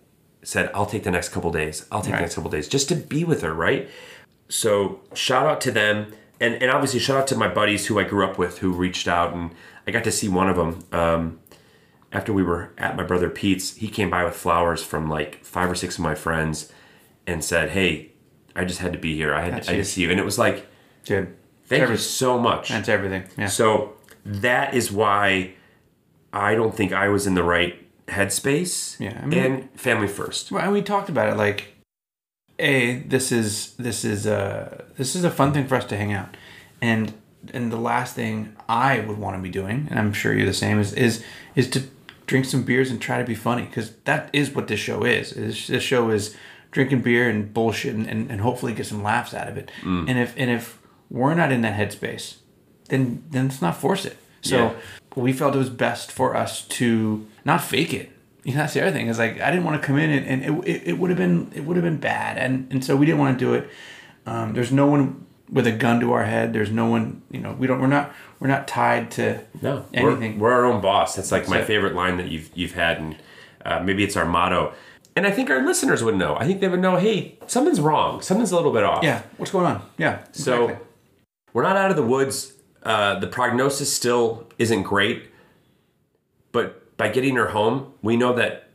said, 0.41 0.71
"I'll 0.73 0.85
take 0.87 1.03
the 1.03 1.11
next 1.11 1.29
couple 1.29 1.51
days. 1.51 1.85
I'll 1.91 2.01
take 2.01 2.13
Right. 2.13 2.17
the 2.17 2.23
next 2.23 2.35
couple 2.35 2.49
days 2.49 2.67
just 2.67 2.89
to 2.89 2.95
be 2.95 3.23
with 3.23 3.41
her." 3.43 3.53
Right. 3.53 3.89
So 4.49 5.01
shout 5.13 5.45
out 5.45 5.61
to 5.61 5.71
them, 5.71 6.13
and 6.39 6.55
and 6.55 6.71
obviously 6.71 6.99
shout 6.99 7.17
out 7.17 7.27
to 7.27 7.35
my 7.37 7.47
buddies 7.47 7.85
who 7.87 7.99
I 7.99 8.03
grew 8.03 8.25
up 8.25 8.37
with 8.37 8.57
who 8.59 8.71
reached 8.71 9.07
out, 9.07 9.33
and 9.33 9.51
I 9.87 9.91
got 9.91 10.03
to 10.05 10.11
see 10.11 10.27
one 10.27 10.49
of 10.49 10.55
them. 10.57 10.79
Um, 10.91 11.39
after 12.13 12.31
we 12.31 12.43
were 12.43 12.71
at 12.77 12.95
my 12.95 13.03
brother 13.03 13.29
Pete's, 13.29 13.75
he 13.75 13.87
came 13.89 14.09
by 14.09 14.23
with 14.23 14.35
flowers 14.35 14.83
from 14.83 15.09
like 15.09 15.43
five 15.43 15.69
or 15.69 15.75
six 15.75 15.97
of 15.97 16.03
my 16.03 16.15
friends 16.15 16.71
and 17.27 17.43
said, 17.43 17.71
Hey, 17.71 18.11
I 18.55 18.65
just 18.65 18.79
had 18.79 18.93
to 18.93 18.99
be 18.99 19.15
here. 19.15 19.33
I 19.33 19.41
had 19.41 19.53
That's 19.53 19.67
I 19.67 19.73
had 19.73 19.77
to 19.79 19.85
see 19.85 20.03
you. 20.03 20.11
And 20.11 20.19
it 20.19 20.25
was 20.25 20.37
like, 20.37 20.67
Dude. 21.03 21.35
thank 21.65 21.89
you 21.89 21.97
so 21.97 22.39
much. 22.39 22.69
That's 22.69 22.87
everything. 22.87 23.23
Yeah. 23.37 23.47
So 23.47 23.95
that 24.25 24.73
is 24.73 24.91
why 24.91 25.53
I 26.31 26.55
don't 26.55 26.75
think 26.75 26.93
I 26.93 27.09
was 27.09 27.25
in 27.25 27.33
the 27.33 27.43
right 27.43 27.79
headspace. 28.07 28.99
Yeah, 28.99 29.19
I 29.21 29.25
mean- 29.25 29.39
and 29.39 29.79
family 29.79 30.07
first. 30.07 30.51
Well, 30.51 30.63
and 30.63 30.71
we 30.71 30.81
talked 30.81 31.09
about 31.09 31.29
it 31.29 31.35
like, 31.37 31.69
a 32.59 32.97
this 32.99 33.31
is 33.31 33.73
this 33.79 34.05
is 34.05 34.27
a 34.27 34.85
this 34.95 35.15
is 35.15 35.23
a 35.23 35.31
fun 35.31 35.53
thing 35.53 35.67
for 35.67 35.73
us 35.73 35.85
to 35.85 35.97
hang 35.97 36.13
out, 36.13 36.37
and 36.81 37.11
and 37.51 37.71
the 37.71 37.77
last 37.77 38.15
thing 38.15 38.55
I 38.69 38.99
would 38.99 39.17
want 39.17 39.35
to 39.35 39.41
be 39.41 39.49
doing, 39.49 39.87
and 39.89 39.97
I'm 39.99 40.13
sure 40.13 40.33
you're 40.33 40.45
the 40.45 40.53
same, 40.53 40.79
is 40.79 40.93
is 40.93 41.23
is 41.55 41.67
to 41.71 41.83
drink 42.25 42.45
some 42.45 42.63
beers 42.63 42.89
and 42.91 43.01
try 43.01 43.17
to 43.17 43.25
be 43.25 43.35
funny 43.35 43.63
because 43.63 43.95
that 44.05 44.29
is 44.33 44.51
what 44.51 44.67
this 44.67 44.79
show 44.79 45.03
is. 45.03 45.31
This, 45.31 45.67
this 45.67 45.83
show 45.83 46.09
is 46.09 46.35
drinking 46.71 47.01
beer 47.01 47.29
and 47.29 47.53
bullshit 47.53 47.93
and, 47.95 48.07
and, 48.07 48.31
and 48.31 48.41
hopefully 48.41 48.73
get 48.73 48.85
some 48.85 49.03
laughs 49.03 49.33
out 49.33 49.47
of 49.47 49.57
it. 49.57 49.69
And 49.83 50.09
if 50.17 50.33
and 50.37 50.49
if 50.49 50.79
we're 51.09 51.35
not 51.35 51.51
in 51.51 51.61
that 51.61 51.77
headspace, 51.79 52.37
then 52.89 53.23
then 53.29 53.47
let's 53.49 53.61
not 53.61 53.77
force 53.77 54.05
it. 54.05 54.17
So 54.41 54.57
Yeah. 54.57 54.73
we 55.15 55.33
felt 55.33 55.55
it 55.55 55.59
was 55.59 55.69
best 55.69 56.11
for 56.11 56.35
us 56.35 56.65
to 56.79 57.27
not 57.45 57.61
fake 57.63 57.93
it. 57.93 58.11
You 58.43 58.53
know, 58.53 58.59
that's 58.59 58.73
the 58.73 58.81
other 58.81 58.91
thing 58.91 59.07
is 59.07 59.19
like 59.19 59.39
I 59.39 59.51
didn't 59.51 59.63
want 59.65 59.81
to 59.81 59.85
come 59.87 59.97
in 59.97 60.09
and, 60.09 60.25
and 60.43 60.63
it, 60.63 60.67
it, 60.67 60.81
it 60.87 60.93
would 60.99 61.09
have 61.09 61.17
been 61.19 61.51
it 61.55 61.63
would 61.65 61.77
have 61.77 61.83
been 61.85 61.99
bad 61.99 62.37
and 62.37 62.67
and 62.71 62.83
so 62.83 62.95
we 62.95 63.05
didn't 63.05 63.19
want 63.19 63.37
to 63.37 63.45
do 63.45 63.53
it. 63.53 63.69
Um, 64.25 64.53
there's 64.53 64.71
no 64.71 64.87
one 64.87 65.25
with 65.51 65.67
a 65.67 65.71
gun 65.71 65.99
to 65.99 66.13
our 66.13 66.23
head. 66.25 66.51
There's 66.53 66.71
no 66.71 66.87
one, 66.87 67.21
you 67.29 67.39
know, 67.39 67.51
we 67.53 67.67
don't. 67.67 67.79
We're 67.79 67.87
not. 67.87 68.11
We're 68.43 68.49
not 68.49 68.67
tied 68.67 69.09
to 69.11 69.39
No, 69.61 69.85
we're, 69.93 70.11
anything. 70.11 70.37
we're 70.37 70.51
our 70.51 70.65
own 70.65 70.81
boss. 70.81 71.15
That's 71.15 71.31
like 71.31 71.47
my 71.47 71.59
it. 71.59 71.65
favorite 71.65 71.95
line 71.95 72.17
that 72.17 72.27
you've 72.27 72.51
you've 72.53 72.73
had, 72.73 72.97
and 72.97 73.15
uh, 73.65 73.79
maybe 73.79 74.03
it's 74.03 74.17
our 74.17 74.25
motto. 74.25 74.73
And 75.15 75.25
I 75.25 75.31
think 75.31 75.49
our 75.49 75.65
listeners 75.65 76.03
would 76.03 76.15
know. 76.17 76.35
I 76.35 76.45
think 76.45 76.59
they 76.59 76.67
would 76.67 76.81
know. 76.81 76.97
Hey, 76.97 77.37
something's 77.47 77.79
wrong. 77.79 78.21
Something's 78.21 78.51
a 78.51 78.55
little 78.57 78.73
bit 78.73 78.83
off. 78.83 79.01
yeah. 79.01 79.21
What's 79.37 79.51
going 79.53 79.65
on? 79.65 79.81
Yeah. 79.97 80.25
So 80.33 80.65
exactly. 80.65 80.87
we're 81.53 81.63
not 81.63 81.77
out 81.77 81.89
of 81.89 81.95
the 81.95 82.03
woods. 82.03 82.51
Uh, 82.83 83.17
the 83.19 83.27
prognosis 83.27 83.93
still 83.93 84.45
isn't 84.59 84.83
great, 84.83 85.29
but 86.51 86.97
by 86.97 87.07
getting 87.07 87.35
her 87.37 87.47
home, 87.47 87.93
we 88.01 88.17
know 88.17 88.33
that 88.33 88.67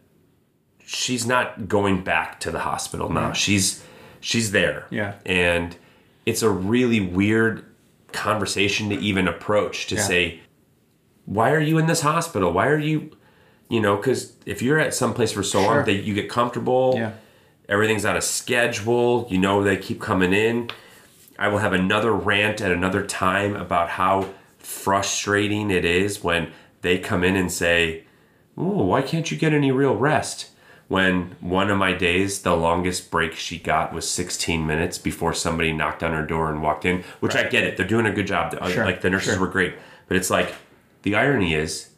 she's 0.82 1.26
not 1.26 1.68
going 1.68 2.02
back 2.02 2.40
to 2.40 2.50
the 2.50 2.60
hospital 2.60 3.10
now. 3.10 3.32
She's 3.34 3.84
she's 4.20 4.52
there. 4.52 4.86
Yeah. 4.90 5.16
and 5.26 5.76
it's 6.24 6.42
a 6.42 6.48
really 6.50 7.00
weird 7.00 7.64
conversation 8.12 8.88
to 8.90 8.96
even 8.98 9.28
approach 9.28 9.86
to 9.88 9.94
Yeah. 9.96 10.02
say, 10.02 10.40
why 11.26 11.50
are 11.52 11.60
you 11.60 11.78
in 11.78 11.86
this 11.86 12.00
hospital? 12.00 12.52
Why 12.52 12.68
are 12.68 12.78
you, 12.78 13.10
you 13.68 13.80
know, 13.80 13.96
because 13.96 14.32
if 14.46 14.62
you're 14.62 14.78
at 14.78 14.94
some 14.94 15.12
place 15.14 15.32
for 15.32 15.42
so 15.42 15.60
Sure. 15.62 15.76
long 15.76 15.84
that 15.84 15.92
you 16.04 16.14
get 16.14 16.28
comfortable, 16.30 16.94
Yeah. 16.96 17.12
everything's 17.68 18.04
on 18.06 18.16
a 18.16 18.22
schedule, 18.22 19.26
you 19.30 19.38
know 19.38 19.62
they 19.62 19.76
keep 19.76 20.00
coming 20.00 20.32
in. 20.32 20.70
I 21.38 21.48
will 21.48 21.58
have 21.58 21.72
another 21.72 22.12
rant 22.12 22.60
at 22.60 22.72
another 22.72 23.02
time 23.04 23.54
about 23.54 23.90
how 23.90 24.26
frustrating 24.58 25.70
it 25.70 25.84
is 25.84 26.24
when 26.24 26.48
they 26.82 26.98
come 26.98 27.22
in 27.24 27.36
and 27.36 27.50
say, 27.52 28.04
Oh, 28.56 28.82
why 28.84 29.02
can't 29.02 29.30
you 29.30 29.36
get 29.36 29.52
any 29.52 29.70
real 29.70 29.94
rest? 29.94 30.48
When 30.88 31.36
one 31.40 31.70
of 31.70 31.76
my 31.76 31.92
days, 31.92 32.40
the 32.42 32.56
longest 32.56 33.10
break 33.10 33.34
she 33.34 33.58
got 33.58 33.92
was 33.92 34.08
16 34.10 34.66
minutes 34.66 34.96
before 34.96 35.34
somebody 35.34 35.70
knocked 35.72 36.02
on 36.02 36.12
her 36.14 36.24
door 36.24 36.50
and 36.50 36.62
walked 36.62 36.86
in, 36.86 37.04
which 37.20 37.36
I 37.36 37.46
get 37.46 37.64
it. 37.64 37.76
They're 37.76 37.86
doing 37.86 38.06
a 38.06 38.12
good 38.12 38.26
job. 38.26 38.56
Uh, 38.58 38.70
Sure, 38.70 38.84
Like 38.86 39.02
the 39.02 39.10
nurses 39.10 39.34
sure. 39.34 39.40
were 39.40 39.48
great. 39.48 39.74
But 40.08 40.16
it's 40.16 40.30
like, 40.30 40.54
the 41.02 41.14
irony 41.14 41.52
is, 41.54 41.90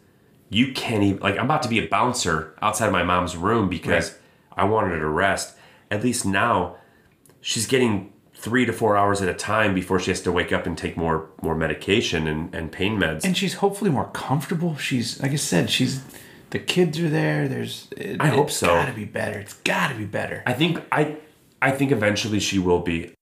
you 0.48 0.72
can't 0.72 1.04
even, 1.04 1.20
like, 1.20 1.38
I'm 1.38 1.44
about 1.44 1.62
to 1.62 1.68
be 1.68 1.78
a 1.78 1.86
bouncer 1.86 2.52
outside 2.60 2.86
of 2.86 2.92
my 2.92 3.04
mom's 3.04 3.36
room 3.36 3.68
because 3.68 4.18
I 4.56 4.64
wanted 4.64 4.90
her 4.90 4.98
to 4.98 5.08
rest. 5.08 5.56
At 5.92 6.02
least 6.02 6.26
now, 6.26 6.76
she's 7.40 7.66
getting 7.66 8.12
three 8.34 8.64
to 8.66 8.72
four 8.72 8.96
hours 8.96 9.22
at 9.22 9.28
a 9.28 9.34
time 9.34 9.72
before 9.74 10.00
she 10.00 10.10
has 10.10 10.20
to 10.22 10.32
wake 10.32 10.52
up 10.52 10.66
and 10.66 10.76
take 10.76 10.96
more 10.96 11.28
more 11.42 11.54
medication 11.54 12.26
and, 12.26 12.52
and 12.54 12.72
pain 12.72 12.98
meds. 12.98 13.22
and 13.22 13.36
she's 13.36 13.54
hopefully 13.54 13.90
more 13.90 14.06
comfortable. 14.12 14.76
She's 14.78 15.20
like 15.22 15.32
I 15.32 15.36
said, 15.36 15.68
she's 15.70 16.02
the 16.50 16.58
kids 16.58 16.98
are 17.00 17.08
there. 17.08 17.48
There's 17.48 17.88
it, 17.96 18.20
I 18.20 18.28
hope 18.28 18.48
it's 18.48 18.56
so. 18.56 18.68
Got 18.68 18.86
to 18.86 18.92
be 18.92 19.04
better. 19.04 19.38
It's 19.38 19.54
got 19.54 19.88
to 19.88 19.94
be 19.94 20.04
better. 20.04 20.42
I 20.46 20.52
think 20.52 20.82
I 20.92 21.16
I 21.62 21.70
think 21.70 21.92
eventually 21.92 22.40
she 22.40 22.58
will 22.58 22.80
be. 22.80 23.12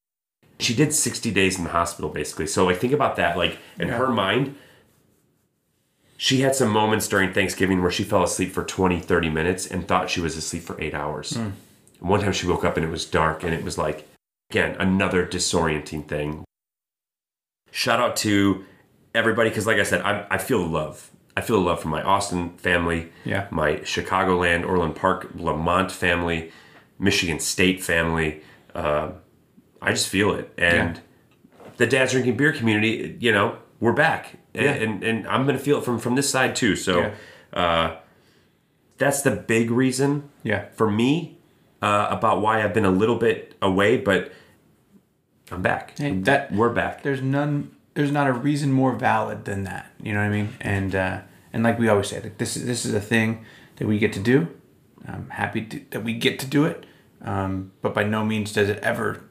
She 0.61 0.74
did 0.74 0.93
60 0.93 1.31
days 1.31 1.57
in 1.57 1.64
the 1.64 1.70
hospital 1.70 2.11
basically. 2.11 2.47
So 2.49 2.66
like 2.66 2.79
think 2.79 2.93
about 2.93 3.16
that. 3.16 3.37
Like 3.37 3.59
in 3.79 3.91
her 3.91 4.09
mind, 4.09 4.57
she 6.16 6.41
had 6.41 6.57
some 6.57 6.70
moments 6.70 7.07
during 7.07 7.33
Thanksgiving 7.33 7.81
where 7.81 7.93
she 7.93 8.03
fell 8.03 8.24
asleep 8.24 8.53
for 8.53 8.64
20, 8.64 8.99
30 8.99 9.31
minutes 9.31 9.66
and 9.68 9.87
thought 9.87 10.11
she 10.11 10.20
was 10.20 10.37
asleep 10.37 10.64
for 10.64 10.81
eight 10.81 10.95
hours. 10.95 11.37
Hmm. 11.37 11.51
And 12.01 12.09
One 12.09 12.20
time 12.20 12.33
she 12.33 12.47
woke 12.49 12.64
up 12.64 12.76
and 12.76 12.85
it 12.85 12.91
was 12.91 13.07
dark 13.07 13.45
and 13.45 13.55
it 13.55 13.62
was 13.62 13.79
like, 13.79 14.09
again, 14.51 14.74
another 14.81 15.24
disorienting 15.24 16.09
thing. 16.09 16.45
Shout 17.70 18.01
out 18.01 18.16
to 18.16 18.64
everybody 19.14 19.51
because, 19.51 19.66
like 19.66 19.79
I 19.79 19.85
said, 19.85 20.01
I, 20.03 20.26
I 20.31 20.39
feel 20.39 20.66
love. 20.66 21.11
I 21.39 21.41
feel 21.41 21.61
love 21.61 21.80
from 21.80 21.93
my 21.93 22.03
Austin 22.03 22.51
family, 22.59 23.12
Yeah. 23.24 23.47
my 23.51 23.74
Chicagoland, 23.76 24.66
Orland 24.68 24.97
Park, 24.97 25.28
Lemont 25.36 25.93
family, 25.93 26.51
Michigan 26.99 27.39
State 27.39 27.80
family. 27.80 28.43
Uh, 28.74 29.11
I 29.80 29.93
just 29.93 30.09
feel 30.09 30.34
it. 30.34 30.53
And 30.59 31.01
the 31.76 31.86
Dad's 31.86 32.11
Drinking 32.11 32.36
Beer 32.36 32.53
community, 32.53 33.16
you 33.20 33.30
know, 33.30 33.57
we're 33.78 33.93
back. 33.93 34.34
And, 34.53 34.64
Yeah. 34.64 34.72
and, 34.72 35.05
and 35.05 35.28
I'm 35.28 35.45
going 35.45 35.57
to 35.57 35.62
feel 35.62 35.78
it 35.78 35.84
from, 35.84 36.01
from 36.01 36.16
this 36.16 36.28
side 36.28 36.57
too. 36.57 36.74
So 36.74 36.99
Yeah. 36.99 37.11
uh, 37.53 37.97
that's 38.97 39.22
the 39.22 39.30
big 39.30 39.70
reason 39.70 40.30
Yeah. 40.43 40.64
for 40.74 40.91
me 40.91 41.39
uh, 41.80 42.09
about 42.11 42.41
why 42.43 42.64
I've 42.64 42.74
been 42.74 42.84
a 42.84 42.91
little 42.91 43.14
bit 43.14 43.55
away, 43.62 43.97
but 43.99 44.32
I'm 45.53 45.62
back. 45.62 45.97
Hey, 45.97 46.11
that- 46.22 46.51
We're 46.51 46.70
back. 46.72 47.05
There's 47.05 47.22
none. 47.22 47.70
There's 47.95 48.11
not 48.11 48.26
a 48.26 48.32
reason 48.32 48.72
more 48.72 48.93
valid 48.95 49.45
than 49.45 49.62
that. 49.64 49.86
You 50.03 50.12
know 50.14 50.18
what 50.20 50.26
I 50.26 50.30
mean? 50.30 50.49
And 50.61 50.95
uh, 50.97 51.20
and 51.53 51.62
like 51.62 51.78
we 51.78 51.88
always 51.88 52.09
say, 52.09 52.20
like 52.20 52.38
this 52.38 52.57
is 52.57 52.66
this 52.66 52.84
is 52.84 52.94
a 52.94 53.01
thing 53.01 53.44
that 53.76 53.86
we 53.86 53.99
get 53.99 54.12
to 54.14 54.20
do. 54.20 54.49
I'm 55.07 55.30
happy 55.30 55.64
to, 55.64 55.80
that 55.90 56.05
we 56.05 56.14
get 56.14 56.38
to 56.40 56.46
do 56.46 56.64
it. 56.64 56.84
Um, 57.22 57.72
but 57.82 57.94
by 57.94 58.05
no 58.05 58.24
means 58.24 58.53
does 58.53 58.68
it 58.68 58.78
ever 58.78 59.24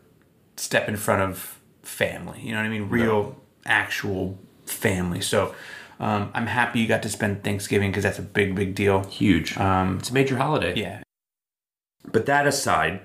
step 0.55 0.89
in 0.89 0.97
front 0.97 1.21
of 1.21 1.59
family. 1.83 2.41
You 2.41 2.51
know 2.51 2.57
what 2.57 2.65
I 2.65 2.69
mean? 2.69 2.89
Real, 2.89 3.37
actual 3.65 4.37
family. 4.65 5.21
So 5.21 5.53
um, 5.99 6.31
I'm 6.33 6.47
happy 6.47 6.79
you 6.79 6.87
got 6.87 7.03
to 7.03 7.09
spend 7.09 7.43
Thanksgiving 7.43 7.91
because 7.91 8.03
that's 8.03 8.19
a 8.19 8.23
big, 8.23 8.55
big 8.55 8.75
deal. 8.75 9.03
Huge. 9.05 9.57
Um, 9.57 9.97
it's 9.99 10.09
a 10.09 10.13
major 10.13 10.37
holiday. 10.37 10.75
yeah. 10.75 11.01
But 12.09 12.25
that 12.27 12.47
aside, 12.47 13.01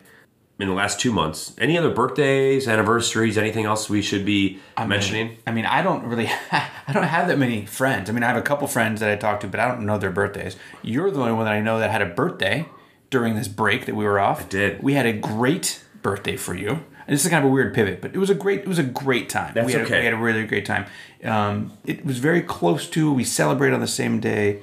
in 0.63 0.69
the 0.69 0.75
last 0.75 1.01
two 1.01 1.13
months, 1.13 1.55
any 1.59 1.77
other 1.77 1.91
birthdays, 1.91 2.69
anniversaries, 2.69 3.37
anything 3.37 3.65
else 3.65 3.91
we 3.91 4.01
should 4.01 4.25
be 4.25 4.61
mentioning? 4.87 5.37
I 5.45 5.51
mean, 5.51 5.67
I 5.67 5.83
don't 5.83 6.05
really, 6.05 6.29
I 6.53 6.93
don't 6.93 7.03
have 7.03 7.27
that 7.27 7.37
many 7.37 7.67
friends. 7.67 8.09
I 8.09 8.13
mean, 8.13 8.23
I 8.23 8.29
have 8.29 8.37
a 8.37 8.43
couple 8.43 8.69
friends 8.69 9.01
that 9.01 9.11
I 9.11 9.17
talk 9.17 9.41
to, 9.41 9.49
but 9.49 9.59
I 9.59 9.67
don't 9.67 9.85
know 9.85 9.99
their 9.99 10.13
birthdays. 10.13 10.57
You're 10.81 11.11
the 11.11 11.21
only 11.21 11.33
one 11.33 11.47
that 11.47 11.53
I 11.53 11.61
know 11.61 11.81
that 11.81 11.91
had 11.91 12.01
a 12.01 12.07
birthday 12.07 12.67
during 13.11 13.35
this 13.35 13.49
break 13.49 13.87
that 13.87 13.97
we 13.97 14.05
were 14.05 14.21
off. 14.21 14.43
I 14.43 14.49
did. 14.49 14.83
We 14.85 14.95
had 14.95 15.05
a 15.05 15.13
great 15.13 15.83
birthday 16.01 16.37
for 16.37 16.55
you. 16.55 16.71
And 16.71 17.15
this 17.15 17.25
is 17.25 17.31
kind 17.31 17.45
of 17.45 17.51
a 17.51 17.53
weird 17.53 17.75
pivot, 17.75 18.01
but 18.01 18.15
it 18.15 18.19
was 18.19 18.31
a 18.31 18.35
great, 18.35 18.61
it 18.61 18.69
was 18.69 18.79
a 18.79 18.85
great 18.85 19.29
time. 19.29 19.55
That's 19.55 19.67
we 19.67 19.73
had 19.73 19.83
okay. 19.83 19.97
A, 19.97 19.99
we 19.99 20.05
had 20.05 20.15
a 20.15 20.19
really 20.19 20.47
great 20.47 20.65
time. 20.65 20.87
Um, 21.25 21.77
it 21.85 22.07
was 22.07 22.19
very 22.19 22.41
close 22.41 22.89
to. 22.91 23.13
We 23.13 23.25
celebrated 23.25 23.75
on 23.75 23.81
the 23.81 23.89
same 23.89 24.21
day 24.21 24.63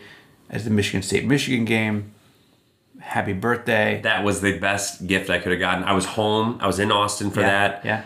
as 0.50 0.64
the 0.64 0.70
Michigan 0.70 1.02
State 1.02 1.26
Michigan 1.26 1.66
game. 1.66 2.14
Happy 3.00 3.34
birthday! 3.34 4.02
That 4.04 4.24
was 4.24 4.42
the 4.42 4.58
best 4.60 5.08
gift 5.08 5.30
I 5.30 5.40
could 5.40 5.52
have 5.52 5.60
gotten. 5.60 5.84
I 5.84 5.94
was 5.94 6.06
home. 6.06 6.58
I 6.62 6.68
was 6.68 6.80
in 6.80 6.92
Austin 6.92 7.32
for 7.32 7.40
yeah, 7.42 7.48
that. 7.70 7.86
yeah. 7.86 8.04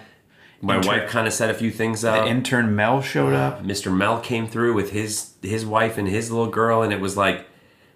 My 0.62 0.78
wife 0.78 1.10
kind 1.10 1.28
of 1.28 1.34
set 1.34 1.50
a 1.50 1.54
few 1.54 1.72
things 1.72 2.02
The 2.04 2.12
up. 2.12 2.28
intern 2.28 2.74
Mel 2.74 3.02
showed 3.02 3.34
up. 3.34 3.64
Mr. 3.64 3.94
Mel 3.94 4.22
came 4.22 4.48
through 4.48 4.74
with 4.74 4.92
his 4.92 5.34
his 5.42 5.66
wife 5.66 5.98
and 5.98 6.08
his 6.08 6.32
little 6.32 6.48
girl, 6.50 6.84
and 6.84 6.94
it 6.94 7.02
was 7.02 7.18
like, 7.18 7.46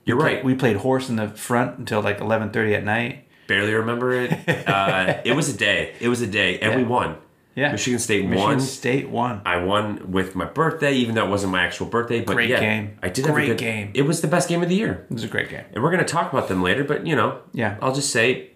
you're 0.03 0.17
right. 0.17 0.43
We 0.43 0.53
played 0.55 0.77
horse 0.77 1.07
in 1.07 1.15
the 1.15 1.29
front 1.29 1.77
until 1.77 2.01
like 2.01 2.19
eleven 2.19 2.49
thirty 2.49 2.73
at 2.75 2.83
night. 2.83 3.25
barely 3.47 3.73
remember 3.73 4.11
it. 4.13 4.33
Uh, 4.67 5.21
it 5.23 5.33
was 5.33 5.47
a 5.47 5.57
day. 5.57 5.93
It 6.01 6.09
was 6.09 6.21
a 6.21 6.27
day, 6.27 6.59
and 6.59 6.75
we 6.75 6.83
won. 6.83 7.15
Yeah. 7.57 7.71
Michigan 7.71 7.99
State 7.99 8.21
won. 8.21 8.29
Michigan 8.29 8.49
won. 8.51 8.59
State 8.61 9.09
won. 9.09 9.41
I 9.45 9.57
won 9.57 10.11
with 10.11 10.35
my 10.35 10.45
birthday, 10.45 10.93
even 10.93 11.15
though 11.15 11.25
it 11.25 11.29
wasn't 11.29 11.51
my 11.51 11.63
actual 11.63 11.87
birthday. 11.87 12.21
But 12.21 12.35
Great 12.35 12.49
yeah, 12.49 12.59
game. 12.59 12.99
I 13.03 13.09
did 13.09 13.25
have 13.25 13.33
a 13.33 13.37
Great 13.39 13.47
good 13.47 13.57
game. 13.57 13.91
It 13.95 14.03
was 14.03 14.21
the 14.21 14.27
best 14.27 14.47
game 14.47 14.61
of 14.63 14.69
the 14.69 14.75
year, 14.75 15.05
It 15.09 15.13
was 15.13 15.23
a 15.23 15.27
great 15.27 15.49
game. 15.49 15.65
and 15.73 15.83
we're 15.83 15.89
going 15.91 16.05
to 16.05 16.09
talk 16.09 16.31
about 16.31 16.47
them 16.49 16.61
later. 16.61 16.83
But 16.83 17.05
you 17.07 17.15
know, 17.15 17.39
Yeah. 17.53 17.77
I'll 17.81 17.93
just 17.95 18.11
say, 18.11 18.51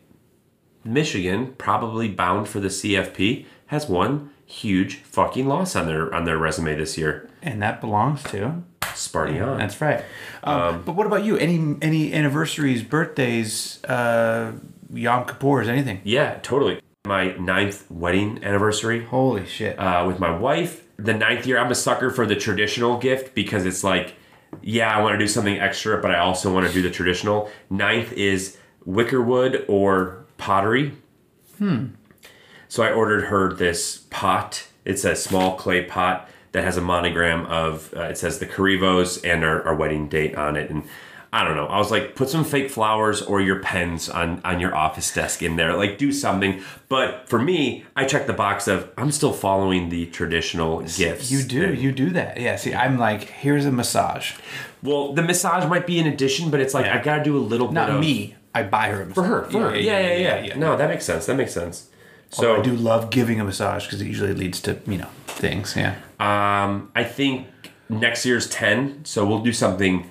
Michigan, 0.84 1.54
probably 1.58 2.10
bound 2.10 2.48
for 2.48 2.60
the 2.60 2.68
CFP, 2.70 3.46
has 3.68 3.88
one 3.88 4.30
huge 4.46 4.98
fucking 4.98 5.48
loss 5.48 5.76
on 5.76 5.88
their 5.88 6.14
on 6.14 6.26
their 6.26 6.38
resume 6.38 6.76
this 6.76 6.98
year. 6.98 7.30
And 7.42 7.62
that 7.62 7.82
belongs 7.82 8.24
to. 8.26 8.64
Sparty 8.82 9.42
on. 9.46 9.58
That's 9.58 9.80
right. 9.80 10.04
Um, 10.44 10.84
but 10.86 10.96
what 10.96 11.08
about 11.08 11.24
you? 11.24 11.38
Any 11.38 11.76
any 11.82 12.14
anniversaries, 12.14 12.84
birthdays, 12.84 13.82
uh, 13.86 14.52
Yom 14.94 15.26
Kippur's, 15.26 15.68
anything? 15.70 16.02
yeah, 16.04 16.40
totally. 16.44 16.82
My 17.06 17.36
ninth 17.38 17.90
wedding 17.90 18.44
anniversary. 18.44 19.04
Holy 19.06 19.46
shit! 19.46 19.78
uh, 19.80 20.06
with 20.06 20.20
my 20.20 20.36
wife. 20.36 20.84
The 20.98 21.14
ninth 21.16 21.48
year, 21.48 21.58
I'm 21.58 21.72
a 21.72 21.76
sucker 21.76 22.12
for 22.12 22.28
the 22.28 22.36
traditional 22.36 23.00
gift 23.00 23.34
because 23.34 23.66
it's 23.66 23.84
like, 23.84 24.14
yeah, 24.62 24.96
I 24.96 25.02
want 25.02 25.14
to 25.14 25.18
do 25.18 25.28
something 25.28 25.60
extra, 25.60 26.00
but 26.00 26.12
I 26.12 26.20
also 26.20 26.54
want 26.54 26.68
to 26.68 26.74
do 26.74 26.84
the 26.84 26.92
traditional. 26.92 27.50
Ninth 27.72 28.14
is 28.14 28.58
wickerwood 28.88 29.66
or 29.68 30.26
pottery. 30.38 30.94
Hmm. 31.58 31.88
So 32.68 32.84
I 32.84 32.92
ordered 32.92 33.26
her 33.26 33.52
this 33.52 34.06
pot. 34.12 34.68
It's 34.86 35.04
a 35.04 35.16
small 35.16 35.56
clay 35.56 35.84
pot 35.84 36.30
that 36.52 36.64
has 36.64 36.78
a 36.78 36.82
monogram 36.82 37.48
of, 37.48 37.94
uh, 37.96 38.04
it 38.04 38.18
says 38.18 38.38
the 38.38 38.46
Carivos 38.46 39.20
and 39.24 39.44
our, 39.44 39.64
our 39.64 39.76
wedding 39.76 40.08
date 40.08 40.36
on 40.36 40.56
it. 40.56 40.70
And 40.70 40.84
I 41.34 41.46
don't 41.46 41.56
know. 41.56 41.66
I 41.68 41.78
was 41.78 41.92
like, 41.92 42.16
put 42.16 42.28
some 42.30 42.44
fake 42.44 42.70
flowers 42.70 43.22
or 43.22 43.40
your 43.40 43.60
pens 43.62 44.10
on, 44.10 44.42
on 44.44 44.60
your 44.60 44.76
office 44.76 45.14
desk 45.14 45.42
in 45.42 45.56
there. 45.56 45.74
Like, 45.78 45.98
do 45.98 46.12
something. 46.12 46.62
But 46.90 47.30
for 47.30 47.40
me, 47.40 47.86
I 47.96 48.04
check 48.04 48.28
the 48.28 48.34
box 48.34 48.68
of 48.68 48.90
I'm 48.98 49.12
still 49.12 49.32
following 49.32 49.88
the 49.88 50.08
traditional 50.08 50.82
gifts. 50.82 51.32
you 51.32 51.42
do, 51.44 51.64
And- 51.64 51.78
you 51.78 51.94
do 51.94 52.10
that. 52.10 52.38
Yeah. 52.38 52.58
See, 52.58 52.74
I'm 52.74 52.98
like, 52.98 53.24
here's 53.30 53.66
a 53.66 53.72
massage. 53.72 54.34
well, 54.84 55.14
the 55.14 55.22
massage 55.22 55.66
might 55.70 55.88
be 55.88 56.00
an 56.00 56.08
addition, 56.08 56.52
but 56.52 56.60
it's 56.60 56.74
like 56.74 56.86
Yeah. 56.86 56.98
I 57.00 57.02
got 57.02 57.20
to 57.20 57.24
do 57.24 57.38
a 57.38 57.40
little 57.40 57.68
bit 57.68 57.76
Not 57.76 57.90
of 57.92 58.02
me. 58.02 58.36
I 58.54 58.64
buy 58.64 58.90
her 58.90 59.04
a 59.04 59.06
massage. 59.06 59.16
for 59.16 59.24
her. 59.24 59.44
For 59.50 59.70
her. 59.70 59.76
Yeah 59.78 60.00
yeah 60.18 60.40
yeah, 60.44 60.58
No, 60.58 60.76
that 60.76 60.90
makes 60.90 61.06
sense. 61.06 61.28
That 61.28 61.36
makes 61.38 61.54
sense. 61.54 61.88
So 62.30 62.60
I 62.60 62.62
do 62.62 62.74
love 62.74 63.10
giving 63.10 63.40
a 63.40 63.46
massage 63.46 63.86
because 63.86 64.02
it 64.02 64.08
usually 64.08 64.34
leads 64.34 64.60
to 64.64 64.78
you 64.86 64.98
know 64.98 65.08
things. 65.28 65.76
Yeah. 65.78 65.96
Um, 66.20 66.92
I 66.94 67.06
think 67.06 67.48
next 67.88 68.26
year's 68.26 68.50
10, 68.50 69.06
so 69.06 69.26
we'll 69.26 69.40
do 69.44 69.54
something 69.54 70.11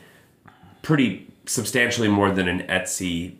pretty 0.82 1.26
substantially 1.46 2.08
more 2.08 2.30
than 2.30 2.48
an 2.48 2.60
Etsy 2.66 3.36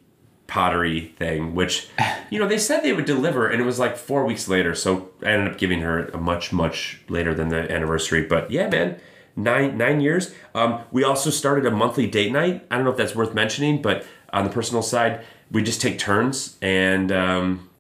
pottery 0.47 1.15
thing, 1.17 1.55
which, 1.55 1.89
you 2.29 2.39
know, 2.39 2.49
they 2.49 2.59
said 2.59 2.83
they 2.83 2.93
would 2.93 3.05
deliver, 3.05 3.49
and 3.49 3.61
it 3.61 3.65
was 3.65 3.79
like 3.79 3.97
four 3.97 4.25
weeks 4.25 4.49
later. 4.49 4.75
So 4.75 5.11
I 5.23 5.31
ended 5.31 5.53
up 5.53 5.59
giving 5.59 5.81
her 5.81 6.07
a 6.07 6.19
much, 6.19 6.53
much 6.53 7.01
later 7.09 7.33
than 7.35 7.51
the 7.51 7.71
anniversary. 7.71 8.23
But 8.23 8.51
yeah, 8.51 8.69
man, 8.69 8.99
nine 9.37 9.79
nine 9.79 10.01
years. 10.01 10.35
Um, 10.55 10.81
we 10.91 11.05
also 11.05 11.31
started 11.31 11.67
a 11.67 11.71
monthly 11.71 12.09
date 12.09 12.33
night. 12.33 12.67
I 12.71 12.77
don't 12.77 12.85
know 12.85 12.91
if 12.91 12.97
that's 12.97 13.15
worth 13.15 13.33
mentioning, 13.33 13.81
but 13.81 14.05
on 14.33 14.45
the 14.45 14.51
personal 14.51 14.83
side, 14.83 15.25
we 15.53 15.63
just 15.63 15.81
take 15.81 15.99
turns, 15.99 16.57
and 16.63 17.11
um, 17.13 17.71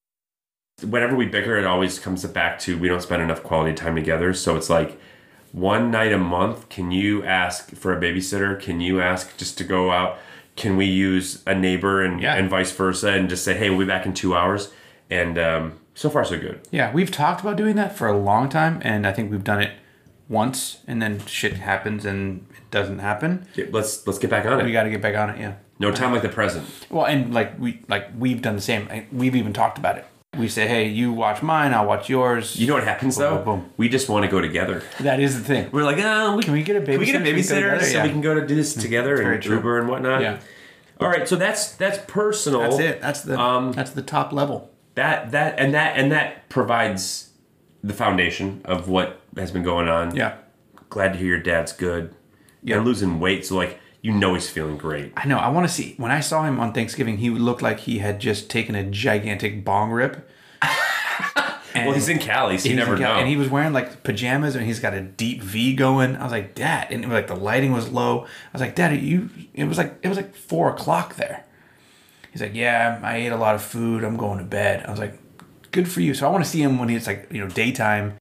whenever 0.82 1.16
we 1.16 1.26
bicker, 1.26 1.56
it 1.56 1.66
always 1.66 1.98
comes 1.98 2.24
back 2.26 2.58
to 2.60 2.78
we 2.78 2.88
don't 2.88 3.02
spend 3.02 3.22
enough 3.22 3.42
quality 3.42 3.74
time 3.74 3.96
together. 3.96 4.32
So 4.32 4.56
it's 4.56 4.70
like 4.70 4.98
one 5.52 5.90
night 5.90 6.12
a 6.12 6.18
month. 6.18 6.68
Can 6.68 6.90
you 6.90 7.24
ask 7.24 7.74
for 7.74 7.92
a 7.96 8.00
babysitter? 8.00 8.60
Can 8.60 8.80
you 8.80 9.00
ask 9.00 9.36
just 9.36 9.58
to 9.58 9.64
go 9.64 9.90
out? 9.90 10.18
Can 10.56 10.76
we 10.76 10.84
use 10.86 11.42
a 11.46 11.54
neighbor 11.54 12.02
and, 12.02 12.20
Yeah. 12.20 12.34
and 12.34 12.48
vice 12.50 12.72
versa 12.72 13.10
and 13.12 13.28
just 13.28 13.44
say, 13.44 13.56
hey, 13.56 13.70
we'll 13.70 13.80
be 13.80 13.84
back 13.86 14.06
in 14.06 14.14
two 14.14 14.36
hours? 14.36 14.70
And 15.08 15.38
um, 15.38 15.80
so 15.94 16.10
far, 16.10 16.24
so 16.24 16.38
good. 16.38 16.60
Yeah, 16.70 16.92
we've 16.92 17.10
talked 17.10 17.40
about 17.40 17.56
doing 17.56 17.76
that 17.76 17.96
for 17.96 18.06
a 18.06 18.16
long 18.16 18.48
time, 18.48 18.80
and 18.84 19.06
I 19.06 19.12
think 19.12 19.30
we've 19.30 19.42
done 19.44 19.60
it 19.60 19.72
once, 20.28 20.78
and 20.86 21.02
then 21.02 21.24
shit 21.26 21.54
happens 21.54 22.04
and 22.04 22.46
it 22.56 22.70
doesn't 22.70 23.00
happen. 23.00 23.46
Yeah, 23.56 23.64
let's 23.70 24.06
let's 24.06 24.18
get 24.20 24.30
back 24.30 24.46
on 24.46 24.60
it. 24.60 24.64
We 24.64 24.70
got 24.72 24.84
to 24.84 24.90
get 24.90 25.02
back 25.02 25.16
on 25.16 25.30
it. 25.30 25.40
Yeah. 25.40 25.54
No 25.80 25.90
time 25.90 26.12
like 26.12 26.22
the 26.22 26.28
present. 26.28 26.68
Well, 26.90 27.06
and 27.06 27.34
like 27.34 27.58
we 27.58 27.82
like 27.88 28.08
we've 28.16 28.40
done 28.40 28.54
the 28.54 28.62
same. 28.62 28.88
We've 29.10 29.34
even 29.34 29.52
talked 29.52 29.78
about 29.78 29.98
it. 29.98 30.06
We 30.40 30.48
say, 30.48 30.66
hey, 30.66 30.88
you 30.88 31.12
watch 31.12 31.42
mine, 31.42 31.72
I'll 31.74 31.86
watch 31.86 32.08
yours. 32.08 32.56
You 32.56 32.66
know 32.66 32.74
what 32.74 32.84
happens 32.84 33.16
Boom, 33.16 33.24
though? 33.24 33.36
boom, 33.44 33.60
boom. 33.60 33.70
We 33.76 33.88
just 33.88 34.08
want 34.08 34.24
to 34.24 34.30
go 34.30 34.40
together. 34.40 34.82
that 35.00 35.20
is 35.20 35.38
the 35.38 35.44
thing. 35.44 35.70
We're 35.70 35.84
like, 35.84 35.98
oh, 36.00 36.36
we, 36.36 36.42
Can 36.42 36.52
we 36.52 36.62
get 36.62 36.76
a 36.76 36.80
Can 36.80 36.98
we 36.98 37.06
get 37.06 37.16
a 37.20 37.24
babysitter? 37.24 37.78
We 37.78 37.84
so 37.84 37.96
Yeah. 37.98 38.02
we 38.04 38.10
can 38.10 38.20
go 38.20 38.34
to 38.34 38.46
do 38.46 38.54
this 38.54 38.74
together 38.74 39.16
very 39.16 39.34
and 39.36 39.42
true. 39.44 39.56
Uber 39.56 39.78
and 39.78 39.88
whatnot? 39.88 40.22
Yeah. 40.22 40.40
All 40.98 41.08
right, 41.08 41.26
so 41.28 41.36
that's 41.36 41.72
that's 41.76 41.98
personal. 42.06 42.60
That's 42.62 42.78
it. 42.78 43.00
That's 43.00 43.22
the 43.22 43.38
Um, 43.38 43.72
that's 43.72 43.90
the 43.92 44.02
top 44.02 44.32
level. 44.32 44.70
that 44.96 45.30
that 45.30 45.58
and 45.58 45.72
that 45.74 45.96
and 45.96 46.10
that 46.12 46.48
provides 46.50 47.30
the 47.82 47.94
foundation 47.94 48.60
of 48.64 48.88
what 48.88 49.20
has 49.36 49.50
been 49.50 49.62
going 49.62 49.88
on. 49.88 50.14
Yeah. 50.14 50.34
Glad 50.90 51.12
to 51.14 51.18
hear 51.18 51.28
your 51.28 51.40
dad's 51.40 51.72
good. 51.72 52.14
Yeah. 52.62 52.76
And 52.76 52.84
losing 52.84 53.18
weight, 53.20 53.46
so 53.46 53.56
like 53.56 53.78
you 54.02 54.12
know 54.12 54.34
he's 54.34 54.48
feeling 54.50 54.76
great. 54.76 55.12
I 55.16 55.26
know. 55.26 55.38
I 55.38 55.48
want 55.48 55.66
to 55.68 55.72
see. 55.72 55.94
When 55.96 56.10
I 56.10 56.20
saw 56.20 56.44
him 56.44 56.60
on 56.60 56.72
Thanksgiving, 56.72 57.18
he 57.18 57.30
looked 57.30 57.62
like 57.62 57.80
he 57.80 57.98
had 57.98 58.18
just 58.20 58.50
taken 58.50 58.74
a 58.74 58.84
gigantic 58.84 59.64
bong 59.64 59.90
rip. 59.90 60.28
And 61.74 61.86
well, 61.86 61.94
he's 61.94 62.08
in 62.08 62.18
Cali, 62.18 62.58
so 62.58 62.68
you 62.68 62.76
never 62.76 62.94
in 62.94 63.00
Cal- 63.00 63.14
know. 63.14 63.20
And 63.20 63.28
he 63.28 63.36
was 63.36 63.48
wearing 63.48 63.72
like 63.72 64.02
pajamas, 64.02 64.56
and 64.56 64.64
he's 64.66 64.80
got 64.80 64.92
a 64.94 65.00
deep 65.00 65.42
V 65.42 65.74
going. 65.74 66.16
I 66.16 66.22
was 66.24 66.32
like, 66.32 66.54
Dad, 66.54 66.88
and 66.90 67.08
like 67.10 67.26
the 67.28 67.36
lighting 67.36 67.72
was 67.72 67.88
low. 67.90 68.24
I 68.24 68.26
was 68.52 68.60
like, 68.60 68.74
Dad, 68.74 69.00
you? 69.00 69.30
It 69.54 69.64
was 69.64 69.78
like 69.78 69.94
it 70.02 70.08
was 70.08 70.16
like 70.16 70.34
four 70.34 70.70
o'clock 70.70 71.16
there. 71.16 71.44
He's 72.32 72.40
like, 72.42 72.54
Yeah, 72.54 73.00
I 73.02 73.16
ate 73.16 73.28
a 73.32 73.36
lot 73.36 73.54
of 73.54 73.62
food. 73.62 74.04
I'm 74.04 74.16
going 74.16 74.38
to 74.38 74.44
bed. 74.44 74.84
I 74.86 74.90
was 74.90 75.00
like, 75.00 75.18
Good 75.72 75.88
for 75.88 76.00
you. 76.00 76.14
So 76.14 76.26
I 76.26 76.30
want 76.30 76.44
to 76.44 76.50
see 76.50 76.62
him 76.62 76.78
when 76.78 76.90
it's 76.90 77.06
like 77.06 77.28
you 77.30 77.40
know 77.40 77.48
daytime, 77.48 78.16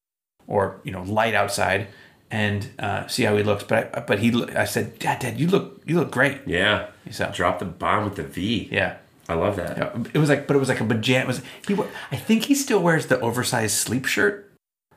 or 0.47 0.80
you 0.84 0.91
know 0.91 1.02
light 1.04 1.34
outside, 1.34 1.88
and 2.32 2.70
uh, 2.78 3.08
see 3.08 3.24
how 3.24 3.36
he 3.36 3.43
looks. 3.43 3.64
But 3.64 3.97
I, 3.97 4.02
but 4.02 4.20
he, 4.20 4.45
I 4.56 4.66
said, 4.66 5.00
Dad, 5.00 5.20
Dad, 5.20 5.39
you 5.39 5.47
look 5.47 5.82
you 5.86 5.95
look 5.95 6.12
great. 6.12 6.39
yeah. 6.45 6.88
So- 7.12 7.32
Drop 7.34 7.58
the 7.58 7.66
bomb 7.66 8.04
with 8.06 8.16
the 8.18 8.24
V. 8.24 8.70
Yeah. 8.72 8.97
I 9.30 9.36
love 9.36 9.55
that. 9.57 9.77
Yeah, 9.77 10.03
It 10.13 10.17
was 10.17 10.30
like, 10.30 10.47
but 10.47 10.55
it 10.55 10.59
was 10.59 10.69
like 10.69 10.82
a 10.82 10.86
pajama. 10.86 11.23
It 11.23 11.27
was 11.27 11.41
he? 11.67 11.75
I 12.11 12.15
think 12.17 12.45
he 12.45 12.55
still 12.55 12.82
wears 12.82 13.07
the 13.07 13.19
oversized 13.19 13.75
sleep 13.77 14.05
shirt, 14.05 14.51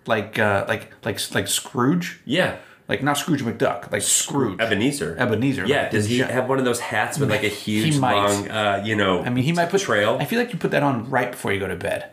like 0.07 0.39
uh, 0.39 0.65
like 0.69 0.93
like 1.05 1.21
like 1.35 1.47
Scrooge, 1.49 2.21
Yeah. 2.25 2.57
like 2.89 3.03
not 3.03 3.17
Scrooge 3.19 3.43
McDuck, 3.43 3.93
like 3.93 4.03
Scrooge. 4.03 4.61
Ebenezer. 4.61 5.17
Ebenezer. 5.19 5.67
Yeah. 5.67 5.83
like 5.83 5.91
Does 5.93 6.07
he 6.07 6.19
have 6.19 6.49
one 6.49 6.59
of 6.59 6.65
those 6.65 6.81
hats 6.81 7.19
with 7.19 7.31
like 7.31 7.45
a 7.45 7.49
huge 7.49 7.97
long, 7.99 8.49
uh, 8.51 8.83
you 8.85 8.97
know? 8.97 9.23
I 9.23 9.31
mean, 9.31 9.45
he 9.45 9.53
might 9.53 9.71
put 9.71 9.83
trail 9.83 10.17
I 10.21 10.25
feel 10.25 10.39
like 10.39 10.53
you 10.53 10.59
put 10.59 10.71
that 10.73 10.83
on 10.83 11.09
right 11.11 11.31
before 11.31 11.53
you 11.53 11.61
go 11.61 11.69
to 11.69 11.77
bed. 11.77 12.11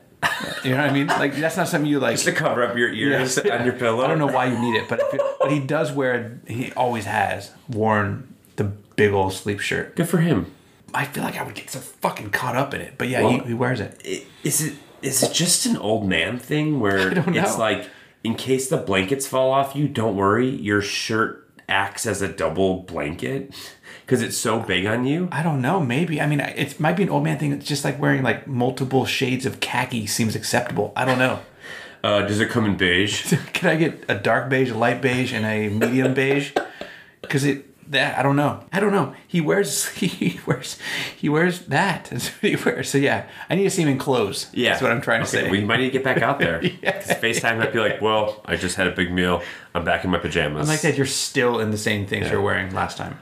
you 0.65 0.71
know 0.71 0.77
what 0.77 0.89
I 0.89 0.93
mean? 0.93 1.07
Like 1.07 1.33
that's 1.35 1.55
not 1.55 1.69
something 1.69 1.89
you 1.89 1.99
like. 1.99 2.15
just 2.15 2.25
to 2.25 2.33
cover 2.33 2.61
up 2.63 2.75
your 2.77 2.91
ears 2.91 3.37
on 3.39 3.63
your 3.63 3.73
pillow. 3.73 4.03
I 4.03 4.07
don't 4.07 4.19
know 4.19 4.27
why 4.27 4.45
you 4.47 4.59
need 4.59 4.75
it, 4.75 4.89
but 4.89 4.99
if 4.99 5.13
you- 5.13 5.19
but 5.39 5.49
he 5.51 5.59
does 5.59 5.91
wear. 5.93 6.39
He 6.45 6.73
always 6.73 7.05
has 7.05 7.51
worn 7.69 8.27
the 8.57 8.65
big 8.65 9.13
old 9.13 9.31
sleep 9.33 9.61
shirt. 9.61 9.95
Good 9.95 10.09
for 10.09 10.17
him. 10.17 10.53
I 10.93 11.05
feel 11.05 11.23
like 11.23 11.37
I 11.37 11.43
would 11.43 11.55
get 11.55 11.69
so 11.69 11.79
fucking 11.79 12.31
caught 12.31 12.55
up 12.55 12.73
in 12.73 12.81
it, 12.81 12.95
but 12.97 13.07
yeah, 13.09 13.21
Well- 13.21 13.39
he, 13.39 13.47
he 13.49 13.53
wears 13.53 13.79
it. 13.79 14.25
Is 14.43 14.61
it 14.61 14.73
is 15.01 15.23
it 15.23 15.31
just 15.33 15.65
an 15.65 15.77
old 15.77 16.07
man 16.07 16.37
thing 16.37 16.79
where 16.79 17.11
it's 17.29 17.57
like 17.57 17.87
in 18.23 18.35
case 18.35 18.69
the 18.69 18.77
blankets 18.77 19.25
fall 19.27 19.51
off 19.51 19.75
you, 19.75 19.87
don't 19.87 20.15
worry, 20.15 20.49
your 20.49 20.81
shirt 20.81 21.49
acts 21.69 22.05
as 22.05 22.21
a 22.21 22.27
double 22.27 22.81
blanket 22.81 23.53
because 24.05 24.21
it's 24.21 24.35
so 24.35 24.59
big 24.59 24.85
on 24.87 25.05
you. 25.05 25.29
I 25.31 25.43
don't 25.43 25.61
know. 25.61 25.79
Maybe. 25.79 26.19
I 26.19 26.25
mean, 26.25 26.39
it 26.39 26.79
might 26.79 26.97
be 26.97 27.03
an 27.03 27.09
old 27.09 27.23
man 27.23 27.37
thing. 27.37 27.53
It's 27.53 27.65
just 27.67 27.85
like 27.85 27.99
wearing 28.01 28.23
like 28.23 28.47
multiple 28.47 29.05
shades 29.05 29.45
of 29.45 29.59
khaki 29.59 30.07
seems 30.07 30.35
acceptable. 30.35 30.91
I 30.95 31.05
don't 31.05 31.19
know. 31.19 31.39
Uh, 32.01 32.21
does 32.21 32.39
it 32.39 32.49
come 32.49 32.63
in 32.63 32.77
beige? 32.77 33.33
Can 33.53 33.69
I 33.69 33.75
get 33.75 34.05
a 34.07 34.15
dark 34.15 34.49
beige, 34.49 34.71
a 34.71 34.77
light 34.77 35.01
beige, 35.01 35.33
and 35.33 35.45
a 35.45 35.67
medium 35.67 36.13
beige? 36.13 36.53
Because 37.21 37.43
it 37.43 37.65
that 37.89 38.17
I 38.17 38.23
don't 38.23 38.35
know. 38.35 38.63
I 38.71 38.79
don't 38.79 38.91
know. 38.91 39.13
He 39.27 39.41
wears 39.41 39.87
he 39.89 40.39
wears 40.45 40.77
he 41.17 41.27
wears 41.29 41.61
that. 41.67 42.05
That's 42.11 42.29
what 42.29 42.49
he 42.49 42.55
wears. 42.55 42.89
So 42.89 42.97
yeah, 42.97 43.27
I 43.49 43.55
need 43.55 43.63
to 43.65 43.69
see 43.69 43.81
him 43.83 43.89
in 43.89 43.97
clothes. 43.97 44.47
Yeah, 44.53 44.69
that's 44.71 44.81
what 44.81 44.91
I'm 44.91 45.01
trying 45.01 45.21
to 45.21 45.27
say. 45.27 45.49
We 45.49 45.61
might 45.63 45.77
need 45.77 45.85
to 45.87 45.91
get 45.91 46.03
back 46.03 46.21
out 46.21 46.39
there. 46.39 46.59
'Cause 46.83 47.17
FaceTime 47.17 47.57
might 47.57 47.73
be 47.73 47.79
like, 47.79 48.01
well, 48.01 48.41
I 48.45 48.55
just 48.55 48.75
had 48.75 48.87
a 48.87 48.91
big 48.91 49.11
meal. 49.11 49.41
I'm 49.75 49.83
back 49.83 50.03
in 50.05 50.09
my 50.11 50.19
pajamas. 50.19 50.67
I'm 50.69 50.73
like 50.73 50.81
that. 50.81 50.97
You're 50.97 51.05
still 51.05 51.59
in 51.59 51.71
the 51.71 51.77
same 51.77 52.05
things 52.07 52.29
you're 52.29 52.41
wearing 52.41 52.73
last 52.73 52.97
time. 52.97 53.19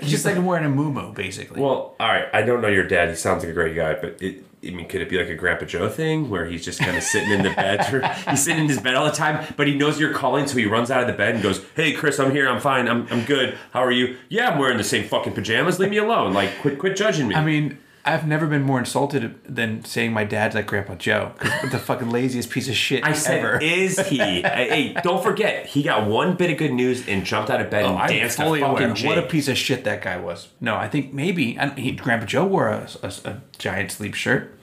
It's 0.00 0.10
just 0.10 0.24
like 0.24 0.36
I'm 0.36 0.44
wearing 0.44 0.64
a 0.64 0.68
muumuu, 0.74 1.14
basically. 1.14 1.60
Well, 1.60 1.94
all 2.00 2.08
right. 2.08 2.26
I 2.32 2.42
don't 2.42 2.60
know 2.60 2.68
your 2.68 2.86
dad. 2.86 3.10
He 3.10 3.14
sounds 3.14 3.44
like 3.44 3.50
a 3.50 3.54
great 3.54 3.76
guy, 3.76 3.94
but 3.94 4.20
it, 4.20 4.44
I 4.66 4.70
mean, 4.70 4.88
could 4.88 5.00
it 5.00 5.08
be 5.08 5.18
like 5.18 5.28
a 5.28 5.34
Grandpa 5.34 5.66
Joe 5.66 5.88
thing 5.88 6.30
where 6.30 6.46
he's 6.46 6.64
just 6.64 6.80
kind 6.80 6.96
of 6.96 7.02
sitting 7.02 7.30
in 7.30 7.42
the 7.42 7.50
bed? 7.50 7.84
he's 8.30 8.44
sitting 8.44 8.62
in 8.62 8.68
his 8.68 8.80
bed 8.80 8.94
all 8.94 9.04
the 9.04 9.12
time, 9.12 9.52
but 9.56 9.66
he 9.66 9.74
knows 9.74 10.00
you're 10.00 10.14
calling, 10.14 10.46
so 10.46 10.56
he 10.56 10.66
runs 10.66 10.90
out 10.90 11.00
of 11.02 11.06
the 11.06 11.12
bed 11.12 11.34
and 11.34 11.42
goes, 11.42 11.64
"Hey, 11.76 11.92
Chris, 11.92 12.18
I'm 12.18 12.30
here. 12.30 12.48
I'm 12.48 12.60
fine. 12.60 12.88
I'm, 12.88 13.06
I'm 13.10 13.24
good. 13.24 13.58
How 13.72 13.80
are 13.80 13.92
you? 13.92 14.16
Yeah, 14.28 14.50
I'm 14.50 14.58
wearing 14.58 14.78
the 14.78 14.84
same 14.84 15.06
fucking 15.06 15.34
pajamas. 15.34 15.78
Leave 15.78 15.90
me 15.90 15.98
alone. 15.98 16.32
Like, 16.32 16.58
quit 16.60 16.78
quit 16.78 16.96
judging 16.96 17.28
me." 17.28 17.34
I 17.34 17.44
mean, 17.44 17.78
I've 18.06 18.26
never 18.26 18.46
been 18.46 18.62
more 18.62 18.78
insulted 18.78 19.34
than 19.44 19.84
saying 19.84 20.12
my 20.12 20.24
dad's 20.24 20.54
like 20.54 20.66
Grandpa 20.66 20.96
Joe 20.96 21.32
because 21.38 21.70
the 21.70 21.78
fucking 21.78 22.10
laziest 22.10 22.50
piece 22.50 22.68
of 22.68 22.74
shit 22.74 23.02
I 23.02 23.12
said, 23.14 23.38
ever. 23.38 23.58
"Is 23.62 23.98
he?" 24.08 24.18
hey, 24.42 24.94
don't 25.02 25.22
forget, 25.22 25.66
he 25.66 25.82
got 25.82 26.06
one 26.06 26.36
bit 26.36 26.50
of 26.50 26.58
good 26.58 26.72
news 26.72 27.08
and 27.08 27.24
jumped 27.24 27.50
out 27.50 27.60
of 27.60 27.70
bed 27.70 27.84
and 27.84 27.94
Oh, 27.94 27.98
I'm 27.98 28.08
danced 28.08 28.36
fully 28.36 28.60
a 28.60 28.66
fucking 28.66 28.90
aware. 28.90 29.06
What 29.06 29.18
a 29.18 29.26
piece 29.26 29.48
of 29.48 29.56
shit 29.56 29.84
that 29.84 30.02
guy 30.02 30.18
was. 30.18 30.48
No, 30.60 30.76
I 30.76 30.88
think 30.88 31.14
maybe 31.14 31.58
I, 31.58 31.70
he, 31.70 31.92
Grandpa 31.92 32.26
Joe 32.26 32.44
wore 32.44 32.68
a, 32.68 32.88
a, 33.02 33.12
a 33.24 33.40
giant 33.58 33.90
sleep 33.92 34.14
shirt 34.14 34.58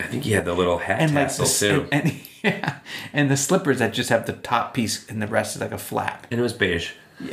I 0.00 0.04
think 0.04 0.24
he 0.24 0.32
had 0.32 0.44
the 0.44 0.54
little 0.54 0.78
hat 0.78 1.00
and 1.00 1.14
like 1.14 1.28
tassel 1.28 1.44
the, 1.46 1.74
too, 1.74 1.88
and, 1.92 2.06
and, 2.06 2.20
yeah, 2.42 2.78
and 3.12 3.30
the 3.30 3.36
slippers 3.36 3.78
that 3.78 3.92
just 3.92 4.08
have 4.10 4.26
the 4.26 4.32
top 4.32 4.74
piece 4.74 5.08
and 5.08 5.20
the 5.20 5.26
rest 5.26 5.56
is 5.56 5.62
like 5.62 5.72
a 5.72 5.78
flap. 5.78 6.26
and 6.30 6.40
it 6.40 6.42
was 6.42 6.52
beige. 6.52 6.92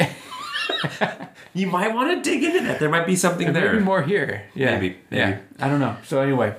you 1.54 1.68
might 1.68 1.94
want 1.94 2.24
to 2.24 2.30
dig 2.30 2.44
into 2.44 2.62
that. 2.62 2.80
There 2.80 2.90
might 2.90 3.06
be 3.08 3.16
something 3.16 3.54
there. 3.54 3.74
Maybe 3.74 3.84
more 3.84 4.02
here. 4.04 4.44
Yeah, 4.54 4.78
Maybe, 4.80 4.98
Yeah, 5.10 5.30
maybe. 5.30 5.42
I 5.60 5.68
don't 5.70 5.80
know. 5.80 5.98
So 6.04 6.22
anyway, 6.22 6.56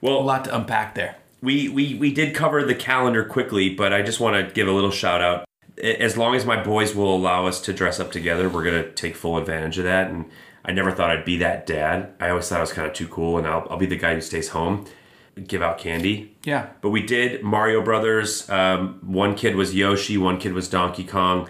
well, 0.00 0.18
a 0.18 0.22
lot 0.22 0.44
to 0.44 0.56
unpack 0.56 0.94
there. 0.94 1.16
we, 1.40 1.68
we 1.68 1.94
we 1.94 2.12
did 2.12 2.34
cover 2.34 2.62
the 2.64 2.74
calendar 2.74 3.24
quickly, 3.24 3.70
but 3.74 3.92
I 3.92 4.02
just 4.02 4.20
want 4.20 4.36
to 4.36 4.52
give 4.54 4.68
a 4.68 4.72
little 4.72 4.90
shout 4.90 5.20
out. 5.20 5.44
As 5.82 6.16
long 6.16 6.34
as 6.34 6.44
my 6.44 6.62
boys 6.62 6.94
will 6.94 7.14
allow 7.14 7.46
us 7.46 7.60
to 7.62 7.72
dress 7.72 7.98
up 7.98 8.12
together, 8.12 8.48
we're 8.48 8.64
gonna 8.64 8.90
take 8.90 9.16
full 9.16 9.36
advantage 9.38 9.78
of 9.78 9.84
that. 9.84 10.10
And 10.10 10.26
I 10.64 10.72
never 10.72 10.92
thought 10.92 11.10
I'd 11.10 11.24
be 11.24 11.38
that 11.38 11.66
dad. 11.66 12.12
I 12.20 12.28
always 12.30 12.48
thought 12.48 12.58
I 12.58 12.60
was 12.60 12.72
kind 12.72 12.86
of 12.86 12.94
too 12.94 13.08
cool, 13.08 13.38
and 13.38 13.46
I'll, 13.46 13.66
I'll 13.70 13.78
be 13.78 13.86
the 13.86 13.96
guy 13.96 14.14
who 14.14 14.20
stays 14.20 14.50
home, 14.50 14.84
give 15.48 15.62
out 15.62 15.78
candy. 15.78 16.36
Yeah, 16.44 16.68
But 16.82 16.90
we 16.90 17.02
did 17.02 17.42
Mario 17.42 17.82
Brothers. 17.82 18.48
Um, 18.50 19.00
one 19.02 19.34
kid 19.34 19.56
was 19.56 19.74
Yoshi, 19.74 20.18
one 20.18 20.38
kid 20.38 20.52
was 20.52 20.68
Donkey 20.68 21.04
Kong. 21.04 21.48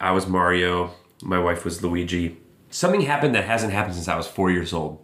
I 0.00 0.12
was 0.12 0.26
Mario. 0.28 0.92
My 1.22 1.38
wife 1.38 1.64
was 1.64 1.82
Luigi. 1.82 2.36
Something 2.70 3.02
happened 3.02 3.34
that 3.34 3.44
hasn't 3.44 3.72
happened 3.72 3.94
since 3.94 4.08
I 4.08 4.16
was 4.16 4.26
four 4.26 4.50
years 4.50 4.72
old. 4.72 4.98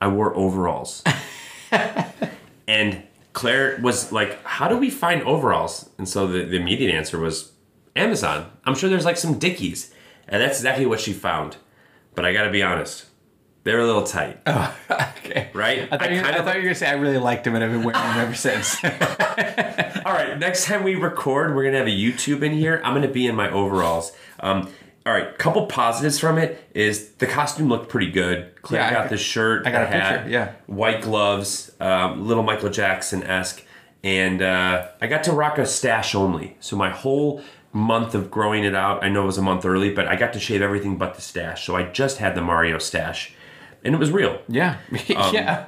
I 0.00 0.08
wore 0.08 0.34
overalls. 0.36 1.02
and 2.68 3.02
Claire 3.32 3.78
was 3.82 4.12
like, 4.12 4.42
How 4.44 4.68
do 4.68 4.76
we 4.76 4.90
find 4.90 5.22
overalls? 5.22 5.88
And 5.98 6.08
so 6.08 6.26
the, 6.26 6.44
the 6.44 6.56
immediate 6.56 6.94
answer 6.94 7.18
was 7.18 7.52
Amazon. 7.96 8.50
I'm 8.64 8.74
sure 8.74 8.88
there's 8.90 9.04
like 9.04 9.16
some 9.16 9.38
Dickies. 9.38 9.92
And 10.28 10.40
that's 10.42 10.58
exactly 10.58 10.86
what 10.86 11.00
she 11.00 11.12
found. 11.12 11.56
But 12.14 12.24
I 12.24 12.32
gotta 12.32 12.50
be 12.50 12.62
honest, 12.62 13.06
they're 13.64 13.80
a 13.80 13.86
little 13.86 14.04
tight. 14.04 14.38
okay. 14.90 15.48
Right? 15.52 15.88
I 15.90 15.96
thought, 15.96 16.02
I 16.02 16.12
you, 16.12 16.20
I 16.20 16.22
kind 16.22 16.36
of- 16.36 16.44
thought 16.44 16.54
you 16.56 16.60
were 16.60 16.66
gonna 16.68 16.74
say 16.74 16.86
I 16.86 16.92
really 16.94 17.18
liked 17.18 17.44
them 17.44 17.54
and 17.54 17.64
I've 17.64 17.70
been 17.72 17.82
wearing 17.82 18.00
them 18.00 18.18
ever 18.18 18.34
since. 18.34 18.82
All 18.84 20.12
right, 20.12 20.38
next 20.38 20.66
time 20.66 20.84
we 20.84 20.94
record, 20.94 21.54
we're 21.54 21.64
gonna 21.64 21.78
have 21.78 21.86
a 21.86 21.90
YouTube 21.90 22.42
in 22.42 22.52
here. 22.52 22.80
I'm 22.84 22.94
gonna 22.94 23.08
be 23.08 23.26
in 23.26 23.34
my 23.34 23.50
overalls. 23.50 24.12
Um, 24.40 24.70
all 25.06 25.12
right, 25.12 25.36
couple 25.38 25.66
positives 25.66 26.18
from 26.18 26.38
it 26.38 26.62
is 26.74 27.10
the 27.14 27.26
costume 27.26 27.68
looked 27.68 27.88
pretty 27.90 28.10
good. 28.10 28.60
Claire 28.62 28.80
Yeah, 28.82 28.88
I 28.88 28.90
got 28.92 29.00
got- 29.02 29.10
the 29.10 29.16
shirt, 29.18 29.66
I 29.66 29.70
got 29.70 29.82
a 29.82 29.86
hat, 29.86 30.16
picture, 30.22 30.30
yeah. 30.30 30.52
white 30.66 31.02
gloves, 31.02 31.72
um, 31.80 32.26
little 32.26 32.42
Michael 32.42 32.70
Jackson 32.70 33.22
esque, 33.22 33.62
and 34.02 34.40
uh, 34.42 34.88
I 35.00 35.06
got 35.06 35.24
to 35.24 35.32
rock 35.32 35.58
a 35.58 35.66
stash 35.66 36.14
only. 36.14 36.56
So 36.60 36.76
my 36.76 36.90
whole 36.90 37.42
month 37.72 38.14
of 38.14 38.30
growing 38.30 38.64
it 38.64 38.74
out, 38.74 39.02
I 39.04 39.08
know 39.08 39.22
it 39.24 39.26
was 39.26 39.38
a 39.38 39.42
month 39.42 39.64
early, 39.64 39.90
but 39.92 40.06
I 40.06 40.16
got 40.16 40.32
to 40.34 40.40
shave 40.40 40.62
everything 40.62 40.96
but 40.96 41.14
the 41.16 41.20
stash. 41.22 41.66
So 41.66 41.74
I 41.76 41.82
just 41.84 42.18
had 42.18 42.34
the 42.34 42.40
Mario 42.42 42.78
stash, 42.78 43.34
and 43.84 43.94
it 43.94 43.98
was 43.98 44.10
real. 44.10 44.40
yeah, 44.48 44.76
Um, 45.16 45.34
yeah. 45.34 45.66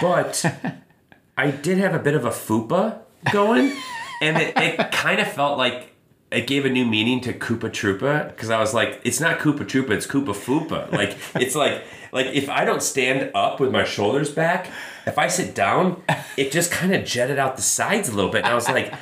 but 0.00 0.44
I 1.36 1.50
did 1.50 1.78
have 1.78 1.94
a 1.94 1.98
bit 1.98 2.14
of 2.14 2.24
a 2.24 2.30
fupa 2.30 2.98
going, 3.32 3.72
and 4.20 4.36
it, 4.36 4.52
it 4.56 4.92
kind 4.92 5.20
of 5.20 5.32
felt 5.32 5.58
like 5.58 5.89
it 6.30 6.46
gave 6.46 6.64
a 6.64 6.70
new 6.70 6.86
meaning 6.86 7.20
to 7.22 7.32
Koopa 7.32 7.70
Troopa 7.70 8.28
because 8.28 8.50
I 8.50 8.60
was 8.60 8.72
like, 8.72 9.00
it's 9.04 9.20
not 9.20 9.38
Koopa 9.38 9.60
Troopa, 9.60 9.90
it's 9.90 10.06
Koopa 10.06 10.34
Fupa. 10.34 10.90
Like 10.92 11.16
it's 11.34 11.54
like 11.54 11.82
like 12.12 12.26
if 12.26 12.48
I 12.48 12.64
don't 12.64 12.82
stand 12.82 13.30
up 13.34 13.60
with 13.60 13.70
my 13.70 13.84
shoulders 13.84 14.30
back, 14.30 14.70
if 15.06 15.18
I 15.18 15.28
sit 15.28 15.54
down, 15.54 16.02
it 16.36 16.52
just 16.52 16.70
kind 16.70 16.94
of 16.94 17.04
jetted 17.04 17.38
out 17.38 17.56
the 17.56 17.62
sides 17.62 18.08
a 18.08 18.14
little 18.14 18.30
bit, 18.30 18.44
and 18.44 18.52
I 18.52 18.54
was 18.54 18.68
like. 18.68 18.92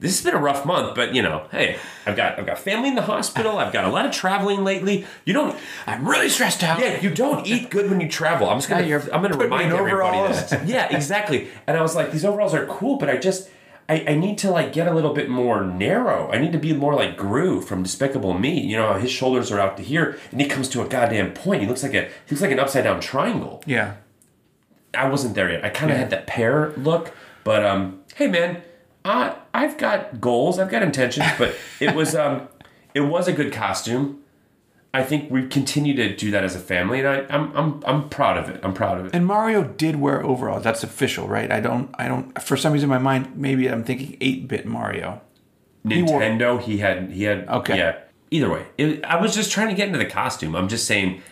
This 0.00 0.18
has 0.18 0.24
been 0.24 0.34
a 0.34 0.42
rough 0.42 0.66
month, 0.66 0.96
but 0.96 1.14
you 1.14 1.22
know, 1.22 1.46
hey, 1.52 1.78
I've 2.04 2.16
got 2.16 2.38
I've 2.38 2.44
got 2.44 2.58
family 2.58 2.88
in 2.88 2.94
the 2.96 3.02
hospital. 3.02 3.58
I've 3.58 3.72
got 3.72 3.84
a 3.84 3.88
lot 3.88 4.04
of 4.04 4.12
traveling 4.12 4.62
lately. 4.64 5.06
You 5.24 5.32
don't 5.32 5.56
I'm 5.86 6.06
really 6.06 6.28
stressed 6.28 6.62
out. 6.64 6.80
yeah, 6.80 7.00
you 7.00 7.14
don't 7.14 7.46
eat 7.46 7.70
good 7.70 7.88
when 7.88 8.00
you 8.00 8.08
travel. 8.08 8.50
I'm 8.50 8.58
just 8.58 8.68
gonna. 8.68 8.84
Yeah, 8.86 9.06
I'm 9.12 9.22
gonna 9.22 9.38
remind 9.38 9.72
everybody 9.72 10.18
that. 10.18 10.66
Yeah, 10.66 10.94
exactly. 10.94 11.48
And 11.66 11.76
I 11.78 11.80
was 11.80 11.94
like, 11.94 12.10
these 12.10 12.24
overalls 12.24 12.52
are 12.54 12.66
cool, 12.66 12.96
but 12.98 13.08
I 13.08 13.16
just, 13.16 13.48
I, 13.88 14.04
I 14.08 14.14
need 14.14 14.38
to 14.38 14.50
like 14.50 14.72
get 14.72 14.88
a 14.88 14.94
little 14.94 15.12
bit 15.12 15.28
more 15.28 15.62
narrow. 15.62 16.30
I 16.30 16.38
need 16.38 16.52
to 16.52 16.58
be 16.58 16.72
more 16.72 16.94
like 16.94 17.16
Gru 17.16 17.60
from 17.60 17.82
Despicable 17.82 18.32
Me. 18.32 18.58
You 18.58 18.76
know, 18.76 18.94
his 18.94 19.10
shoulders 19.10 19.50
are 19.50 19.60
out 19.60 19.76
to 19.76 19.82
here, 19.82 20.18
and 20.30 20.40
he 20.40 20.48
comes 20.48 20.68
to 20.70 20.82
a 20.82 20.88
goddamn 20.88 21.34
point. 21.34 21.62
He 21.62 21.68
looks 21.68 21.82
like 21.82 21.94
a, 21.94 22.04
he 22.04 22.30
looks 22.30 22.40
like 22.40 22.50
an 22.50 22.58
upside 22.58 22.84
down 22.84 23.00
triangle. 23.00 23.62
Yeah. 23.66 23.96
I 24.94 25.08
wasn't 25.08 25.34
there 25.34 25.50
yet. 25.50 25.64
I 25.64 25.70
kind 25.70 25.90
of 25.90 25.98
had 25.98 26.10
that 26.10 26.26
pear 26.26 26.72
look, 26.76 27.12
but 27.42 27.64
um, 27.64 28.00
hey 28.14 28.28
man, 28.28 28.62
I 29.04 29.36
I've 29.52 29.76
got 29.76 30.20
goals, 30.20 30.58
I've 30.58 30.70
got 30.70 30.82
intentions, 30.82 31.26
but 31.36 31.54
it 31.80 31.94
was 31.94 32.14
um, 32.14 32.48
it 32.94 33.00
was 33.00 33.28
a 33.28 33.32
good 33.32 33.52
costume. 33.52 34.20
I 34.94 35.02
think 35.02 35.28
we 35.28 35.48
continue 35.48 35.92
to 35.96 36.14
do 36.14 36.30
that 36.30 36.44
as 36.44 36.54
a 36.54 36.60
family, 36.60 37.00
and 37.00 37.08
I, 37.08 37.26
I'm 37.28 37.54
I'm 37.56 37.82
I'm 37.84 38.08
proud 38.08 38.38
of 38.38 38.48
it. 38.48 38.60
I'm 38.62 38.72
proud 38.72 39.00
of 39.00 39.06
it. 39.06 39.10
And 39.12 39.26
Mario 39.26 39.64
did 39.64 39.96
wear 39.96 40.22
overalls. 40.22 40.62
That's 40.62 40.84
official, 40.84 41.26
right? 41.26 41.50
I 41.50 41.58
don't. 41.58 41.92
I 41.98 42.06
don't. 42.06 42.40
For 42.40 42.56
some 42.56 42.72
reason, 42.72 42.86
in 42.86 42.90
my 42.90 42.98
mind, 42.98 43.36
maybe 43.36 43.68
I'm 43.68 43.82
thinking 43.82 44.16
eight 44.20 44.46
bit 44.46 44.66
Mario. 44.66 45.20
wore- 45.84 45.90
Nintendo, 45.90 46.62
he 46.62 46.78
had 46.78 47.10
he 47.10 47.24
had 47.24 47.48
Okay. 47.48 47.76
Yeah. 47.76 47.98
Either 48.30 48.48
way, 48.48 48.66
it, 48.78 49.04
I 49.04 49.20
was 49.20 49.34
just 49.34 49.50
trying 49.50 49.68
to 49.68 49.74
get 49.74 49.88
into 49.88 49.98
the 49.98 50.06
costume. 50.06 50.54
I'm 50.54 50.68
just 50.68 50.86
saying, 50.86 51.22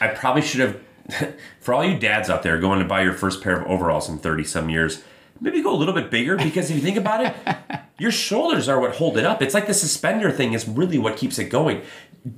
I 0.00 0.08
probably 0.08 0.42
should 0.42 0.60
have. 0.60 0.80
for 1.60 1.72
all 1.72 1.82
you 1.82 1.98
dads 1.98 2.28
out 2.28 2.42
there 2.42 2.58
going 2.60 2.78
to 2.78 2.84
buy 2.84 3.02
your 3.02 3.14
first 3.14 3.42
pair 3.42 3.58
of 3.58 3.66
overalls 3.66 4.10
in 4.10 4.18
30 4.18 4.44
some 4.44 4.68
years, 4.68 5.02
maybe 5.40 5.62
go 5.62 5.72
a 5.72 5.76
little 5.76 5.94
bit 5.94 6.10
bigger 6.10 6.36
because 6.36 6.70
if 6.70 6.76
you 6.76 6.82
think 6.82 6.96
about 6.96 7.24
it, 7.24 7.80
your 7.98 8.10
shoulders 8.10 8.68
are 8.68 8.78
what 8.80 8.96
hold 8.96 9.16
it 9.16 9.24
up. 9.24 9.42
It's 9.42 9.54
like 9.54 9.66
the 9.66 9.74
suspender 9.74 10.30
thing 10.30 10.52
is 10.52 10.68
really 10.68 10.98
what 10.98 11.16
keeps 11.16 11.38
it 11.38 11.44
going. 11.44 11.82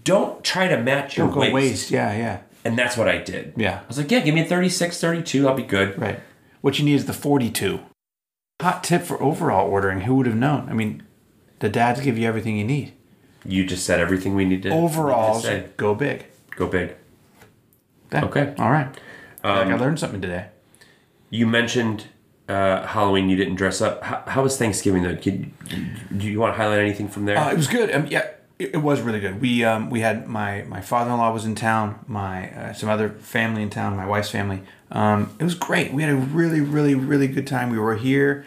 Don't 0.04 0.42
try 0.44 0.68
to 0.68 0.78
match 0.78 1.16
your 1.16 1.28
waist. 1.28 1.54
waist. 1.54 1.90
Yeah, 1.90 2.16
yeah. 2.16 2.40
And 2.64 2.78
that's 2.78 2.96
what 2.96 3.08
I 3.08 3.18
did. 3.18 3.54
Yeah. 3.56 3.80
I 3.82 3.88
was 3.88 3.98
like, 3.98 4.10
yeah, 4.10 4.20
give 4.20 4.34
me 4.34 4.42
a 4.42 4.44
36, 4.44 5.00
32, 5.00 5.48
I'll 5.48 5.54
be 5.54 5.62
good. 5.62 5.98
Right. 5.98 6.20
What 6.60 6.78
you 6.78 6.84
need 6.84 6.94
is 6.94 7.06
the 7.06 7.12
42. 7.12 7.80
Hot 8.60 8.84
tip 8.84 9.02
for 9.02 9.20
overall 9.22 9.70
ordering. 9.70 10.02
Who 10.02 10.16
would 10.16 10.26
have 10.26 10.36
known? 10.36 10.68
I 10.68 10.74
mean, 10.74 11.02
the 11.60 11.70
dads 11.70 12.00
give 12.00 12.18
you 12.18 12.28
everything 12.28 12.58
you 12.58 12.64
need. 12.64 12.92
You 13.44 13.64
just 13.64 13.86
said 13.86 14.00
everything 14.00 14.34
we 14.34 14.44
need 14.44 14.62
to 14.64 14.70
Overalls, 14.70 15.44
need 15.44 15.50
to 15.50 15.68
go 15.78 15.94
big. 15.94 16.26
Go 16.56 16.66
big. 16.66 16.94
Yeah. 18.12 18.24
Okay. 18.26 18.54
All 18.58 18.70
right. 18.70 18.94
I 19.42 19.60
like 19.60 19.68
I 19.68 19.76
learned 19.76 19.98
something 19.98 20.20
today. 20.20 20.48
You 21.30 21.46
mentioned 21.46 22.08
uh, 22.48 22.86
Halloween. 22.86 23.30
You 23.30 23.36
didn't 23.36 23.54
dress 23.54 23.80
up. 23.80 24.02
How, 24.02 24.22
how 24.26 24.42
was 24.42 24.58
Thanksgiving 24.58 25.02
though? 25.02 25.16
Could, 25.16 25.52
do 26.18 26.26
you 26.26 26.38
want 26.38 26.54
to 26.54 26.58
highlight 26.58 26.80
anything 26.80 27.08
from 27.08 27.24
there? 27.24 27.38
Uh, 27.38 27.50
it 27.52 27.56
was 27.56 27.68
good. 27.68 27.90
Um, 27.94 28.06
yeah, 28.08 28.28
it, 28.60 28.74
it 28.74 28.78
was 28.78 29.00
really 29.00 29.20
good. 29.20 29.40
We 29.40 29.64
um, 29.64 29.90
we 29.90 30.00
had 30.00 30.28
my 30.28 30.62
my 30.62 30.80
father 30.80 31.10
in 31.10 31.16
law 31.16 31.32
was 31.32 31.46
in 31.46 31.54
town. 31.54 32.04
My 32.06 32.50
uh, 32.52 32.72
some 32.74 32.88
other 32.88 33.08
family 33.08 33.62
in 33.62 33.70
town. 33.70 33.96
My 33.96 34.06
wife's 34.06 34.30
family. 34.30 34.62
Um, 34.90 35.34
it 35.38 35.44
was 35.44 35.54
great. 35.54 35.92
We 35.92 36.02
had 36.02 36.12
a 36.12 36.16
really 36.16 36.60
really 36.60 36.94
really 36.94 37.26
good 37.26 37.46
time. 37.46 37.70
We 37.70 37.78
were 37.78 37.96
here, 37.96 38.44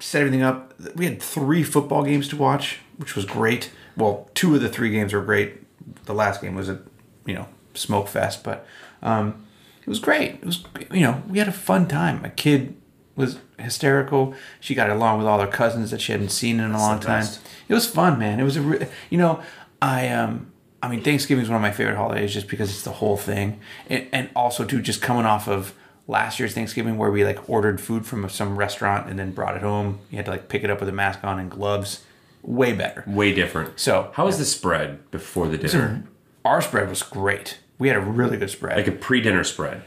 set 0.00 0.20
everything 0.20 0.42
up. 0.42 0.74
We 0.96 1.04
had 1.04 1.22
three 1.22 1.62
football 1.62 2.02
games 2.02 2.28
to 2.28 2.36
watch, 2.36 2.80
which 2.96 3.14
was 3.14 3.24
great. 3.24 3.70
Well, 3.96 4.28
two 4.34 4.54
of 4.56 4.60
the 4.60 4.68
three 4.68 4.90
games 4.90 5.12
were 5.12 5.22
great. 5.22 5.62
The 6.06 6.14
last 6.14 6.42
game 6.42 6.56
was 6.56 6.68
a 6.68 6.80
you 7.24 7.34
know 7.34 7.46
smoke 7.74 8.08
fest, 8.08 8.42
but 8.42 8.66
um, 9.02 9.46
it 9.80 9.88
was 9.88 10.00
great. 10.00 10.34
It 10.34 10.44
was 10.44 10.64
you 10.92 11.02
know 11.02 11.22
we 11.28 11.38
had 11.38 11.48
a 11.48 11.52
fun 11.52 11.86
time. 11.86 12.24
A 12.24 12.30
kid 12.30 12.74
was 13.16 13.38
hysterical. 13.58 14.34
She 14.60 14.74
got 14.74 14.90
along 14.90 15.18
with 15.18 15.26
all 15.26 15.38
her 15.40 15.46
cousins 15.46 15.90
that 15.90 16.00
she 16.00 16.12
hadn't 16.12 16.30
seen 16.30 16.60
in 16.60 16.72
a 16.72 16.78
long 16.78 16.98
time. 17.00 17.22
It 17.68 17.74
was 17.74 17.86
fun, 17.86 18.18
man. 18.18 18.40
It 18.40 18.44
was 18.44 18.56
a, 18.56 18.62
re- 18.62 18.86
you 19.10 19.18
know, 19.18 19.40
I 19.80 20.08
um, 20.08 20.52
I 20.82 20.88
mean, 20.88 21.02
Thanksgiving 21.02 21.42
is 21.44 21.48
one 21.48 21.56
of 21.56 21.62
my 21.62 21.70
favorite 21.72 21.96
holidays 21.96 22.32
just 22.32 22.48
because 22.48 22.70
it's 22.70 22.82
the 22.82 22.92
whole 22.92 23.16
thing, 23.16 23.60
and, 23.88 24.06
and 24.12 24.30
also 24.36 24.64
too 24.64 24.82
just 24.82 25.00
coming 25.00 25.24
off 25.24 25.48
of 25.48 25.74
last 26.06 26.38
year's 26.38 26.52
Thanksgiving 26.52 26.98
where 26.98 27.10
we 27.10 27.24
like 27.24 27.48
ordered 27.48 27.80
food 27.80 28.04
from 28.04 28.28
some 28.28 28.56
restaurant 28.58 29.08
and 29.08 29.18
then 29.18 29.30
brought 29.32 29.56
it 29.56 29.62
home. 29.62 30.00
You 30.10 30.16
had 30.16 30.26
to 30.26 30.32
like 30.32 30.48
pick 30.48 30.62
it 30.64 30.70
up 30.70 30.80
with 30.80 30.88
a 30.88 30.92
mask 30.92 31.24
on 31.24 31.38
and 31.38 31.50
gloves. 31.50 32.04
Way 32.42 32.74
better. 32.74 33.04
Way 33.06 33.32
different. 33.32 33.80
So- 33.80 34.10
how 34.12 34.26
was 34.26 34.36
the 34.38 34.44
spread 34.44 35.10
before 35.10 35.48
the 35.48 35.56
dinner? 35.56 36.04
Our 36.44 36.60
spread 36.60 36.90
was 36.90 37.02
great. 37.02 37.58
We 37.78 37.88
had 37.88 37.96
a 37.96 38.00
really 38.00 38.36
good 38.36 38.50
spread. 38.50 38.76
Like 38.76 38.86
a 38.86 38.92
pre-dinner 38.92 39.44
spread. 39.44 39.82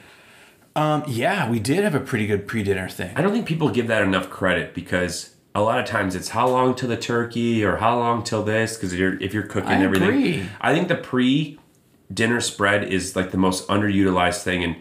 Um, 0.77 1.03
yeah, 1.07 1.49
we 1.49 1.59
did 1.59 1.83
have 1.83 1.95
a 1.95 1.99
pretty 1.99 2.27
good 2.27 2.47
pre-dinner 2.47 2.87
thing. 2.87 3.11
I 3.15 3.21
don't 3.21 3.31
think 3.33 3.45
people 3.47 3.69
give 3.69 3.87
that 3.87 4.01
enough 4.03 4.29
credit 4.29 4.73
because 4.73 5.35
a 5.55 5.61
lot 5.61 5.79
of 5.79 5.85
times 5.85 6.15
it's 6.15 6.29
how 6.29 6.47
long 6.47 6.75
till 6.75 6.87
the 6.87 6.97
turkey 6.97 7.65
or 7.65 7.77
how 7.77 7.97
long 7.97 8.23
till 8.23 8.43
this 8.43 8.75
because 8.77 8.93
you're 8.93 9.19
if 9.21 9.33
you're 9.33 9.43
cooking 9.43 9.69
I 9.71 9.83
everything. 9.83 10.07
agree. 10.09 10.49
I 10.61 10.73
think 10.73 10.87
the 10.87 10.95
pre-dinner 10.95 12.41
spread 12.41 12.83
is 12.85 13.15
like 13.15 13.31
the 13.31 13.37
most 13.37 13.67
underutilized 13.67 14.43
thing, 14.43 14.63
and 14.63 14.75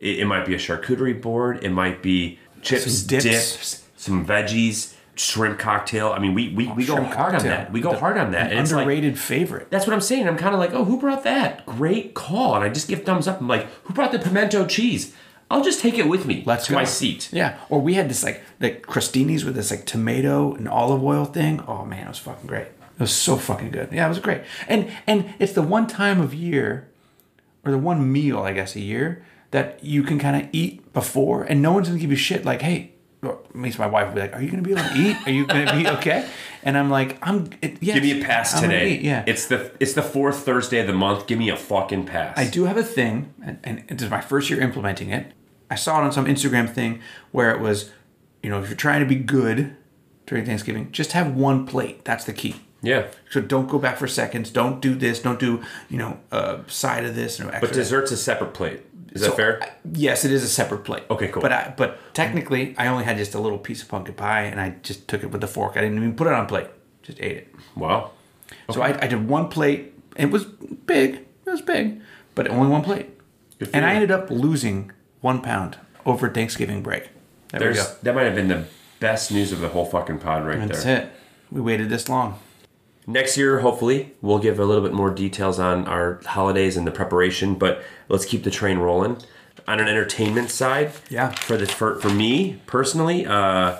it, 0.00 0.20
it 0.20 0.24
might 0.26 0.46
be 0.46 0.54
a 0.54 0.58
charcuterie 0.58 1.20
board, 1.20 1.64
it 1.64 1.70
might 1.70 2.02
be 2.02 2.38
chips, 2.62 2.84
Some 2.92 3.06
dips. 3.08 3.24
dips, 3.24 3.84
some 3.96 4.26
veggies, 4.26 4.94
shrimp 5.16 5.58
cocktail. 5.58 6.08
I 6.12 6.18
mean, 6.18 6.34
we 6.34 6.50
we, 6.50 6.68
we 6.72 6.84
go 6.84 7.02
hard 7.02 7.34
on 7.34 7.42
that. 7.44 7.72
We 7.72 7.80
go 7.80 7.92
The- 7.92 7.98
hard 7.98 8.18
on 8.18 8.32
that. 8.32 8.52
An 8.52 8.58
it's 8.58 8.72
like, 8.72 8.82
underrated 8.82 9.18
favorite. 9.18 9.70
that's 9.70 9.86
what 9.86 9.94
I'm 9.94 10.00
saying. 10.00 10.28
I'm 10.28 10.36
kind 10.36 10.54
of 10.54 10.60
like, 10.60 10.72
oh, 10.72 10.84
who 10.84 10.98
brought 11.00 11.24
that? 11.24 11.64
Great 11.66 12.14
call. 12.14 12.54
And 12.54 12.64
I 12.64 12.68
just 12.68 12.88
give 12.88 13.04
thumbs 13.04 13.26
up. 13.26 13.40
I'm 13.40 13.48
like, 13.48 13.66
who 13.84 13.94
brought 13.94 14.12
the 14.12 14.18
pimento 14.18 14.66
cheese? 14.66 15.14
I'll 15.50 15.64
just 15.64 15.80
take 15.80 15.96
it 15.98 16.08
with 16.08 16.26
me 16.26 16.42
Let's 16.44 16.66
to 16.66 16.72
go. 16.72 16.76
my 16.78 16.84
seat. 16.84 17.30
Yeah. 17.32 17.58
Or 17.70 17.80
we 17.80 17.94
had 17.94 18.08
this 18.08 18.22
like 18.22 18.42
like 18.60 18.82
crostinis 18.82 19.44
with 19.44 19.54
this 19.54 19.70
like 19.70 19.86
tomato 19.86 20.54
and 20.54 20.68
olive 20.68 21.02
oil 21.02 21.24
thing. 21.24 21.62
Oh 21.66 21.84
man, 21.84 22.06
it 22.06 22.08
was 22.08 22.18
fucking 22.18 22.46
great. 22.46 22.66
It 22.66 23.00
was 23.00 23.12
so 23.12 23.36
fucking 23.36 23.70
good. 23.70 23.90
Yeah, 23.92 24.06
it 24.06 24.08
was 24.08 24.18
great. 24.18 24.42
And 24.66 24.90
and 25.06 25.32
it's 25.38 25.52
the 25.52 25.62
one 25.62 25.86
time 25.86 26.20
of 26.20 26.34
year, 26.34 26.88
or 27.64 27.72
the 27.72 27.78
one 27.78 28.10
meal 28.12 28.40
I 28.40 28.52
guess 28.52 28.74
a 28.76 28.80
year 28.80 29.24
that 29.50 29.82
you 29.82 30.02
can 30.02 30.18
kind 30.18 30.42
of 30.42 30.48
eat 30.52 30.92
before, 30.92 31.44
and 31.44 31.62
no 31.62 31.72
one's 31.72 31.88
gonna 31.88 32.00
give 32.00 32.10
you 32.10 32.16
shit. 32.16 32.44
Like, 32.44 32.60
hey, 32.60 32.92
least 33.54 33.78
my 33.78 33.86
wife 33.86 34.06
would 34.06 34.14
be 34.14 34.20
like, 34.20 34.34
"Are 34.34 34.42
you 34.42 34.50
gonna 34.50 34.62
be 34.62 34.72
able 34.72 34.82
to 34.82 34.94
eat? 34.96 35.16
Are 35.26 35.30
you 35.30 35.46
gonna 35.46 35.76
be 35.76 35.88
okay?" 35.98 36.28
And 36.62 36.76
I'm 36.76 36.90
like, 36.90 37.18
"I'm." 37.22 37.50
It, 37.62 37.78
yes, 37.80 37.94
Give 37.94 38.02
me 38.02 38.20
a 38.20 38.24
pass 38.24 38.54
I'm 38.54 38.62
today. 38.62 38.98
Yeah. 38.98 39.24
It's 39.26 39.46
the 39.46 39.72
it's 39.80 39.94
the 39.94 40.02
fourth 40.02 40.40
Thursday 40.40 40.80
of 40.80 40.86
the 40.86 40.92
month. 40.92 41.26
Give 41.26 41.38
me 41.38 41.48
a 41.48 41.56
fucking 41.56 42.06
pass. 42.06 42.36
I 42.36 42.46
do 42.48 42.64
have 42.64 42.76
a 42.76 42.82
thing, 42.82 43.32
and, 43.42 43.58
and 43.64 43.84
this 43.88 44.02
is 44.02 44.10
my 44.10 44.20
first 44.20 44.50
year 44.50 44.60
implementing 44.60 45.10
it. 45.10 45.32
I 45.70 45.74
saw 45.74 46.00
it 46.00 46.04
on 46.04 46.12
some 46.12 46.26
Instagram 46.26 46.72
thing 46.72 47.00
where 47.32 47.50
it 47.50 47.60
was, 47.60 47.90
you 48.42 48.50
know, 48.50 48.60
if 48.62 48.68
you're 48.68 48.76
trying 48.76 49.00
to 49.00 49.06
be 49.06 49.16
good 49.16 49.76
during 50.26 50.44
Thanksgiving, 50.44 50.90
just 50.92 51.12
have 51.12 51.34
one 51.34 51.66
plate. 51.66 52.04
That's 52.04 52.24
the 52.24 52.32
key. 52.32 52.56
Yeah. 52.82 53.08
So 53.30 53.40
don't 53.40 53.68
go 53.68 53.78
back 53.78 53.96
for 53.96 54.06
seconds. 54.06 54.50
Don't 54.50 54.80
do 54.80 54.94
this. 54.94 55.20
Don't 55.20 55.40
do, 55.40 55.62
you 55.90 55.98
know, 55.98 56.20
a 56.30 56.60
side 56.68 57.04
of 57.04 57.14
this. 57.16 57.38
No. 57.40 57.50
But 57.60 57.72
dessert's 57.72 58.12
a 58.12 58.16
separate 58.16 58.54
plate. 58.54 58.82
Is 59.12 59.22
So, 59.22 59.28
that 59.28 59.36
fair? 59.36 59.62
I- 59.62 59.70
yes, 59.94 60.24
it 60.24 60.30
is 60.32 60.44
a 60.44 60.48
separate 60.48 60.84
plate. 60.84 61.02
Okay, 61.10 61.28
cool. 61.28 61.42
But 61.42 61.52
I, 61.52 61.74
but 61.76 61.98
technically, 62.14 62.74
I 62.78 62.86
only 62.88 63.04
had 63.04 63.16
just 63.16 63.34
a 63.34 63.40
little 63.40 63.58
piece 63.58 63.82
of 63.82 63.88
pumpkin 63.88 64.14
pie, 64.14 64.42
and 64.42 64.60
I 64.60 64.76
just 64.82 65.08
took 65.08 65.22
it 65.22 65.30
with 65.30 65.40
the 65.40 65.46
fork. 65.48 65.76
I 65.76 65.80
didn't 65.80 65.96
even 65.96 66.14
put 66.14 66.26
it 66.26 66.32
on 66.34 66.44
a 66.44 66.48
plate. 66.48 66.68
Just 67.02 67.18
ate 67.20 67.36
it. 67.38 67.54
wow. 67.74 68.10
So 68.70 68.80
I, 68.82 68.88
I 69.02 69.06
did 69.08 69.28
one 69.28 69.48
plate. 69.48 69.94
It 70.16 70.30
was 70.30 70.44
big. 70.44 71.26
It 71.46 71.50
was 71.50 71.62
big, 71.62 72.00
but 72.34 72.48
only 72.48 72.68
one 72.68 72.82
plate. 72.82 73.08
And 73.72 73.84
I 73.84 73.94
ended 73.94 74.10
up 74.10 74.30
losing 74.30 74.92
one 75.20 75.40
pound 75.40 75.78
over 76.06 76.28
Thanksgiving 76.28 76.82
break. 76.82 77.08
There 77.50 77.60
There's 77.60 77.76
we 77.76 77.82
go. 77.82 77.88
that 78.02 78.14
might 78.14 78.24
have 78.24 78.34
been 78.34 78.48
the 78.48 78.64
best 79.00 79.30
news 79.32 79.52
of 79.52 79.60
the 79.60 79.68
whole 79.68 79.84
fucking 79.84 80.18
pod 80.18 80.44
right 80.46 80.58
there. 80.58 80.66
That's 80.68 80.84
there. 80.84 81.02
it. 81.04 81.12
We 81.50 81.60
waited 81.60 81.88
this 81.88 82.08
long. 82.08 82.38
Next 83.06 83.38
year, 83.38 83.60
hopefully, 83.60 84.14
we'll 84.20 84.38
give 84.38 84.58
a 84.60 84.64
little 84.66 84.82
bit 84.82 84.92
more 84.92 85.10
details 85.10 85.58
on 85.58 85.86
our 85.88 86.20
holidays 86.26 86.76
and 86.76 86.86
the 86.86 86.90
preparation. 86.90 87.54
But 87.54 87.82
let's 88.08 88.26
keep 88.26 88.44
the 88.44 88.50
train 88.50 88.78
rolling. 88.78 89.16
On 89.66 89.80
an 89.80 89.88
entertainment 89.88 90.50
side, 90.50 90.92
Yeah. 91.08 91.30
For 91.30 91.56
the 91.56 91.66
for, 91.66 91.98
for 92.00 92.10
me 92.10 92.60
personally, 92.66 93.24
uh, 93.26 93.76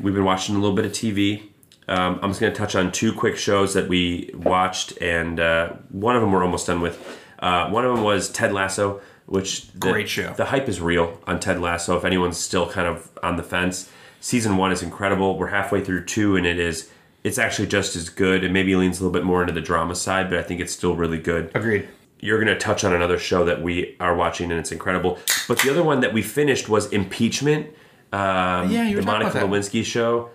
we've 0.00 0.14
been 0.14 0.24
watching 0.24 0.56
a 0.56 0.58
little 0.58 0.74
bit 0.74 0.84
of 0.84 0.92
TV. 0.92 1.42
Um, 1.88 2.18
I'm 2.22 2.30
just 2.30 2.40
going 2.40 2.52
to 2.52 2.58
touch 2.58 2.74
on 2.74 2.90
two 2.90 3.12
quick 3.12 3.36
shows 3.36 3.74
that 3.74 3.88
we 3.88 4.30
watched, 4.34 5.00
and 5.00 5.38
uh, 5.38 5.74
one 5.90 6.16
of 6.16 6.22
them 6.22 6.32
we're 6.32 6.42
almost 6.44 6.66
done 6.66 6.80
with. 6.80 6.98
Uh, 7.38 7.68
one 7.70 7.84
of 7.84 7.94
them 7.94 8.02
was 8.04 8.28
Ted 8.30 8.52
Lasso, 8.52 9.00
which 9.26 9.70
the, 9.72 9.78
Great 9.78 10.08
show. 10.08 10.32
The 10.32 10.46
hype 10.46 10.68
is 10.68 10.80
real 10.80 11.20
on 11.26 11.40
Ted 11.40 11.60
Lasso. 11.60 11.96
If 11.96 12.04
anyone's 12.04 12.38
still 12.38 12.68
kind 12.68 12.86
of 12.86 13.10
on 13.22 13.36
the 13.36 13.42
fence, 13.42 13.90
season 14.20 14.56
one 14.56 14.72
is 14.72 14.82
incredible. 14.82 15.36
We're 15.38 15.48
halfway 15.48 15.84
through 15.84 16.04
two, 16.04 16.36
and 16.36 16.46
it 16.46 16.58
is 16.58 16.90
it's 17.24 17.38
actually 17.38 17.66
just 17.66 17.96
as 17.96 18.08
good. 18.08 18.44
It 18.44 18.52
maybe 18.52 18.76
leans 18.76 19.00
a 19.00 19.02
little 19.02 19.12
bit 19.12 19.24
more 19.24 19.40
into 19.40 19.52
the 19.52 19.60
drama 19.60 19.96
side, 19.96 20.30
but 20.30 20.38
I 20.38 20.42
think 20.42 20.60
it's 20.60 20.72
still 20.72 20.94
really 20.94 21.18
good. 21.18 21.50
Agreed. 21.54 21.88
you're 22.20 22.38
going 22.38 22.54
to 22.54 22.58
touch 22.58 22.84
on 22.84 22.94
another 22.94 23.18
show 23.18 23.44
that 23.44 23.60
we 23.62 23.96
are 23.98 24.14
watching, 24.14 24.52
and 24.52 24.60
it's 24.60 24.70
incredible. 24.70 25.18
But 25.48 25.58
the 25.58 25.70
other 25.70 25.82
one 25.82 26.00
that 26.00 26.12
we 26.12 26.22
finished 26.22 26.68
was 26.68 26.86
Impeachment. 26.92 27.66
Um, 28.12 28.70
Yeah, 28.70 28.88
you 28.88 28.96
were 28.96 29.02
the 29.02 29.06
Monica 29.06 29.30
about 29.32 29.40
that. 29.40 29.50
Lewinsky 29.50 29.84
show. 29.84 30.30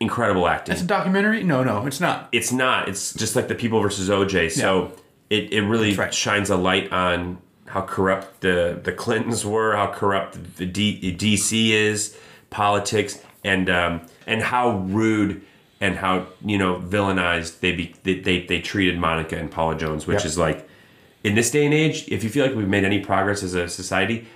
Incredible 0.00 0.46
acting. 0.46 0.74
It's 0.74 0.82
a 0.82 0.86
documentary? 0.86 1.42
No, 1.42 1.64
no, 1.64 1.86
it's 1.86 1.98
not. 1.98 2.28
it's 2.30 2.52
not. 2.52 2.88
It's 2.88 3.14
just 3.14 3.34
like 3.34 3.48
the 3.48 3.54
People 3.54 3.80
versus 3.80 4.10
OJ. 4.10 4.52
So 4.52 4.92
it, 5.30 5.52
it 5.52 5.62
really 5.62 5.94
right. 5.94 6.12
shines 6.12 6.50
a 6.50 6.56
light 6.56 6.92
on 6.92 7.38
how 7.68 7.82
corrupt 7.82 8.40
the 8.40 8.78
the 8.82 8.92
Clintons 8.92 9.44
were, 9.44 9.76
how 9.76 9.92
corrupt 9.92 10.56
the 10.56 10.66
D, 10.66 11.14
DC 11.18 11.70
is, 11.70 12.16
politics, 12.50 13.20
and 13.44 13.68
um, 13.70 14.00
and 14.26 14.42
how 14.42 14.78
rude 14.78 15.42
and 15.80 15.96
how 15.96 16.26
you 16.44 16.58
know 16.58 16.76
villainized 16.80 17.60
they 17.60 17.72
be 17.72 17.94
they 18.02 18.18
they, 18.20 18.46
they 18.46 18.60
treated 18.60 18.98
Monica 18.98 19.36
and 19.36 19.50
Paula 19.50 19.76
Jones, 19.76 20.06
which 20.06 20.18
Yep. 20.20 20.26
is 20.26 20.38
like 20.38 20.68
in 21.24 21.34
this 21.34 21.50
day 21.50 21.64
and 21.64 21.74
age, 21.74 22.06
if 22.08 22.22
you 22.24 22.30
feel 22.30 22.46
like 22.46 22.54
we've 22.56 22.68
made 22.68 22.84
any 22.84 23.00
progress 23.00 23.42
as 23.42 23.54
a 23.54 23.68
society, 23.68 24.26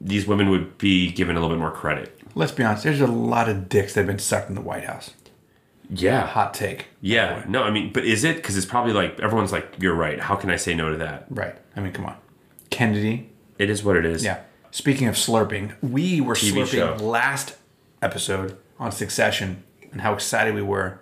these 0.00 0.26
women 0.26 0.50
would 0.50 0.76
be 0.78 1.10
given 1.12 1.36
a 1.36 1.40
little 1.40 1.54
bit 1.56 1.60
more 1.60 1.70
credit. 1.70 2.18
Let's 2.34 2.52
be 2.52 2.64
honest, 2.64 2.84
there's 2.84 3.00
a 3.00 3.06
lot 3.06 3.48
of 3.48 3.68
dicks 3.68 3.94
that 3.94 4.00
have 4.00 4.06
been 4.06 4.18
sucked 4.18 4.48
in 4.48 4.54
the 4.54 4.60
White 4.60 4.84
House. 4.84 5.10
Yeah, 5.90 6.26
Hot 6.26 6.54
take. 6.54 6.86
yeah. 7.02 7.44
No, 7.46 7.62
I 7.64 7.70
mean, 7.70 7.92
but 7.92 8.04
is 8.06 8.24
it? 8.24 8.36
Because 8.36 8.56
it's 8.56 8.64
probably 8.64 8.94
like 8.94 9.20
everyone's 9.20 9.52
like, 9.52 9.74
you're 9.78 9.94
right. 9.94 10.18
How 10.18 10.36
can 10.36 10.48
I 10.50 10.56
say 10.56 10.74
no 10.74 10.90
to 10.90 10.96
that? 10.96 11.26
Right. 11.28 11.54
I 11.76 11.80
mean, 11.80 11.92
come 11.92 12.06
on. 12.06 12.16
Kennedy. 12.72 13.30
It 13.58 13.70
is 13.70 13.84
what 13.84 13.96
it 13.96 14.04
is. 14.04 14.24
Yeah. 14.24 14.40
Speaking 14.70 15.06
of 15.06 15.14
slurping, 15.14 15.74
we 15.82 16.20
were 16.20 16.34
TV 16.34 16.62
slurping 16.62 16.98
show. 16.98 17.04
last 17.04 17.56
episode 18.00 18.56
on 18.78 18.90
Succession 18.90 19.62
and 19.92 20.00
how 20.00 20.14
excited 20.14 20.54
we 20.54 20.62
were. 20.62 21.00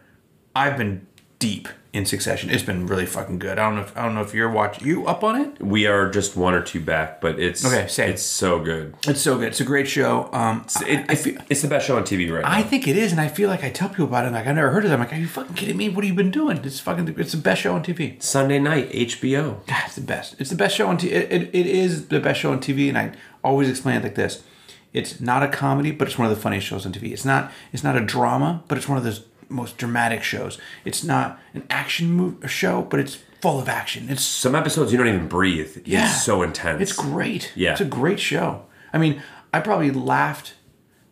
I've 0.55 0.77
been 0.77 1.07
deep 1.39 1.68
in 1.93 2.07
Succession. 2.07 2.51
It's 2.51 2.62
been 2.62 2.86
really 2.86 3.07
fucking 3.07 3.38
good. 3.41 3.59
I 3.59 3.66
don't 3.66 3.74
know 3.74 3.82
if 3.82 3.97
I 3.97 4.03
don't 4.05 4.14
know 4.14 4.20
if 4.20 4.32
you're 4.32 4.51
watching. 4.51 4.86
You 4.86 5.07
up 5.07 5.24
on 5.24 5.41
it? 5.41 5.61
We 5.61 5.86
are 5.86 6.09
just 6.09 6.36
one 6.36 6.55
or 6.55 6.62
two 6.62 6.80
back, 6.80 7.20
but 7.20 7.38
it's 7.41 7.64
Okay, 7.64 7.88
same. 7.88 8.11
It's 8.11 8.22
so 8.22 8.61
good. 8.61 8.95
It's 9.09 9.20
so 9.20 9.36
good. 9.38 9.49
It's 9.49 9.61
a 9.61 9.64
great 9.64 9.88
show. 9.88 10.28
Um, 10.32 10.64
It, 10.86 10.99
I, 11.01 11.01
I 11.09 11.12
it's, 11.12 11.22
feel. 11.24 11.38
it's 11.51 11.62
the 11.62 11.68
best 11.68 11.86
show 11.86 11.97
on 11.97 12.05
TV 12.05 12.32
right 12.32 12.43
now. 12.43 12.51
I 12.51 12.62
think 12.62 12.86
it 12.86 12.97
is, 12.97 13.11
and 13.12 13.20
I 13.20 13.26
feel 13.28 13.49
like 13.49 13.64
I 13.64 13.70
tell 13.70 13.88
people 13.88 14.05
about 14.05 14.24
it. 14.26 14.32
Like 14.32 14.47
I've 14.47 14.55
never 14.55 14.70
heard 14.70 14.84
of 14.84 14.91
them. 14.91 15.01
Like, 15.01 15.12
are 15.12 15.16
you 15.16 15.26
fucking 15.26 15.55
kidding 15.55 15.76
me? 15.76 15.88
What 15.88 16.05
have 16.05 16.11
you 16.11 16.14
been 16.16 16.30
doing? 16.30 16.59
It's 16.59 16.78
fucking. 16.80 17.14
It's 17.18 17.32
the 17.32 17.38
best 17.38 17.62
show 17.62 17.74
on 17.74 17.82
TV. 17.82 18.22
Sunday 18.22 18.59
night 18.61 18.91
HBO. 18.93 19.66
God, 19.66 19.82
it's 19.86 19.97
the 19.97 20.01
best. 20.03 20.36
It's 20.41 20.51
the 20.51 20.57
best 20.57 20.76
show 20.76 20.86
on 20.86 20.97
TV. 20.97 21.11
It, 21.11 21.32
it, 21.32 21.43
it 21.53 21.66
is 21.66 22.07
the 22.09 22.20
best 22.20 22.41
show 22.41 22.53
on 22.53 22.61
TV, 22.61 22.88
and 22.88 22.97
I 22.99 23.12
always 23.43 23.68
explain 23.68 23.97
it 23.97 24.05
like 24.05 24.14
this: 24.14 24.45
It's 24.93 25.20
not 25.20 25.43
a 25.43 25.49
comedy, 25.49 25.91
but 25.91 26.07
it's 26.07 26.16
one 26.18 26.30
of 26.30 26.36
the 26.36 26.41
funniest 26.41 26.68
shows 26.68 26.86
on 26.86 26.93
TV. 26.93 27.11
It's 27.12 27.24
not. 27.24 27.51
It's 27.72 27.82
not 27.82 27.97
a 27.97 28.01
drama, 28.01 28.62
but 28.68 28.78
it's 28.78 28.88
one 28.88 28.97
of 28.97 29.03
those 29.03 29.24
most 29.51 29.77
dramatic 29.79 30.23
shows. 30.23 30.59
It's 30.85 31.03
not 31.05 31.39
an 31.55 31.65
action 31.69 32.13
move, 32.13 32.51
show, 32.51 32.83
but 32.83 33.01
it's 33.01 33.17
full 33.41 33.59
of 33.61 33.69
action. 33.69 34.09
It's 34.09 34.23
Some 34.23 34.55
episodes 34.55 34.93
you 34.93 34.99
don't 34.99 35.09
even 35.09 35.29
breathe. 35.29 35.79
yeah, 35.85 36.07
It's 36.07 36.23
so 36.25 36.43
intense. 36.43 36.81
It's 36.83 36.93
great. 36.93 37.53
Yeah. 37.55 37.73
it's 37.73 37.81
a 37.81 37.85
great 37.87 38.21
show. 38.21 38.67
I 38.93 38.99
mean, 38.99 39.23
I 39.53 39.61
probably 39.61 39.91
laughed 39.91 40.55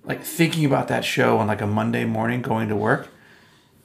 like 0.04 0.22
thinking 0.22 0.64
about 0.64 0.88
that 0.88 1.04
show 1.04 1.38
on 1.38 1.46
like 1.46 1.60
a 1.60 1.66
Monday 1.66 2.04
morning 2.04 2.40
going 2.42 2.68
to 2.68 2.76
work 2.76 3.08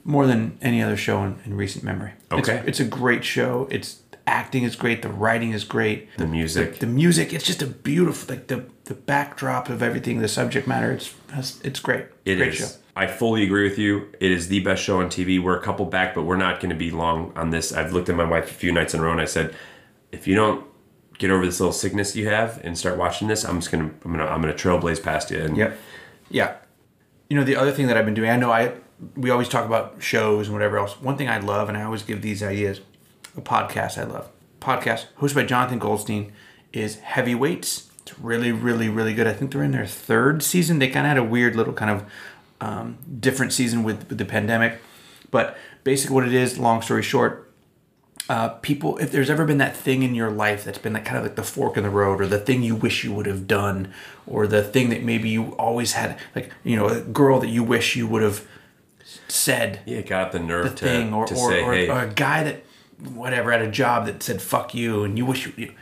more 0.04 0.26
than 0.26 0.58
any 0.62 0.82
other 0.82 0.96
show 0.96 1.22
in, 1.24 1.38
in 1.44 1.56
recent 1.56 1.84
memory. 1.84 2.12
Okay. 2.30 2.56
it's, 2.58 2.68
it's 2.68 2.80
a 2.80 2.84
great 2.84 3.24
show. 3.24 3.66
It's 3.70 4.00
acting 4.26 4.64
is 4.64 4.76
great. 4.76 5.02
The 5.02 5.08
writing 5.08 5.52
is 5.52 5.64
great. 5.64 6.08
The 6.16 6.26
music. 6.26 6.78
the 6.78 6.86
music. 6.86 7.32
It's 7.32 7.44
just 7.44 7.62
a 7.62 7.66
beautiful 7.66 8.34
like 8.34 8.46
the 8.48 8.64
the 8.84 8.94
backdrop 8.94 9.68
of 9.68 9.82
everything. 9.82 10.20
The 10.20 10.28
subject 10.28 10.66
matter. 10.66 10.92
It's 10.92 11.14
it's 11.62 11.80
great. 11.80 12.06
It 12.24 12.36
great 12.36 12.48
is. 12.54 12.58
show. 12.58 12.68
I 12.96 13.08
fully 13.08 13.42
agree 13.42 13.68
with 13.68 13.78
you. 13.78 14.08
It 14.20 14.30
is 14.30 14.48
the 14.48 14.60
best 14.60 14.82
show 14.82 15.00
on 15.00 15.06
TV. 15.08 15.42
We're 15.42 15.58
a 15.58 15.62
couple 15.62 15.84
back, 15.84 16.14
but 16.14 16.22
we're 16.22 16.36
not 16.36 16.60
going 16.60 16.70
to 16.70 16.76
be 16.76 16.92
long 16.92 17.32
on 17.34 17.50
this. 17.50 17.72
I've 17.72 17.92
looked 17.92 18.08
at 18.08 18.14
my 18.14 18.24
wife 18.24 18.48
a 18.50 18.54
few 18.54 18.70
nights 18.70 18.94
in 18.94 19.00
a 19.00 19.02
row, 19.02 19.10
and 19.10 19.20
I 19.20 19.24
said, 19.24 19.52
if 20.12 20.28
you 20.28 20.36
don't 20.36 20.64
get 21.18 21.30
over 21.30 21.44
this 21.44 21.58
little 21.58 21.72
sickness 21.72 22.14
you 22.14 22.28
have 22.28 22.60
and 22.64 22.78
start 22.78 22.96
watching 22.96 23.26
this, 23.28 23.44
I'm 23.44 23.58
just 23.58 23.72
gonna 23.72 23.90
I'm 24.04 24.12
gonna 24.12 24.26
I'm 24.26 24.40
gonna 24.40 24.54
trailblaze 24.54 25.02
past 25.02 25.30
you. 25.30 25.40
And 25.40 25.56
Yep. 25.56 25.78
Yeah. 26.30 26.56
You 27.28 27.36
know, 27.36 27.44
the 27.44 27.56
other 27.56 27.72
thing 27.72 27.88
that 27.88 27.96
I've 27.96 28.04
been 28.04 28.14
doing, 28.14 28.30
I 28.30 28.36
know 28.36 28.52
I 28.52 28.74
we 29.16 29.30
always 29.30 29.48
talk 29.48 29.66
about 29.66 29.96
shows 30.00 30.46
and 30.46 30.54
whatever 30.54 30.78
else. 30.78 31.00
One 31.00 31.16
thing 31.16 31.28
I 31.28 31.38
love, 31.38 31.68
and 31.68 31.76
I 31.76 31.82
always 31.82 32.02
give 32.02 32.22
these 32.22 32.42
ideas, 32.42 32.80
a 33.36 33.40
podcast 33.40 33.98
I 33.98 34.04
love. 34.04 34.28
Podcast 34.60 35.06
hosted 35.18 35.34
by 35.34 35.44
Jonathan 35.44 35.78
Goldstein 35.78 36.32
is 36.72 36.96
Heavyweights. 37.00 37.90
It's 38.02 38.18
really, 38.18 38.52
really, 38.52 38.88
really 38.88 39.14
good. 39.14 39.26
I 39.26 39.32
think 39.32 39.52
they're 39.52 39.62
in 39.62 39.72
their 39.72 39.86
third 39.86 40.42
season. 40.42 40.78
They 40.78 40.88
kind 40.88 41.06
of 41.06 41.08
had 41.08 41.18
a 41.18 41.24
weird 41.24 41.56
little 41.56 41.72
kind 41.72 41.90
of 41.90 42.04
um, 42.60 42.98
different 43.20 43.52
season 43.52 43.82
with, 43.82 44.08
with 44.08 44.18
the 44.18 44.24
pandemic. 44.24 44.80
But 45.30 45.56
basically, 45.84 46.14
what 46.14 46.26
it 46.26 46.34
is, 46.34 46.58
long 46.58 46.82
story 46.82 47.02
short, 47.02 47.52
uh, 48.28 48.50
people, 48.50 48.96
if 48.98 49.12
there's 49.12 49.28
ever 49.28 49.44
been 49.44 49.58
that 49.58 49.76
thing 49.76 50.02
in 50.02 50.14
your 50.14 50.30
life 50.30 50.64
that's 50.64 50.78
been 50.78 50.94
like 50.94 51.04
kind 51.04 51.18
of 51.18 51.24
like 51.24 51.36
the 51.36 51.42
fork 51.42 51.76
in 51.76 51.82
the 51.82 51.90
road, 51.90 52.20
or 52.20 52.26
the 52.26 52.38
thing 52.38 52.62
you 52.62 52.74
wish 52.74 53.04
you 53.04 53.12
would 53.12 53.26
have 53.26 53.46
done, 53.46 53.92
or 54.26 54.46
the 54.46 54.62
thing 54.62 54.88
that 54.90 55.02
maybe 55.02 55.28
you 55.28 55.52
always 55.52 55.92
had, 55.92 56.18
like 56.34 56.50
you 56.62 56.76
know, 56.76 56.88
a 56.88 57.00
girl 57.00 57.40
that 57.40 57.48
you 57.48 57.62
wish 57.62 57.96
you 57.96 58.06
would 58.06 58.22
have 58.22 58.46
said 59.28 59.80
yeah, 59.84 60.00
got 60.00 60.32
the 60.32 60.38
nerve 60.38 60.70
the 60.70 60.76
to, 60.76 60.84
thing, 60.84 61.12
or 61.12 61.26
to 61.26 61.34
or, 61.34 61.50
say, 61.50 61.62
or, 61.62 61.74
hey, 61.74 61.88
or 61.88 62.00
a 62.00 62.08
guy 62.08 62.44
that 62.44 62.63
whatever 63.14 63.52
at 63.52 63.62
a 63.62 63.70
job 63.70 64.06
that 64.06 64.22
said 64.22 64.42
"fuck 64.42 64.74
you," 64.74 65.04
and 65.04 65.18
you 65.18 65.26
wish 65.26 65.46
you, 65.46 65.52
you 65.56 65.72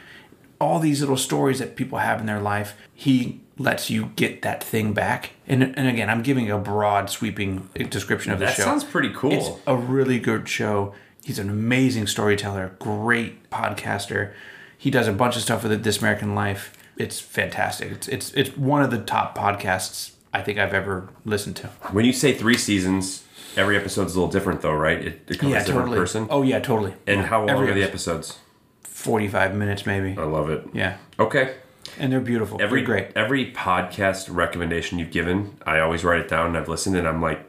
all 0.60 0.78
these 0.78 1.00
little 1.00 1.16
stories 1.16 1.58
that 1.58 1.74
people 1.74 1.98
have 1.98 2.20
in 2.20 2.26
their 2.26 2.40
life. 2.40 2.76
He 2.94 3.40
lets 3.58 3.90
you 3.90 4.12
get 4.16 4.42
that 4.42 4.62
thing 4.62 4.92
back, 4.92 5.30
and 5.46 5.62
and 5.62 5.88
again, 5.88 6.08
I'm 6.08 6.22
giving 6.22 6.50
a 6.50 6.58
broad, 6.58 7.10
sweeping 7.10 7.68
description 7.90 8.32
of 8.32 8.38
the 8.38 8.46
show. 8.46 8.50
that 8.50 8.56
show. 8.56 8.64
sounds 8.64 8.84
pretty 8.84 9.10
cool. 9.14 9.32
It's 9.32 9.50
a 9.66 9.76
really 9.76 10.18
good 10.18 10.48
show. 10.48 10.94
He's 11.24 11.38
an 11.38 11.50
amazing 11.50 12.06
storyteller, 12.08 12.74
great 12.78 13.48
podcaster. 13.50 14.32
He 14.76 14.90
does 14.90 15.06
a 15.06 15.12
bunch 15.12 15.36
of 15.36 15.42
stuff 15.42 15.62
with 15.62 15.84
This 15.84 16.00
American 16.00 16.34
Life. 16.34 16.72
It's 16.96 17.20
fantastic. 17.20 17.92
It's 17.92 18.08
it's 18.08 18.32
it's 18.34 18.56
one 18.56 18.82
of 18.82 18.90
the 18.90 18.98
top 18.98 19.36
podcasts 19.36 20.12
I 20.32 20.42
think 20.42 20.58
I've 20.58 20.74
ever 20.74 21.08
listened 21.24 21.56
to. 21.56 21.68
when 21.92 22.04
you 22.04 22.12
say 22.12 22.32
three 22.32 22.56
seasons, 22.56 23.21
every 23.56 23.76
episode's 23.76 24.14
a 24.14 24.18
little 24.20 24.30
different, 24.32 24.60
though, 24.62 24.72
right? 24.74 24.98
It, 24.98 25.22
it 25.28 25.38
covers 25.38 25.62
a 25.62 25.66
different 25.66 25.90
person. 25.92 26.26
Oh 26.30 26.42
yeah, 26.42 26.58
totally. 26.60 26.94
and 27.06 27.20
Yeah. 27.20 27.26
how 27.26 27.40
long 27.40 27.50
Every 27.50 27.70
are 27.70 27.74
the 27.74 27.82
episode. 27.82 28.16
episodes? 28.18 28.38
Forty-five 28.82 29.54
minutes, 29.54 29.86
maybe. 29.86 30.16
I 30.18 30.24
love 30.24 30.48
it. 30.50 30.64
Yeah, 30.72 30.96
Okay. 31.18 31.54
and 31.98 32.12
they're 32.12 32.20
beautiful. 32.20 32.60
Every 32.62 32.80
They're 32.80 32.86
great. 32.86 33.08
every 33.16 33.52
podcast 33.52 34.28
recommendation 34.34 34.98
you've 34.98 35.10
given, 35.10 35.56
I 35.66 35.80
always 35.80 36.04
write 36.04 36.20
it 36.20 36.28
down 36.28 36.46
and 36.48 36.56
I've 36.56 36.68
listened 36.68 36.96
and 36.96 37.08
I'm 37.08 37.20
like, 37.20 37.44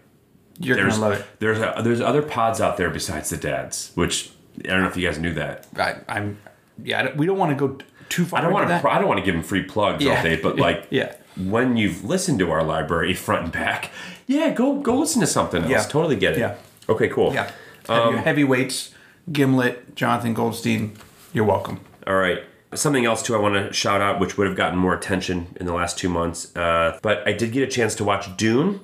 You're 0.60 0.76
there's 0.76 0.98
gonna 0.98 1.10
love 1.12 1.20
it. 1.20 1.26
there's 1.40 1.60
a, 1.60 1.82
there's 1.84 2.02
other 2.02 2.22
pods 2.24 2.60
out 2.60 2.78
there 2.78 2.90
besides 2.90 3.30
the 3.30 3.38
dads, 3.38 3.92
which 3.96 4.32
I 4.64 4.68
don't 4.70 4.82
know 4.82 4.88
if 4.88 4.98
you 4.98 5.08
guys 5.08 5.20
knew 5.20 5.34
that. 5.34 5.68
I, 5.78 5.96
I'm. 6.08 6.40
Yeah, 6.84 7.14
we 7.16 7.26
don't 7.28 7.38
want 7.38 7.58
to 7.58 7.68
go 7.68 7.78
too 8.10 8.26
far. 8.26 8.40
I 8.40 8.42
don't 8.44 8.54
want 8.54 8.68
to. 8.68 8.90
I 8.92 8.98
don't 8.98 9.08
want 9.08 9.20
to 9.20 9.26
give 9.26 9.36
them 9.36 9.44
free 9.44 9.64
plugs 9.64 10.04
Yeah. 10.04 10.18
all 10.18 10.24
day, 10.24 10.36
but 10.42 10.58
like 10.68 10.88
Yeah. 10.90 11.14
When 11.38 11.78
you've 11.78 12.04
listened 12.04 12.40
to 12.40 12.52
our 12.52 12.64
library 12.64 13.14
front 13.26 13.44
and 13.44 13.52
back, 13.52 13.92
yeah, 14.28 14.50
go 14.52 14.80
go 14.80 14.98
listen 14.98 15.22
to 15.22 15.28
something 15.28 15.62
else. 15.64 15.72
Yeah. 15.72 15.84
Totally 15.84 16.16
get 16.16 16.34
it. 16.34 16.40
Yeah. 16.40 16.56
Okay, 16.90 17.08
cool. 17.10 17.34
Yeah. 17.34 17.52
Um, 17.90 18.18
heavyweights, 18.18 18.94
Gimlet, 19.32 19.96
Jonathan 19.96 20.34
Goldstein. 20.34 20.98
You're 21.34 21.46
welcome. 21.46 21.80
All 22.08 22.16
right. 22.16 22.44
Something 22.74 23.06
else 23.06 23.22
too 23.22 23.36
I 23.36 23.40
want 23.40 23.54
to 23.56 23.72
shout 23.74 24.02
out, 24.02 24.20
which 24.20 24.38
would 24.38 24.48
have 24.48 24.56
gotten 24.58 24.80
more 24.80 24.94
attention 24.96 25.56
in 25.60 25.66
the 25.66 25.74
last 25.74 25.98
two 25.98 26.10
months. 26.10 26.56
Uh, 26.56 26.98
but 27.02 27.28
I 27.28 27.32
did 27.34 27.52
get 27.52 27.62
a 27.64 27.72
chance 27.72 27.94
to 27.96 28.04
watch 28.04 28.36
Dune 28.36 28.80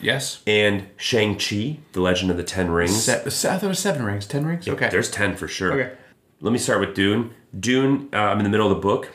Yes. 0.00 0.42
and 0.46 0.86
Shang 0.96 1.36
Chi, 1.38 1.78
The 1.92 2.00
Legend 2.00 2.30
of 2.30 2.36
the 2.36 2.42
Ten 2.42 2.70
Rings. 2.70 3.04
Se- 3.04 3.22
I 3.24 3.30
thought 3.30 3.62
it 3.64 3.68
was 3.68 3.78
seven 3.78 4.04
rings. 4.04 4.26
Ten 4.26 4.44
rings. 4.46 4.68
Okay. 4.68 4.88
There's 4.90 5.10
ten 5.10 5.36
for 5.36 5.46
sure. 5.48 5.72
Okay. 5.72 5.94
Let 6.40 6.52
me 6.52 6.58
start 6.58 6.80
with 6.80 6.94
Dune. 6.94 7.32
Dune. 7.58 8.08
Uh, 8.12 8.16
I'm 8.16 8.38
in 8.38 8.44
the 8.44 8.50
middle 8.50 8.70
of 8.70 8.76
the 8.76 8.80
book, 8.80 9.10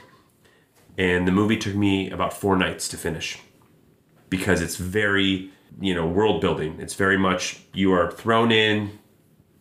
and 0.97 1.27
the 1.27 1.31
movie 1.31 1.57
took 1.57 1.75
me 1.75 2.09
about 2.09 2.33
four 2.33 2.55
nights 2.55 2.87
to 2.89 2.97
finish 2.97 3.39
because 4.29 4.61
it's 4.61 4.75
very, 4.75 5.51
you 5.79 5.93
know, 5.93 6.07
world 6.07 6.41
building. 6.41 6.79
It's 6.79 6.95
very 6.95 7.17
much 7.17 7.61
you 7.73 7.91
are 7.93 8.11
thrown 8.11 8.51
in. 8.51 8.99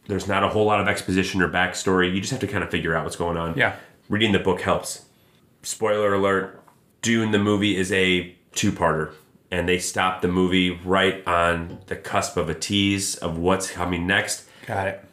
There's 0.09 0.27
not 0.27 0.43
a 0.43 0.49
whole 0.49 0.65
lot 0.65 0.81
of 0.81 0.89
exposition 0.89 1.41
or 1.41 1.49
backstory. 1.49 2.15
You 2.15 2.21
just 2.21 2.33
have 2.33 2.41
to 2.41 2.47
kind 2.47 2.65
of 2.65 2.71
figure 2.71 2.95
out 2.95 3.05
what's 3.05 3.17
going 3.17 3.37
on. 3.37 3.57
Yeah. 3.57 3.77
Reading 4.09 4.33
the 4.33 4.39
book 4.39 4.61
helps. 4.61 5.07
Spoiler 5.63 6.15
alert: 6.15 6.63
Dune 7.03 7.31
the 7.31 7.39
movie 7.39 7.77
is 7.77 7.93
a 7.93 8.35
two-parter, 8.53 9.13
and 9.51 9.69
they 9.69 9.79
stopped 9.79 10.23
the 10.23 10.29
movie 10.29 10.71
right 10.71 11.27
on 11.27 11.79
the 11.87 11.97
cusp 11.97 12.37
of 12.37 12.51
a 12.51 12.55
tease 12.55 13.15
of 13.17 13.39
what's 13.39 13.71
coming 13.71 14.07
next. 14.07 14.45
Got 14.67 14.89
it. 14.89 15.05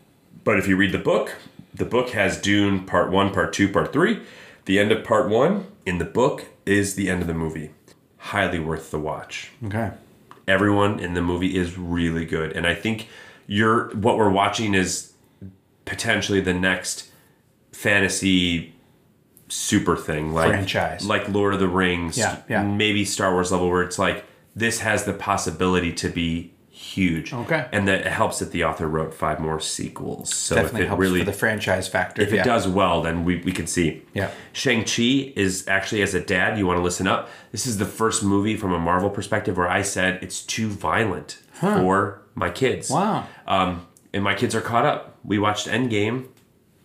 But 0.44 0.58
if 0.58 0.68
you 0.68 0.76
read 0.76 0.92
the 0.92 0.98
book, 0.98 1.36
the 1.74 1.86
book 1.86 2.10
has 2.10 2.42
Dune 2.42 2.86
part 2.86 3.12
one, 3.12 3.32
part 3.32 3.54
two, 3.54 3.70
part 3.72 3.94
three. 3.94 4.22
The 4.66 4.80
end 4.80 4.92
of 4.92 5.04
part 5.04 5.30
one 5.30 5.68
in 5.86 5.98
the 5.98 6.06
book 6.06 6.46
is 6.66 6.96
the 6.96 7.10
end 7.10 7.22
of 7.22 7.28
the 7.28 7.34
movie. 7.34 7.72
Highly 8.18 8.60
worth 8.60 8.92
the 8.92 9.00
watch. 9.00 9.52
Okay. 9.66 9.92
Everyone 10.48 11.00
in 11.00 11.14
the 11.14 11.22
movie 11.22 11.56
is 11.58 11.78
really 11.78 12.26
good, 12.26 12.52
and 12.54 12.66
I 12.68 12.76
think 12.76 13.08
you're 13.48 13.90
what 13.96 14.18
we're 14.18 14.30
watching 14.30 14.74
is 14.74 15.14
potentially 15.86 16.42
the 16.42 16.54
next 16.54 17.10
fantasy 17.72 18.74
super 19.48 19.96
thing, 19.96 20.34
like 20.34 20.50
Franchise. 20.50 21.06
like 21.06 21.28
Lord 21.30 21.54
of 21.54 21.60
the 21.60 21.68
Rings, 21.68 22.18
Yeah, 22.18 22.42
yeah. 22.50 22.64
maybe 22.64 23.06
Star 23.06 23.32
Wars 23.34 23.52
level, 23.52 23.70
where 23.70 23.82
it's 23.84 23.98
like 24.00 24.26
this 24.56 24.80
has 24.82 25.06
the 25.06 25.14
possibility 25.14 25.94
to 25.94 26.10
be 26.10 26.54
huge. 26.80 27.34
Okay. 27.34 27.68
And 27.74 27.88
that 27.90 28.02
it 28.02 28.12
helps 28.12 28.40
that 28.40 28.52
the 28.52 28.64
author 28.64 28.88
wrote 28.88 29.14
five 29.14 29.40
more 29.40 29.60
sequels. 29.60 30.34
So 30.34 30.56
Definitely 30.56 30.80
if 30.80 30.86
it 30.86 30.88
helps 30.88 31.02
really 31.02 31.20
for 31.20 31.26
the 31.26 31.34
franchise 31.34 31.90
factor. 31.90 32.22
if 32.22 32.32
it 32.32 32.46
does 32.46 32.70
well, 32.70 33.02
then 33.02 33.26
we, 33.26 33.38
we 33.42 33.52
can 33.52 33.68
see. 33.68 34.02
Yeah. 34.14 34.32
Shang-Chi 34.54 35.34
is 35.36 35.68
actually, 35.68 36.02
as 36.02 36.14
a 36.14 36.22
dad, 36.22 36.58
you 36.58 36.66
want 36.66 36.78
to 36.78 36.84
listen 36.84 37.06
up. 37.06 37.30
This 37.52 37.68
is 37.68 37.80
the 37.80 37.86
first 37.86 38.24
movie 38.24 38.56
from 38.56 38.72
a 38.72 38.80
Marvel 38.80 39.10
perspective 39.10 39.58
where 39.58 39.68
I 39.68 39.82
said 39.82 40.20
it's 40.22 40.42
too 40.42 40.70
violent 40.70 41.40
for 41.52 42.22
my 42.34 42.50
kids. 42.50 42.90
Wow. 42.90 43.28
Um, 43.46 43.86
and 44.14 44.24
my 44.24 44.34
kids 44.34 44.56
are 44.56 44.62
caught 44.62 44.86
up. 44.86 45.18
We 45.26 45.38
watched 45.38 45.68
Endgame 45.68 46.30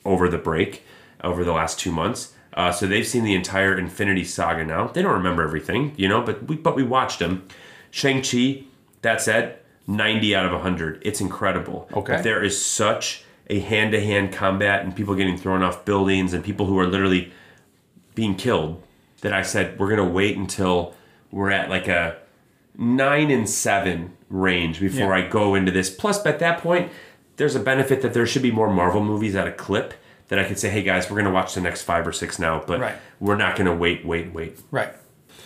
over 0.05 0.28
the 0.28 0.38
break, 0.38 0.82
over 1.22 1.45
the 1.45 1.53
last 1.53 1.78
two 1.78 1.92
months. 1.92 2.34
Uh, 2.53 2.72
so 2.72 2.88
they've 2.88 3.07
seen 3.07 3.22
the 3.22 3.34
entire 3.34 3.78
Infinity 3.78 4.24
Saga 4.24 4.64
now. 4.64 4.88
They 4.88 5.03
don't 5.03 5.14
remember 5.14 5.42
everything, 5.42 5.92
you 5.97 6.09
know, 6.09 6.20
but 6.20 6.49
we 6.49 6.57
but 6.57 6.74
we 6.74 6.82
watched 6.82 7.20
them. 7.20 7.47
Shang-Chi, 7.90 8.64
that 9.03 9.20
said, 9.20 9.59
90 9.87 10.35
out 10.35 10.47
of 10.47 10.53
100. 10.53 11.01
It's 11.03 11.20
incredible. 11.20 11.89
Okay. 11.95 12.20
There 12.22 12.43
is 12.43 12.62
such 12.64 13.24
a 13.51 13.61
hand-to-hand 13.61 14.32
combat 14.32 14.82
and 14.85 14.97
people 14.97 15.14
getting 15.14 15.37
thrown 15.37 15.62
off 15.62 15.85
buildings 15.85 16.32
and 16.32 16.43
people 16.43 16.66
who 16.66 16.78
are 16.78 16.87
literally 16.87 17.32
being 18.14 18.35
killed 18.37 18.82
that 19.20 19.32
I 19.32 19.43
said 19.43 19.78
we're 19.78 19.91
gonna 19.91 20.09
wait 20.09 20.37
until 20.37 20.95
we're 21.30 21.51
at 21.51 21.68
like 21.68 21.89
a 21.89 22.16
nine 22.78 23.30
and 23.30 23.49
seven 23.49 24.16
range 24.30 24.80
before 24.80 25.16
Yeah. 25.16 25.24
I 25.24 25.28
go 25.28 25.55
into 25.55 25.70
this. 25.70 25.91
Plus, 25.91 26.24
at 26.24 26.39
that 26.39 26.61
point, 26.62 26.91
there's 27.37 27.55
a 27.55 27.61
benefit 27.61 28.01
that 28.03 28.14
there 28.14 28.26
should 28.26 28.43
be 28.43 28.51
more 28.51 28.70
Marvel 28.72 29.03
movies 29.05 29.35
at 29.37 29.47
a 29.47 29.53
clip 29.53 29.95
that 30.28 30.39
I 30.39 30.45
could 30.45 30.59
say, 30.59 30.70
hey 30.70 30.82
guys, 30.82 31.11
we're 31.11 31.16
gonna 31.18 31.30
watch 31.30 31.55
the 31.55 31.61
next 31.61 31.82
five 31.82 32.07
or 32.07 32.12
six 32.12 32.39
now, 32.39 32.62
but 32.66 32.80
Right. 32.80 32.95
we're 33.20 33.37
not 33.37 33.57
gonna 33.57 33.74
wait, 33.74 34.07
wait, 34.07 34.32
wait. 34.32 34.59
Right. 34.70 34.89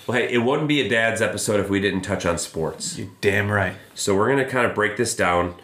Well, 0.09 0.17
hey, 0.17 0.33
it 0.33 0.39
wouldn't 0.39 0.69
be 0.69 0.81
a 0.81 0.89
dad's 0.89 1.21
episode 1.21 1.61
if 1.61 1.69
we 1.69 1.81
didn't 1.81 2.01
touch 2.01 2.25
on 2.25 2.39
sports. 2.39 2.97
You're 2.97 3.11
damn 3.21 3.51
right. 3.51 3.75
So 3.95 4.17
we're 4.17 4.31
gonna 4.31 4.49
kind 4.49 4.65
of 4.67 4.75
break 4.75 4.97
this 4.97 5.15
down 5.15 5.55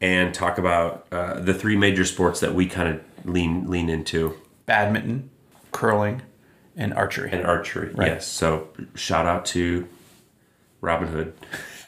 and 0.00 0.32
talk 0.32 0.56
about 0.56 1.06
uh, 1.12 1.38
the 1.40 1.52
three 1.52 1.76
major 1.76 2.06
sports 2.06 2.40
that 2.40 2.54
we 2.54 2.64
kind 2.66 2.88
of 2.88 3.00
lean 3.30 3.68
lean 3.70 3.90
into. 3.90 4.34
Badminton, 4.64 5.28
curling, 5.72 6.22
and 6.74 6.94
archery. 6.94 7.30
and 7.32 7.44
archery. 7.44 7.92
Right. 7.92 8.12
Yes. 8.12 8.26
So 8.26 8.68
shout 8.94 9.26
out 9.26 9.44
to 9.46 9.86
Robin 10.80 11.08
Hood. 11.08 11.34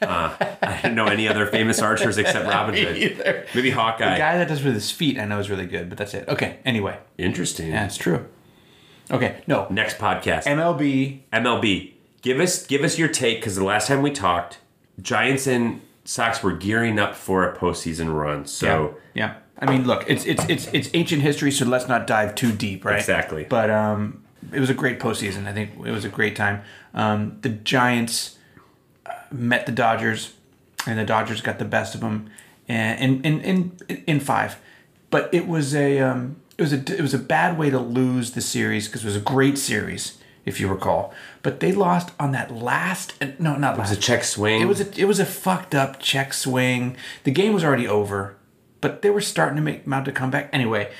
Uh, 0.02 0.36
I 0.60 0.80
didn't 0.82 0.96
know 0.96 1.06
any 1.06 1.26
other 1.26 1.46
famous 1.46 1.80
archers 1.80 2.18
except 2.18 2.46
Robin 2.48 2.74
Hood. 2.74 2.98
either. 2.98 3.46
Maybe 3.54 3.70
Hawkeye. 3.70 4.10
The 4.12 4.18
guy 4.18 4.36
that 4.36 4.48
does 4.48 4.62
with 4.62 4.74
his 4.74 4.90
feet, 4.90 5.18
I 5.18 5.24
know 5.24 5.38
is 5.38 5.48
really 5.48 5.64
good, 5.66 5.88
but 5.88 5.96
that's 5.96 6.12
it. 6.12 6.28
Okay. 6.28 6.58
Anyway, 6.66 6.98
Interesting. 7.16 7.70
yeah, 7.70 7.86
it's 7.86 7.96
true. 7.96 8.26
Okay. 9.10 9.42
No. 9.46 9.66
Next 9.70 9.96
podcast, 9.96 10.44
MLB. 10.44 11.20
MLB. 11.32 11.92
Give 12.24 12.40
us 12.40 12.66
give 12.66 12.82
us 12.84 12.98
your 12.98 13.08
take 13.08 13.40
because 13.40 13.54
the 13.54 13.64
last 13.64 13.86
time 13.86 14.00
we 14.00 14.10
talked, 14.10 14.56
Giants 15.02 15.46
and 15.46 15.82
Sox 16.06 16.42
were 16.42 16.52
gearing 16.52 16.98
up 16.98 17.14
for 17.14 17.46
a 17.46 17.54
postseason 17.54 18.14
run. 18.18 18.46
So 18.46 18.96
yeah. 19.12 19.26
yeah. 19.26 19.34
I 19.58 19.70
mean, 19.70 19.86
look, 19.86 20.04
it's 20.08 20.24
it's 20.24 20.42
it's 20.48 20.66
it's 20.72 20.88
ancient 20.94 21.20
history, 21.20 21.50
so 21.50 21.66
let's 21.66 21.86
not 21.86 22.06
dive 22.06 22.34
too 22.34 22.50
deep, 22.50 22.86
right? 22.86 22.98
Exactly. 22.98 23.44
But 23.44 23.68
um, 23.68 24.24
it 24.54 24.58
was 24.58 24.70
a 24.70 24.74
great 24.74 25.00
postseason. 25.00 25.46
I 25.46 25.52
think 25.52 25.72
it 25.86 25.90
was 25.90 26.06
a 26.06 26.08
great 26.08 26.34
time. 26.34 26.62
Um, 26.94 27.36
the 27.42 27.50
Giants 27.50 28.38
uh, 29.04 29.12
met 29.30 29.66
the 29.66 29.72
Dodgers, 29.72 30.32
and 30.86 30.98
the 30.98 31.04
Dodgers 31.04 31.42
got 31.42 31.58
the 31.58 31.66
best 31.66 31.94
of 31.94 32.00
them, 32.00 32.30
and 32.66 33.22
in 33.22 33.40
in 33.42 33.76
in, 33.86 34.04
in 34.06 34.20
five. 34.20 34.56
But 35.10 35.28
it 35.34 35.46
was 35.46 35.74
a 35.74 36.00
um, 36.00 36.36
it 36.56 36.62
was 36.62 36.72
a 36.72 36.78
it 36.78 37.02
was 37.02 37.12
a 37.12 37.18
bad 37.18 37.58
way 37.58 37.68
to 37.68 37.78
lose 37.78 38.30
the 38.30 38.40
series 38.40 38.88
because 38.88 39.02
it 39.02 39.06
was 39.06 39.16
a 39.16 39.20
great 39.20 39.58
series, 39.58 40.16
if 40.44 40.60
you 40.60 40.68
recall. 40.68 41.12
But 41.42 41.60
they 41.60 41.72
lost 41.72 42.10
on 42.20 42.32
that 42.32 42.50
last 42.54 43.14
no 43.38 43.56
not 43.56 43.78
last 43.78 43.90
it 43.90 43.96
was 43.96 43.98
a 43.98 44.00
check 44.00 44.24
swing. 44.24 44.60
it 44.62 44.66
was 44.66 44.80
a 44.80 45.00
it 45.00 45.04
was 45.06 45.18
a 45.20 45.26
fucked 45.26 45.74
up 45.74 46.00
check 46.00 46.32
swing. 46.32 46.96
The 47.24 47.30
game 47.30 47.52
was 47.52 47.64
already 47.64 47.88
over, 47.88 48.36
but 48.80 49.02
they 49.02 49.10
were 49.10 49.20
starting 49.20 49.56
to 49.56 49.62
make 49.62 49.86
mount 49.86 50.08
a 50.08 50.12
comeback. 50.12 50.50
Anyway, 50.52 50.92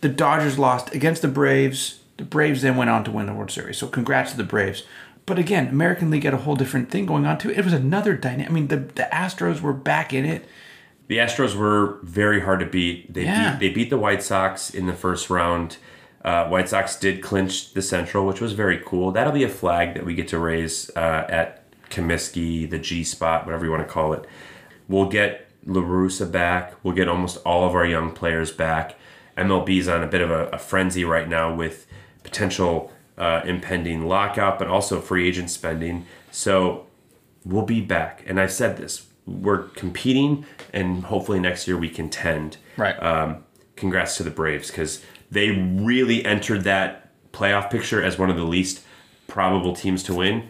the 0.00 0.08
Dodgers 0.08 0.58
lost 0.58 0.94
against 0.94 1.22
the 1.22 1.28
Braves. 1.28 2.00
The 2.18 2.24
Braves 2.24 2.62
then 2.62 2.76
went 2.76 2.90
on 2.90 3.04
to 3.04 3.10
win 3.10 3.26
the 3.26 3.34
World 3.34 3.50
Series. 3.50 3.78
So 3.78 3.86
congrats 3.86 4.32
to 4.32 4.36
the 4.36 4.44
Braves. 4.44 4.84
But 5.24 5.38
again, 5.38 5.68
American 5.68 6.10
League 6.10 6.24
had 6.24 6.34
a 6.34 6.38
whole 6.38 6.56
different 6.56 6.90
thing 6.90 7.06
going 7.06 7.26
on 7.26 7.38
too. 7.38 7.50
It 7.50 7.64
was 7.64 7.72
another 7.72 8.14
dynamic. 8.16 8.50
I 8.50 8.52
mean, 8.52 8.68
the 8.68 8.76
the 8.78 9.08
Astros 9.12 9.60
were 9.60 9.72
back 9.72 10.12
in 10.12 10.24
it. 10.24 10.46
The 11.08 11.18
Astros 11.18 11.54
were 11.54 11.98
very 12.02 12.40
hard 12.40 12.60
to 12.60 12.66
beat. 12.66 13.12
They 13.12 13.24
Yeah. 13.24 13.52
beat 13.52 13.60
they 13.60 13.74
beat 13.74 13.90
the 13.90 13.98
White 13.98 14.22
Sox 14.22 14.70
in 14.70 14.86
the 14.86 14.92
first 14.94 15.30
round. 15.30 15.76
Uh, 16.24 16.46
White 16.48 16.68
Sox 16.68 16.96
did 16.96 17.22
clinch 17.22 17.72
the 17.72 17.82
Central, 17.82 18.26
which 18.26 18.40
was 18.40 18.52
very 18.52 18.80
cool. 18.84 19.10
That'll 19.10 19.32
be 19.32 19.44
a 19.44 19.48
flag 19.48 19.94
that 19.94 20.04
we 20.04 20.14
get 20.14 20.28
to 20.28 20.38
raise 20.38 20.90
uh, 20.96 21.26
at 21.28 21.70
Comiskey, 21.90 22.68
the 22.68 22.78
G 22.78 23.02
spot, 23.02 23.44
whatever 23.44 23.64
you 23.64 23.70
want 23.70 23.86
to 23.86 23.92
call 23.92 24.12
it. 24.12 24.24
We'll 24.88 25.08
get 25.08 25.48
La 25.66 25.82
Russa 25.82 26.30
back. 26.30 26.74
We'll 26.82 26.94
get 26.94 27.08
almost 27.08 27.38
all 27.44 27.66
of 27.66 27.74
our 27.74 27.86
young 27.86 28.12
players 28.12 28.52
back. 28.52 28.96
MLB's 29.36 29.88
on 29.88 30.02
a 30.02 30.06
bit 30.06 30.20
of 30.20 30.30
a, 30.30 30.46
a 30.48 30.58
frenzy 30.58 31.04
right 31.04 31.28
now 31.28 31.54
with 31.54 31.86
potential 32.22 32.92
uh, 33.18 33.42
impending 33.44 34.06
lockout, 34.06 34.58
but 34.58 34.68
also 34.68 35.00
free 35.00 35.26
agent 35.26 35.50
spending. 35.50 36.06
So 36.30 36.86
we'll 37.44 37.64
be 37.64 37.80
back. 37.80 38.22
And 38.26 38.40
I've 38.40 38.52
said 38.52 38.76
this: 38.76 39.06
we're 39.26 39.68
competing, 39.68 40.44
and 40.72 41.04
hopefully 41.04 41.40
next 41.40 41.66
year 41.66 41.76
we 41.76 41.88
contend. 41.88 42.58
Right. 42.76 42.94
Um, 43.02 43.44
congrats 43.76 44.16
to 44.16 44.22
the 44.22 44.30
Braves 44.30 44.68
because 44.70 45.02
they 45.32 45.50
really 45.50 46.24
entered 46.24 46.64
that 46.64 47.08
playoff 47.32 47.70
picture 47.70 48.02
as 48.02 48.18
one 48.18 48.28
of 48.28 48.36
the 48.36 48.44
least 48.44 48.84
probable 49.26 49.74
teams 49.74 50.02
to 50.04 50.14
win. 50.14 50.48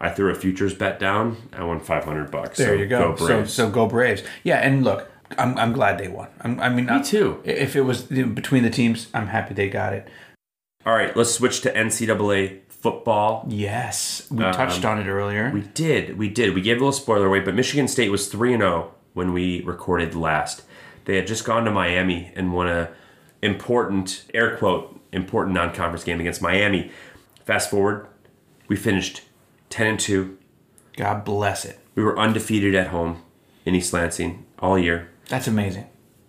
I 0.00 0.08
threw 0.08 0.32
a 0.32 0.34
futures 0.34 0.74
bet 0.74 0.98
down. 0.98 1.36
I 1.52 1.62
won 1.62 1.78
five 1.78 2.04
hundred 2.04 2.30
bucks. 2.30 2.58
There 2.58 2.68
so 2.68 2.72
you 2.72 2.86
go. 2.86 3.14
Go 3.14 3.26
so 3.26 3.44
so 3.44 3.70
go 3.70 3.86
Braves. 3.86 4.22
Yeah, 4.42 4.56
and 4.56 4.82
look, 4.82 5.10
I'm, 5.38 5.56
I'm 5.58 5.72
glad 5.72 5.98
they 5.98 6.08
won. 6.08 6.28
I'm, 6.40 6.58
I 6.58 6.70
mean, 6.70 6.86
me 6.86 7.02
too. 7.04 7.40
If 7.44 7.76
it 7.76 7.82
was 7.82 8.02
between 8.02 8.62
the 8.62 8.70
teams, 8.70 9.08
I'm 9.14 9.28
happy 9.28 9.54
they 9.54 9.68
got 9.68 9.92
it. 9.92 10.08
All 10.84 10.94
right, 10.94 11.16
let's 11.16 11.32
switch 11.32 11.60
to 11.60 11.72
NCAA 11.72 12.62
football. 12.68 13.44
Yes, 13.48 14.26
we 14.30 14.42
touched 14.44 14.84
on 14.84 14.98
it 14.98 15.06
earlier. 15.06 15.46
Um, 15.46 15.52
We 15.52 15.60
did, 15.60 16.18
we 16.18 16.28
did. 16.28 16.54
We 16.54 16.62
gave 16.62 16.78
a 16.78 16.80
little 16.80 16.92
spoiler 16.92 17.26
away, 17.26 17.40
but 17.40 17.54
Michigan 17.54 17.86
State 17.86 18.10
was 18.10 18.26
three 18.26 18.52
and 18.52 18.62
zero 18.62 18.94
when 19.12 19.32
we 19.32 19.62
recorded 19.62 20.16
last. 20.16 20.62
They 21.04 21.16
had 21.16 21.28
just 21.28 21.44
gone 21.44 21.64
to 21.66 21.70
Miami 21.70 22.32
and 22.34 22.52
won 22.52 22.66
a 22.66 22.90
important 23.42 24.24
air 24.32 24.56
quote 24.56 25.00
important 25.12 25.54
non 25.54 25.74
conference 25.74 26.04
game 26.04 26.20
against 26.20 26.40
Miami. 26.40 26.90
Fast 27.44 27.70
forward, 27.70 28.06
we 28.68 28.76
finished 28.76 29.22
ten 29.68 29.86
and 29.86 30.00
two. 30.00 30.38
God 30.96 31.24
bless 31.24 31.64
it. 31.64 31.78
We 31.94 32.02
were 32.02 32.18
undefeated 32.18 32.74
at 32.74 32.88
home 32.88 33.22
in 33.64 33.74
East 33.74 33.92
Lansing 33.92 34.44
all 34.58 34.78
year. 34.78 35.10
That's 35.28 35.46
amazing. 35.46 35.86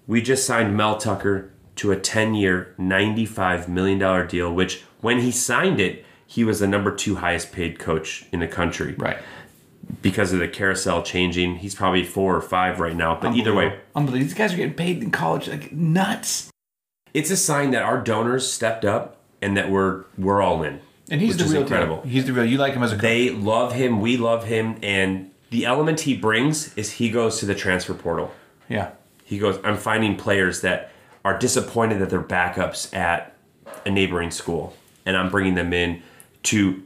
We 0.07 0.21
just 0.21 0.45
signed 0.45 0.75
Mel 0.75 0.97
Tucker 0.97 1.51
to 1.77 1.91
a 1.91 1.99
10 1.99 2.35
year, 2.35 2.75
$95 2.79 3.67
million 3.67 4.27
deal, 4.27 4.53
which 4.53 4.83
when 5.01 5.19
he 5.19 5.31
signed 5.31 5.79
it, 5.79 6.05
he 6.25 6.43
was 6.43 6.59
the 6.59 6.67
number 6.67 6.93
two 6.93 7.15
highest 7.15 7.51
paid 7.51 7.79
coach 7.79 8.25
in 8.31 8.39
the 8.39 8.47
country. 8.47 8.95
Right. 8.95 9.17
Because 10.01 10.31
of 10.33 10.39
the 10.39 10.47
carousel 10.47 11.03
changing, 11.03 11.57
he's 11.57 11.75
probably 11.75 12.03
four 12.03 12.35
or 12.35 12.41
five 12.41 12.79
right 12.79 12.95
now. 12.95 13.19
But 13.19 13.35
either 13.35 13.53
way, 13.53 13.79
Unbelievable. 13.95 14.25
These 14.25 14.33
guys 14.33 14.53
are 14.53 14.57
getting 14.57 14.73
paid 14.73 15.03
in 15.03 15.11
college 15.11 15.47
like 15.47 15.71
nuts. 15.71 16.49
It's 17.13 17.29
a 17.29 17.37
sign 17.37 17.71
that 17.71 17.83
our 17.83 18.01
donors 18.01 18.51
stepped 18.51 18.85
up 18.85 19.17
and 19.41 19.55
that 19.57 19.69
we're 19.69 20.05
we're 20.17 20.41
all 20.41 20.63
in. 20.63 20.81
And 21.09 21.21
he's 21.21 21.37
the 21.37 21.45
real 21.45 21.61
incredible. 21.61 21.97
Deal. 21.97 22.11
He's 22.11 22.25
the 22.25 22.33
real. 22.33 22.45
You 22.45 22.57
like 22.57 22.73
him 22.73 22.83
as 22.83 22.91
a 22.91 22.95
coach. 22.95 23.01
They 23.01 23.29
love 23.29 23.73
him, 23.73 24.01
we 24.01 24.17
love 24.17 24.45
him, 24.45 24.77
and 24.81 25.31
the 25.49 25.65
element 25.65 26.01
he 26.01 26.15
brings 26.15 26.75
is 26.75 26.93
he 26.93 27.09
goes 27.09 27.39
to 27.39 27.45
the 27.45 27.55
transfer 27.55 27.93
portal. 27.93 28.33
Yeah. 28.69 28.91
He 29.23 29.37
goes, 29.37 29.59
I'm 29.63 29.77
finding 29.77 30.15
players 30.15 30.61
that 30.61 30.91
are 31.23 31.37
disappointed 31.37 31.99
that 31.99 32.09
they're 32.09 32.21
backups 32.21 32.93
at 32.95 33.35
a 33.85 33.89
neighboring 33.89 34.31
school, 34.31 34.75
and 35.05 35.15
I'm 35.15 35.29
bringing 35.29 35.55
them 35.55 35.73
in 35.73 36.01
to 36.43 36.83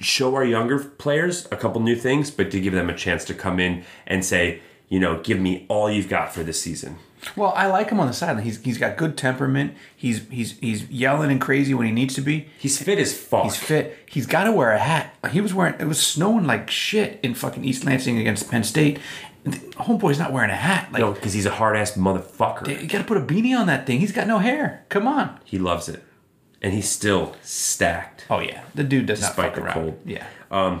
show 0.00 0.34
our 0.34 0.44
younger 0.44 0.78
players 0.78 1.46
a 1.52 1.56
couple 1.56 1.80
new 1.80 1.96
things, 1.96 2.30
but 2.30 2.50
to 2.50 2.60
give 2.60 2.72
them 2.72 2.90
a 2.90 2.94
chance 2.94 3.24
to 3.26 3.34
come 3.34 3.60
in 3.60 3.84
and 4.06 4.24
say, 4.24 4.60
you 4.88 4.98
know, 4.98 5.20
give 5.22 5.38
me 5.38 5.66
all 5.68 5.90
you've 5.90 6.08
got 6.08 6.32
for 6.32 6.42
this 6.42 6.60
season. 6.60 6.96
Well, 7.34 7.52
I 7.56 7.66
like 7.66 7.90
him 7.90 7.98
on 7.98 8.06
the 8.06 8.12
sideline. 8.12 8.44
He's 8.44 8.62
he's 8.62 8.78
got 8.78 8.96
good 8.96 9.16
temperament. 9.16 9.74
He's 9.96 10.28
he's 10.28 10.58
he's 10.58 10.88
yelling 10.90 11.30
and 11.30 11.40
crazy 11.40 11.72
when 11.74 11.86
he 11.86 11.92
needs 11.92 12.14
to 12.14 12.20
be. 12.20 12.48
He's 12.58 12.80
fit 12.80 12.98
as 12.98 13.16
fuck. 13.16 13.44
He's 13.44 13.56
fit. 13.56 13.96
He's 14.06 14.26
got 14.26 14.44
to 14.44 14.52
wear 14.52 14.70
a 14.72 14.78
hat. 14.78 15.14
He 15.32 15.40
was 15.40 15.52
wearing. 15.54 15.74
It 15.80 15.86
was 15.86 16.04
snowing 16.04 16.46
like 16.46 16.70
shit 16.70 17.18
in 17.22 17.34
fucking 17.34 17.64
East 17.64 17.84
Lansing 17.84 18.18
against 18.18 18.50
Penn 18.50 18.62
State. 18.64 18.98
Homeboy's 19.46 20.18
not 20.18 20.32
wearing 20.32 20.50
a 20.50 20.56
hat. 20.56 20.90
Like 20.92 21.00
No, 21.00 21.12
because 21.12 21.32
he's 21.32 21.46
a 21.46 21.52
hard 21.52 21.76
ass 21.76 21.92
motherfucker. 21.92 22.80
you 22.80 22.88
got 22.88 22.98
to 22.98 23.04
put 23.04 23.16
a 23.16 23.20
beanie 23.20 23.56
on 23.58 23.66
that 23.68 23.86
thing. 23.86 24.00
He's 24.00 24.12
got 24.12 24.26
no 24.26 24.38
hair. 24.38 24.84
Come 24.88 25.06
on. 25.06 25.38
He 25.44 25.58
loves 25.58 25.88
it, 25.88 26.02
and 26.60 26.72
he's 26.72 26.88
still 26.88 27.36
stacked. 27.42 28.26
Oh 28.28 28.40
yeah, 28.40 28.64
the 28.74 28.84
dude 28.84 29.06
does 29.06 29.20
Despite 29.20 29.36
not 29.36 29.44
fuck 29.46 29.54
the 29.54 29.62
around. 29.62 29.74
cold. 29.74 30.00
Yeah. 30.04 30.26
Um, 30.50 30.80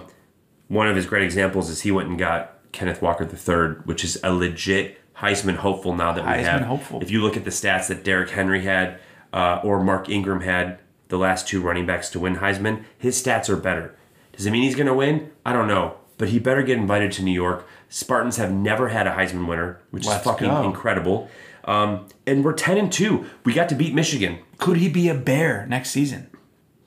one 0.68 0.88
of 0.88 0.96
his 0.96 1.06
great 1.06 1.22
examples 1.22 1.70
is 1.70 1.82
he 1.82 1.92
went 1.92 2.08
and 2.08 2.18
got 2.18 2.54
Kenneth 2.72 3.00
Walker 3.00 3.24
III, 3.24 3.82
which 3.84 4.02
is 4.02 4.18
a 4.24 4.32
legit 4.32 5.00
Heisman 5.18 5.56
hopeful 5.56 5.94
now 5.94 6.12
that 6.12 6.24
we 6.24 6.30
Heisman 6.30 6.44
have. 6.44 6.60
hopeful. 6.62 7.00
If 7.02 7.10
you 7.10 7.22
look 7.22 7.36
at 7.36 7.44
the 7.44 7.50
stats 7.50 7.88
that 7.88 8.04
Derrick 8.04 8.30
Henry 8.30 8.62
had 8.64 8.98
uh, 9.32 9.60
or 9.64 9.82
Mark 9.82 10.08
Ingram 10.08 10.40
had, 10.42 10.78
the 11.08 11.16
last 11.18 11.46
two 11.48 11.60
running 11.60 11.86
backs 11.86 12.10
to 12.10 12.20
win 12.20 12.36
Heisman, 12.36 12.84
his 12.98 13.20
stats 13.22 13.48
are 13.48 13.56
better. 13.56 13.94
Does 14.32 14.44
it 14.46 14.50
mean 14.50 14.62
he's 14.62 14.74
going 14.74 14.86
to 14.88 14.94
win? 14.94 15.30
I 15.46 15.52
don't 15.52 15.68
know. 15.68 15.96
but 16.18 16.28
he 16.30 16.38
better 16.38 16.62
get 16.62 16.76
invited 16.78 17.12
to 17.12 17.22
New 17.22 17.32
York. 17.32 17.66
Spartans 17.88 18.36
have 18.38 18.52
never 18.52 18.88
had 18.88 19.06
a 19.06 19.10
Heisman 19.14 19.46
winner, 19.46 19.80
which 19.90 20.06
Let's 20.06 20.20
is 20.20 20.24
fucking 20.24 20.48
go. 20.48 20.64
incredible. 20.64 21.30
Um, 21.64 22.06
and 22.26 22.44
we're 22.44 22.52
ten 22.54 22.76
and 22.78 22.90
two. 22.92 23.26
We 23.44 23.52
got 23.52 23.68
to 23.70 23.74
beat 23.74 23.94
Michigan. 23.94 24.38
Could 24.58 24.76
he 24.78 24.88
be 24.88 25.08
a 25.08 25.14
bear 25.14 25.66
next 25.68 25.90
season? 25.90 26.30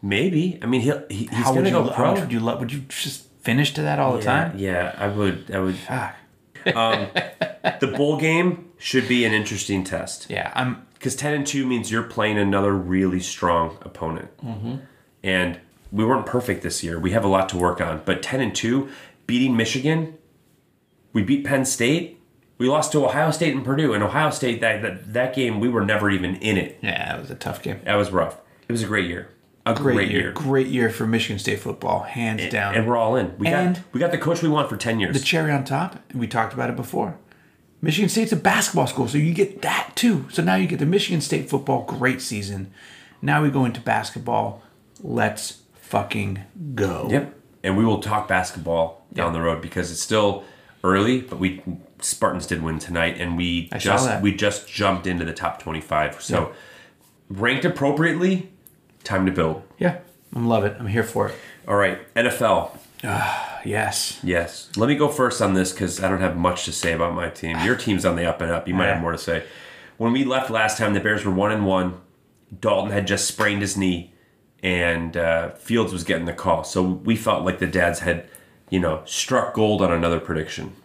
Maybe. 0.02 0.58
I 0.62 0.66
mean, 0.66 0.82
he'll, 0.82 1.04
he, 1.10 1.26
he's 1.26 1.30
How 1.32 1.52
would 1.54 1.66
gonna 1.66 1.70
you? 1.70 1.74
go 1.76 1.90
How 1.90 1.96
pro. 1.96 2.12
much 2.12 2.20
would 2.22 2.32
you 2.32 2.40
love? 2.40 2.60
Would 2.60 2.72
you 2.74 2.82
just 2.88 3.28
finish 3.42 3.74
to 3.76 3.82
that 3.84 4.00
all 4.00 4.14
the 4.16 4.22
time? 4.22 4.58
yeah, 4.58 4.96
I 4.98 5.08
would. 5.08 5.52
I 5.54 5.60
would. 5.60 5.76
Fuck. 5.76 6.16
Um, 6.76 7.08
the 7.80 7.94
bowl 7.96 8.18
game 8.18 8.72
should 8.78 9.08
be 9.08 9.26
an 9.26 9.34
interesting 9.34 9.84
test. 9.84 10.28
Yeah, 10.30 10.52
I'm. 10.56 10.86
because 10.94 11.16
10 11.16 11.34
and 11.34 11.48
2 11.48 11.66
means 11.66 11.92
you're 11.92 12.04
playing 12.04 12.38
another 12.38 12.74
really 12.74 13.20
strong 13.20 13.78
opponent. 13.82 14.36
Mm-hmm. 14.38 14.76
And 15.24 15.60
we 15.92 16.06
weren't 16.06 16.26
perfect 16.26 16.64
this 16.64 16.84
year. 16.84 17.00
We 17.00 17.12
have 17.12 17.24
a 17.24 17.28
lot 17.28 17.50
to 17.50 17.58
work 17.58 17.82
on. 17.82 18.02
But 18.06 18.22
10 18.22 18.42
and 18.42 18.56
2 18.56 18.90
beating 19.28 19.56
michigan 19.56 20.18
we 21.14 21.22
beat 21.22 21.46
penn 21.46 21.64
state 21.64 22.20
we 22.58 22.68
lost 22.68 22.92
to 22.92 23.06
ohio 23.06 23.32
state 23.32 23.56
and 23.56 23.64
purdue. 23.64 23.94
And 23.94 24.04
ohio 24.04 24.32
state 24.32 24.60
that, 24.62 24.82
that, 24.82 25.14
that 25.14 25.36
game 25.36 25.60
we 25.60 25.70
were 25.70 25.86
never 25.86 26.10
even 26.10 26.36
in 26.38 26.58
it. 26.58 26.78
Yeah, 26.82 27.16
it 27.16 27.22
was 27.22 27.32
a 27.32 27.36
tough 27.36 27.62
game. 27.62 27.80
that 27.86 27.96
was 27.96 28.12
rough. 28.12 28.38
It 28.68 28.72
was 28.72 28.84
a 28.84 28.88
great 28.88 29.08
year 29.08 29.30
a 29.66 29.74
Great, 29.74 29.94
great, 29.96 30.12
year. 30.12 30.22
year, 30.22 30.32
Great 30.32 30.68
year 30.68 30.90
for 30.90 31.06
Michigan 31.06 31.38
State 31.40 31.60
football, 31.60 32.04
hands 32.04 32.50
down. 32.50 32.76
and 32.76 32.88
we're 32.88 32.98
all 32.98 33.16
in 33.16 33.38
we 33.38 33.48
And- 33.48 33.76
got 33.76 33.84
we 33.94 34.00
got 34.00 34.12
the 34.12 34.18
coach 34.18 34.42
we 34.42 34.50
want 34.50 34.70
for 34.70 34.78
10 34.78 35.00
years 35.00 35.16
the 35.18 35.24
cherry 35.24 35.52
on 35.52 35.64
top, 35.64 35.98
And 36.10 36.20
we 36.20 36.28
talked 36.28 36.54
about 36.54 36.70
it 36.70 36.76
before. 36.76 37.16
Michigan 37.82 38.10
State's 38.10 38.32
a 38.32 38.36
basketball 38.36 38.88
school, 38.88 39.08
so 39.08 39.18
you 39.18 39.34
get 39.34 39.62
that 39.62 39.92
too. 39.96 40.26
So 40.32 40.42
now 40.44 40.56
you 40.56 40.68
get 40.68 40.80
the 40.80 40.86
Michigan 40.86 41.22
State 41.22 41.50
football 41.50 41.84
great 41.84 42.22
season. 42.22 42.72
Now 43.22 43.42
we 43.44 43.50
go 43.50 43.64
into 43.66 43.80
basketball. 43.80 44.62
Let's 45.02 45.62
fucking 45.76 46.40
go. 46.76 47.08
Yep. 47.10 47.36
And 47.64 47.78
we 47.78 47.86
will 47.86 48.00
talk 48.02 48.28
basketball 48.28 49.06
down 49.14 49.34
the 49.34 49.42
road 49.42 49.62
because 49.62 49.92
it's 49.92 50.02
still 50.02 50.44
early, 50.84 51.22
but 51.22 51.40
we 51.40 51.62
Spartans 52.02 52.48
did 52.48 52.64
win 52.64 52.80
tonight 52.80 53.18
and 53.20 53.36
we 53.38 53.68
I 53.74 53.78
just 53.78 54.22
we 54.22 54.34
just 54.34 54.68
jumped 54.70 55.06
into 55.08 55.26
the 55.26 55.34
top 55.34 55.60
25. 55.62 56.22
So 56.22 56.54
ranked 57.30 57.66
appropriately, 57.66 58.50
time 59.10 59.26
to 59.26 59.32
build. 59.32 59.64
Yeah. 59.80 59.98
I'm 60.36 60.48
love 60.48 60.64
it. 60.64 60.78
I'm 60.80 60.88
here 60.88 61.04
for 61.04 61.30
it. 61.30 61.36
All 61.68 61.76
right, 61.76 61.98
NFL. 62.14 62.78
Yes. 63.66 64.20
Yes. 64.24 64.70
Let 64.78 64.88
me 64.88 64.96
go 64.96 65.08
first 65.10 65.42
on 65.42 65.54
this 65.54 65.74
cuz 65.74 66.02
I 66.02 66.08
don't 66.08 66.22
have 66.22 66.38
much 66.38 66.66
to 66.66 66.72
say 66.72 66.94
about 66.94 67.14
my 67.14 67.30
team. 67.30 67.58
Your 67.66 67.76
team's 67.86 68.06
on 68.06 68.16
the 68.16 68.26
up 68.26 68.40
and 68.42 68.52
up. 68.52 68.68
You 68.68 68.74
might 68.76 68.88
have 68.88 69.02
more 69.02 69.12
to 69.12 69.18
say. 69.18 69.44
When 69.98 70.14
we 70.14 70.24
left 70.24 70.50
last 70.50 70.78
time, 70.78 70.94
the 70.94 71.00
Bears 71.00 71.26
were 71.26 71.32
1 71.32 71.52
and 71.52 71.66
1. 71.66 71.94
Dalton 72.62 72.92
had 72.92 73.06
just 73.06 73.28
sprained 73.28 73.62
his 73.62 73.76
knee 73.76 74.14
and 74.64 75.18
uh, 75.18 75.50
Fields 75.52 75.92
was 75.92 76.04
getting 76.04 76.26
the 76.26 76.34
call. 76.34 76.64
So 76.64 76.84
we 76.84 77.16
felt 77.16 77.44
like 77.44 77.60
the 77.60 77.68
dads 77.68 78.00
had, 78.00 78.28
you 78.70 78.80
know, 78.80 79.02
struck 79.06 79.54
gold 79.54 79.82
on 79.82 79.92
another 79.92 80.20
prediction. 80.20 80.76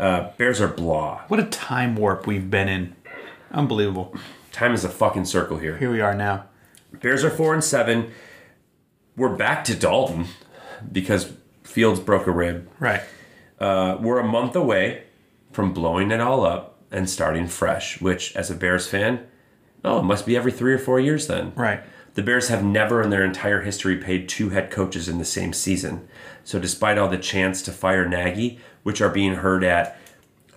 Uh, 0.00 0.30
Bears 0.36 0.60
are 0.60 0.68
blah. 0.68 1.22
What 1.28 1.40
a 1.40 1.44
time 1.44 1.94
warp 1.96 2.26
we've 2.26 2.50
been 2.50 2.68
in. 2.68 2.96
Unbelievable. 3.52 4.14
Time 4.52 4.72
is 4.74 4.84
a 4.84 4.88
fucking 4.88 5.26
circle 5.26 5.58
here. 5.58 5.76
Here 5.76 5.90
we 5.90 6.00
are 6.00 6.14
now. 6.14 6.46
Bears 6.92 7.24
are 7.24 7.30
four 7.30 7.54
and 7.54 7.62
seven. 7.62 8.10
We're 9.16 9.34
back 9.34 9.64
to 9.64 9.74
Dalton 9.74 10.26
because 10.90 11.32
Fields 11.62 12.00
broke 12.00 12.26
a 12.26 12.30
rib. 12.30 12.68
Right. 12.78 13.02
Uh, 13.58 13.96
we're 14.00 14.18
a 14.18 14.26
month 14.26 14.56
away 14.56 15.04
from 15.52 15.72
blowing 15.72 16.10
it 16.10 16.20
all 16.20 16.44
up 16.44 16.78
and 16.90 17.08
starting 17.08 17.48
fresh. 17.48 18.00
Which, 18.00 18.34
as 18.36 18.50
a 18.50 18.54
Bears 18.54 18.86
fan, 18.86 19.26
oh, 19.84 20.00
it 20.00 20.04
must 20.04 20.26
be 20.26 20.36
every 20.36 20.52
three 20.52 20.72
or 20.72 20.78
four 20.78 21.00
years 21.00 21.26
then. 21.26 21.52
Right. 21.56 21.80
The 22.14 22.22
Bears 22.22 22.48
have 22.48 22.64
never 22.64 23.02
in 23.02 23.10
their 23.10 23.24
entire 23.24 23.60
history 23.60 23.96
paid 23.96 24.28
two 24.28 24.50
head 24.50 24.70
coaches 24.70 25.08
in 25.08 25.18
the 25.18 25.24
same 25.24 25.52
season. 25.52 26.08
So, 26.44 26.58
despite 26.58 26.98
all 26.98 27.08
the 27.08 27.18
chants 27.18 27.60
to 27.62 27.72
fire 27.72 28.08
Nagy, 28.08 28.58
which 28.82 29.00
are 29.00 29.10
being 29.10 29.34
heard 29.34 29.64
at 29.64 29.98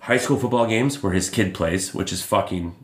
high 0.02 0.16
school 0.16 0.38
football 0.38 0.66
games 0.66 1.02
where 1.02 1.12
his 1.12 1.28
kid 1.28 1.52
plays, 1.52 1.94
which 1.94 2.12
is 2.12 2.22
fucking 2.22 2.74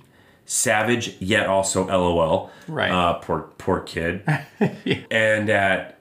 savage, 0.47 1.17
yet 1.21 1.47
also 1.47 1.87
LOL. 1.87 2.51
Right. 2.67 2.91
Uh, 2.91 3.15
poor, 3.15 3.51
poor 3.59 3.81
kid. 3.81 4.23
yeah. 4.85 5.01
And 5.11 5.51
at 5.51 6.01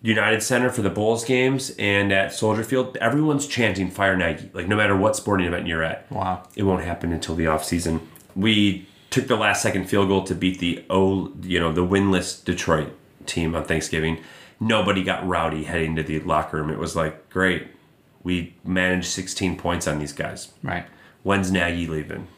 United 0.00 0.42
Center 0.42 0.70
for 0.70 0.82
the 0.82 0.90
Bulls 0.90 1.24
games 1.24 1.74
and 1.78 2.12
at 2.12 2.32
Soldier 2.32 2.64
Field, 2.64 2.96
everyone's 2.96 3.46
chanting 3.46 3.90
fire 3.90 4.16
Nagy. 4.16 4.50
Like, 4.52 4.66
no 4.66 4.76
matter 4.76 4.96
what 4.96 5.16
sporting 5.16 5.46
event 5.46 5.66
you're 5.66 5.82
at. 5.82 6.10
Wow. 6.10 6.42
It 6.56 6.62
won't 6.62 6.84
happen 6.84 7.12
until 7.12 7.34
the 7.34 7.44
offseason. 7.44 8.00
We 8.34 8.88
took 9.10 9.26
the 9.26 9.36
last 9.36 9.62
second 9.62 9.88
field 9.88 10.08
goal 10.08 10.24
to 10.24 10.34
beat 10.34 10.58
the 10.58 10.84
O, 10.88 11.32
you 11.42 11.60
know, 11.60 11.72
the 11.72 11.86
winless 11.86 12.42
Detroit 12.42 12.92
team 13.26 13.54
on 13.54 13.64
Thanksgiving. 13.64 14.18
Nobody 14.58 15.02
got 15.02 15.26
rowdy 15.26 15.64
heading 15.64 15.96
to 15.96 16.02
the 16.02 16.20
locker 16.20 16.56
room. 16.56 16.70
It 16.70 16.78
was 16.78 16.96
like, 16.96 17.28
great. 17.30 17.68
We 18.22 18.54
managed 18.64 19.06
16 19.06 19.56
points 19.56 19.86
on 19.86 19.98
these 19.98 20.12
guys. 20.12 20.52
Right. 20.62 20.86
When's 21.24 21.50
Nagy 21.50 21.86
leaving? 21.86 22.28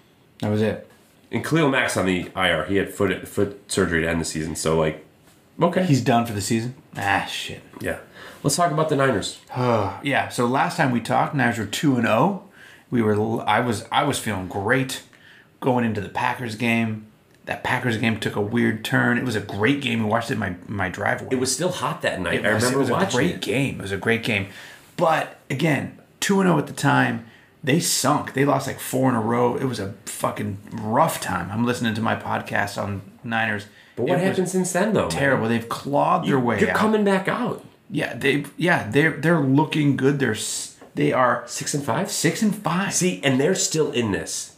That 0.41 0.51
was 0.51 0.63
it. 0.63 0.91
And 1.35 1.45
Khalil 1.45 1.69
Mack's 1.69 1.97
on 1.97 2.07
the 2.07 2.31
IR. 2.37 2.65
He 2.65 2.77
had 2.77 2.93
foot 2.95 3.27
foot 3.29 3.71
surgery 3.71 4.03
to 4.03 4.09
end 4.09 4.21
the 4.21 4.25
season. 4.25 4.57
So 4.57 4.79
like, 4.79 5.05
okay, 5.61 5.85
He's 5.85 6.01
done 6.01 6.25
for 6.27 6.33
the 6.33 6.41
season. 6.41 6.75
Ah, 6.97 7.27
shit. 7.27 7.61
yeah. 7.81 7.99
Let's 8.43 8.57
talk 8.57 8.71
about 8.73 8.89
the 8.89 8.97
Niners. 8.97 9.41
Yeah. 9.57 10.29
So 10.29 10.47
last 10.47 10.77
time 10.77 10.91
we 10.93 11.01
talked, 11.01 11.35
Niners 11.35 11.59
were 11.59 11.67
two 11.67 11.97
and 11.97 12.07
zero. 12.07 12.45
We 12.91 13.03
were. 13.03 13.43
I 13.43 13.61
was. 13.61 13.85
I 13.91 14.05
was 14.05 14.19
feeling 14.19 14.47
great 14.49 15.03
going 15.61 15.85
into 15.85 16.01
the 16.01 16.09
Packers 16.09 16.55
game. 16.55 17.07
That 17.47 17.63
Packers 17.65 17.97
game 17.99 18.21
took 18.21 18.37
a 18.37 18.41
weird 18.41 18.85
turn. 18.85 19.19
It 19.19 19.25
was 19.25 19.35
a 19.37 19.41
great 19.41 19.81
game. 19.83 20.03
We 20.05 20.09
watched 20.09 20.31
it 20.31 20.35
in 20.35 20.39
my 20.41 20.55
my 20.69 20.89
driveway. 20.89 21.29
It 21.33 21.41
was 21.41 21.53
still 21.53 21.71
hot 21.73 22.03
that 22.03 22.21
night. 22.21 22.41
It 22.41 22.47
I 22.47 22.55
was- 22.55 22.63
remember 22.63 22.79
it 22.79 22.83
was 22.83 22.91
watching 22.91 23.09
a 23.09 23.13
great 23.13 23.35
it. 23.37 23.41
game. 23.43 23.75
It 23.81 23.83
was 23.83 23.93
a 23.93 23.97
great 23.97 24.23
game. 24.23 24.49
But 24.97 25.39
again, 25.51 25.99
2 26.21 26.43
0 26.43 26.57
at 26.59 26.67
the 26.69 26.73
time, 26.73 27.27
they 27.65 27.81
sunk. 27.81 28.35
They 28.35 28.45
lost 28.45 28.67
like 28.67 28.79
four 28.79 29.09
in 29.09 29.15
a 29.17 29.21
row. 29.21 29.57
It 29.57 29.65
was 29.65 29.81
a 29.81 29.95
fucking 30.05 30.59
rough 30.71 31.21
time. 31.21 31.51
I'm 31.51 31.65
listening 31.65 31.95
to 31.95 32.01
my 32.03 32.15
podcast 32.15 32.81
on 32.81 33.01
Niners. 33.25 33.67
But 33.97 34.03
what 34.05 34.19
It 34.19 34.25
happened 34.25 34.49
since 34.51 34.73
then, 34.73 34.93
though? 34.93 35.03
man? 35.09 35.11
Terrible. 35.11 35.49
They've 35.49 35.69
clawed 35.69 36.27
their 36.27 36.39
way 36.39 36.61
You're 36.61 36.71
out. 36.71 36.77
coming 36.77 37.05
back 37.05 37.27
out 37.27 37.65
Yeah, 37.91 38.15
they 38.15 38.45
yeah, 38.57 38.89
they're 38.91 39.13
they're 39.17 39.41
looking 39.41 39.97
good. 39.97 40.19
They're 40.19 40.37
they 40.95 41.13
are 41.13 41.43
six 41.47 41.75
and 41.75 41.83
five. 41.83 42.11
6 42.11 42.43
and 42.43 42.55
5. 42.55 42.95
See, 42.95 43.21
and 43.25 43.41
they're 43.41 43.55
still 43.57 43.91
in 43.93 44.13
this. 44.13 44.55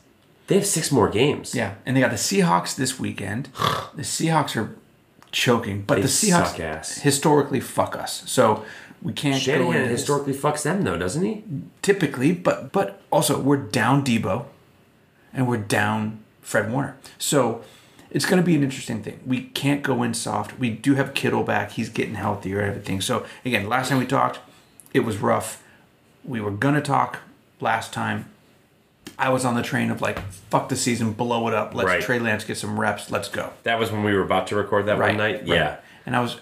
They 0.48 0.56
have 0.56 0.66
six 0.66 0.92
more 0.92 1.08
games. 1.08 1.54
Yeah, 1.54 1.74
and 1.86 1.96
they 1.96 2.00
got 2.00 2.10
the 2.10 2.16
Seahawks 2.18 2.74
this 2.76 2.98
weekend. 3.00 3.48
The 3.94 4.02
Seahawks 4.02 4.54
are 4.56 4.76
choking, 5.32 5.82
but 5.82 5.94
They 5.96 6.02
the 6.02 6.08
Seahawks 6.08 7.00
historically 7.00 7.60
fuck 7.60 7.96
us. 7.96 8.22
So 8.26 8.64
we 9.02 9.12
can't 9.12 9.34
go 9.44 9.52
Shanahan 9.52 9.88
historically 9.88 10.32
fucks 10.34 10.62
them 10.62 10.82
though, 10.82 10.96
doesn't 10.96 11.24
he? 11.24 11.44
typically, 11.82 12.32
but 12.32 12.72
but 12.72 13.00
also 13.10 13.38
we're 13.40 13.56
down 13.56 14.04
Deebo, 14.04 14.46
and 15.32 15.46
we're 15.48 15.56
down 15.58 16.22
Fred 16.40 16.70
Warner. 16.70 16.96
So 17.18 17.62
it's 18.10 18.24
going 18.24 18.40
to 18.40 18.46
be 18.46 18.54
an 18.54 18.62
interesting 18.62 19.02
thing. 19.02 19.20
We 19.26 19.42
can't 19.42 19.82
go 19.82 20.02
in 20.02 20.14
soft. 20.14 20.58
We 20.58 20.70
do 20.70 20.94
have 20.94 21.12
Kittle 21.12 21.42
back. 21.42 21.72
He's 21.72 21.88
getting 21.88 22.14
healthier 22.14 22.60
and 22.60 22.70
everything. 22.70 23.00
So 23.00 23.26
again, 23.44 23.68
last 23.68 23.88
time 23.90 23.98
we 23.98 24.06
talked, 24.06 24.38
it 24.94 25.00
was 25.00 25.18
rough. 25.18 25.62
We 26.24 26.40
were 26.40 26.50
gonna 26.52 26.80
talk 26.80 27.18
last 27.60 27.92
time. 27.92 28.30
I 29.18 29.28
was 29.30 29.44
on 29.44 29.54
the 29.54 29.62
train 29.62 29.90
of 29.90 30.00
like, 30.00 30.18
fuck 30.50 30.68
the 30.68 30.76
season, 30.76 31.12
blow 31.12 31.46
it 31.48 31.54
up. 31.54 31.74
Let's 31.74 31.86
Right. 31.86 32.02
Trey 32.02 32.18
Lance 32.18 32.44
get 32.44 32.56
some 32.56 32.78
reps. 32.78 33.10
Let's 33.10 33.28
go. 33.28 33.52
That 33.62 33.78
was 33.78 33.90
when 33.92 34.02
we 34.04 34.12
were 34.14 34.22
about 34.22 34.46
to 34.48 34.56
record 34.56 34.86
that 34.86 34.98
one 34.98 35.16
night. 35.16 35.40
right. 35.40 35.46
Yeah. 35.46 35.76
And 36.04 36.14
I 36.16 36.20
was, 36.20 36.38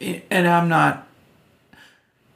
and 0.00 0.48
I'm 0.48 0.68
not, 0.68 1.07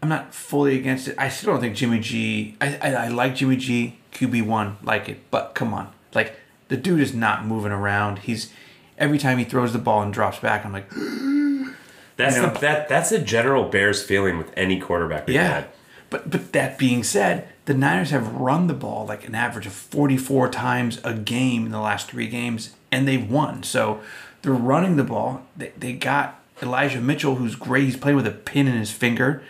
I'm 0.03 0.09
not 0.09 0.34
fully 0.34 0.76
against 0.76 1.09
it. 1.09 1.14
I 1.16 1.28
still 1.28 1.53
don't 1.53 1.61
think 1.61 1.76
Jimmy 1.76 2.00
G. 2.00 2.57
I, 2.61 2.76
I, 2.82 2.94
I 2.94 3.09
like 3.09 3.36
Jimmy 3.36 3.57
G. 3.57 3.98
QB 4.12 4.46
one, 4.46 4.76
like 4.82 5.09
it, 5.09 5.30
but 5.30 5.55
come 5.55 5.72
on, 5.72 5.90
like 6.14 6.36
the 6.68 6.76
dude 6.76 7.00
is 7.00 7.14
not 7.14 7.46
moving 7.46 7.72
around. 7.72 8.18
He's 8.20 8.53
every 8.98 9.18
time 9.18 9.38
he 9.38 9.44
throws 9.44 9.72
the 9.72 9.78
ball 9.78 10.03
and 10.03 10.12
drops 10.12 10.38
back, 10.38 10.66
I'm 10.66 10.72
like, 10.72 10.90
That's 12.16 12.36
You 12.36 12.42
know. 12.42 12.53
the 12.53 12.59
that 12.61 12.88
that's 12.88 13.11
a 13.12 13.18
general 13.18 13.64
Bears 13.68 14.03
feeling 14.03 14.38
with 14.38 14.53
any 14.57 14.78
quarterback 14.78 15.26
we've 15.26 15.36
yeah. 15.36 15.48
had. 15.48 15.68
But 16.11 16.30
but 16.30 16.53
that 16.53 16.78
being 16.78 17.03
said, 17.03 17.48
the 17.64 17.74
Niners 17.74 18.11
have 18.11 18.34
run 18.34 18.66
the 18.66 18.74
ball 18.74 19.07
like 19.07 19.26
an 19.26 19.34
average 19.34 19.66
of 19.66 19.72
44 19.72 20.50
times 20.50 21.00
a 21.05 21.14
game 21.14 21.64
in 21.64 21.72
the 21.72 21.80
last 21.80 22.11
three 22.11 22.28
games, 22.28 22.74
and 22.90 23.09
they've 23.09 23.28
won. 23.28 23.62
So 23.62 24.00
they're 24.42 24.53
running 24.53 24.96
the 24.96 25.05
ball. 25.05 25.46
They, 25.57 25.72
they 25.78 25.92
got 25.94 26.40
Elijah 26.62 27.00
Mitchell, 27.00 27.36
who's 27.36 27.57
great. 27.57 27.84
He's 27.84 27.96
playing 27.96 28.16
with 28.16 28.26
a 28.26 28.32
pin 28.32 28.68
in 28.68 28.74
his 28.76 28.90
finger. 28.90 29.42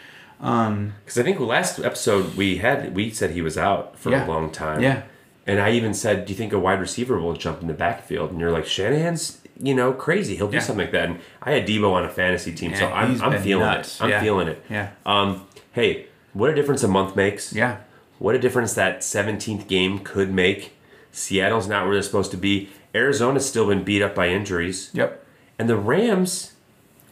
Because 0.43 1.19
I 1.19 1.23
think 1.23 1.39
last 1.39 1.79
episode 1.79 2.35
we 2.37 2.59
had 2.59 2.95
we 2.97 3.11
said 3.11 3.31
he 3.31 3.43
was 3.43 3.57
out 3.57 3.97
for 3.99 4.11
Yeah. 4.11 4.27
a 4.27 4.29
long 4.29 4.51
time. 4.51 4.81
Yeah. 4.83 5.03
And 5.47 5.61
I 5.61 5.71
even 5.73 5.95
said, 5.95 6.27
"Do 6.27 6.33
you 6.33 6.37
think 6.37 6.53
a 6.53 6.59
wide 6.59 6.81
receiver 6.81 7.19
will 7.21 7.35
jump 7.35 7.63
in 7.63 7.69
the 7.69 7.75
backfield?" 7.75 8.31
And 8.33 8.41
you're 8.41 8.51
like, 8.51 8.67
"Shanahan's, 8.67 9.39
you 9.61 9.75
know, 9.75 9.93
crazy. 9.93 10.35
He'll 10.37 10.49
do 10.49 10.57
Yeah. 10.57 10.63
something 10.63 10.85
like 10.87 10.93
that." 10.93 11.09
And 11.11 11.19
I 11.43 11.53
had 11.53 11.67
Deebo 11.67 11.93
on 11.93 12.05
a 12.05 12.09
fantasy 12.09 12.53
team, 12.53 12.75
so 12.75 12.87
I'm, 12.87 13.21
I'm 13.23 13.41
feeling 13.41 13.65
nuts. 13.67 14.01
it. 14.01 14.05
I'm 14.05 14.11
Yeah. 14.11 14.21
feeling 14.21 14.49
it. 14.49 14.63
Yeah. 14.69 14.89
Um. 15.07 15.43
Hey, 15.73 16.07
what 16.33 16.51
a 16.51 16.55
difference 16.55 16.83
a 16.83 16.89
month 16.89 17.15
makes. 17.17 17.53
Yeah. 17.53 17.77
What 18.19 18.35
a 18.35 18.39
difference 18.39 18.75
that 18.75 19.03
17th 19.03 19.67
game 19.69 19.99
could 20.01 20.33
make. 20.33 20.77
Seattle's 21.13 21.67
not 21.69 21.85
where 21.87 21.95
they're 21.95 22.03
supposed 22.03 22.31
to 22.33 22.37
be. 22.37 22.71
Arizona's 22.95 23.47
still 23.49 23.67
been 23.67 23.83
beat 23.85 24.03
up 24.03 24.15
by 24.15 24.29
injuries. 24.29 24.91
Yep. 24.93 25.25
And 25.59 25.69
the 25.69 25.77
Rams, 25.77 26.53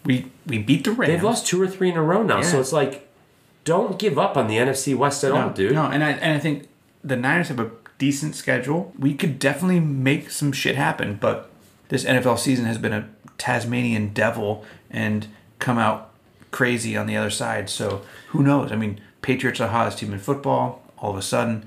We 0.05 0.31
we 0.47 0.59
beat 0.59 0.85
the 0.85 0.93
Rams. 0.93 1.13
they've 1.13 1.23
lost 1.23 1.47
two 1.47 1.61
or 1.61 1.67
three 1.67 1.91
in 1.91 1.97
a 1.97 2.03
row 2.03 2.23
now. 2.23 2.41
So 2.43 2.59
it's 2.61 2.73
like, 2.73 3.09
don't 3.71 3.99
give 3.99 4.19
up 4.19 4.37
on 4.37 4.49
the 4.49 4.57
NFC 4.57 4.97
West 4.97 5.23
at 5.23 5.31
all, 5.33 5.49
No, 5.49 5.53
dude. 5.55 5.73
No, 5.75 5.85
and 5.87 6.03
I 6.03 6.11
and 6.13 6.33
I 6.37 6.41
think 6.41 6.69
the 7.05 7.17
Niners 7.17 7.49
have 7.49 7.61
a 7.61 7.71
decent 7.99 8.35
schedule. 8.35 8.93
We 8.99 9.15
could 9.15 9.39
definitely 9.39 9.79
make 9.81 10.31
some 10.31 10.51
shit 10.53 10.75
happen, 10.75 11.19
but 11.21 11.49
this 11.89 12.05
NFL 12.05 12.39
season 12.39 12.65
has 12.65 12.79
been 12.79 12.93
a 12.93 13.09
Tasmanian 13.39 14.13
devil 14.13 14.65
and 14.91 15.29
come 15.61 15.79
out 15.79 16.11
crazy 16.51 16.97
on 16.97 17.07
the 17.07 17.17
other 17.17 17.31
side. 17.31 17.71
So 17.71 18.03
who 18.31 18.43
knows? 18.43 18.73
I 18.73 18.77
mean, 18.77 19.01
Patriots 19.23 19.61
are 19.61 19.67
the 19.67 19.73
hottest 19.73 19.99
team 19.99 20.13
in 20.13 20.19
football. 20.19 20.83
All 20.99 21.11
of 21.13 21.17
a 21.17 21.23
sudden, 21.23 21.65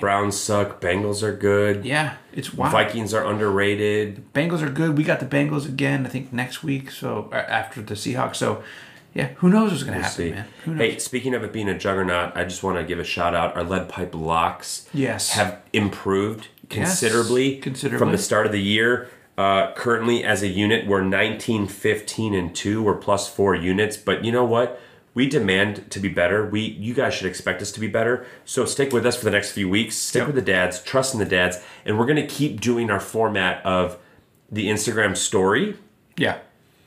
Browns 0.00 0.38
suck. 0.38 0.80
Bengals 0.80 1.22
are 1.22 1.36
good. 1.36 1.84
yeah, 1.84 2.16
it's 2.32 2.54
wild. 2.54 2.72
Vikings 2.72 3.12
are 3.12 3.24
underrated. 3.24 4.32
Bengals 4.32 4.62
are 4.62 4.70
good. 4.70 4.96
We 4.96 5.04
got 5.04 5.18
the 5.20 5.26
Bengals 5.26 5.66
again. 5.66 6.06
I 6.06 6.08
think 6.08 6.32
next 6.32 6.62
week. 6.62 6.90
So 6.90 7.28
after 7.32 7.82
the 7.82 7.94
Seahawks. 7.94 8.36
So 8.36 8.62
yeah, 9.14 9.28
who 9.36 9.48
knows 9.48 9.70
what's 9.70 9.82
going 9.84 9.96
to 9.98 10.02
happen, 10.02 10.16
See. 10.16 10.30
man? 10.30 10.46
Who 10.64 10.74
knows? 10.74 10.80
Hey, 10.80 10.98
speaking 10.98 11.34
of 11.34 11.42
it 11.44 11.52
being 11.52 11.68
a 11.68 11.78
juggernaut, 11.78 12.36
I 12.36 12.44
just 12.44 12.62
want 12.62 12.78
to 12.78 12.84
give 12.84 12.98
a 12.98 13.04
shout 13.04 13.34
out. 13.34 13.56
Our 13.56 13.62
lead 13.64 13.88
pipe 13.88 14.14
locks 14.14 14.88
Yes. 14.92 15.32
have 15.32 15.60
improved 15.72 16.48
Yes, 16.70 17.00
considerably, 17.00 17.56
considerably. 17.58 17.98
from 17.98 18.12
the 18.12 18.18
start 18.18 18.46
of 18.46 18.52
the 18.52 18.60
year. 18.62 19.08
Uh, 19.36 19.72
currently, 19.74 20.22
as 20.24 20.42
a 20.42 20.48
unit, 20.48 20.86
we're 20.86 21.02
19, 21.02 21.66
15, 21.66 22.34
and 22.34 22.54
2. 22.54 22.82
We're 22.82 22.94
plus 22.94 23.28
four 23.28 23.54
units. 23.54 23.96
But 23.96 24.24
you 24.24 24.30
know 24.32 24.44
what? 24.44 24.80
We 25.12 25.28
demand 25.28 25.90
to 25.92 26.00
be 26.00 26.08
better. 26.08 26.44
We, 26.46 26.60
You 26.60 26.94
guys 26.94 27.14
should 27.14 27.26
expect 27.28 27.62
us 27.62 27.70
to 27.72 27.80
be 27.80 27.86
better. 27.86 28.26
So 28.44 28.64
stick 28.64 28.92
with 28.92 29.04
us 29.06 29.16
for 29.16 29.24
the 29.24 29.30
next 29.30 29.52
few 29.52 29.68
weeks. 29.68 29.96
Stick 29.96 30.20
Yep. 30.20 30.26
with 30.28 30.34
the 30.36 30.42
dads. 30.42 30.82
Trust 30.82 31.14
in 31.14 31.20
the 31.20 31.26
dads. 31.26 31.58
And 31.84 31.98
we're 31.98 32.06
going 32.06 32.16
to 32.16 32.26
keep 32.26 32.60
doing 32.60 32.90
our 32.90 32.98
format 33.00 33.64
of 33.66 33.96
the 34.50 34.66
Instagram 34.68 35.16
story 35.16 35.76
yeah. 36.16 36.38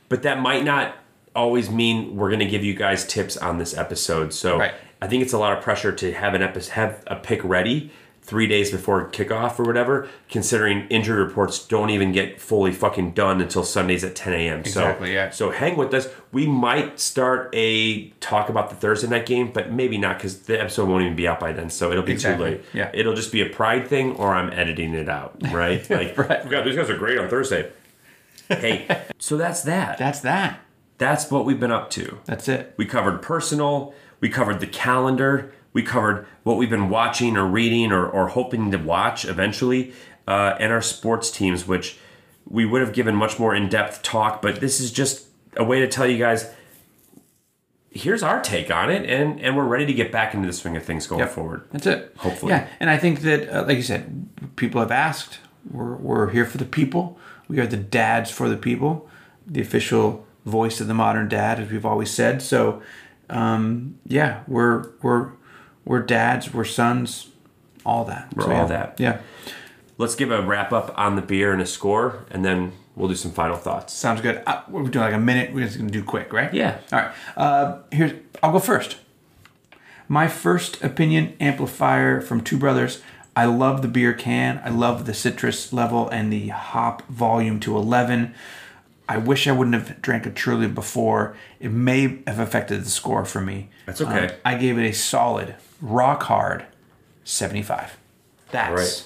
but 0.10 0.24
that 0.24 0.40
might 0.40 0.64
not 0.64 0.96
always 1.38 1.70
mean 1.70 2.16
we're 2.18 2.30
going 2.30 2.40
to 2.40 2.46
give 2.48 2.64
you 2.66 2.74
guys 2.74 3.06
tips 3.06 3.38
on 3.38 3.58
this 3.60 3.78
episode. 3.78 4.34
So 4.34 4.58
Right. 4.60 4.74
I 5.02 5.08
think 5.08 5.22
it's 5.24 5.34
a 5.34 5.38
lot 5.38 5.56
of 5.56 5.64
pressure 5.64 5.92
to 5.92 6.12
have 6.14 6.34
an 6.34 6.42
episode, 6.42 6.74
have 6.74 7.04
a 7.08 7.16
pick 7.16 7.42
ready 7.44 7.92
three 8.24 8.48
days 8.48 8.72
before 8.72 9.08
kickoff 9.12 9.58
or 9.60 9.64
whatever. 9.64 10.10
Considering 10.30 10.86
injury 10.90 11.24
reports 11.24 11.66
don't 11.66 11.90
even 11.92 12.12
get 12.12 12.42
fully 12.42 12.74
fucking 12.74 13.12
done 13.12 13.40
until 13.40 13.64
Sundays 13.64 14.04
at 14.04 14.16
10 14.18 14.34
a.m. 14.34 14.60
Exactly, 14.62 15.08
So 15.10 15.14
yeah. 15.14 15.30
so 15.30 15.52
hang 15.52 15.78
with 15.78 15.94
us. 15.94 16.10
We 16.34 16.46
might 16.48 17.00
start 17.00 17.50
a 17.54 18.10
talk 18.20 18.50
about 18.50 18.70
the 18.70 18.76
Thursday 18.76 19.08
night 19.08 19.26
game, 19.28 19.52
but 19.54 19.72
maybe 19.72 19.98
not 19.98 20.18
because 20.18 20.42
the 20.42 20.60
episode 20.60 20.90
won't 20.90 21.04
even 21.04 21.16
be 21.16 21.28
out 21.28 21.40
by 21.40 21.54
then. 21.54 21.70
So 21.70 21.92
it'll 21.92 22.04
be 22.04 22.12
Exactly, 22.14 22.50
too 22.50 22.56
late. 22.58 22.66
yeah. 22.74 22.92
it'll 22.94 23.16
just 23.16 23.32
be 23.32 23.42
a 23.42 23.50
pride 23.50 23.88
thing, 23.88 24.16
or 24.18 24.34
I'm 24.34 24.52
editing 24.52 24.94
it 24.94 25.08
out. 25.08 25.36
Right? 25.54 25.88
Like, 25.90 26.18
Right. 26.18 26.42
Oh 26.44 26.50
God, 26.50 26.66
these 26.66 26.76
guys 26.76 26.90
are 26.90 26.98
great 26.98 27.18
on 27.20 27.30
Thursday. 27.30 27.72
Hey, 28.50 28.88
so 29.20 29.36
that's 29.38 29.62
that. 29.64 29.98
That's 29.98 30.22
that. 30.22 30.60
That's 30.98 31.30
what 31.30 31.46
we've 31.46 31.60
been 31.60 31.72
up 31.72 31.90
to. 31.92 32.20
That's 32.26 32.48
it. 32.48 32.74
We 32.78 32.86
covered 32.86 33.22
personal, 33.22 33.94
we 34.20 34.30
covered 34.30 34.60
the 34.60 34.68
calendar, 34.68 35.54
we 35.74 35.84
covered 35.84 36.26
what 36.44 36.58
we've 36.58 36.70
been 36.70 36.90
watching 36.90 37.38
or 37.38 37.46
reading 37.46 37.92
or, 37.92 38.08
or 38.08 38.30
hoping 38.30 38.72
to 38.72 38.78
watch 38.78 39.24
eventually, 39.26 39.94
uh, 40.28 40.56
and 40.60 40.74
our 40.74 40.82
sports 40.82 41.30
teams, 41.30 41.68
which 41.68 42.00
we 42.50 42.66
would 42.66 42.82
have 42.82 42.94
given 42.94 43.16
much 43.16 43.38
more 43.38 43.54
in 43.54 43.70
depth 43.70 44.02
talk, 44.02 44.42
but 44.42 44.60
this 44.60 44.80
is 44.80 44.92
just 44.92 45.28
a 45.56 45.64
way 45.64 45.80
to 45.80 45.88
tell 45.88 46.08
you 46.08 46.18
guys 46.18 46.50
here's 47.90 48.22
our 48.22 48.40
take 48.42 48.70
on 48.70 48.92
it, 48.92 49.10
and, 49.10 49.40
and 49.42 49.58
we're 49.58 49.64
ready 49.66 49.86
to 49.86 49.94
get 49.94 50.12
back 50.12 50.36
into 50.36 50.46
the 50.46 50.54
swing 50.54 50.78
of 50.78 50.84
things 50.84 51.08
going 51.08 51.20
Yep. 51.20 51.30
forward. 51.32 51.64
That's 51.72 51.88
it. 51.88 52.14
Hopefully. 52.18 52.52
Yeah, 52.52 52.68
and 52.80 52.92
I 52.92 52.98
think 52.98 53.22
that, 53.22 53.50
uh, 53.50 53.66
like 53.66 53.78
you 53.78 53.82
said, 53.82 54.28
people 54.56 54.82
have 54.82 54.92
asked. 54.92 55.40
We're, 55.72 55.96
we're 55.96 56.30
here 56.30 56.46
for 56.46 56.60
the 56.60 56.66
people. 56.66 57.18
We 57.48 57.60
are 57.60 57.66
the 57.66 57.78
dads 57.78 58.30
for 58.30 58.50
the 58.50 58.58
people, 58.58 59.10
the 59.48 59.62
official 59.62 60.27
voice 60.50 60.80
of 60.82 60.88
the 60.88 60.94
modern 60.94 61.28
dad, 61.30 61.60
as 61.60 61.70
we've 61.72 61.86
always 61.86 62.10
said. 62.12 62.42
So, 62.42 62.82
um, 63.30 64.00
yeah, 64.06 64.42
we're 64.48 64.90
we're 65.02 65.32
we're 65.86 66.02
dads, 66.02 66.54
we're 66.54 66.66
sons, 66.66 67.30
all 67.86 68.06
that. 68.06 68.28
We're 68.36 68.44
So, 68.44 68.52
all 68.52 68.58
yeah. 68.58 68.66
that. 68.66 69.00
Yeah, 69.00 69.18
Let's 69.98 70.16
give 70.16 70.32
a 70.32 70.42
wrap 70.42 70.72
up 70.72 70.94
on 70.98 71.16
the 71.16 71.22
beer 71.22 71.52
and 71.54 71.62
a 71.62 71.66
score, 71.66 72.26
and 72.32 72.44
then 72.46 72.74
we'll 72.96 73.10
do 73.10 73.16
some 73.16 73.32
final 73.32 73.58
thoughts. 73.58 73.94
sounds 73.94 74.22
good. 74.22 74.42
Uh, 74.46 74.62
we're 74.70 74.84
doing 74.84 75.06
like 75.06 75.14
a 75.14 75.20
minute. 75.20 75.54
We're 75.54 75.66
just 75.66 75.78
gonna 75.78 75.90
do 75.90 76.04
quick, 76.04 76.32
right? 76.34 76.54
Yeah. 76.54 76.78
All 76.92 77.00
right. 77.00 77.12
Uh, 77.36 77.78
here's. 77.92 78.14
I'll 78.44 78.52
go 78.52 78.60
first. 78.60 78.98
My 80.10 80.28
first 80.28 80.82
opinion 80.84 81.36
amplifier 81.40 82.22
from 82.22 82.42
Two 82.42 82.58
Brothers. 82.58 83.02
I 83.36 83.46
love 83.46 83.82
the 83.84 83.88
beer 83.88 84.14
can. 84.14 84.60
I 84.64 84.70
love 84.70 85.06
the 85.06 85.14
citrus 85.14 85.72
level 85.72 86.10
and 86.10 86.34
the 86.34 86.48
hop 86.48 87.06
volume 87.08 87.60
to 87.60 87.76
11. 87.78 88.34
I 89.10 89.18
wish 89.18 89.48
I 89.48 89.52
wouldn't 89.54 89.74
have 89.76 90.02
drank 90.02 90.26
a 90.26 90.30
Truly 90.32 90.68
before. 90.68 91.36
It 91.60 91.72
may 91.72 92.20
have 92.28 92.40
affected 92.40 92.84
the 92.84 92.90
score 92.90 93.24
for 93.26 93.40
me. 93.42 93.70
That's 93.86 94.02
okay. 94.02 94.28
Um, 94.28 94.32
I 94.44 94.56
gave 94.56 94.78
it 94.78 94.84
a 94.84 94.92
solid, 94.94 95.56
rock 95.82 96.24
hard 96.24 96.66
75. 97.24 97.98
That's 98.52 98.72
Right. 98.72 99.04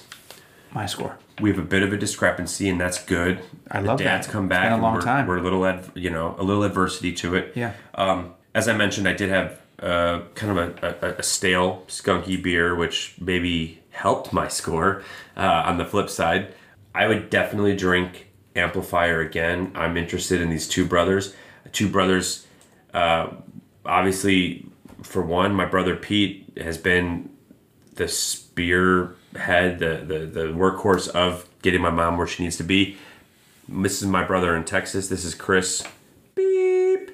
my 0.72 0.86
score. 0.86 1.18
we 1.40 1.50
have 1.50 1.58
a 1.58 1.62
bit 1.62 1.82
of 1.82 1.92
a 1.92 1.96
discrepancy, 1.96 2.68
and 2.68 2.80
that's 2.80 3.02
good. 3.04 3.40
I 3.70 3.80
love 3.80 3.98
the 3.98 4.04
that. 4.04 4.10
dads 4.18 4.26
come 4.28 4.44
It's 4.44 4.50
back. 4.50 4.64
been 4.70 4.78
a 4.78 4.82
long 4.82 4.94
we're, 4.94 5.00
time. 5.00 5.26
We're 5.26 5.38
a 5.38 5.42
little, 5.42 5.64
ad, 5.66 5.90
you 5.94 6.10
know, 6.10 6.36
a 6.38 6.42
little 6.42 6.62
adversity 6.62 7.12
to 7.14 7.34
it. 7.36 7.52
Yeah. 7.56 7.72
Um, 7.94 8.34
as 8.54 8.68
I 8.68 8.76
mentioned, 8.76 9.08
I 9.08 9.12
did 9.14 9.30
have 9.30 9.58
uh, 9.80 10.20
kind 10.34 10.56
of 10.56 10.82
a, 10.82 10.96
a, 11.06 11.08
a 11.18 11.22
stale, 11.22 11.84
skunky 11.88 12.40
beer, 12.40 12.74
which 12.76 13.14
maybe 13.20 13.80
helped 13.90 14.32
my 14.32 14.46
score. 14.48 15.02
Uh, 15.36 15.62
on 15.66 15.78
the 15.78 15.84
flip 15.84 16.08
side, 16.10 16.54
I 16.94 17.08
would 17.08 17.30
definitely 17.30 17.74
drink 17.76 18.28
Amplifier 18.56 19.20
again. 19.20 19.72
I'm 19.74 19.96
interested 19.96 20.40
in 20.40 20.50
these 20.50 20.68
two 20.68 20.86
brothers. 20.86 21.34
Two 21.72 21.88
brothers, 21.88 22.46
uh, 22.92 23.28
obviously, 23.84 24.66
for 25.02 25.22
one, 25.22 25.54
my 25.54 25.64
brother 25.64 25.96
Pete 25.96 26.46
has 26.58 26.76
been 26.78 27.30
the 27.94 28.08
spearhead, 28.08 29.78
the, 29.78 30.04
the, 30.06 30.18
the 30.26 30.44
workhorse 30.52 31.08
of 31.08 31.48
getting 31.62 31.80
my 31.80 31.90
mom 31.90 32.16
where 32.18 32.26
she 32.26 32.42
needs 32.42 32.56
to 32.58 32.64
be. 32.64 32.96
This 33.68 34.02
is 34.02 34.08
my 34.08 34.24
brother 34.24 34.54
in 34.56 34.64
Texas. 34.64 35.08
This 35.08 35.24
is 35.24 35.34
Chris 35.34 35.82
Beep 36.34 37.10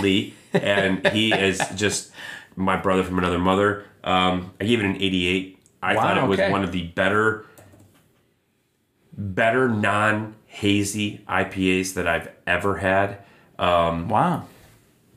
Lee, 0.00 0.34
and 0.52 1.06
he 1.08 1.32
is 1.38 1.60
just 1.76 2.10
my 2.56 2.76
brother 2.76 3.04
from 3.04 3.18
another 3.18 3.38
mother. 3.38 3.84
Um, 4.04 4.52
I 4.60 4.64
gave 4.64 4.80
it 4.80 4.84
an 4.86 4.96
88. 4.96 5.58
I 5.82 5.94
Wow, 5.94 6.02
thought 6.02 6.18
it 6.18 6.26
was 6.26 6.40
okay. 6.40 6.50
one 6.50 6.64
of 6.64 6.72
the 6.72 6.82
better, 6.88 7.46
better 9.16 9.68
non 9.68 10.34
hazy 10.60 11.20
IPAs 11.28 11.94
that 11.94 12.06
I've 12.08 12.28
ever 12.46 12.78
had 12.78 13.18
Wow. 13.58 14.44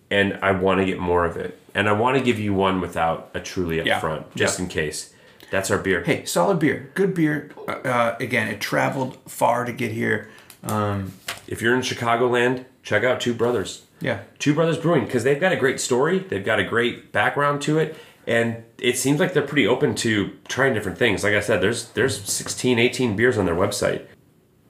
and 0.09 0.37
I 0.41 0.51
want 0.51 0.79
to 0.79 0.85
get 0.85 0.99
more 0.99 1.25
of 1.25 1.37
it. 1.37 1.57
And 1.73 1.87
I 1.87 1.93
want 1.93 2.17
to 2.17 2.23
give 2.23 2.37
you 2.39 2.53
one 2.53 2.81
without 2.81 3.29
a 3.33 3.39
truly 3.39 3.79
up 3.79 3.85
Yeah. 3.85 3.99
front, 3.99 4.35
just 4.35 4.59
Yeah. 4.59 4.63
in 4.65 4.69
case. 4.69 5.13
That's 5.51 5.71
our 5.71 5.77
beer. 5.77 6.03
Hey, 6.05 6.25
solid 6.25 6.59
beer. 6.59 6.89
Good 6.95 7.13
beer. 7.13 7.49
Uh, 7.67 7.71
uh, 7.71 8.15
again, 8.19 8.47
it 8.47 8.59
traveled 8.61 9.17
far 9.27 9.65
to 9.65 9.71
get 9.71 9.91
here. 9.91 10.29
Um, 10.63 11.13
If 11.47 11.61
you're 11.61 11.73
in 11.75 11.81
Chicagoland, 11.81 12.65
check 12.83 13.03
out 13.03 13.19
Two 13.19 13.33
Brothers. 13.33 13.81
yeah. 13.99 14.19
Two 14.39 14.53
Brothers 14.53 14.77
Brewing, 14.77 15.05
because 15.05 15.23
they've 15.23 15.39
got 15.39 15.51
a 15.51 15.55
great 15.57 15.79
story, 15.79 16.19
they've 16.19 16.45
got 16.45 16.59
a 16.59 16.63
great 16.63 17.11
background 17.11 17.61
to 17.63 17.79
it, 17.79 17.95
and 18.27 18.63
it 18.77 18.97
seems 18.97 19.19
like 19.19 19.33
they're 19.33 19.41
pretty 19.43 19.67
open 19.67 19.95
to 19.95 20.31
trying 20.47 20.73
different 20.73 20.97
things. 20.97 21.23
Like 21.23 21.33
I 21.33 21.39
said, 21.41 21.61
there's 21.61 21.89
there's 21.89 22.21
16, 22.23 22.79
18 22.79 23.15
beers 23.15 23.37
on 23.37 23.45
their 23.45 23.55
website. 23.55 24.03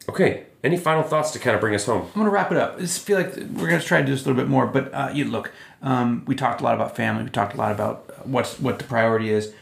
Okay, 0.10 0.44
any 0.64 0.78
final 0.78 1.03
thoughts 1.03 1.32
to 1.32 1.39
kind 1.39 1.55
of 1.55 1.62
bring 1.62 1.74
us 1.74 1.86
home? 1.86 2.03
I'm 2.07 2.22
gonna 2.22 2.30
wrap 2.30 2.51
it 2.51 2.57
up. 2.57 2.80
I 2.80 2.86
feel 2.86 3.18
like 3.18 3.36
we're 3.36 3.70
gonna 3.70 3.82
try 3.82 3.99
to 3.99 4.05
do 4.05 4.12
this 4.12 4.24
a 4.24 4.28
little 4.28 4.41
bit 4.41 4.49
more. 4.49 4.68
But 4.68 4.93
uh, 4.93 5.09
you 5.13 5.25
look, 5.25 5.51
um, 5.82 6.24
we 6.28 6.36
talked 6.36 6.62
a 6.62 6.63
lot 6.63 6.75
about 6.75 6.96
family. 6.96 7.24
We 7.24 7.29
talked 7.29 7.54
a 7.54 7.58
lot 7.58 7.71
about 7.71 8.28
what's 8.28 8.59
what 8.59 8.78
the 8.78 8.86
priority 8.86 9.32
is. 9.32 9.54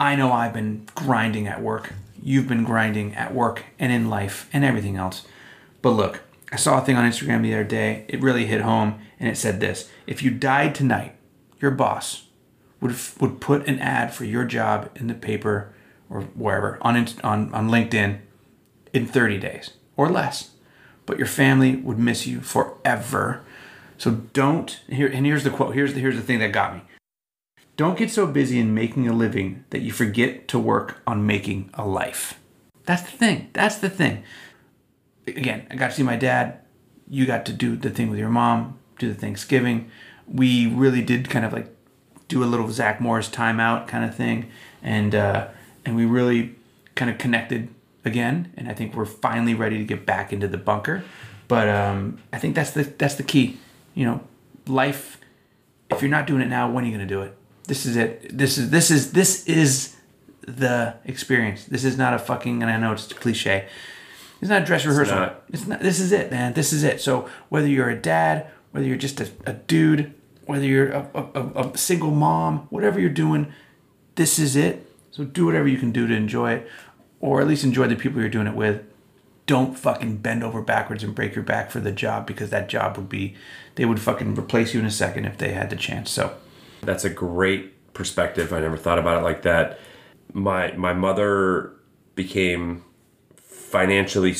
I 0.00 0.16
know 0.16 0.32
I've 0.32 0.52
been 0.52 0.86
grinding 0.94 1.46
at 1.46 1.62
work. 1.62 1.92
You've 2.22 2.48
been 2.48 2.64
grinding 2.64 3.14
at 3.14 3.34
work 3.34 3.64
and 3.78 3.92
in 3.92 4.08
life 4.08 4.48
and 4.52 4.64
everything 4.64 4.96
else. 4.96 5.26
But 5.82 5.90
look, 5.90 6.22
I 6.50 6.56
saw 6.56 6.80
a 6.80 6.84
thing 6.84 6.96
on 6.96 7.08
Instagram 7.08 7.42
the 7.42 7.54
other 7.54 7.64
day. 7.64 8.04
It 8.08 8.20
really 8.20 8.46
hit 8.46 8.62
home, 8.62 9.00
and 9.20 9.28
it 9.28 9.36
said 9.36 9.60
this: 9.60 9.90
If 10.06 10.22
you 10.22 10.30
died 10.30 10.74
tonight, 10.74 11.16
your 11.60 11.70
boss 11.70 12.26
would 12.80 12.96
would 13.20 13.40
put 13.40 13.66
an 13.66 13.78
ad 13.80 14.14
for 14.14 14.24
your 14.24 14.44
job 14.44 14.90
in 14.96 15.08
the 15.08 15.14
paper 15.14 15.74
or 16.08 16.22
wherever 16.22 16.78
on 16.80 16.96
on 17.22 17.52
on 17.52 17.68
LinkedIn 17.68 18.20
in 18.92 19.06
30 19.06 19.38
days 19.38 19.70
or 19.96 20.10
less. 20.10 20.50
But 21.04 21.18
your 21.18 21.26
family 21.26 21.76
would 21.76 21.98
miss 21.98 22.26
you 22.26 22.40
forever. 22.40 23.42
So 23.98 24.10
don't 24.32 24.80
here 24.88 25.08
and 25.08 25.24
here's 25.24 25.44
the 25.44 25.50
quote. 25.50 25.74
Here's 25.74 25.94
the 25.94 26.00
here's 26.00 26.16
the 26.16 26.22
thing 26.22 26.40
that 26.40 26.52
got 26.52 26.74
me. 26.74 26.82
Don't 27.76 27.98
get 27.98 28.10
so 28.10 28.26
busy 28.26 28.58
in 28.58 28.74
making 28.74 29.06
a 29.06 29.12
living 29.12 29.64
that 29.70 29.82
you 29.82 29.92
forget 29.92 30.48
to 30.48 30.58
work 30.58 31.00
on 31.06 31.26
making 31.26 31.70
a 31.74 31.86
life. 31.86 32.40
That's 32.86 33.02
the 33.02 33.16
thing. 33.16 33.50
That's 33.52 33.76
the 33.76 33.90
thing. 33.90 34.22
Again, 35.26 35.66
I 35.70 35.76
got 35.76 35.88
to 35.88 35.96
see 35.96 36.02
my 36.02 36.16
dad. 36.16 36.60
You 37.08 37.26
got 37.26 37.44
to 37.46 37.52
do 37.52 37.76
the 37.76 37.90
thing 37.90 38.10
with 38.10 38.18
your 38.18 38.30
mom, 38.30 38.78
do 38.98 39.08
the 39.08 39.14
Thanksgiving. 39.14 39.90
We 40.26 40.66
really 40.66 41.02
did 41.02 41.28
kind 41.28 41.44
of 41.44 41.52
like 41.52 41.68
do 42.28 42.42
a 42.42 42.46
little 42.46 42.70
Zach 42.70 43.00
Morris 43.00 43.28
timeout 43.28 43.86
kind 43.86 44.04
of 44.04 44.14
thing, 44.14 44.50
and 44.82 45.14
uh, 45.14 45.48
and 45.84 45.96
we 45.96 46.04
really 46.04 46.56
kind 46.94 47.10
of 47.10 47.18
connected 47.18 47.68
again. 48.06 48.52
And 48.56 48.68
I 48.68 48.74
think 48.74 48.94
we're 48.94 49.04
finally 49.04 49.54
ready 49.54 49.78
to 49.78 49.84
get 49.84 50.06
back 50.06 50.32
into 50.32 50.48
the 50.48 50.58
bunker. 50.58 51.04
But 51.48 51.68
um, 51.68 52.18
I 52.32 52.38
think 52.38 52.54
that's 52.54 52.70
the 52.70 52.84
that's 52.84 53.14
the 53.14 53.22
key. 53.22 53.58
You 53.94 54.06
know, 54.06 54.20
life 54.66 55.16
if 55.90 56.02
you're 56.02 56.10
not 56.10 56.26
doing 56.26 56.42
it 56.42 56.48
now, 56.48 56.70
when 56.70 56.84
are 56.84 56.86
you 56.86 56.96
going 56.96 57.06
to 57.06 57.14
do 57.14 57.22
it? 57.22 57.36
This 57.66 57.86
is 57.86 57.96
it. 57.96 58.36
This 58.36 58.58
is 58.58 58.70
this 58.70 58.90
is 58.90 59.12
this 59.12 59.46
is 59.46 59.96
the 60.42 60.94
experience. 61.04 61.64
This 61.64 61.84
is 61.84 61.96
not 61.96 62.14
a 62.14 62.18
fucking. 62.18 62.62
And 62.62 62.70
I 62.70 62.76
know 62.76 62.92
it's 62.92 63.12
cliche. 63.12 63.68
It's 64.40 64.50
not 64.50 64.62
a 64.62 64.64
dress 64.64 64.84
rehearsal. 64.84 65.16
not. 65.16 65.42
It's 65.48 65.66
not. 65.66 65.80
This 65.80 66.00
is 66.00 66.12
it, 66.12 66.30
man. 66.30 66.52
This 66.52 66.72
is 66.72 66.84
it. 66.84 67.00
So 67.00 67.28
whether 67.48 67.66
you're 67.66 67.90
a 67.90 67.98
dad, 67.98 68.46
whether 68.70 68.86
you're 68.86 68.96
just 68.96 69.20
a, 69.20 69.30
a 69.46 69.54
dude, 69.54 70.14
whether 70.44 70.64
you're 70.64 70.90
a, 70.90 71.08
a, 71.14 71.68
a 71.68 71.76
single 71.76 72.10
mom, 72.10 72.66
whatever 72.70 73.00
you're 73.00 73.10
doing, 73.10 73.52
this 74.14 74.38
is 74.38 74.54
it. 74.54 74.82
So 75.10 75.24
do 75.24 75.46
whatever 75.46 75.66
you 75.66 75.78
can 75.78 75.92
do 75.92 76.06
to 76.06 76.14
enjoy 76.14 76.52
it, 76.52 76.68
or 77.26 77.40
at 77.40 77.48
least 77.48 77.64
enjoy 77.64 77.88
the 77.88 77.96
people 77.96 78.20
you're 78.20 78.30
doing 78.30 78.46
it 78.46 78.54
with. 78.54 78.82
Don't 79.46 79.76
fucking 79.78 80.18
bend 80.18 80.42
over 80.44 80.62
backwards 80.62 81.02
and 81.02 81.14
break 81.14 81.34
your 81.34 81.44
back 81.44 81.70
for 81.70 81.80
the 81.80 81.92
job 81.92 82.26
because 82.26 82.50
that 82.50 82.68
job 82.68 82.96
would 82.96 83.08
be, 83.08 83.34
they 83.74 83.84
would 83.84 84.00
fucking 84.00 84.34
replace 84.36 84.72
you 84.74 84.80
in 84.80 84.86
a 84.86 84.90
second 84.90 85.24
if 85.24 85.38
they 85.38 85.52
had 85.52 85.70
the 85.70 85.76
chance. 85.76 86.10
So 86.10 86.36
That's 86.82 87.04
a 87.04 87.10
great 87.10 87.92
perspective. 87.94 88.52
I 88.52 88.60
never 88.60 88.76
thought 88.76 88.98
about 88.98 89.18
it 89.20 89.24
like 89.24 89.42
that. 89.42 89.78
My 90.32 90.72
my 90.72 90.92
mother 90.92 91.72
became 92.14 92.84
financially 93.36 94.34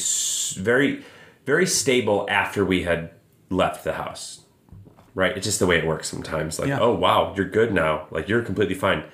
very 0.57 1.03
very 1.45 1.67
stable 1.67 2.27
after 2.29 2.65
we 2.65 2.83
had 2.83 3.11
left 3.51 3.85
the 3.85 3.95
house. 3.95 4.43
Right? 5.15 5.37
It's 5.37 5.47
just 5.47 5.59
the 5.61 5.67
way 5.67 5.79
it 5.79 5.87
works 5.87 6.09
sometimes. 6.09 6.59
Like, 6.59 6.69
Yeah. 6.69 6.81
oh 6.81 6.95
wow, 6.95 7.33
you're 7.37 7.49
good 7.49 7.73
now. 7.73 8.07
Like 8.11 8.29
you're 8.29 8.43
completely 8.43 8.75
fine. 8.75 9.05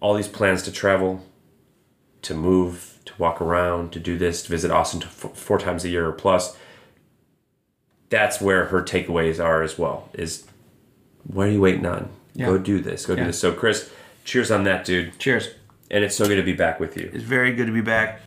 All 0.00 0.14
these 0.14 0.28
plans 0.28 0.62
to 0.64 0.72
travel, 0.72 1.24
to 2.22 2.34
move, 2.34 2.98
walk 3.20 3.40
around, 3.40 3.92
to 3.92 4.00
do 4.00 4.18
this, 4.18 4.42
to 4.42 4.50
visit 4.50 4.70
Austin 4.70 5.02
four 5.02 5.58
times 5.58 5.84
a 5.84 5.88
year 5.88 6.08
or 6.08 6.12
plus. 6.12 6.56
That's 8.08 8.40
where 8.40 8.66
her 8.66 8.82
takeaways 8.82 9.42
are 9.42 9.62
as 9.62 9.78
well. 9.78 10.08
Is 10.14 10.46
what 11.24 11.46
are 11.46 11.50
you 11.52 11.60
waiting 11.60 11.86
on? 11.86 12.08
Yeah. 12.34 12.46
Go 12.46 12.58
do 12.58 12.80
this. 12.80 13.06
Go 13.06 13.14
do 13.14 13.24
this. 13.24 13.38
So, 13.38 13.52
Chris, 13.52 13.90
cheers 14.24 14.50
on 14.50 14.64
that, 14.64 14.84
dude. 14.84 15.18
cheers. 15.18 15.48
And 15.90 16.04
it's 16.04 16.14
so 16.16 16.26
good 16.26 16.36
to 16.36 16.42
be 16.42 16.52
back 16.52 16.80
with 16.80 16.96
you. 16.96 17.10
It's 17.12 17.24
very 17.24 17.52
good 17.52 17.66
to 17.66 17.72
be 17.72 17.80
back. 17.80 18.20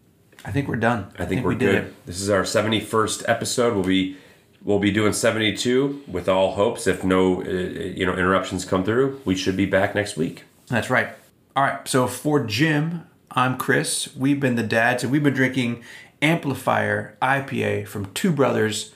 I 0.46 0.52
think 0.52 0.68
we're 0.68 0.76
done. 0.76 1.12
I 1.18 1.26
think, 1.26 1.44
we're 1.44 1.50
we 1.50 1.56
good. 1.56 1.94
This 2.06 2.20
is 2.20 2.30
our 2.30 2.44
71st 2.44 3.24
episode. 3.30 3.74
We'll 3.74 3.86
be 3.86 4.18
we'll 4.64 4.80
be 4.80 4.92
doing 4.92 5.14
72 5.14 6.04
with 6.08 6.28
all 6.28 6.54
hopes. 6.54 6.88
If 6.88 7.04
no 7.04 7.42
uh, 7.42 7.46
you 7.46 8.06
know 8.06 8.14
interruptions 8.14 8.66
come 8.66 8.84
through, 8.84 9.22
we 9.24 9.36
should 9.36 9.56
be 9.56 9.66
back 9.66 9.96
next 9.96 10.18
week. 10.18 10.44
That's 10.68 10.90
right. 10.90 11.10
All 11.56 11.64
right. 11.64 11.88
So 11.88 12.08
for 12.08 12.44
Jim, 12.44 13.08
I'm 13.36 13.58
Chris. 13.58 14.16
We've 14.16 14.40
been 14.40 14.56
the 14.56 14.64
dads, 14.64 15.04
and 15.04 15.12
we've 15.12 15.24
been 15.24 15.34
drinking 15.34 15.84
Amplifier 16.22 17.18
IPA 17.22 17.88
from 17.88 18.12
Two 18.14 18.32
Brothers 18.32 18.94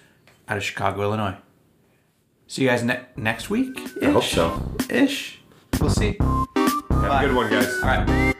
out 0.47 0.57
of 0.57 0.63
Chicago, 0.63 1.01
Illinois. 1.01 1.37
See 2.45 2.63
you 2.63 2.69
guys 2.69 2.83
ne- 2.83 3.01
next 3.15 3.49
week. 3.49 3.77
I 4.01 4.11
hope 4.11 4.23
so. 4.23 4.75
Ish. 4.89 5.39
We'll 5.81 5.89
see. 5.89 6.17
All 6.19 6.45
Have 6.91 7.23
a 7.23 7.27
good 7.27 7.35
one, 7.35 7.49
guys. 7.49 7.79
right. 7.81 8.33